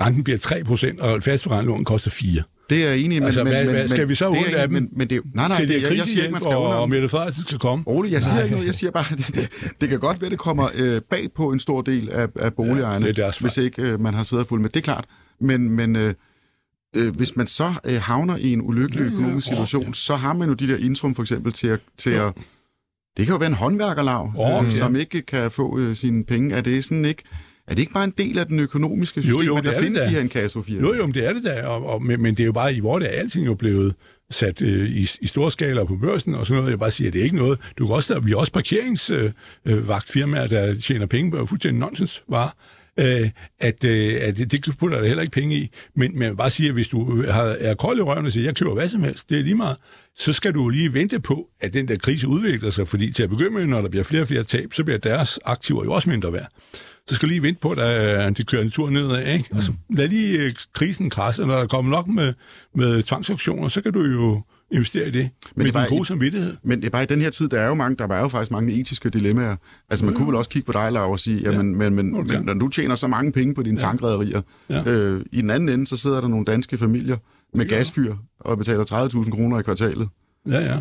renten 0.00 0.24
bliver 0.24 0.38
3%, 0.38 1.02
og 1.02 1.16
et 1.16 1.24
fast 1.24 1.50
rentelån 1.50 1.84
koster 1.84 2.10
4. 2.10 2.42
Det 2.70 2.84
er 2.84 2.88
jeg 2.90 2.98
enig 2.98 3.16
i, 3.16 3.18
men... 3.18 3.24
Altså, 3.26 3.44
men, 3.44 3.52
hvad- 3.52 3.64
men, 3.64 3.74
hvad- 3.74 3.88
skal 3.88 4.08
vi 4.08 4.14
så 4.14 4.28
ud 4.28 4.36
af 4.56 4.68
dem? 4.68 4.72
Men, 4.82 4.88
men 4.92 5.08
det, 5.10 5.16
er 5.16 5.20
nej, 5.34 5.48
nej, 5.48 5.56
Skal 5.56 5.68
det, 5.68 5.82
jeg, 5.82 5.96
jeg 5.96 6.04
siger 6.06 6.22
ikke, 6.22 6.32
man 6.32 6.40
skal 6.42 6.56
og, 6.56 6.80
og 6.80 6.88
Mette 6.88 7.08
Frederiksen 7.08 7.44
skal 7.44 7.58
komme? 7.58 7.84
Rolig, 7.86 8.12
jeg 8.12 8.22
siger 8.22 8.34
Nej. 8.34 8.42
ikke 8.42 8.54
noget. 8.54 8.66
Jeg 8.66 8.74
siger 8.74 8.90
bare, 8.90 9.04
det, 9.16 9.34
det, 9.34 9.48
det 9.80 9.88
kan 9.88 9.98
godt 10.00 10.20
være, 10.20 10.30
det 10.30 10.38
kommer 10.38 10.68
øh, 10.74 11.00
bag 11.10 11.28
på 11.36 11.52
en 11.52 11.60
stor 11.60 11.82
del 11.82 12.10
af, 12.10 12.28
af 12.36 12.54
boligejerne, 12.54 13.14
Ja, 13.18 13.30
hvis 13.40 13.56
ikke 13.56 13.82
øh, 13.82 14.00
man 14.00 14.14
har 14.14 14.22
siddet 14.22 14.46
fuld 14.48 14.60
med. 14.60 14.70
Det 14.70 14.76
er 14.80 14.84
klart. 14.84 15.04
Men, 15.40 15.70
men 15.70 15.96
øh, 15.96 16.14
øh, 16.96 17.16
hvis 17.16 17.36
man 17.36 17.46
så 17.46 17.72
øh, 17.84 18.00
havner 18.02 18.36
i 18.36 18.52
en 18.52 18.62
ulykkelig 18.62 19.00
Ja, 19.00 19.06
ja. 19.06 19.12
økonomisk 19.12 19.46
Åh, 19.48 19.52
situation, 19.52 19.84
ja. 19.86 19.92
så 19.92 20.14
har 20.16 20.32
man 20.32 20.48
jo 20.48 20.54
de 20.54 20.68
der 20.68 20.76
intrum 20.76 21.14
for 21.14 21.22
eksempel 21.22 21.52
til 21.52 21.66
at... 21.68 21.80
Til 21.96 22.10
at 22.10 22.32
det 23.16 23.26
kan 23.26 23.32
jo 23.32 23.38
være 23.38 23.48
en 23.48 23.54
håndværkerlav, 23.54 24.32
Åh, 24.38 24.58
øh, 24.64 24.64
ja. 24.64 24.70
som 24.70 24.96
ikke 24.96 25.22
kan 25.22 25.50
få 25.50 25.78
øh, 25.78 25.96
sine 25.96 26.24
penge. 26.24 26.54
Er 26.54 26.60
det 26.60 26.84
sådan 26.84 27.04
ikke... 27.04 27.22
Er 27.68 27.74
det 27.74 27.78
ikke 27.78 27.92
bare 27.92 28.04
en 28.04 28.14
del 28.18 28.38
af 28.38 28.46
den 28.46 28.60
økonomiske 28.60 29.22
system, 29.22 29.40
jo, 29.42 29.56
at 29.56 29.64
det 29.64 29.72
der 29.72 29.78
er 29.78 29.82
findes 29.82 30.00
da. 30.00 30.06
de 30.06 30.10
her 30.10 30.20
inkassofirmaer? 30.20 30.86
Jo, 30.86 30.94
jo, 30.94 31.06
men 31.06 31.14
det 31.14 31.26
er 31.26 31.32
det 31.32 31.44
da, 31.44 31.62
og, 31.62 31.86
og, 31.86 32.02
men, 32.02 32.22
men 32.22 32.34
det 32.34 32.40
er 32.40 32.46
jo 32.46 32.52
bare, 32.52 32.74
i 32.74 32.80
hvor 32.80 32.98
det 32.98 33.08
er 33.08 33.12
alting 33.20 33.46
jo 33.46 33.54
blevet 33.54 33.94
sat 34.30 34.62
øh, 34.62 34.90
i, 34.90 35.08
i 35.20 35.26
store 35.26 35.50
skala 35.50 35.84
på 35.84 35.96
børsen 35.96 36.34
og 36.34 36.46
sådan 36.46 36.58
noget. 36.58 36.70
Jeg 36.70 36.78
bare 36.78 36.90
sige, 36.90 37.06
at 37.06 37.12
det 37.12 37.18
er 37.20 37.24
ikke 37.24 37.36
noget. 37.36 37.58
Du 37.78 37.86
kan 37.86 37.94
også, 37.96 38.14
der, 38.14 38.20
vi 38.20 38.30
har 38.30 38.36
også 38.36 38.52
parkeringsvagtfirmaer, 38.52 40.46
der 40.46 40.74
tjener 40.74 41.06
penge 41.06 41.30
på 41.30 41.46
fuldstændig 41.46 41.80
nonsens 41.80 42.22
var. 42.28 42.56
Øh, 42.98 43.30
at, 43.58 43.84
øh, 43.84 44.14
at 44.20 44.36
det, 44.36 44.52
det 44.52 44.78
putter 44.78 44.98
der 44.98 45.06
heller 45.06 45.22
ikke 45.22 45.32
penge 45.32 45.56
i. 45.56 45.70
Men, 45.96 46.12
men 46.12 46.22
jeg 46.22 46.30
vil 46.30 46.36
bare 46.36 46.50
sige, 46.50 46.68
at 46.68 46.74
hvis 46.74 46.88
du 46.88 47.26
har, 47.26 47.42
er 47.42 47.74
kold 47.74 47.98
i 47.98 48.02
røven 48.02 48.26
og 48.26 48.32
siger, 48.32 48.44
jeg 48.44 48.56
køber 48.56 48.74
hvad 48.74 48.88
som 48.88 49.02
helst, 49.02 49.30
det 49.30 49.38
er 49.38 49.42
lige 49.42 49.54
meget, 49.54 49.76
så 50.18 50.32
skal 50.32 50.54
du 50.54 50.68
lige 50.68 50.94
vente 50.94 51.20
på, 51.20 51.48
at 51.60 51.74
den 51.74 51.88
der 51.88 51.96
krise 51.96 52.28
udvikler 52.28 52.70
sig, 52.70 52.88
fordi 52.88 53.12
til 53.12 53.22
at 53.22 53.30
begynde 53.30 53.50
med, 53.50 53.66
når 53.66 53.80
der 53.80 53.88
bliver 53.88 54.04
flere 54.04 54.22
og 54.22 54.28
flere 54.28 54.44
tab, 54.44 54.72
så 54.72 54.84
bliver 54.84 54.98
deres 54.98 55.38
aktiver 55.44 55.84
jo 55.84 55.92
også 55.92 56.10
mindre 56.10 56.32
værd. 56.32 56.48
Så 57.08 57.14
skal 57.14 57.28
du 57.28 57.30
lige 57.30 57.42
vente 57.42 57.60
på, 57.60 57.70
at 57.70 58.36
det 58.36 58.46
kører 58.46 58.62
en 58.62 58.70
tur 58.70 58.90
nedad. 58.90 59.34
Ikke? 59.34 59.48
Altså, 59.54 59.72
lad 59.90 60.08
lige 60.08 60.42
øh, 60.42 60.54
krisen 60.72 61.10
krasse, 61.10 61.46
når 61.46 61.58
der 61.58 61.66
kommer 61.66 61.90
nok 61.90 62.06
med, 62.06 62.34
med 62.74 63.02
tvangsauktioner, 63.02 63.68
så 63.68 63.80
kan 63.80 63.92
du 63.92 64.02
jo 64.04 64.42
investere 64.72 65.08
i 65.08 65.10
det, 65.10 65.30
med 65.56 65.64
det 65.66 65.74
din 65.74 65.82
gode 65.88 66.04
samvittighed. 66.04 66.56
Men 66.62 66.78
det 66.80 66.86
er 66.86 66.90
bare 66.90 67.02
i 67.02 67.06
den 67.06 67.20
her 67.20 67.30
tid, 67.30 67.48
der 67.48 67.60
er 67.60 67.66
jo, 67.68 67.74
mange, 67.74 67.96
der 67.96 68.08
er 68.08 68.20
jo 68.20 68.28
faktisk 68.28 68.50
mange 68.50 68.72
etiske 68.72 69.08
dilemmaer. 69.08 69.56
Altså 69.90 70.04
man 70.04 70.14
kunne 70.14 70.26
vel 70.26 70.34
også 70.36 70.50
kigge 70.50 70.66
på 70.66 70.72
dig, 70.72 70.92
Laura, 70.92 71.10
og 71.10 71.20
sige, 71.20 71.40
jamen, 71.40 71.76
men, 71.76 71.94
men, 71.94 72.06
det 72.14 72.14
men 72.14 72.26
kan. 72.26 72.44
når 72.44 72.54
du 72.54 72.68
tjener 72.68 72.96
så 72.96 73.06
mange 73.06 73.32
penge 73.32 73.54
på 73.54 73.62
dine 73.62 73.76
ja. 73.80 73.86
tankrederier, 73.86 74.42
Ja. 74.70 74.82
øh, 74.86 75.24
i 75.32 75.40
den 75.40 75.50
anden 75.50 75.68
ende, 75.68 75.86
så 75.86 75.96
sidder 75.96 76.20
der 76.20 76.28
nogle 76.28 76.44
danske 76.44 76.78
familier 76.78 77.16
med 77.54 77.66
gasfyr 77.68 78.14
og 78.40 78.58
betaler 78.58 78.84
30.000 79.24 79.30
kroner 79.30 79.58
i 79.58 79.62
kvartalet. 79.62 80.08
Ja, 80.48 80.58
ja. 80.58 80.78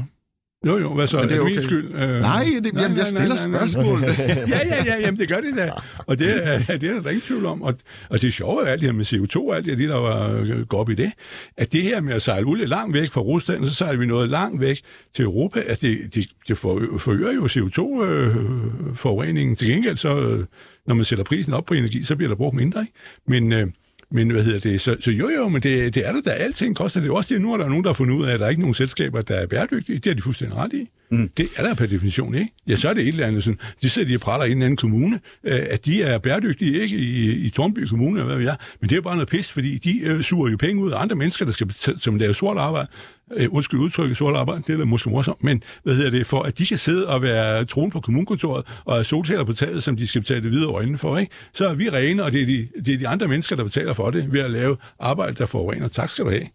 Jo, 0.66 0.78
jo, 0.80 0.94
hvad 0.94 1.08
så? 1.08 1.20
Men 1.20 1.30
det 1.30 1.38
er 1.38 1.44
min 1.44 1.58
okay. 1.58 1.68
skyld? 1.68 1.96
Øh, 1.96 2.22
Nej, 2.22 2.46
det, 2.64 2.74
jamen, 2.74 2.98
jeg 2.98 3.08
stiller 3.08 3.38
spørgsmål. 3.38 4.00
ja, 4.04 4.08
ja, 4.48 4.84
ja, 4.86 5.00
jamen 5.06 5.18
det 5.20 5.28
gør 5.30 5.36
det 5.36 5.56
da. 5.58 5.72
Og 5.98 6.20
det, 6.20 6.28
er- 6.54 6.78
det 6.78 6.90
er 6.90 7.02
der 7.02 7.10
ingen 7.10 7.22
tvivl 7.22 7.46
om. 7.46 7.62
Og, 7.62 7.74
og 8.10 8.22
det 8.22 8.34
sjove 8.34 8.66
er 8.66 8.72
alt 8.72 8.82
det 8.82 8.88
her 8.88 8.94
med 8.94 9.06
CO2 9.06 9.50
og 9.50 9.56
alt 9.56 9.66
det, 9.66 9.80
der 9.90 9.96
var, 9.96 10.30
øh, 10.32 10.66
går 10.66 10.80
op 10.80 10.90
i 10.90 10.96
det, 10.96 11.12
at 11.58 11.74
det 11.74 11.82
her 11.82 12.02
med 12.02 12.14
at 12.14 12.22
sejle 12.22 12.48
olie 12.48 12.66
langt 12.66 12.94
væk 12.94 13.12
fra 13.12 13.22
Rusland, 13.22 13.66
så 13.66 13.74
sejler 13.74 14.00
vi 14.00 14.06
noget 14.06 14.30
langt 14.30 14.62
væk 14.62 14.82
til 15.16 15.24
Europa. 15.26 15.60
Altså 15.60 15.88
det, 15.88 16.16
det, 16.16 16.26
det 16.48 16.58
for, 16.58 16.82
forøger 16.98 17.34
jo 17.34 17.46
CO2-forureningen. 17.46 19.56
Til 19.56 19.68
gengæld 19.68 19.98
så, 19.98 20.20
øh, 20.20 20.46
når 20.88 20.96
man 20.96 21.06
sætter 21.06 21.24
prisen 21.24 21.54
op 21.54 21.66
på 21.66 21.74
energi, 21.74 22.04
så 22.04 22.16
bliver 22.16 22.30
der 22.30 22.36
brugt 22.36 22.56
mindre. 22.56 22.82
Ikke? 22.82 22.94
Men, 23.28 23.54
øh, 23.54 23.68
men 24.16 24.30
hvad 24.30 24.44
hedder 24.44 24.60
det? 24.60 24.82
Så, 24.82 24.98
så 25.00 25.12
jo, 25.12 25.30
jo, 25.30 25.48
men 25.50 25.62
det, 25.62 25.96
det 25.96 26.08
er 26.08 26.12
der, 26.12 26.22
der 26.22 26.32
alting 26.32 26.76
koster. 26.76 27.02
Det 27.02 27.10
er 27.10 27.14
også 27.14 27.34
det, 27.34 27.42
nu 27.42 27.54
er 27.54 27.58
der 27.58 27.68
nogen, 27.70 27.84
der 27.84 27.90
har 27.90 27.94
fundet 27.94 28.16
ud 28.16 28.26
af, 28.26 28.34
at 28.34 28.40
der 28.40 28.46
er 28.46 28.50
ikke 28.50 28.62
nogen 28.62 28.76
selskaber, 28.76 29.22
der 29.22 29.36
er 29.36 29.48
bæredygtige. 29.48 30.00
Det 30.00 30.12
er 30.12 30.14
de 30.14 30.22
fuldstændig 30.22 30.58
ret 30.58 30.74
i. 30.74 30.90
Mm. 31.12 31.30
Det 31.38 31.48
er 31.56 31.64
der 31.64 31.74
per 31.74 31.86
definition, 31.86 32.36
ikke? 32.36 32.52
Ja, 32.68 32.76
så 32.76 32.90
er 32.90 32.94
det 32.94 33.02
et 33.02 33.08
eller 33.08 33.28
andet 33.28 33.44
sådan. 33.44 33.60
De 33.82 33.90
sidder 33.90 34.08
de 34.08 34.16
og 34.16 34.22
praler 34.22 34.46
i 34.46 34.52
en 34.52 34.62
anden 34.62 34.78
kommune, 34.78 35.20
øh, 35.44 35.60
at 35.70 35.86
de 35.86 36.04
er 36.04 36.18
bæredygtige, 36.18 36.82
ikke? 36.82 36.98
I, 36.98 37.46
i 37.46 37.50
Tornby 37.50 37.86
Kommune, 37.86 38.20
eller 38.20 38.26
hvad 38.26 38.38
vi 38.38 38.46
er. 38.46 38.56
Men 38.82 38.90
det 38.90 38.96
er 38.96 38.98
jo 38.98 39.02
bare 39.02 39.16
noget 39.16 39.30
pis, 39.30 39.52
fordi 39.52 39.78
de 39.78 40.00
øh, 40.00 40.22
suger 40.22 40.50
jo 40.52 40.58
penge 40.58 40.82
ud 40.82 40.92
af 40.92 41.02
andre 41.02 41.16
mennesker, 41.16 41.46
der 41.46 41.52
skal 41.52 41.68
som 42.00 42.16
laver 42.16 42.34
sort 42.34 42.58
arbejde. 42.58 42.88
Øh, 43.34 43.48
undskyld 43.52 43.80
udtrykket 43.80 44.18
sort 44.18 44.36
arbejde, 44.36 44.64
det 44.68 44.74
er 44.74 44.78
da 44.78 44.86
måske 44.86 45.10
morsomt, 45.10 45.44
men 45.44 45.64
hvad 45.84 45.96
hedder 45.96 46.10
det, 46.10 46.28
for 46.28 46.42
at 46.42 46.58
de 46.58 46.66
kan 46.66 46.78
sidde 46.78 47.08
og 47.08 47.22
være 47.22 47.66
troen 47.66 47.92
på 47.92 48.00
kommunkontoret 48.02 48.66
og 48.86 48.94
have 48.94 49.04
solceller 49.04 49.44
på 49.44 49.54
taget, 49.54 49.84
som 49.84 49.98
de 49.98 50.08
skal 50.08 50.22
betale 50.22 50.44
det 50.44 50.52
videre 50.52 50.72
øjnene 50.72 50.98
for, 50.98 51.18
ikke? 51.18 51.32
Så 51.54 51.70
er 51.70 51.74
vi 51.74 51.90
rene, 51.90 52.24
og 52.24 52.32
det 52.32 52.42
er, 52.42 52.46
de, 52.46 52.68
det 52.86 52.94
er 52.94 52.98
de 52.98 53.08
andre 53.08 53.28
mennesker, 53.28 53.56
der 53.56 53.64
betaler 53.64 53.94
for 53.94 54.12
det, 54.12 54.34
ved 54.34 54.40
at 54.42 54.52
lave 54.52 54.78
arbejde, 55.00 55.36
der 55.36 55.46
forurener. 55.46 55.88
Tak 55.88 56.10
skal 56.10 56.26
du 56.26 56.30
have. 56.30 56.48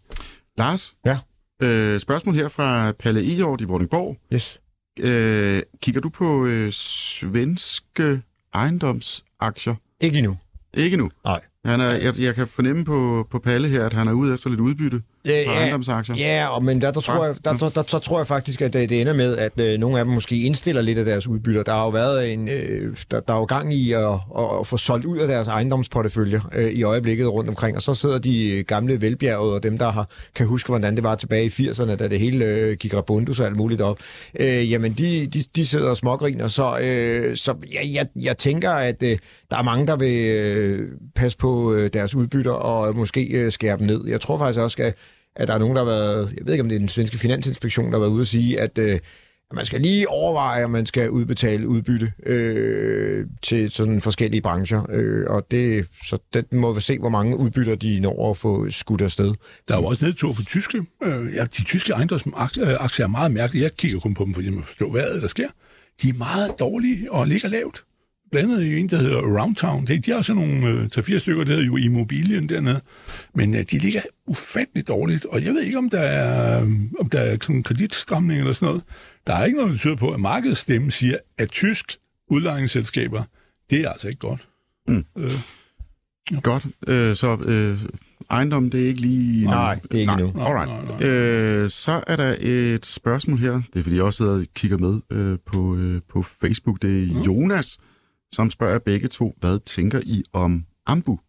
Lars? 0.57 0.93
Ja? 1.05 1.17
Øh, 1.61 1.99
spørgsmål 1.99 2.35
her 2.35 2.47
fra 2.49 2.91
Palle 2.91 3.35
Ejord 3.35 3.61
i 3.61 3.63
Vordingborg. 3.63 4.17
Yes. 4.33 4.61
Øh, 4.99 5.61
kigger 5.81 6.01
du 6.01 6.09
på 6.09 6.45
øh, 6.45 6.71
svenske 6.71 8.21
ejendomsaktier? 8.53 9.75
Ikke 10.01 10.17
endnu. 10.17 10.37
Ikke 10.73 10.97
nu. 10.97 11.09
Nej. 11.25 11.39
Han 11.65 11.81
er, 11.81 11.89
jeg, 11.91 12.19
jeg 12.19 12.35
kan 12.35 12.47
fornemme 12.47 12.85
på, 12.85 13.27
på 13.31 13.39
Palle 13.39 13.67
her, 13.67 13.85
at 13.85 13.93
han 13.93 14.07
er 14.07 14.11
ude 14.11 14.33
efter 14.33 14.49
lidt 14.49 14.59
udbytte 14.59 15.01
Ja, 15.25 15.43
fra 15.47 15.53
ejendomsaktier. 15.53 16.15
Ja, 16.15 16.47
og, 16.47 16.63
men 16.63 16.81
der, 16.81 16.91
der, 16.91 17.01
tror 17.01 17.25
jeg, 17.25 17.35
der, 17.45 17.57
der, 17.57 17.69
der, 17.69 17.81
der 17.81 17.99
tror 17.99 18.19
jeg 18.19 18.27
faktisk, 18.27 18.61
at 18.61 18.73
det, 18.73 18.89
det 18.89 19.01
ender 19.01 19.13
med, 19.13 19.37
at 19.37 19.59
øh, 19.59 19.79
nogle 19.79 19.99
af 19.99 20.05
dem 20.05 20.13
måske 20.13 20.41
indstiller 20.41 20.81
lidt 20.81 20.97
af 20.97 21.05
deres 21.05 21.27
udbytter. 21.27 21.63
Der 21.63 21.73
har 21.73 21.83
jo 21.83 21.89
været 21.89 22.33
en, 22.33 22.49
øh, 22.49 22.97
der, 23.11 23.19
der 23.19 23.33
er 23.33 23.37
jo 23.37 23.43
gang 23.43 23.73
i 23.73 23.91
at, 23.93 24.03
at, 24.37 24.45
at 24.59 24.67
få 24.67 24.77
solgt 24.77 25.05
ud 25.05 25.17
af 25.17 25.27
deres 25.27 25.47
ejendomsportefølje 25.47 26.41
øh, 26.55 26.71
i 26.71 26.83
øjeblikket 26.83 27.27
rundt 27.27 27.49
omkring, 27.49 27.77
og 27.77 27.83
så 27.83 27.93
sidder 27.93 28.17
de 28.17 28.63
gamle 28.67 29.01
velbjerget 29.01 29.53
og 29.53 29.63
dem, 29.63 29.77
der 29.77 29.91
har, 29.91 30.09
kan 30.35 30.47
huske, 30.47 30.67
hvordan 30.67 30.95
det 30.95 31.03
var 31.03 31.15
tilbage 31.15 31.45
i 31.45 31.49
80'erne, 31.49 31.95
da 31.95 32.07
det 32.07 32.19
hele 32.19 32.45
øh, 32.45 32.77
gik 32.77 32.93
rabundus 32.93 33.39
og 33.39 33.45
alt 33.45 33.55
muligt 33.55 33.81
op. 33.81 33.99
Øh, 34.39 34.71
jamen, 34.71 34.93
de, 34.93 35.25
de, 35.25 35.43
de 35.55 35.65
sidder 35.65 35.89
og 35.89 35.97
smågriner, 35.97 36.47
så, 36.47 36.79
øh, 36.79 37.37
så 37.37 37.55
jeg, 37.73 37.89
jeg, 37.93 38.07
jeg 38.15 38.37
tænker, 38.37 38.71
at 38.71 39.03
øh, 39.03 39.17
der 39.51 39.57
er 39.57 39.63
mange, 39.63 39.87
der 39.87 39.95
vil 39.95 40.27
øh, 40.27 40.89
passe 41.15 41.37
på 41.37 41.73
øh, 41.73 41.89
deres 41.93 42.15
udbytter 42.15 42.51
og 42.51 42.95
måske 42.95 43.23
øh, 43.23 43.51
skære 43.51 43.77
dem 43.77 43.87
ned. 43.87 44.07
Jeg 44.07 44.21
tror 44.21 44.37
faktisk 44.37 44.59
også, 44.59 44.77
at 44.79 44.95
at 45.35 45.47
der 45.47 45.53
er 45.53 45.59
nogen, 45.59 45.75
der 45.75 45.83
har 45.83 45.91
været, 45.91 46.33
jeg 46.37 46.45
ved 46.45 46.53
ikke 46.53 46.63
om 46.63 46.69
det 46.69 46.75
er 46.75 46.79
den 46.79 46.89
svenske 46.89 47.17
finansinspektion, 47.17 47.85
der 47.85 47.91
har 47.91 47.99
været 47.99 48.11
ude 48.11 48.21
at 48.21 48.27
sige, 48.27 48.59
at, 48.59 48.77
øh, 48.77 48.99
man 49.53 49.65
skal 49.65 49.81
lige 49.81 50.09
overveje, 50.09 50.65
om 50.65 50.71
man 50.71 50.85
skal 50.85 51.09
udbetale 51.09 51.67
udbytte 51.67 52.11
øh, 52.25 53.25
til 53.41 53.71
sådan 53.71 54.01
forskellige 54.01 54.41
brancher. 54.41 54.85
Øh, 54.89 55.25
og 55.29 55.51
det, 55.51 55.87
så 56.03 56.17
den 56.33 56.45
må 56.51 56.73
vi 56.73 56.81
se, 56.81 56.99
hvor 56.99 57.09
mange 57.09 57.37
udbytter 57.37 57.75
de 57.75 57.99
når 57.99 58.31
at 58.31 58.37
få 58.37 58.69
skudt 58.69 59.01
afsted. 59.01 59.33
Der 59.67 59.75
er 59.75 59.79
jo 59.79 59.85
også 59.85 60.05
nedtur 60.05 60.33
for 60.33 60.43
tyske. 60.43 60.85
Øh, 61.03 61.33
ja, 61.35 61.43
de 61.43 61.63
tyske 61.63 61.93
ejendomsaktier 61.93 62.65
er 63.03 63.07
meget 63.07 63.31
mærkelige. 63.31 63.63
Jeg 63.63 63.75
kigger 63.75 63.99
kun 63.99 64.13
på 64.13 64.23
dem, 64.23 64.33
fordi 64.33 64.49
man 64.49 64.63
forstår, 64.63 64.91
hvad 64.91 65.21
der 65.21 65.27
sker. 65.27 65.47
De 66.01 66.09
er 66.09 66.13
meget 66.13 66.51
dårlige 66.59 67.11
og 67.11 67.27
ligger 67.27 67.49
lavt 67.49 67.83
blandt 68.31 68.51
andet 68.51 68.79
en, 68.79 68.89
der 68.89 68.97
hedder 68.97 69.41
Roundtown. 69.41 69.87
De, 69.87 69.99
de 69.99 70.11
har 70.11 70.21
sådan 70.21 70.41
nogle 70.41 70.67
øh, 70.67 70.89
3-4 70.97 71.17
stykker, 71.17 71.43
der 71.43 71.51
hedder 71.51 71.65
jo 71.65 71.77
Immobilien 71.77 72.49
dernede. 72.49 72.81
Men 73.35 73.55
øh, 73.55 73.63
de 73.71 73.77
ligger 73.79 74.01
ufatteligt 74.27 74.87
dårligt, 74.87 75.25
og 75.25 75.43
jeg 75.45 75.53
ved 75.53 75.61
ikke, 75.61 75.77
om 75.77 75.89
der 75.89 75.99
er, 75.99 76.61
om 76.99 77.09
der 77.11 77.19
er 77.19 77.37
sådan 77.41 77.63
kreditstramning 77.63 78.39
eller 78.39 78.53
sådan 78.53 78.65
noget. 78.65 78.83
Der 79.27 79.33
er 79.33 79.45
ikke 79.45 79.57
noget, 79.57 79.71
der 79.71 79.77
tyder 79.77 79.95
på, 79.95 80.11
at 80.11 80.19
markedsstemme 80.19 80.91
siger, 80.91 81.17
at 81.37 81.49
tysk 81.49 81.97
udlejningsselskaber, 82.29 83.23
det 83.69 83.81
er 83.81 83.89
altså 83.89 84.07
ikke 84.07 84.19
godt. 84.19 84.47
Mm. 84.87 85.05
Øh, 85.17 85.31
ja. 86.31 86.39
Godt. 86.39 86.65
Øh, 86.87 87.15
så 87.15 87.37
øh, 87.45 87.79
ejendom, 88.31 88.69
det 88.69 88.83
er 88.83 88.87
ikke 88.87 89.01
lige... 89.01 89.45
Nej, 89.45 89.79
det 89.83 89.93
er 89.93 89.99
ikke 89.99 90.11
nej. 90.11 90.21
endnu. 90.21 90.41
Alright. 90.41 90.69
Nej, 90.69 90.97
nej, 90.99 91.07
Øh, 91.07 91.69
så 91.69 92.03
er 92.07 92.15
der 92.15 92.35
et 92.39 92.85
spørgsmål 92.85 93.37
her. 93.37 93.61
Det 93.73 93.79
er, 93.79 93.83
fordi 93.83 93.95
jeg 93.95 94.03
også 94.03 94.17
sidder 94.17 94.33
og 94.33 94.45
kigger 94.55 94.77
med 94.77 94.99
øh, 95.11 95.37
på, 95.45 95.75
øh, 95.75 96.01
på 96.09 96.23
Facebook. 96.23 96.81
Det 96.81 97.03
er 97.03 97.23
Jonas, 97.27 97.77
som 98.35 98.51
spørger 98.51 98.79
begge 98.79 99.07
to, 99.07 99.33
hvad 99.39 99.59
tænker 99.59 99.99
I 100.03 100.23
om 100.33 100.65
Ambu? 100.85 101.19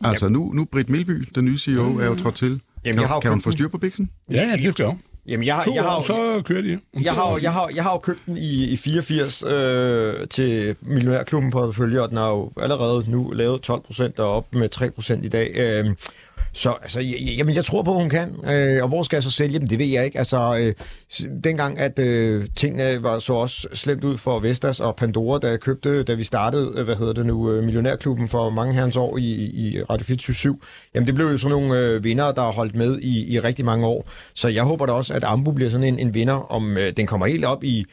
Altså 0.00 0.28
nu, 0.28 0.52
nu 0.52 0.64
Britt 0.64 0.88
Milby, 0.88 1.28
den 1.34 1.44
nye 1.44 1.58
CEO, 1.58 1.98
er 1.98 2.06
jo 2.06 2.14
trådt 2.14 2.34
til. 2.34 2.60
Jamen, 2.84 2.94
kan, 2.94 3.00
jeg 3.00 3.08
har 3.08 3.20
kan 3.20 3.30
hun 3.30 3.40
få 3.40 3.50
styr 3.50 3.68
på 3.68 3.78
biksen? 3.78 4.10
Ja, 4.30 4.42
ja, 4.42 4.56
det 4.56 4.76
gør 4.76 4.86
hun. 4.86 5.00
Jamen, 5.28 5.46
jeg, 5.46 5.62
To 5.64 5.74
jeg, 5.74 5.82
har, 5.82 5.96
år, 5.96 6.02
så 6.02 6.42
kører 6.44 6.62
de. 6.62 6.78
Om 6.96 7.02
Jeg 7.02 7.12
har, 7.12 7.38
jeg, 7.42 7.52
har, 7.52 7.70
jeg 7.74 7.82
har 7.82 7.92
jo 7.92 7.98
købt 7.98 8.26
den 8.26 8.36
i, 8.36 8.64
i 8.64 8.76
84 8.76 9.42
øh, 9.42 10.28
til 10.28 10.76
Millionærklubben 10.80 11.50
på 11.50 11.72
følge, 11.72 12.02
og 12.02 12.08
den 12.08 12.16
har 12.16 12.28
jo 12.28 12.52
allerede 12.56 13.10
nu 13.10 13.30
lavet 13.30 13.60
12 13.60 13.82
procent 13.82 14.16
deroppe 14.16 14.58
med 14.58 14.68
3 14.68 14.90
procent 14.90 15.24
i 15.24 15.28
dag. 15.28 15.52
Øh, 15.56 15.94
så 16.52 16.74
altså, 16.82 17.00
jamen, 17.00 17.54
jeg 17.54 17.64
tror 17.64 17.82
på, 17.82 17.90
at 17.90 18.00
hun 18.00 18.10
kan. 18.10 18.36
Øh, 18.44 18.82
og 18.82 18.88
hvor 18.88 19.02
skal 19.02 19.16
jeg 19.16 19.22
så 19.22 19.30
sælge 19.30 19.58
dem? 19.58 19.66
Det 19.68 19.78
ved 19.78 19.86
jeg 19.86 20.04
ikke. 20.04 20.18
Altså, 20.18 20.58
øh, 20.60 20.74
dengang, 21.44 21.78
at 21.78 21.98
øh, 21.98 22.46
tingene 22.56 23.02
var 23.02 23.18
så 23.18 23.32
også 23.32 23.68
slemt 23.72 24.04
ud 24.04 24.16
for 24.16 24.38
Vestas 24.38 24.80
og 24.80 24.96
Pandora, 24.96 25.38
da 25.38 25.48
jeg 25.48 25.60
købte, 25.60 26.02
da 26.02 26.14
vi 26.14 26.24
startede, 26.24 26.72
øh, 26.76 26.84
hvad 26.84 26.96
hedder 26.96 27.12
det 27.12 27.26
nu, 27.26 27.52
øh, 27.52 27.64
Millionærklubben 27.64 28.28
for 28.28 28.50
mange 28.50 28.74
herrens 28.74 28.96
år 28.96 29.16
i, 29.16 29.32
i 29.44 29.82
Radio 29.82 30.04
24 30.04 30.58
Jamen, 30.94 31.06
det 31.06 31.14
blev 31.14 31.26
jo 31.26 31.38
sådan 31.38 31.50
nogle 31.50 31.78
øh, 31.78 32.04
vinder, 32.04 32.32
der 32.32 32.42
har 32.42 32.52
holdt 32.52 32.74
med 32.74 32.98
i, 32.98 33.32
i 33.34 33.40
rigtig 33.40 33.64
mange 33.64 33.86
år. 33.86 34.10
Så 34.34 34.48
jeg 34.48 34.62
håber 34.62 34.86
da 34.86 34.92
også, 34.92 35.14
at 35.14 35.24
Ambu 35.24 35.52
bliver 35.52 35.70
sådan 35.70 35.86
en, 35.86 35.98
en 35.98 36.14
vinder, 36.14 36.52
om 36.52 36.76
øh, 36.76 36.92
den 36.96 37.06
kommer 37.06 37.26
helt 37.26 37.44
op 37.44 37.64
i 37.64 37.86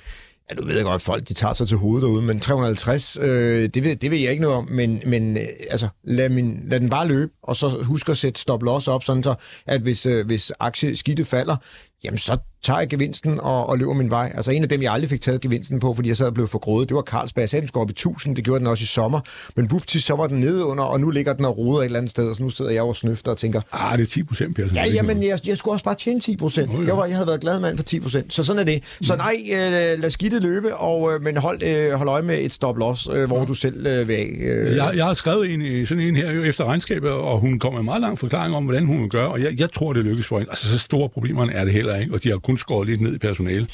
Ja, 0.50 0.56
du 0.56 0.66
ved 0.66 0.84
godt, 0.84 1.02
folk 1.02 1.28
de 1.28 1.34
tager 1.34 1.54
sig 1.54 1.68
til 1.68 1.78
hovedet 1.78 2.04
derude, 2.04 2.22
men 2.22 2.40
350, 2.40 3.18
øh, 3.22 3.70
det, 3.74 3.84
ved, 3.84 3.96
det 3.96 4.12
ved 4.12 4.18
jeg 4.18 4.32
ikke 4.32 4.42
noget 4.42 4.58
om, 4.58 4.68
men, 4.72 5.02
men 5.06 5.38
øh, 5.38 5.44
altså, 5.70 5.88
lad, 6.04 6.30
min, 6.30 6.60
lad 6.68 6.80
den 6.80 6.90
bare 6.90 7.08
løbe, 7.08 7.32
og 7.44 7.56
så 7.56 7.70
husk 7.70 8.10
at 8.10 8.18
sætte 8.18 8.42
stop 8.42 8.64
loss 8.64 8.88
op, 8.88 9.04
sådan 9.04 9.24
så, 9.24 9.36
at 9.68 9.82
hvis, 9.82 10.06
øh, 10.06 10.26
hvis 10.26 10.52
aktieskidtet 10.60 11.28
falder, 11.28 11.56
jamen 12.04 12.18
så 12.18 12.38
tager 12.66 12.80
jeg 12.80 12.90
gevinsten 12.90 13.40
og, 13.40 13.70
og 13.70 13.78
løber 13.78 13.94
min 13.94 14.10
vej. 14.12 14.32
Altså 14.36 14.52
en 14.52 14.64
af 14.64 14.70
dem, 14.70 14.82
jeg 14.82 14.94
aldrig 14.94 15.10
fik 15.10 15.22
taget 15.22 15.42
gevinsten 15.42 15.80
på, 15.80 15.94
fordi 15.94 16.10
jeg 16.10 16.18
sad 16.18 16.26
og 16.28 16.34
blev 16.34 16.48
for 16.48 16.60
grådet, 16.60 16.90
det 16.90 16.96
var 16.96 17.02
Carlsberg. 17.02 17.42
Jeg 17.42 17.50
sagde, 17.50 17.62
den 17.62 17.68
skulle 17.68 17.82
op 17.82 17.90
i 17.90 17.92
1000, 17.92 18.36
det 18.36 18.44
gjorde 18.44 18.60
den 18.60 18.68
også 18.68 18.84
i 18.84 18.86
sommer, 18.86 19.20
men 19.56 19.68
bupti, 19.68 20.00
så 20.00 20.16
var 20.16 20.28
den 20.28 20.40
nede 20.40 20.66
under, 20.66 20.84
og 20.84 21.00
nu 21.00 21.10
ligger 21.10 21.34
den 21.34 21.46
og 21.46 21.58
roder 21.58 21.80
et 21.82 21.86
eller 21.86 21.98
andet 22.00 22.10
sted, 22.12 22.34
så 22.36 22.44
nu 22.44 22.50
sidder 22.50 22.72
jeg 22.72 22.82
og 22.82 22.96
snøfter 22.96 23.32
og 23.32 23.38
tænker, 23.38 23.62
Ah, 23.72 23.98
det 23.98 24.04
er 24.04 24.08
10 24.08 24.24
procent, 24.24 24.56
Per. 24.56 24.64
Ja, 24.76 24.84
jamen, 24.94 25.24
jeg, 25.24 25.40
jeg 25.48 25.58
skulle 25.58 25.74
også 25.76 25.86
bare 25.86 25.96
tjene 25.96 26.20
10 26.20 26.38
procent. 26.38 26.74
Nå, 26.74 26.82
ja. 26.82 26.88
Jeg, 26.88 26.98
var, 26.98 27.06
jeg 27.06 27.16
havde 27.16 27.28
været 27.28 27.42
glad 27.42 27.60
mand 27.60 27.78
for 27.78 27.84
10 27.84 28.00
procent. 28.00 28.34
Så 28.34 28.44
sådan 28.44 28.60
er 28.60 28.64
det. 28.66 28.84
Så 29.02 29.16
nej, 29.16 29.36
øh, 29.52 30.00
lad 30.02 30.10
skidtet 30.10 30.42
løbe, 30.42 30.76
og, 30.76 31.14
øh, 31.14 31.22
men 31.22 31.38
hold, 31.38 31.64
øh, 31.64 31.92
hold 31.92 32.10
øje 32.10 32.22
med 32.22 32.38
et 32.42 32.54
stop-loss, 32.54 33.08
øh, 33.14 33.26
hvor 33.28 33.46
du 33.46 33.54
selv 33.54 33.88
øh, 33.88 34.08
vil 34.08 34.14
af. 34.14 34.30
Øh, 34.40 34.76
Jeg, 34.76 34.92
jeg 34.96 35.06
har 35.06 35.14
skrevet 35.14 35.54
en, 35.54 35.62
i- 35.62 35.86
sådan 35.86 36.04
en 36.04 36.16
her 36.16 36.32
jo 36.32 36.44
efter 36.44 36.66
regnskabet, 36.66 37.10
og 37.10 37.40
hun 37.40 37.60
kommer 37.60 37.74
med 37.78 37.80
en 37.82 37.86
meget 37.86 38.02
lang 38.02 38.20
forklaring 38.20 38.56
om, 38.56 38.64
hvordan 38.64 38.86
hun 38.86 39.10
gøre, 39.10 39.28
og 39.28 39.42
jeg, 39.42 39.60
jeg 39.60 39.72
tror, 39.72 39.94
det 39.94 40.04
lykkes 40.06 40.28
for 40.28 40.38
hende. 40.40 40.52
Altså, 40.52 40.70
så 40.70 40.80
store 40.80 41.10
problemerne 41.10 41.54
er 41.54 41.64
det 41.64 41.74
heller 41.74 41.96
ikke, 41.96 42.14
og 42.14 42.24
de 42.24 42.30
har 42.30 42.38
kun 42.38 42.55
skåret 42.58 42.88
lidt 42.88 43.02
ned 43.02 43.16
i 43.16 43.18
personale. 43.18 43.68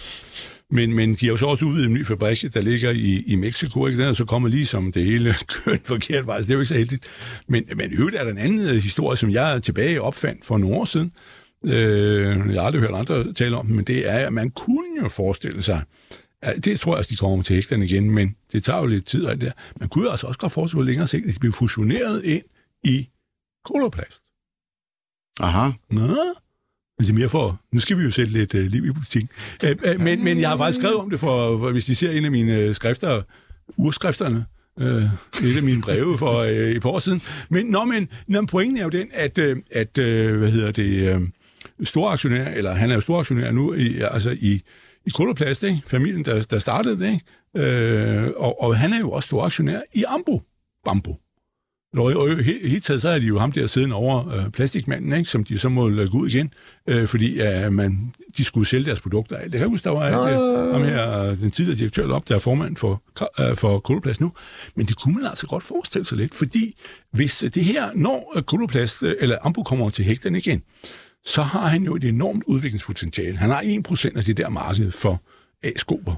Men, 0.71 0.93
men 0.93 1.15
de 1.15 1.25
har 1.25 1.31
jo 1.31 1.37
så 1.37 1.45
også 1.45 1.65
udvidet 1.65 1.87
en 1.87 1.93
ny 1.93 2.05
fabrik, 2.05 2.53
der 2.53 2.61
ligger 2.61 2.91
i, 2.91 3.23
i 3.27 3.35
Mexico, 3.35 3.87
ikke? 3.87 4.01
Den 4.01 4.09
er 4.09 4.13
så 4.13 4.25
kommet 4.25 4.51
lige 4.51 4.65
som 4.65 4.91
det 4.91 5.03
hele 5.03 5.29
en 5.67 5.79
forkert 5.83 6.27
vej, 6.27 6.37
så 6.41 6.43
det 6.43 6.51
er 6.51 6.55
jo 6.55 6.59
ikke 6.59 6.69
så 6.69 6.77
heldigt. 6.77 7.05
Men, 7.47 7.63
men 7.75 7.91
i 7.91 7.95
øvrigt 7.95 8.15
er 8.15 8.23
der 8.23 8.31
en 8.31 8.37
anden 8.37 8.59
øh, 8.59 8.75
historie, 8.75 9.17
som 9.17 9.29
jeg 9.29 9.63
tilbage 9.63 10.01
opfandt 10.01 10.45
for 10.45 10.57
nogle 10.57 10.75
år 10.75 10.85
siden. 10.85 11.11
Øh, 11.65 12.53
jeg 12.53 12.61
har 12.61 12.67
aldrig 12.67 12.81
hørt 12.81 12.95
andre 12.95 13.33
tale 13.33 13.57
om 13.57 13.65
men 13.65 13.85
det 13.85 14.09
er, 14.09 14.27
at 14.27 14.33
man 14.33 14.49
kunne 14.49 15.01
jo 15.03 15.09
forestille 15.09 15.61
sig, 15.63 15.83
Ja, 16.43 16.53
det 16.53 16.79
tror 16.79 16.91
jeg 16.91 16.97
også, 16.97 17.09
de 17.09 17.15
kommer 17.15 17.43
til 17.43 17.53
hægterne 17.53 17.85
igen, 17.85 18.11
men 18.11 18.35
det 18.51 18.63
tager 18.63 18.79
jo 18.79 18.85
lidt 18.85 19.05
tid. 19.05 19.27
Alt 19.27 19.41
det 19.41 19.47
der. 19.47 19.61
Man 19.79 19.89
kunne 19.89 20.05
jo 20.05 20.11
altså 20.11 20.27
også 20.27 20.39
godt 20.39 20.51
forestille 20.51 20.79
sig 20.79 20.85
på 20.85 20.89
længere 20.89 21.07
sigt, 21.07 21.25
at 21.25 21.33
de 21.33 21.39
bliver 21.39 21.53
fusioneret 21.53 22.23
ind 22.23 22.43
i 22.83 23.09
koloplast. 23.65 24.21
Aha. 25.39 25.71
Nå, 25.89 26.17
men 27.01 27.05
det 27.05 27.13
er 27.13 27.19
mere 27.19 27.29
for, 27.29 27.61
nu 27.73 27.79
skal 27.79 27.97
vi 27.97 28.03
jo 28.03 28.11
sætte 28.11 28.33
lidt 28.33 28.55
øh, 28.55 28.65
liv 28.65 28.85
i 28.85 28.91
politik. 28.91 29.25
Øh, 29.63 29.75
øh, 29.85 30.01
men, 30.01 30.23
men 30.23 30.39
jeg 30.39 30.49
har 30.49 30.57
faktisk 30.57 30.79
skrevet 30.79 30.97
om 30.97 31.09
det, 31.09 31.19
for, 31.19 31.57
for 31.57 31.71
hvis 31.71 31.85
de 31.85 31.95
ser 31.95 32.11
en 32.11 32.25
af 32.25 32.31
mine 32.31 32.55
øh, 32.55 32.75
skrifter, 32.75 33.21
urskrifterne, 33.77 34.45
øh, 34.79 35.03
et 35.49 35.57
af 35.57 35.63
mine 35.63 35.81
breve 35.81 36.17
for 36.17 36.37
øh, 36.39 36.49
et 36.49 36.81
par 36.81 36.89
år 36.89 36.99
siden. 36.99 37.21
Men, 37.49 37.65
nå, 37.65 37.85
men, 37.85 38.07
nå, 38.27 38.41
men 38.41 38.47
pointen 38.47 38.77
er 38.77 38.83
jo 38.83 38.89
den, 38.89 39.07
at, 39.13 39.37
øh, 39.37 39.57
at 39.71 39.97
øh, 39.97 40.37
hvad 40.37 40.51
hedder 40.51 40.71
det, 40.71 41.15
øh, 41.15 41.21
storaktionær, 41.83 42.49
eller 42.49 42.73
han 42.73 42.91
er 42.91 42.95
jo 42.95 43.01
storaktionær 43.01 43.51
nu, 43.51 43.73
i, 43.73 44.01
altså 44.11 44.37
i, 44.41 44.61
i 45.05 45.09
Koloplast, 45.09 45.63
ikke? 45.63 45.81
familien, 45.87 46.25
der, 46.25 46.41
der 46.41 46.59
startede 46.59 46.99
det, 46.99 47.13
ikke? 47.13 47.67
Øh, 47.69 48.31
og, 48.35 48.61
og 48.61 48.77
han 48.77 48.93
er 48.93 48.99
jo 48.99 49.11
også 49.11 49.27
storaktionær 49.27 49.79
i 49.93 50.03
Ambo. 50.07 50.41
Bambo. 50.85 51.15
Og, 51.97 52.03
og 52.03 52.29
i 52.29 52.33
he- 52.33 52.67
helt 52.67 52.83
taget, 52.83 53.01
så 53.01 53.09
er 53.09 53.19
de 53.19 53.25
jo 53.25 53.39
ham 53.39 53.51
der 53.51 53.67
siddende 53.67 53.95
over 53.95 54.33
øh, 54.35 54.49
plastikmanden, 54.49 55.13
ikke? 55.13 55.29
som 55.29 55.43
de 55.43 55.59
så 55.59 55.69
må 55.69 55.89
lægge 55.89 56.13
ud 56.13 56.27
igen, 56.29 56.53
øh, 56.87 57.07
fordi 57.07 57.41
øh, 57.41 57.73
man, 57.73 58.13
de 58.37 58.43
skulle 58.43 58.67
sælge 58.67 58.85
deres 58.85 59.01
produkter. 59.01 59.41
Det 59.41 59.51
kan 59.51 59.59
jeg 59.61 59.67
huske, 59.69 59.83
der 59.83 59.89
var 59.89 60.05
øh, 60.05 60.73
ham 60.73 60.83
her, 60.83 61.35
den 61.35 61.51
tidligere 61.51 61.77
direktør 61.79 62.07
op, 62.13 62.27
der 62.27 62.35
er 62.35 62.39
formand 62.39 62.77
for, 62.77 63.03
øh, 63.39 63.55
for 63.55 63.79
Koloplast 63.79 64.21
nu. 64.21 64.31
Men 64.75 64.85
det 64.85 64.97
kunne 64.97 65.15
man 65.15 65.25
altså 65.25 65.47
godt 65.47 65.63
forestille 65.63 66.05
sig 66.05 66.17
lidt, 66.17 66.33
fordi 66.35 66.75
hvis 67.11 67.45
det 67.53 67.65
her, 67.65 67.89
når 67.95 68.33
øh, 68.35 68.43
Koloplast, 68.43 69.03
øh, 69.03 69.15
eller 69.19 69.37
Ambo 69.41 69.63
kommer 69.63 69.89
til 69.89 70.05
hægten 70.05 70.35
igen, 70.35 70.61
så 71.25 71.41
har 71.41 71.67
han 71.67 71.83
jo 71.83 71.95
et 71.95 72.03
enormt 72.03 72.43
udviklingspotentiale. 72.47 73.37
Han 73.37 73.49
har 73.49 73.61
1% 73.61 74.17
af 74.17 74.23
det 74.23 74.37
der 74.37 74.49
marked 74.49 74.91
for 74.91 75.21
A-skoper. 75.63 76.15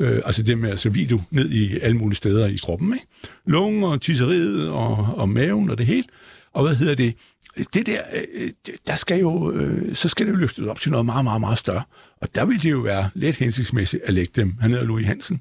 Øh, 0.00 0.22
altså 0.24 0.42
det 0.42 0.58
med 0.58 0.70
altså 0.70 0.88
video 0.88 1.20
ned 1.30 1.50
i 1.50 1.78
alle 1.78 1.96
mulige 1.96 2.16
steder 2.16 2.46
i 2.46 2.56
kroppen. 2.56 2.92
Ikke? 2.92 3.06
Lungen 3.46 3.84
og 3.84 4.00
tisseriet 4.00 4.68
og, 4.68 4.96
og 5.16 5.28
maven 5.28 5.70
og 5.70 5.78
det 5.78 5.86
hele. 5.86 6.04
Og 6.52 6.64
hvad 6.64 6.76
hedder 6.76 6.94
det? 6.94 7.14
Det 7.74 7.86
der, 7.86 8.00
øh, 8.34 8.50
der 8.86 8.96
skal 8.96 9.20
jo, 9.20 9.52
øh, 9.52 9.94
så 9.94 10.08
skal 10.08 10.26
det 10.26 10.32
jo 10.32 10.36
løftes 10.36 10.66
op 10.66 10.80
til 10.80 10.90
noget 10.90 11.06
meget, 11.06 11.24
meget, 11.24 11.40
meget 11.40 11.58
større. 11.58 11.82
Og 12.20 12.34
der 12.34 12.44
vil 12.44 12.62
det 12.62 12.70
jo 12.70 12.78
være 12.78 13.10
lidt 13.14 13.36
hensigtsmæssigt 13.36 14.02
at 14.02 14.14
lægge 14.14 14.32
dem. 14.36 14.54
Han 14.60 14.70
hedder 14.70 14.84
Louis 14.84 15.06
Hansen. 15.06 15.40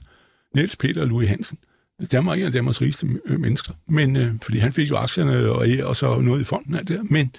Niels 0.55 0.75
Peter 0.75 1.01
og 1.01 1.07
Louis 1.07 1.29
Hansen. 1.29 1.57
Det 2.01 2.13
er 2.13 2.21
en 2.21 2.45
af 2.45 2.51
Danmarks 2.51 2.81
rigeste 2.81 3.07
øh, 3.25 3.39
mennesker. 3.39 3.73
Men, 3.89 4.15
øh, 4.15 4.33
fordi 4.41 4.57
han 4.57 4.73
fik 4.73 4.89
jo 4.89 4.95
aktierne 4.95 5.49
og, 5.49 5.67
og 5.83 5.95
så 5.95 6.21
noget 6.21 6.41
i 6.41 6.43
fonden 6.43 6.75
af 6.75 6.85
det 6.85 7.11
Men, 7.11 7.31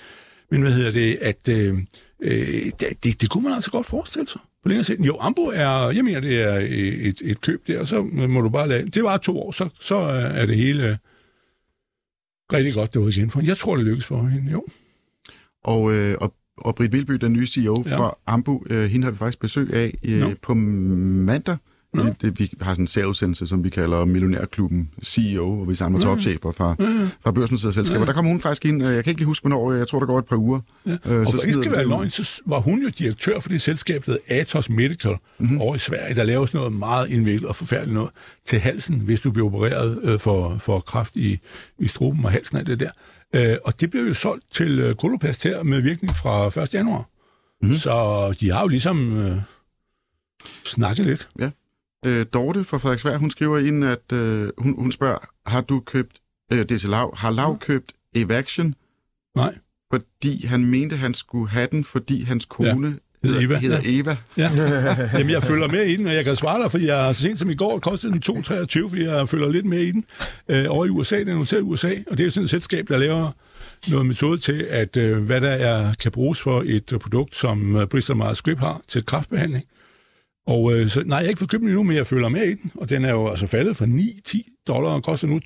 men 0.51 0.63
hvad 0.63 0.73
hedder 0.73 0.91
det, 0.91 1.19
at 1.21 1.49
øh, 1.49 1.79
øh, 2.23 2.71
det, 2.81 3.05
det, 3.05 3.21
det 3.21 3.31
kunne 3.31 3.45
man 3.45 3.53
altså 3.53 3.71
godt 3.71 3.87
forestille 3.87 4.29
sig 4.29 4.41
på 4.63 4.69
længere 4.69 4.85
sigt. 4.85 5.01
Jo, 5.01 5.17
Ambo 5.21 5.43
er, 5.43 5.91
jeg 5.91 6.05
mener, 6.05 6.21
det 6.21 6.43
er 6.43 6.55
et, 7.09 7.23
et 7.25 7.41
køb 7.41 7.67
der, 7.67 7.81
og 7.81 7.89
så 7.89 8.03
må 8.03 8.41
du 8.41 8.49
bare 8.49 8.69
lade, 8.69 8.89
det 8.89 9.03
var 9.03 9.17
to 9.17 9.41
år, 9.41 9.53
så, 9.53 9.69
så 9.81 9.97
er 10.35 10.47
det 10.47 10.57
hele 10.57 10.99
rigtig 12.53 12.75
godt 12.75 12.95
derude 12.95 13.11
igen 13.11 13.31
for 13.31 13.41
Jeg 13.47 13.57
tror, 13.57 13.77
det 13.77 13.85
lykkes 13.85 14.07
for 14.07 14.23
hende, 14.23 14.53
jo. 14.53 14.65
Og, 15.65 15.93
øh, 15.93 16.17
og, 16.21 16.35
og 16.57 16.75
Britt 16.75 16.93
Vilby, 16.93 17.13
den 17.13 17.33
nye 17.33 17.47
CEO 17.47 17.83
ja. 17.87 17.99
fra 17.99 18.15
Ambu, 18.27 18.63
øh, 18.71 18.91
hende 18.91 19.05
har 19.05 19.11
vi 19.11 19.17
faktisk 19.17 19.41
besøg 19.41 19.75
af 19.75 19.99
øh, 20.03 20.19
no. 20.19 20.35
på 20.43 20.55
mandag. 20.55 21.57
Ja. 21.97 22.03
Det, 22.21 22.39
vi 22.39 22.53
har 22.61 22.75
sådan 22.75 22.83
en 22.83 22.87
særudsendelse, 22.87 23.47
som 23.47 23.65
vi 23.65 23.71
kalder 23.71 24.05
Millionærklubben 24.05 24.91
CEO, 25.05 25.55
hvor 25.55 25.65
vi 25.65 25.75
samler 25.75 25.99
ja. 26.01 26.05
topchefer 26.05 26.53
fra, 26.53 26.77
ja. 26.79 27.09
fra 27.25 27.31
børsnoterede 27.31 27.73
selskaber. 27.73 28.01
Ja. 28.01 28.07
Der 28.07 28.13
kommer 28.13 28.31
hun 28.31 28.41
faktisk 28.41 28.65
ind, 28.65 28.83
øh, 28.83 28.95
jeg 28.95 29.05
kan 29.05 29.11
ikke 29.11 29.21
lige 29.21 29.27
huske, 29.27 29.43
hvornår, 29.43 29.73
jeg 29.73 29.89
tror, 29.89 29.99
der 29.99 30.07
går 30.07 30.19
et 30.19 30.25
par 30.25 30.37
uger. 30.37 30.61
Ja. 30.87 30.91
Øh, 30.91 31.21
og 31.21 31.27
så 31.27 31.37
for 31.37 31.47
ikke 31.47 31.53
skal 31.53 31.73
være 31.73 31.89
løgn, 31.89 32.11
så 32.11 32.43
var 32.47 32.61
hun 32.61 32.83
jo 32.83 32.89
direktør 32.89 33.41
for 33.41 33.49
det 33.49 33.61
selskab, 33.61 34.07
der 34.07 34.17
Atos 34.27 34.71
Medical 34.71 35.17
mm-hmm. 35.39 35.61
over 35.61 35.75
i 35.75 35.79
Sverige. 35.79 36.15
Der 36.15 36.25
laves 36.25 36.55
noget 36.55 36.73
meget 36.73 37.11
indviklet 37.11 37.49
og 37.49 37.57
forfærdeligt 37.57 37.95
noget 37.95 38.11
til 38.45 38.59
halsen, 38.59 39.01
hvis 39.01 39.21
du 39.21 39.31
bliver 39.31 39.47
opereret 39.47 39.99
øh, 40.03 40.19
for, 40.19 40.59
for 40.59 40.81
kraft 40.81 41.17
i, 41.17 41.39
i 41.79 41.89
struben 41.89 42.25
og 42.25 42.31
halsen 42.31 42.57
af 42.57 42.65
det 42.65 42.81
der. 42.81 42.91
Øh, 43.35 43.57
og 43.65 43.81
det 43.81 43.91
blev 43.91 44.03
jo 44.03 44.15
solgt 44.15 44.45
til 44.51 44.79
øh, 44.79 44.95
Coloplast 44.95 45.45
her 45.45 45.63
med 45.63 45.81
virkning 45.81 46.17
fra 46.17 46.63
1. 46.63 46.75
januar. 46.75 47.05
Mm-hmm. 47.63 47.79
Så 47.79 47.93
de 48.41 48.51
har 48.51 48.61
jo 48.61 48.69
ligesom 48.69 49.19
øh, 49.19 49.37
snakket 50.65 51.07
lidt. 51.07 51.29
Ja. 51.39 51.51
Øh, 52.07 52.27
Dorte 52.35 52.65
fra 52.65 52.79
Frederiksberg, 52.79 53.19
hun 53.19 53.31
skriver 53.31 53.59
ind, 53.59 53.85
at 53.85 54.13
øh, 54.13 54.51
hun, 54.59 54.75
hun 54.79 54.93
spørger, 54.93 55.19
har 55.47 55.61
du 55.61 55.81
købt, 55.81 56.21
øh, 56.53 56.59
det 56.59 56.73
er 56.73 56.79
til 56.79 56.91
Lav, 56.91 57.17
har 57.17 57.31
Lav 57.31 57.59
købt 57.59 57.93
Evaction? 58.15 58.75
Nej. 59.37 59.55
Fordi 59.93 60.47
han 60.47 60.65
mente, 60.65 60.97
han 60.97 61.15
skulle 61.15 61.51
have 61.51 61.69
den, 61.71 61.85
fordi 61.85 62.23
hans 62.23 62.45
kone 62.45 62.89
ja. 62.89 62.95
Hedder 63.25 63.41
Eva. 63.41 63.59
Hedder. 63.59 63.81
Eva. 63.85 64.17
Ja. 64.37 64.51
Jamen, 65.19 65.31
jeg 65.31 65.43
følger 65.43 65.69
med 65.69 65.87
i 65.87 65.97
den, 65.97 66.07
og 66.07 66.15
jeg 66.15 66.25
kan 66.25 66.37
svare 66.37 66.63
dig, 66.63 66.71
fordi 66.71 66.87
jeg 66.87 67.15
så 67.15 67.23
sent 67.23 67.39
som 67.39 67.51
i 67.51 67.55
går 67.55 67.79
kostede 67.79 68.13
den 68.13 68.23
2,23, 68.37 68.89
fordi 68.89 69.05
jeg 69.05 69.29
følger 69.29 69.49
lidt 69.51 69.67
med 69.67 69.79
i 69.79 69.91
den. 69.91 70.05
Øh, 70.49 70.65
over 70.69 70.87
i 70.87 70.89
USA, 70.89 71.19
den 71.19 71.29
er 71.29 71.35
noteret 71.35 71.61
i 71.61 71.65
USA, 71.65 71.95
og 72.07 72.19
det 72.19 72.21
er 72.21 72.25
jo 72.25 72.31
sådan 72.31 72.45
et 72.45 72.51
selskab, 72.51 72.89
der 72.89 72.99
laver 72.99 73.31
noget 73.91 74.07
metode 74.07 74.39
til, 74.39 74.67
at 74.71 74.97
øh, 74.97 75.19
hvad 75.19 75.41
der 75.41 75.51
er, 75.51 75.95
kan 75.95 76.13
bruges 76.13 76.41
for 76.41 76.63
et 76.67 76.93
produkt, 77.01 77.37
som 77.37 77.77
øh, 77.77 77.87
Bristol 77.87 78.17
Myers 78.17 78.39
Squibb 78.39 78.61
har 78.61 78.81
til 78.89 79.07
kraftbehandling. 79.07 79.65
Og 80.51 80.73
øh, 80.73 80.89
så, 80.89 81.03
nej, 81.07 81.17
jeg 81.17 81.25
har 81.25 81.29
ikke 81.29 81.39
fået 81.39 81.51
købt 81.51 81.61
den 81.61 81.69
endnu, 81.69 81.83
men 81.83 81.97
jeg 81.97 82.07
følger 82.07 82.29
med 82.29 82.47
i 82.47 82.55
den, 82.55 82.73
og 82.75 82.91
den 82.91 83.05
er 83.05 83.11
jo 83.11 83.29
altså 83.29 83.47
faldet 83.47 83.77
fra 83.77 83.85
9-10 83.85 84.65
dollar 84.67 84.91
og 84.91 85.03
koster 85.03 85.29
nu 85.29 85.41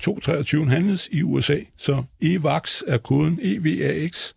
2,23 0.65 0.69
handles 0.69 1.09
i 1.11 1.23
USA. 1.23 1.57
Så 1.77 2.03
EVAX 2.21 2.81
er 2.87 2.97
koden 2.97 3.39
EVAX. 3.41 4.33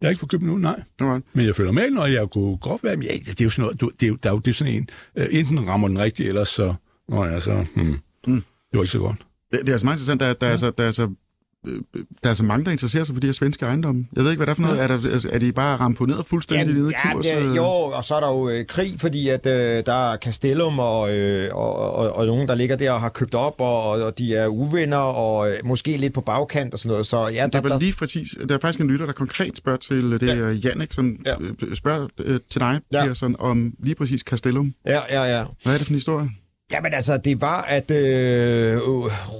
Jeg 0.00 0.06
har 0.06 0.10
ikke 0.10 0.20
fået 0.20 0.30
købt 0.30 0.40
den 0.40 0.48
nu, 0.48 0.58
nej. 0.58 0.82
Okay. 1.00 1.20
Men 1.32 1.46
jeg 1.46 1.56
følger 1.56 1.72
med 1.72 1.82
den, 1.82 1.98
og 1.98 2.12
jeg 2.12 2.30
kunne 2.30 2.56
godt 2.56 2.84
være, 2.84 2.98
ja, 3.02 3.12
det 3.12 3.40
er 3.40 3.44
jo 3.44 3.50
sådan 3.50 3.62
noget, 3.80 4.00
det 4.00 4.06
er 4.06 4.08
jo, 4.08 4.16
der 4.22 4.30
er 4.30 4.34
jo, 4.34 4.38
det 4.38 4.50
er 4.50 4.54
sådan 4.54 4.74
en, 4.74 4.88
uh, 5.16 5.24
enten 5.30 5.68
rammer 5.68 5.88
den 5.88 5.98
rigtigt, 5.98 6.28
ellers 6.28 6.48
så, 6.48 6.74
nå 7.08 7.24
ja, 7.24 7.40
så, 7.40 7.64
hmm, 7.74 7.98
mm. 8.26 8.42
det 8.70 8.76
var 8.78 8.82
ikke 8.82 8.92
så 8.92 8.98
godt. 8.98 9.16
Det, 9.52 9.60
det 9.60 9.68
er 9.68 9.72
altså 9.72 9.86
meget 9.86 9.96
interessant, 9.96 10.20
der, 10.20 10.32
der, 10.32 10.46
ja. 10.46 10.52
er, 10.52 10.56
så, 10.56 10.70
der 10.70 10.84
er 10.84 10.90
så 10.90 11.02
Øh, 11.02 11.10
der 12.24 12.30
er 12.30 12.34
så 12.34 12.44
mange, 12.44 12.64
der 12.64 12.70
interesserer 12.70 13.04
sig 13.04 13.14
for 13.14 13.20
de 13.20 13.26
her 13.26 13.32
svenske 13.32 13.66
ejendomme. 13.66 14.06
Jeg 14.16 14.24
ved 14.24 14.30
ikke, 14.30 14.38
hvad 14.38 14.46
det 14.46 14.50
er 14.50 14.54
for 14.54 14.62
noget. 14.62 14.76
Ja. 14.76 14.82
Er, 14.82 14.86
der, 14.86 15.10
altså, 15.12 15.28
er 15.32 15.38
de 15.38 15.52
bare 15.52 15.76
ramponeret 15.76 16.26
fuldstændig 16.26 16.74
nede 16.74 16.90
i 16.90 16.94
ja, 17.04 17.12
kurs? 17.12 17.26
Det, 17.26 17.56
jo, 17.56 17.64
og 17.64 18.04
så 18.04 18.14
er 18.14 18.20
der 18.20 18.28
jo 18.28 18.48
øh, 18.48 18.66
krig, 18.66 18.94
fordi 19.00 19.28
at 19.28 19.46
øh, 19.46 19.82
der 19.86 20.12
er 20.12 20.16
Castellum 20.16 20.78
og, 20.78 21.16
øh, 21.16 21.54
og, 21.54 21.74
og, 21.74 22.12
og 22.12 22.26
nogen, 22.26 22.48
der 22.48 22.54
ligger 22.54 22.76
der 22.76 22.92
og 22.92 23.00
har 23.00 23.08
købt 23.08 23.34
op, 23.34 23.54
og, 23.58 23.90
og 23.90 24.18
de 24.18 24.34
er 24.34 24.46
uvenner, 24.46 24.96
og 24.96 25.50
øh, 25.50 25.54
måske 25.64 25.96
lidt 25.96 26.14
på 26.14 26.20
bagkant 26.20 26.74
og 26.74 26.78
sådan 26.78 26.90
noget. 26.90 27.06
Så, 27.06 27.28
ja, 27.28 27.46
der, 27.52 27.60
det 27.60 27.70
var 27.70 27.78
lige 27.78 27.94
præcis. 27.98 28.28
Der 28.48 28.54
er 28.54 28.58
faktisk 28.58 28.80
en 28.80 28.90
lytter, 28.90 29.06
der 29.06 29.12
konkret 29.12 29.56
spørger 29.56 29.78
til 29.78 30.10
det 30.20 30.22
ja. 30.22 30.68
Jannik, 30.68 30.92
som 30.92 31.16
ja. 31.26 31.34
Øh, 31.40 31.74
spørger 31.74 32.08
øh, 32.18 32.40
til 32.50 32.60
dig, 32.60 32.80
ja. 32.92 33.04
Pearson, 33.04 33.36
om 33.38 33.74
lige 33.78 33.94
præcis 33.94 34.20
Castellum. 34.20 34.74
Ja, 34.86 35.00
ja, 35.10 35.22
ja. 35.38 35.44
Hvad 35.62 35.74
er 35.74 35.78
det 35.78 35.86
for 35.86 35.92
en 35.92 35.96
historie? 35.96 36.30
Jamen 36.72 36.94
altså, 36.94 37.16
det 37.16 37.40
var, 37.40 37.62
at 37.62 37.90
øh, 37.90 38.74
øh 38.74 38.80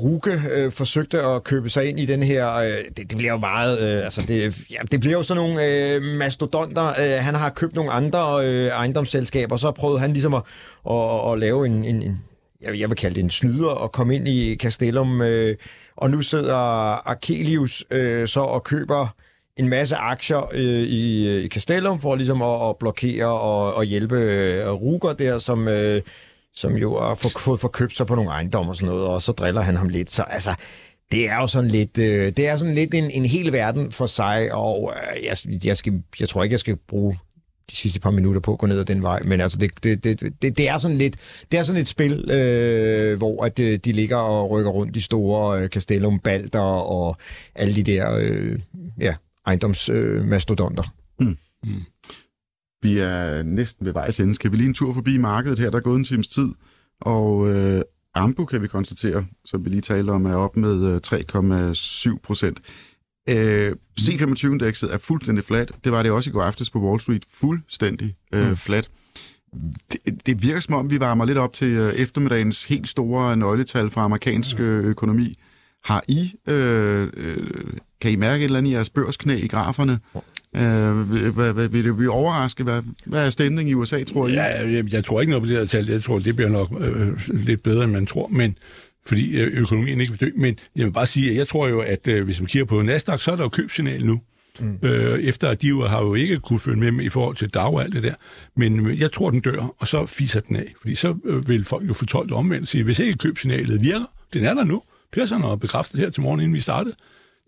Ruke 0.02 0.42
øh, 0.52 0.72
forsøgte 0.72 1.22
at 1.22 1.44
købe 1.44 1.70
sig 1.70 1.88
ind 1.88 2.00
i 2.00 2.06
den 2.06 2.22
her... 2.22 2.54
Øh, 2.54 2.68
det, 2.96 2.96
det 2.96 3.16
bliver 3.18 3.32
jo 3.32 3.38
meget... 3.38 3.80
Øh, 3.80 4.04
altså, 4.04 4.24
det, 4.28 4.56
ja, 4.70 4.78
det 4.90 5.00
bliver 5.00 5.16
jo 5.16 5.22
sådan 5.22 5.42
nogle 5.42 5.66
øh, 5.66 6.02
mastodonter. 6.02 6.88
Øh, 6.88 7.24
han 7.24 7.34
har 7.34 7.50
købt 7.50 7.74
nogle 7.74 7.90
andre 7.90 8.46
øh, 8.46 8.66
ejendomsselskaber, 8.66 9.52
og 9.54 9.60
så 9.60 9.70
prøvede 9.70 10.00
han 10.00 10.12
ligesom 10.12 10.34
at, 10.34 10.42
at, 10.90 11.32
at 11.32 11.38
lave 11.38 11.66
en, 11.66 11.84
en, 11.84 12.02
en... 12.02 12.18
Jeg 12.60 12.90
vil 12.90 12.96
kalde 12.96 13.14
det 13.14 13.24
en 13.24 13.30
snyder, 13.30 13.68
og 13.68 13.92
komme 13.92 14.14
ind 14.14 14.28
i 14.28 14.56
Castellum. 14.56 15.22
Øh, 15.22 15.56
og 15.96 16.10
nu 16.10 16.20
sidder 16.20 16.54
Arkelius 17.08 17.84
øh, 17.90 18.28
så 18.28 18.40
og 18.40 18.64
køber 18.64 19.06
en 19.56 19.68
masse 19.68 19.96
aktier 19.96 20.48
øh, 20.52 20.62
i, 20.62 21.28
øh, 21.28 21.44
i 21.44 21.48
Castellum 21.48 22.00
for 22.00 22.14
ligesom 22.14 22.42
at, 22.42 22.68
at 22.68 22.76
blokere 22.76 23.26
og, 23.26 23.74
og 23.74 23.84
hjælpe 23.84 24.16
øh, 24.16 24.70
Ruger 24.70 25.12
der, 25.12 25.38
som... 25.38 25.68
Øh, 25.68 26.02
som 26.54 26.76
jo 26.76 27.00
har 27.00 27.14
fået 27.14 27.60
forkøbt 27.60 27.96
sig 27.96 28.06
på 28.06 28.14
nogle 28.14 28.30
ejendomme 28.30 28.72
og 28.72 28.76
sådan 28.76 28.94
noget, 28.94 29.06
og 29.06 29.22
så 29.22 29.32
driller 29.32 29.60
han 29.60 29.76
ham 29.76 29.88
lidt. 29.88 30.10
Så 30.10 30.22
altså, 30.22 30.54
det 31.12 31.28
er 31.28 31.36
jo 31.36 31.46
sådan 31.46 31.70
lidt, 31.70 31.98
øh, 31.98 32.26
det 32.36 32.48
er 32.48 32.56
sådan 32.56 32.74
lidt 32.74 32.94
en, 32.94 33.10
en 33.10 33.26
hel 33.26 33.52
verden 33.52 33.92
for 33.92 34.06
sig, 34.06 34.54
og 34.54 34.92
øh, 34.96 35.24
jeg, 35.24 35.36
jeg, 35.64 35.76
skal, 35.76 36.02
jeg 36.20 36.28
tror 36.28 36.42
ikke, 36.42 36.54
jeg 36.54 36.60
skal 36.60 36.76
bruge 36.76 37.18
de 37.70 37.76
sidste 37.76 38.00
par 38.00 38.10
minutter 38.10 38.40
på 38.40 38.52
at 38.52 38.58
gå 38.58 38.66
ned 38.66 38.78
ad 38.78 38.84
den 38.84 39.02
vej, 39.02 39.22
men 39.22 39.40
altså 39.40 39.58
det, 39.58 39.84
det, 39.84 40.04
det, 40.04 40.20
det, 40.42 40.56
det 40.56 40.68
er 40.68 40.78
sådan 40.78 40.98
lidt 40.98 41.16
det 41.52 41.58
er 41.58 41.62
sådan 41.62 41.80
et 41.80 41.88
spil, 41.88 42.30
øh, 42.30 43.18
hvor 43.18 43.44
at 43.44 43.58
øh, 43.58 43.78
de 43.84 43.92
ligger 43.92 44.16
og 44.16 44.50
rykker 44.50 44.70
rundt 44.70 44.94
de 44.94 45.02
store 45.02 45.62
øh, 45.62 45.68
Castellum 45.68 46.18
Balder 46.18 46.60
og 46.60 47.16
alle 47.54 47.74
de 47.74 47.82
der 47.82 48.18
øh, 48.20 48.58
ja, 49.00 49.14
ejendomsmastodonter. 49.46 50.94
Øh, 51.20 51.26
mm. 51.26 51.36
Mm. 51.64 51.82
Vi 52.82 52.98
er 52.98 53.42
næsten 53.42 53.86
ved 53.86 53.92
vejs 53.92 54.20
ende. 54.20 54.34
Skal 54.34 54.52
vi 54.52 54.56
lige 54.56 54.68
en 54.68 54.74
tur 54.74 54.92
forbi 54.92 55.18
markedet 55.18 55.58
her? 55.58 55.70
Der 55.70 55.78
er 55.78 55.82
gået 55.82 55.98
en 55.98 56.04
times 56.04 56.28
tid. 56.28 56.48
Og 57.00 57.48
øh, 57.48 57.82
Ambu 58.14 58.44
kan 58.44 58.62
vi 58.62 58.68
konstatere, 58.68 59.26
som 59.44 59.64
vi 59.64 59.70
lige 59.70 59.80
talte 59.80 60.10
om, 60.10 60.26
er 60.26 60.34
op 60.34 60.56
med 60.56 61.00
3,7 61.06 62.10
øh, 62.10 62.18
procent. 62.22 62.60
Øh, 63.28 63.72
C25-indekset 64.00 64.92
er 64.92 64.98
fuldstændig 64.98 65.44
flat. 65.44 65.72
Det 65.84 65.92
var 65.92 66.02
det 66.02 66.12
også 66.12 66.30
i 66.30 66.32
går 66.32 66.42
aftes 66.42 66.70
på 66.70 66.80
Wall 66.80 67.00
Street. 67.00 67.24
Fuldstændig 67.32 68.16
øh, 68.32 68.48
mm. 68.48 68.56
flat. 68.56 68.90
Det, 69.92 70.26
det 70.26 70.42
virker 70.42 70.60
som 70.60 70.74
om, 70.74 70.90
vi 70.90 71.00
varmer 71.00 71.24
lidt 71.24 71.38
op 71.38 71.52
til 71.52 71.68
øh, 71.68 71.94
eftermiddagens 71.94 72.64
helt 72.64 72.88
store 72.88 73.36
nøgletal 73.36 73.90
fra 73.90 74.04
amerikansk 74.04 74.60
øh, 74.60 74.84
økonomi. 74.84 75.34
Har 75.84 76.04
I, 76.08 76.34
øh, 76.46 77.08
øh, 77.14 77.72
kan 78.00 78.10
I 78.10 78.16
mærke 78.16 78.40
et 78.40 78.44
eller 78.44 78.58
andet 78.58 78.70
i 78.70 78.74
jeres 78.74 78.90
børsknæ 78.90 79.36
i 79.36 79.46
graferne? 79.46 79.98
Øh, 80.56 81.12
vil, 81.12 81.36
vil, 81.36 81.72
vil 81.72 81.84
det 81.84 81.96
blive 81.96 82.10
overrasket? 82.10 82.66
Hvad, 82.66 82.82
hvad 83.06 83.26
er 83.26 83.30
stemningen 83.30 83.70
i 83.70 83.74
USA, 83.74 84.04
tror 84.04 84.28
jeg? 84.28 84.36
Ja, 84.36 84.68
jeg, 84.68 84.92
jeg 84.92 85.04
tror 85.04 85.20
ikke 85.20 85.30
noget 85.30 85.42
på 85.42 85.48
det 85.48 85.58
her 85.58 85.64
tal. 85.64 85.86
Jeg 85.86 86.02
tror, 86.02 86.18
det 86.18 86.36
bliver 86.36 86.50
nok 86.50 86.72
øh, 86.80 87.08
lidt 87.28 87.62
bedre, 87.62 87.84
end 87.84 87.92
man 87.92 88.06
tror. 88.06 88.28
Men 88.28 88.56
fordi 89.06 89.40
øh, 89.40 89.60
økonomien 89.60 90.00
ikke 90.00 90.12
vil 90.12 90.20
dø. 90.20 90.30
Men 90.36 90.58
jeg 90.76 90.86
vil 90.86 90.92
bare 90.92 91.06
sige, 91.06 91.30
at 91.30 91.36
jeg 91.36 91.48
tror 91.48 91.68
jo, 91.68 91.80
at 91.80 92.08
øh, 92.08 92.24
hvis 92.24 92.40
man 92.40 92.46
kigger 92.46 92.66
på 92.66 92.82
Nasdaq, 92.82 93.20
så 93.20 93.32
er 93.32 93.36
der 93.36 93.42
jo 93.42 93.48
købsignal 93.48 94.06
nu. 94.06 94.20
Mm. 94.60 94.78
Øh, 94.82 95.20
efter 95.20 95.48
at 95.48 95.62
de 95.62 95.68
jo 95.68 95.86
har 95.86 96.02
jo 96.02 96.14
ikke 96.14 96.38
kunne 96.38 96.58
følge 96.58 96.92
med 96.92 97.04
i 97.04 97.08
forhold 97.08 97.36
til 97.36 97.48
dag 97.48 97.72
og 97.72 97.82
alt 97.82 97.92
det 97.92 98.02
der. 98.02 98.14
Men 98.56 98.98
jeg 98.98 99.12
tror, 99.12 99.30
den 99.30 99.40
dør, 99.40 99.74
og 99.78 99.88
så 99.88 100.06
fiser 100.06 100.40
den 100.40 100.56
af. 100.56 100.74
Fordi 100.80 100.94
så 100.94 101.14
øh, 101.24 101.48
vil 101.48 101.64
folk 101.64 101.88
jo 101.88 101.94
fortolke 101.94 102.34
omvendt 102.34 102.68
sige, 102.68 102.84
hvis 102.84 102.98
ikke 102.98 103.18
købsignalet 103.18 103.82
virker, 103.82 104.04
den 104.32 104.44
er 104.44 104.54
der 104.54 104.64
nu. 104.64 104.82
Persson 105.12 105.42
har 105.42 105.56
bekræftet 105.56 106.00
her 106.00 106.10
til 106.10 106.22
morgen, 106.22 106.40
inden 106.40 106.54
vi 106.54 106.60
startede, 106.60 106.94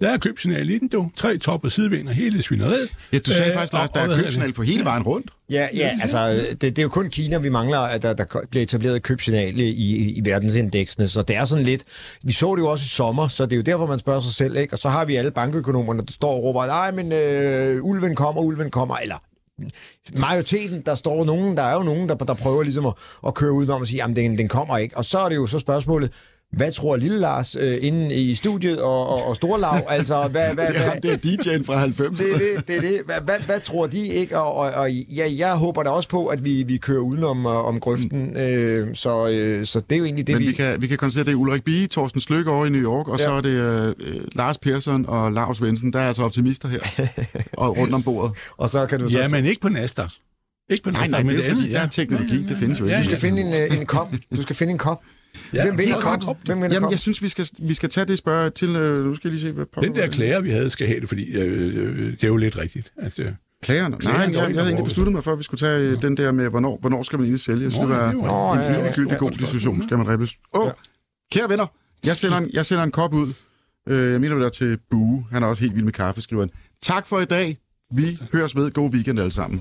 der 0.02 0.10
er 0.10 0.18
købsignal 0.18 0.70
i 0.70 0.78
den, 0.78 0.88
du. 0.88 1.10
Tre 1.16 1.38
top- 1.38 1.64
og 1.64 1.72
sidevinder, 1.72 2.12
hele 2.12 2.42
svineriet. 2.42 2.88
Ja, 3.12 3.18
du 3.18 3.30
sagde 3.30 3.50
øh, 3.50 3.54
faktisk, 3.54 3.82
at 3.82 3.90
der 3.94 4.00
er 4.00 4.16
købsignal 4.16 4.52
på 4.52 4.62
hele 4.62 4.84
vejen 4.84 5.02
rundt. 5.02 5.30
Ja, 5.50 5.68
ja 5.74 5.98
altså, 6.02 6.46
det, 6.50 6.60
det 6.60 6.78
er 6.78 6.82
jo 6.82 6.88
kun 6.88 7.10
Kina, 7.10 7.38
vi 7.38 7.48
mangler, 7.48 7.78
at 7.78 8.02
der, 8.02 8.12
der 8.12 8.24
bliver 8.50 8.62
etableret 8.62 9.02
købsignal 9.02 9.60
i, 9.60 9.68
i, 9.68 10.12
i 10.12 10.20
verdensindeksene, 10.24 11.08
så 11.08 11.22
det 11.22 11.36
er 11.36 11.44
sådan 11.44 11.64
lidt... 11.64 11.84
Vi 12.22 12.32
så 12.32 12.54
det 12.54 12.62
jo 12.62 12.66
også 12.66 12.84
i 12.84 12.88
sommer, 12.88 13.28
så 13.28 13.44
det 13.44 13.52
er 13.52 13.56
jo 13.56 13.62
derfor, 13.62 13.86
man 13.86 13.98
spørger 13.98 14.20
sig 14.20 14.34
selv, 14.34 14.56
ikke? 14.56 14.74
Og 14.74 14.78
så 14.78 14.88
har 14.88 15.04
vi 15.04 15.16
alle 15.16 15.30
bankøkonomerne, 15.30 16.00
der 16.06 16.12
står 16.12 16.32
og 16.34 16.42
råber, 16.42 16.66
nej, 16.66 16.92
men 16.92 17.12
øh, 17.12 17.84
ulven 17.84 18.14
kommer, 18.14 18.42
ulven 18.42 18.70
kommer, 18.70 18.96
eller 18.96 19.16
majoriteten, 20.14 20.82
der 20.86 20.94
står 20.94 21.24
nogen, 21.24 21.56
der 21.56 21.62
er 21.62 21.74
jo 21.74 21.82
nogen, 21.82 22.08
der, 22.08 22.14
der 22.14 22.34
prøver 22.34 22.62
ligesom 22.62 22.86
at, 22.86 22.94
at 23.26 23.34
køre 23.34 23.52
udenom 23.52 23.80
og 23.80 23.88
sige, 23.88 23.96
jamen 23.96 24.16
den, 24.16 24.38
den 24.38 24.48
kommer 24.48 24.78
ikke. 24.78 24.96
Og 24.96 25.04
så 25.04 25.18
er 25.18 25.28
det 25.28 25.36
jo 25.36 25.46
så 25.46 25.58
spørgsmålet, 25.58 26.12
hvad 26.52 26.72
tror 26.72 26.96
lille 26.96 27.18
Lars 27.18 27.56
øh, 27.60 27.78
inde 27.80 28.14
i 28.14 28.34
studiet 28.34 28.80
og, 28.80 29.08
og, 29.08 29.26
og 29.28 29.36
Storlav? 29.36 29.80
Altså, 29.90 30.28
hvad, 30.30 30.54
hvad, 30.54 30.66
Det 30.66 30.76
er, 30.76 30.90
hvad, 31.00 31.00
det 31.00 31.12
er 31.12 31.56
DJ'en 31.58 31.64
fra 31.64 31.76
90. 31.78 32.18
det 32.18 32.26
er 32.34 32.38
det, 32.38 32.68
det, 32.68 32.76
er 32.76 32.80
det. 32.80 33.00
Hvad, 33.06 33.14
hvad, 33.24 33.34
hvad 33.46 33.60
tror 33.60 33.86
de 33.86 34.06
ikke? 34.06 34.38
Og, 34.38 34.54
og, 34.54 34.70
og 34.72 34.92
ja, 34.92 35.28
jeg 35.36 35.54
håber 35.54 35.82
da 35.82 35.90
også 35.90 36.08
på, 36.08 36.26
at 36.26 36.44
vi, 36.44 36.62
vi 36.62 36.76
kører 36.76 37.00
udenom 37.00 37.46
øh, 37.46 37.64
om 37.66 37.80
grøften. 37.80 38.36
Øh, 38.36 38.94
så, 38.94 39.28
øh, 39.28 39.66
så 39.66 39.80
det 39.80 39.94
er 39.94 39.98
jo 39.98 40.04
egentlig 40.04 40.26
det, 40.26 40.34
Men 40.34 40.42
vi... 40.42 40.46
vi 40.46 40.52
kan, 40.52 40.82
vi 40.82 40.86
kan 40.86 40.98
konstatere, 40.98 41.22
at 41.22 41.26
det 41.26 41.32
er 41.32 41.36
Ulrik 41.36 41.64
Bie, 41.64 41.86
Thorsten 41.86 42.20
Sløk 42.20 42.46
over 42.46 42.66
i 42.66 42.70
New 42.70 42.82
York, 42.82 43.08
og 43.08 43.18
Ja. 43.18 43.24
så 43.24 43.30
er 43.30 43.40
det 43.40 43.50
øh, 43.50 43.94
Lars 44.32 44.58
Persson 44.58 45.06
og 45.08 45.32
Lars 45.32 45.56
Svendsen. 45.56 45.92
Der 45.92 45.98
er 46.00 46.08
altså 46.08 46.22
optimister 46.22 46.68
her 46.68 46.80
og 47.52 47.78
rundt 47.78 47.94
om 47.94 48.02
bordet. 48.02 48.36
Og 48.58 48.68
så 48.68 48.86
kan 48.86 49.00
du 49.00 49.08
så 49.08 49.18
Ja, 49.18 49.28
men 49.30 49.44
ikke 49.44 49.60
på 49.60 49.68
Nasdaq. 49.68 50.10
Ikke 50.70 50.84
på 50.84 50.90
Nej, 50.90 51.00
Nasdaq, 51.00 51.18
nej, 51.18 51.22
men 51.22 51.36
det 51.36 51.46
er 51.46 51.50
fordi, 51.52 51.62
andet, 51.62 51.74
der 51.74 51.80
er 51.80 51.88
teknologi, 51.88 52.42
det 52.48 52.56
findes 52.58 52.80
jo 52.80 52.84
ikke. 52.84 52.98
Du 52.98 53.04
skal 53.04 53.18
finde 53.18 53.42
en, 53.42 53.48
øh, 53.72 53.78
en 53.80 53.86
kop. 53.86 54.08
Du 54.36 54.42
skal 54.42 54.56
finde 54.56 54.70
en 54.72 54.78
kop. 54.78 55.02
Ja, 55.54 55.64
Hvem 55.64 55.78
vinder 55.78 55.96
er 55.96 56.00
godt. 56.00 56.38
Hvem 56.44 56.62
vinder 56.62 56.74
Jamen, 56.74 56.90
jeg 56.90 56.98
synes, 56.98 57.22
vi 57.22 57.28
skal, 57.28 57.46
vi 57.58 57.74
skal 57.74 57.88
tage 57.88 58.06
det 58.06 58.18
spørg 58.18 58.54
til... 58.54 58.76
Øh, 58.76 59.04
nu 59.04 59.14
skal 59.14 59.28
jeg 59.28 59.32
lige 59.32 59.42
se, 59.42 59.52
hvad 59.52 59.82
Den 59.82 59.94
der 59.94 60.06
klager, 60.06 60.40
vi 60.40 60.50
havde, 60.50 60.70
skal 60.70 60.86
have 60.86 61.00
det, 61.00 61.08
fordi 61.08 61.32
øh, 61.32 61.76
øh, 61.76 62.12
det 62.12 62.24
er 62.24 62.28
jo 62.28 62.36
lidt 62.36 62.58
rigtigt. 62.58 62.92
Altså, 62.96 63.32
Klagerne? 63.62 63.96
Klagerne 63.96 64.18
Nej, 64.18 64.22
jeg, 64.22 64.32
jeg 64.32 64.40
dårlige 64.40 64.58
havde 64.58 64.68
egentlig 64.68 64.84
besluttet 64.84 65.12
mig 65.12 65.24
for, 65.24 65.32
at 65.32 65.38
vi 65.38 65.42
skulle 65.42 65.58
tage 65.58 65.78
øh, 65.78 66.02
den 66.02 66.16
der 66.16 66.32
med, 66.32 66.48
hvornår, 66.48 66.78
hvornår 66.80 67.02
skal 67.02 67.18
man 67.18 67.24
egentlig 67.24 67.40
sælge. 67.40 67.62
Jeg 67.62 67.72
synes, 67.72 67.86
det 67.86 67.94
ja, 67.94 68.00
var 68.00 68.06
er 68.06 68.10
en 68.10 68.60
ja, 68.60 68.78
ja, 68.78 69.02
ja. 69.10 69.16
god 69.16 69.30
diskussion. 69.30 69.82
Skal 69.82 69.98
man 69.98 70.08
ribbes? 70.08 70.36
Åh, 70.54 70.66
oh, 70.66 70.72
kære 71.32 71.48
venner, 71.48 71.66
jeg 72.06 72.16
sender 72.16 72.36
en, 72.38 72.50
jeg 72.52 72.66
sender 72.66 72.84
en 72.84 72.90
kop 72.90 73.14
ud. 73.14 73.32
Øh, 73.88 74.12
jeg 74.12 74.20
mener, 74.20 74.36
det 74.36 74.44
er 74.44 74.48
til 74.48 74.78
Bue. 74.90 75.24
Han 75.32 75.42
er 75.42 75.46
også 75.46 75.62
helt 75.62 75.74
vild 75.74 75.84
med 75.84 75.92
kaffe, 75.92 76.22
skriver 76.22 76.42
han. 76.42 76.50
Tak 76.82 77.06
for 77.06 77.20
i 77.20 77.24
dag. 77.24 77.58
Vi 77.94 78.18
høres 78.32 78.56
ved. 78.56 78.70
God 78.70 78.90
weekend 78.90 79.20
alle 79.20 79.32
sammen. 79.32 79.60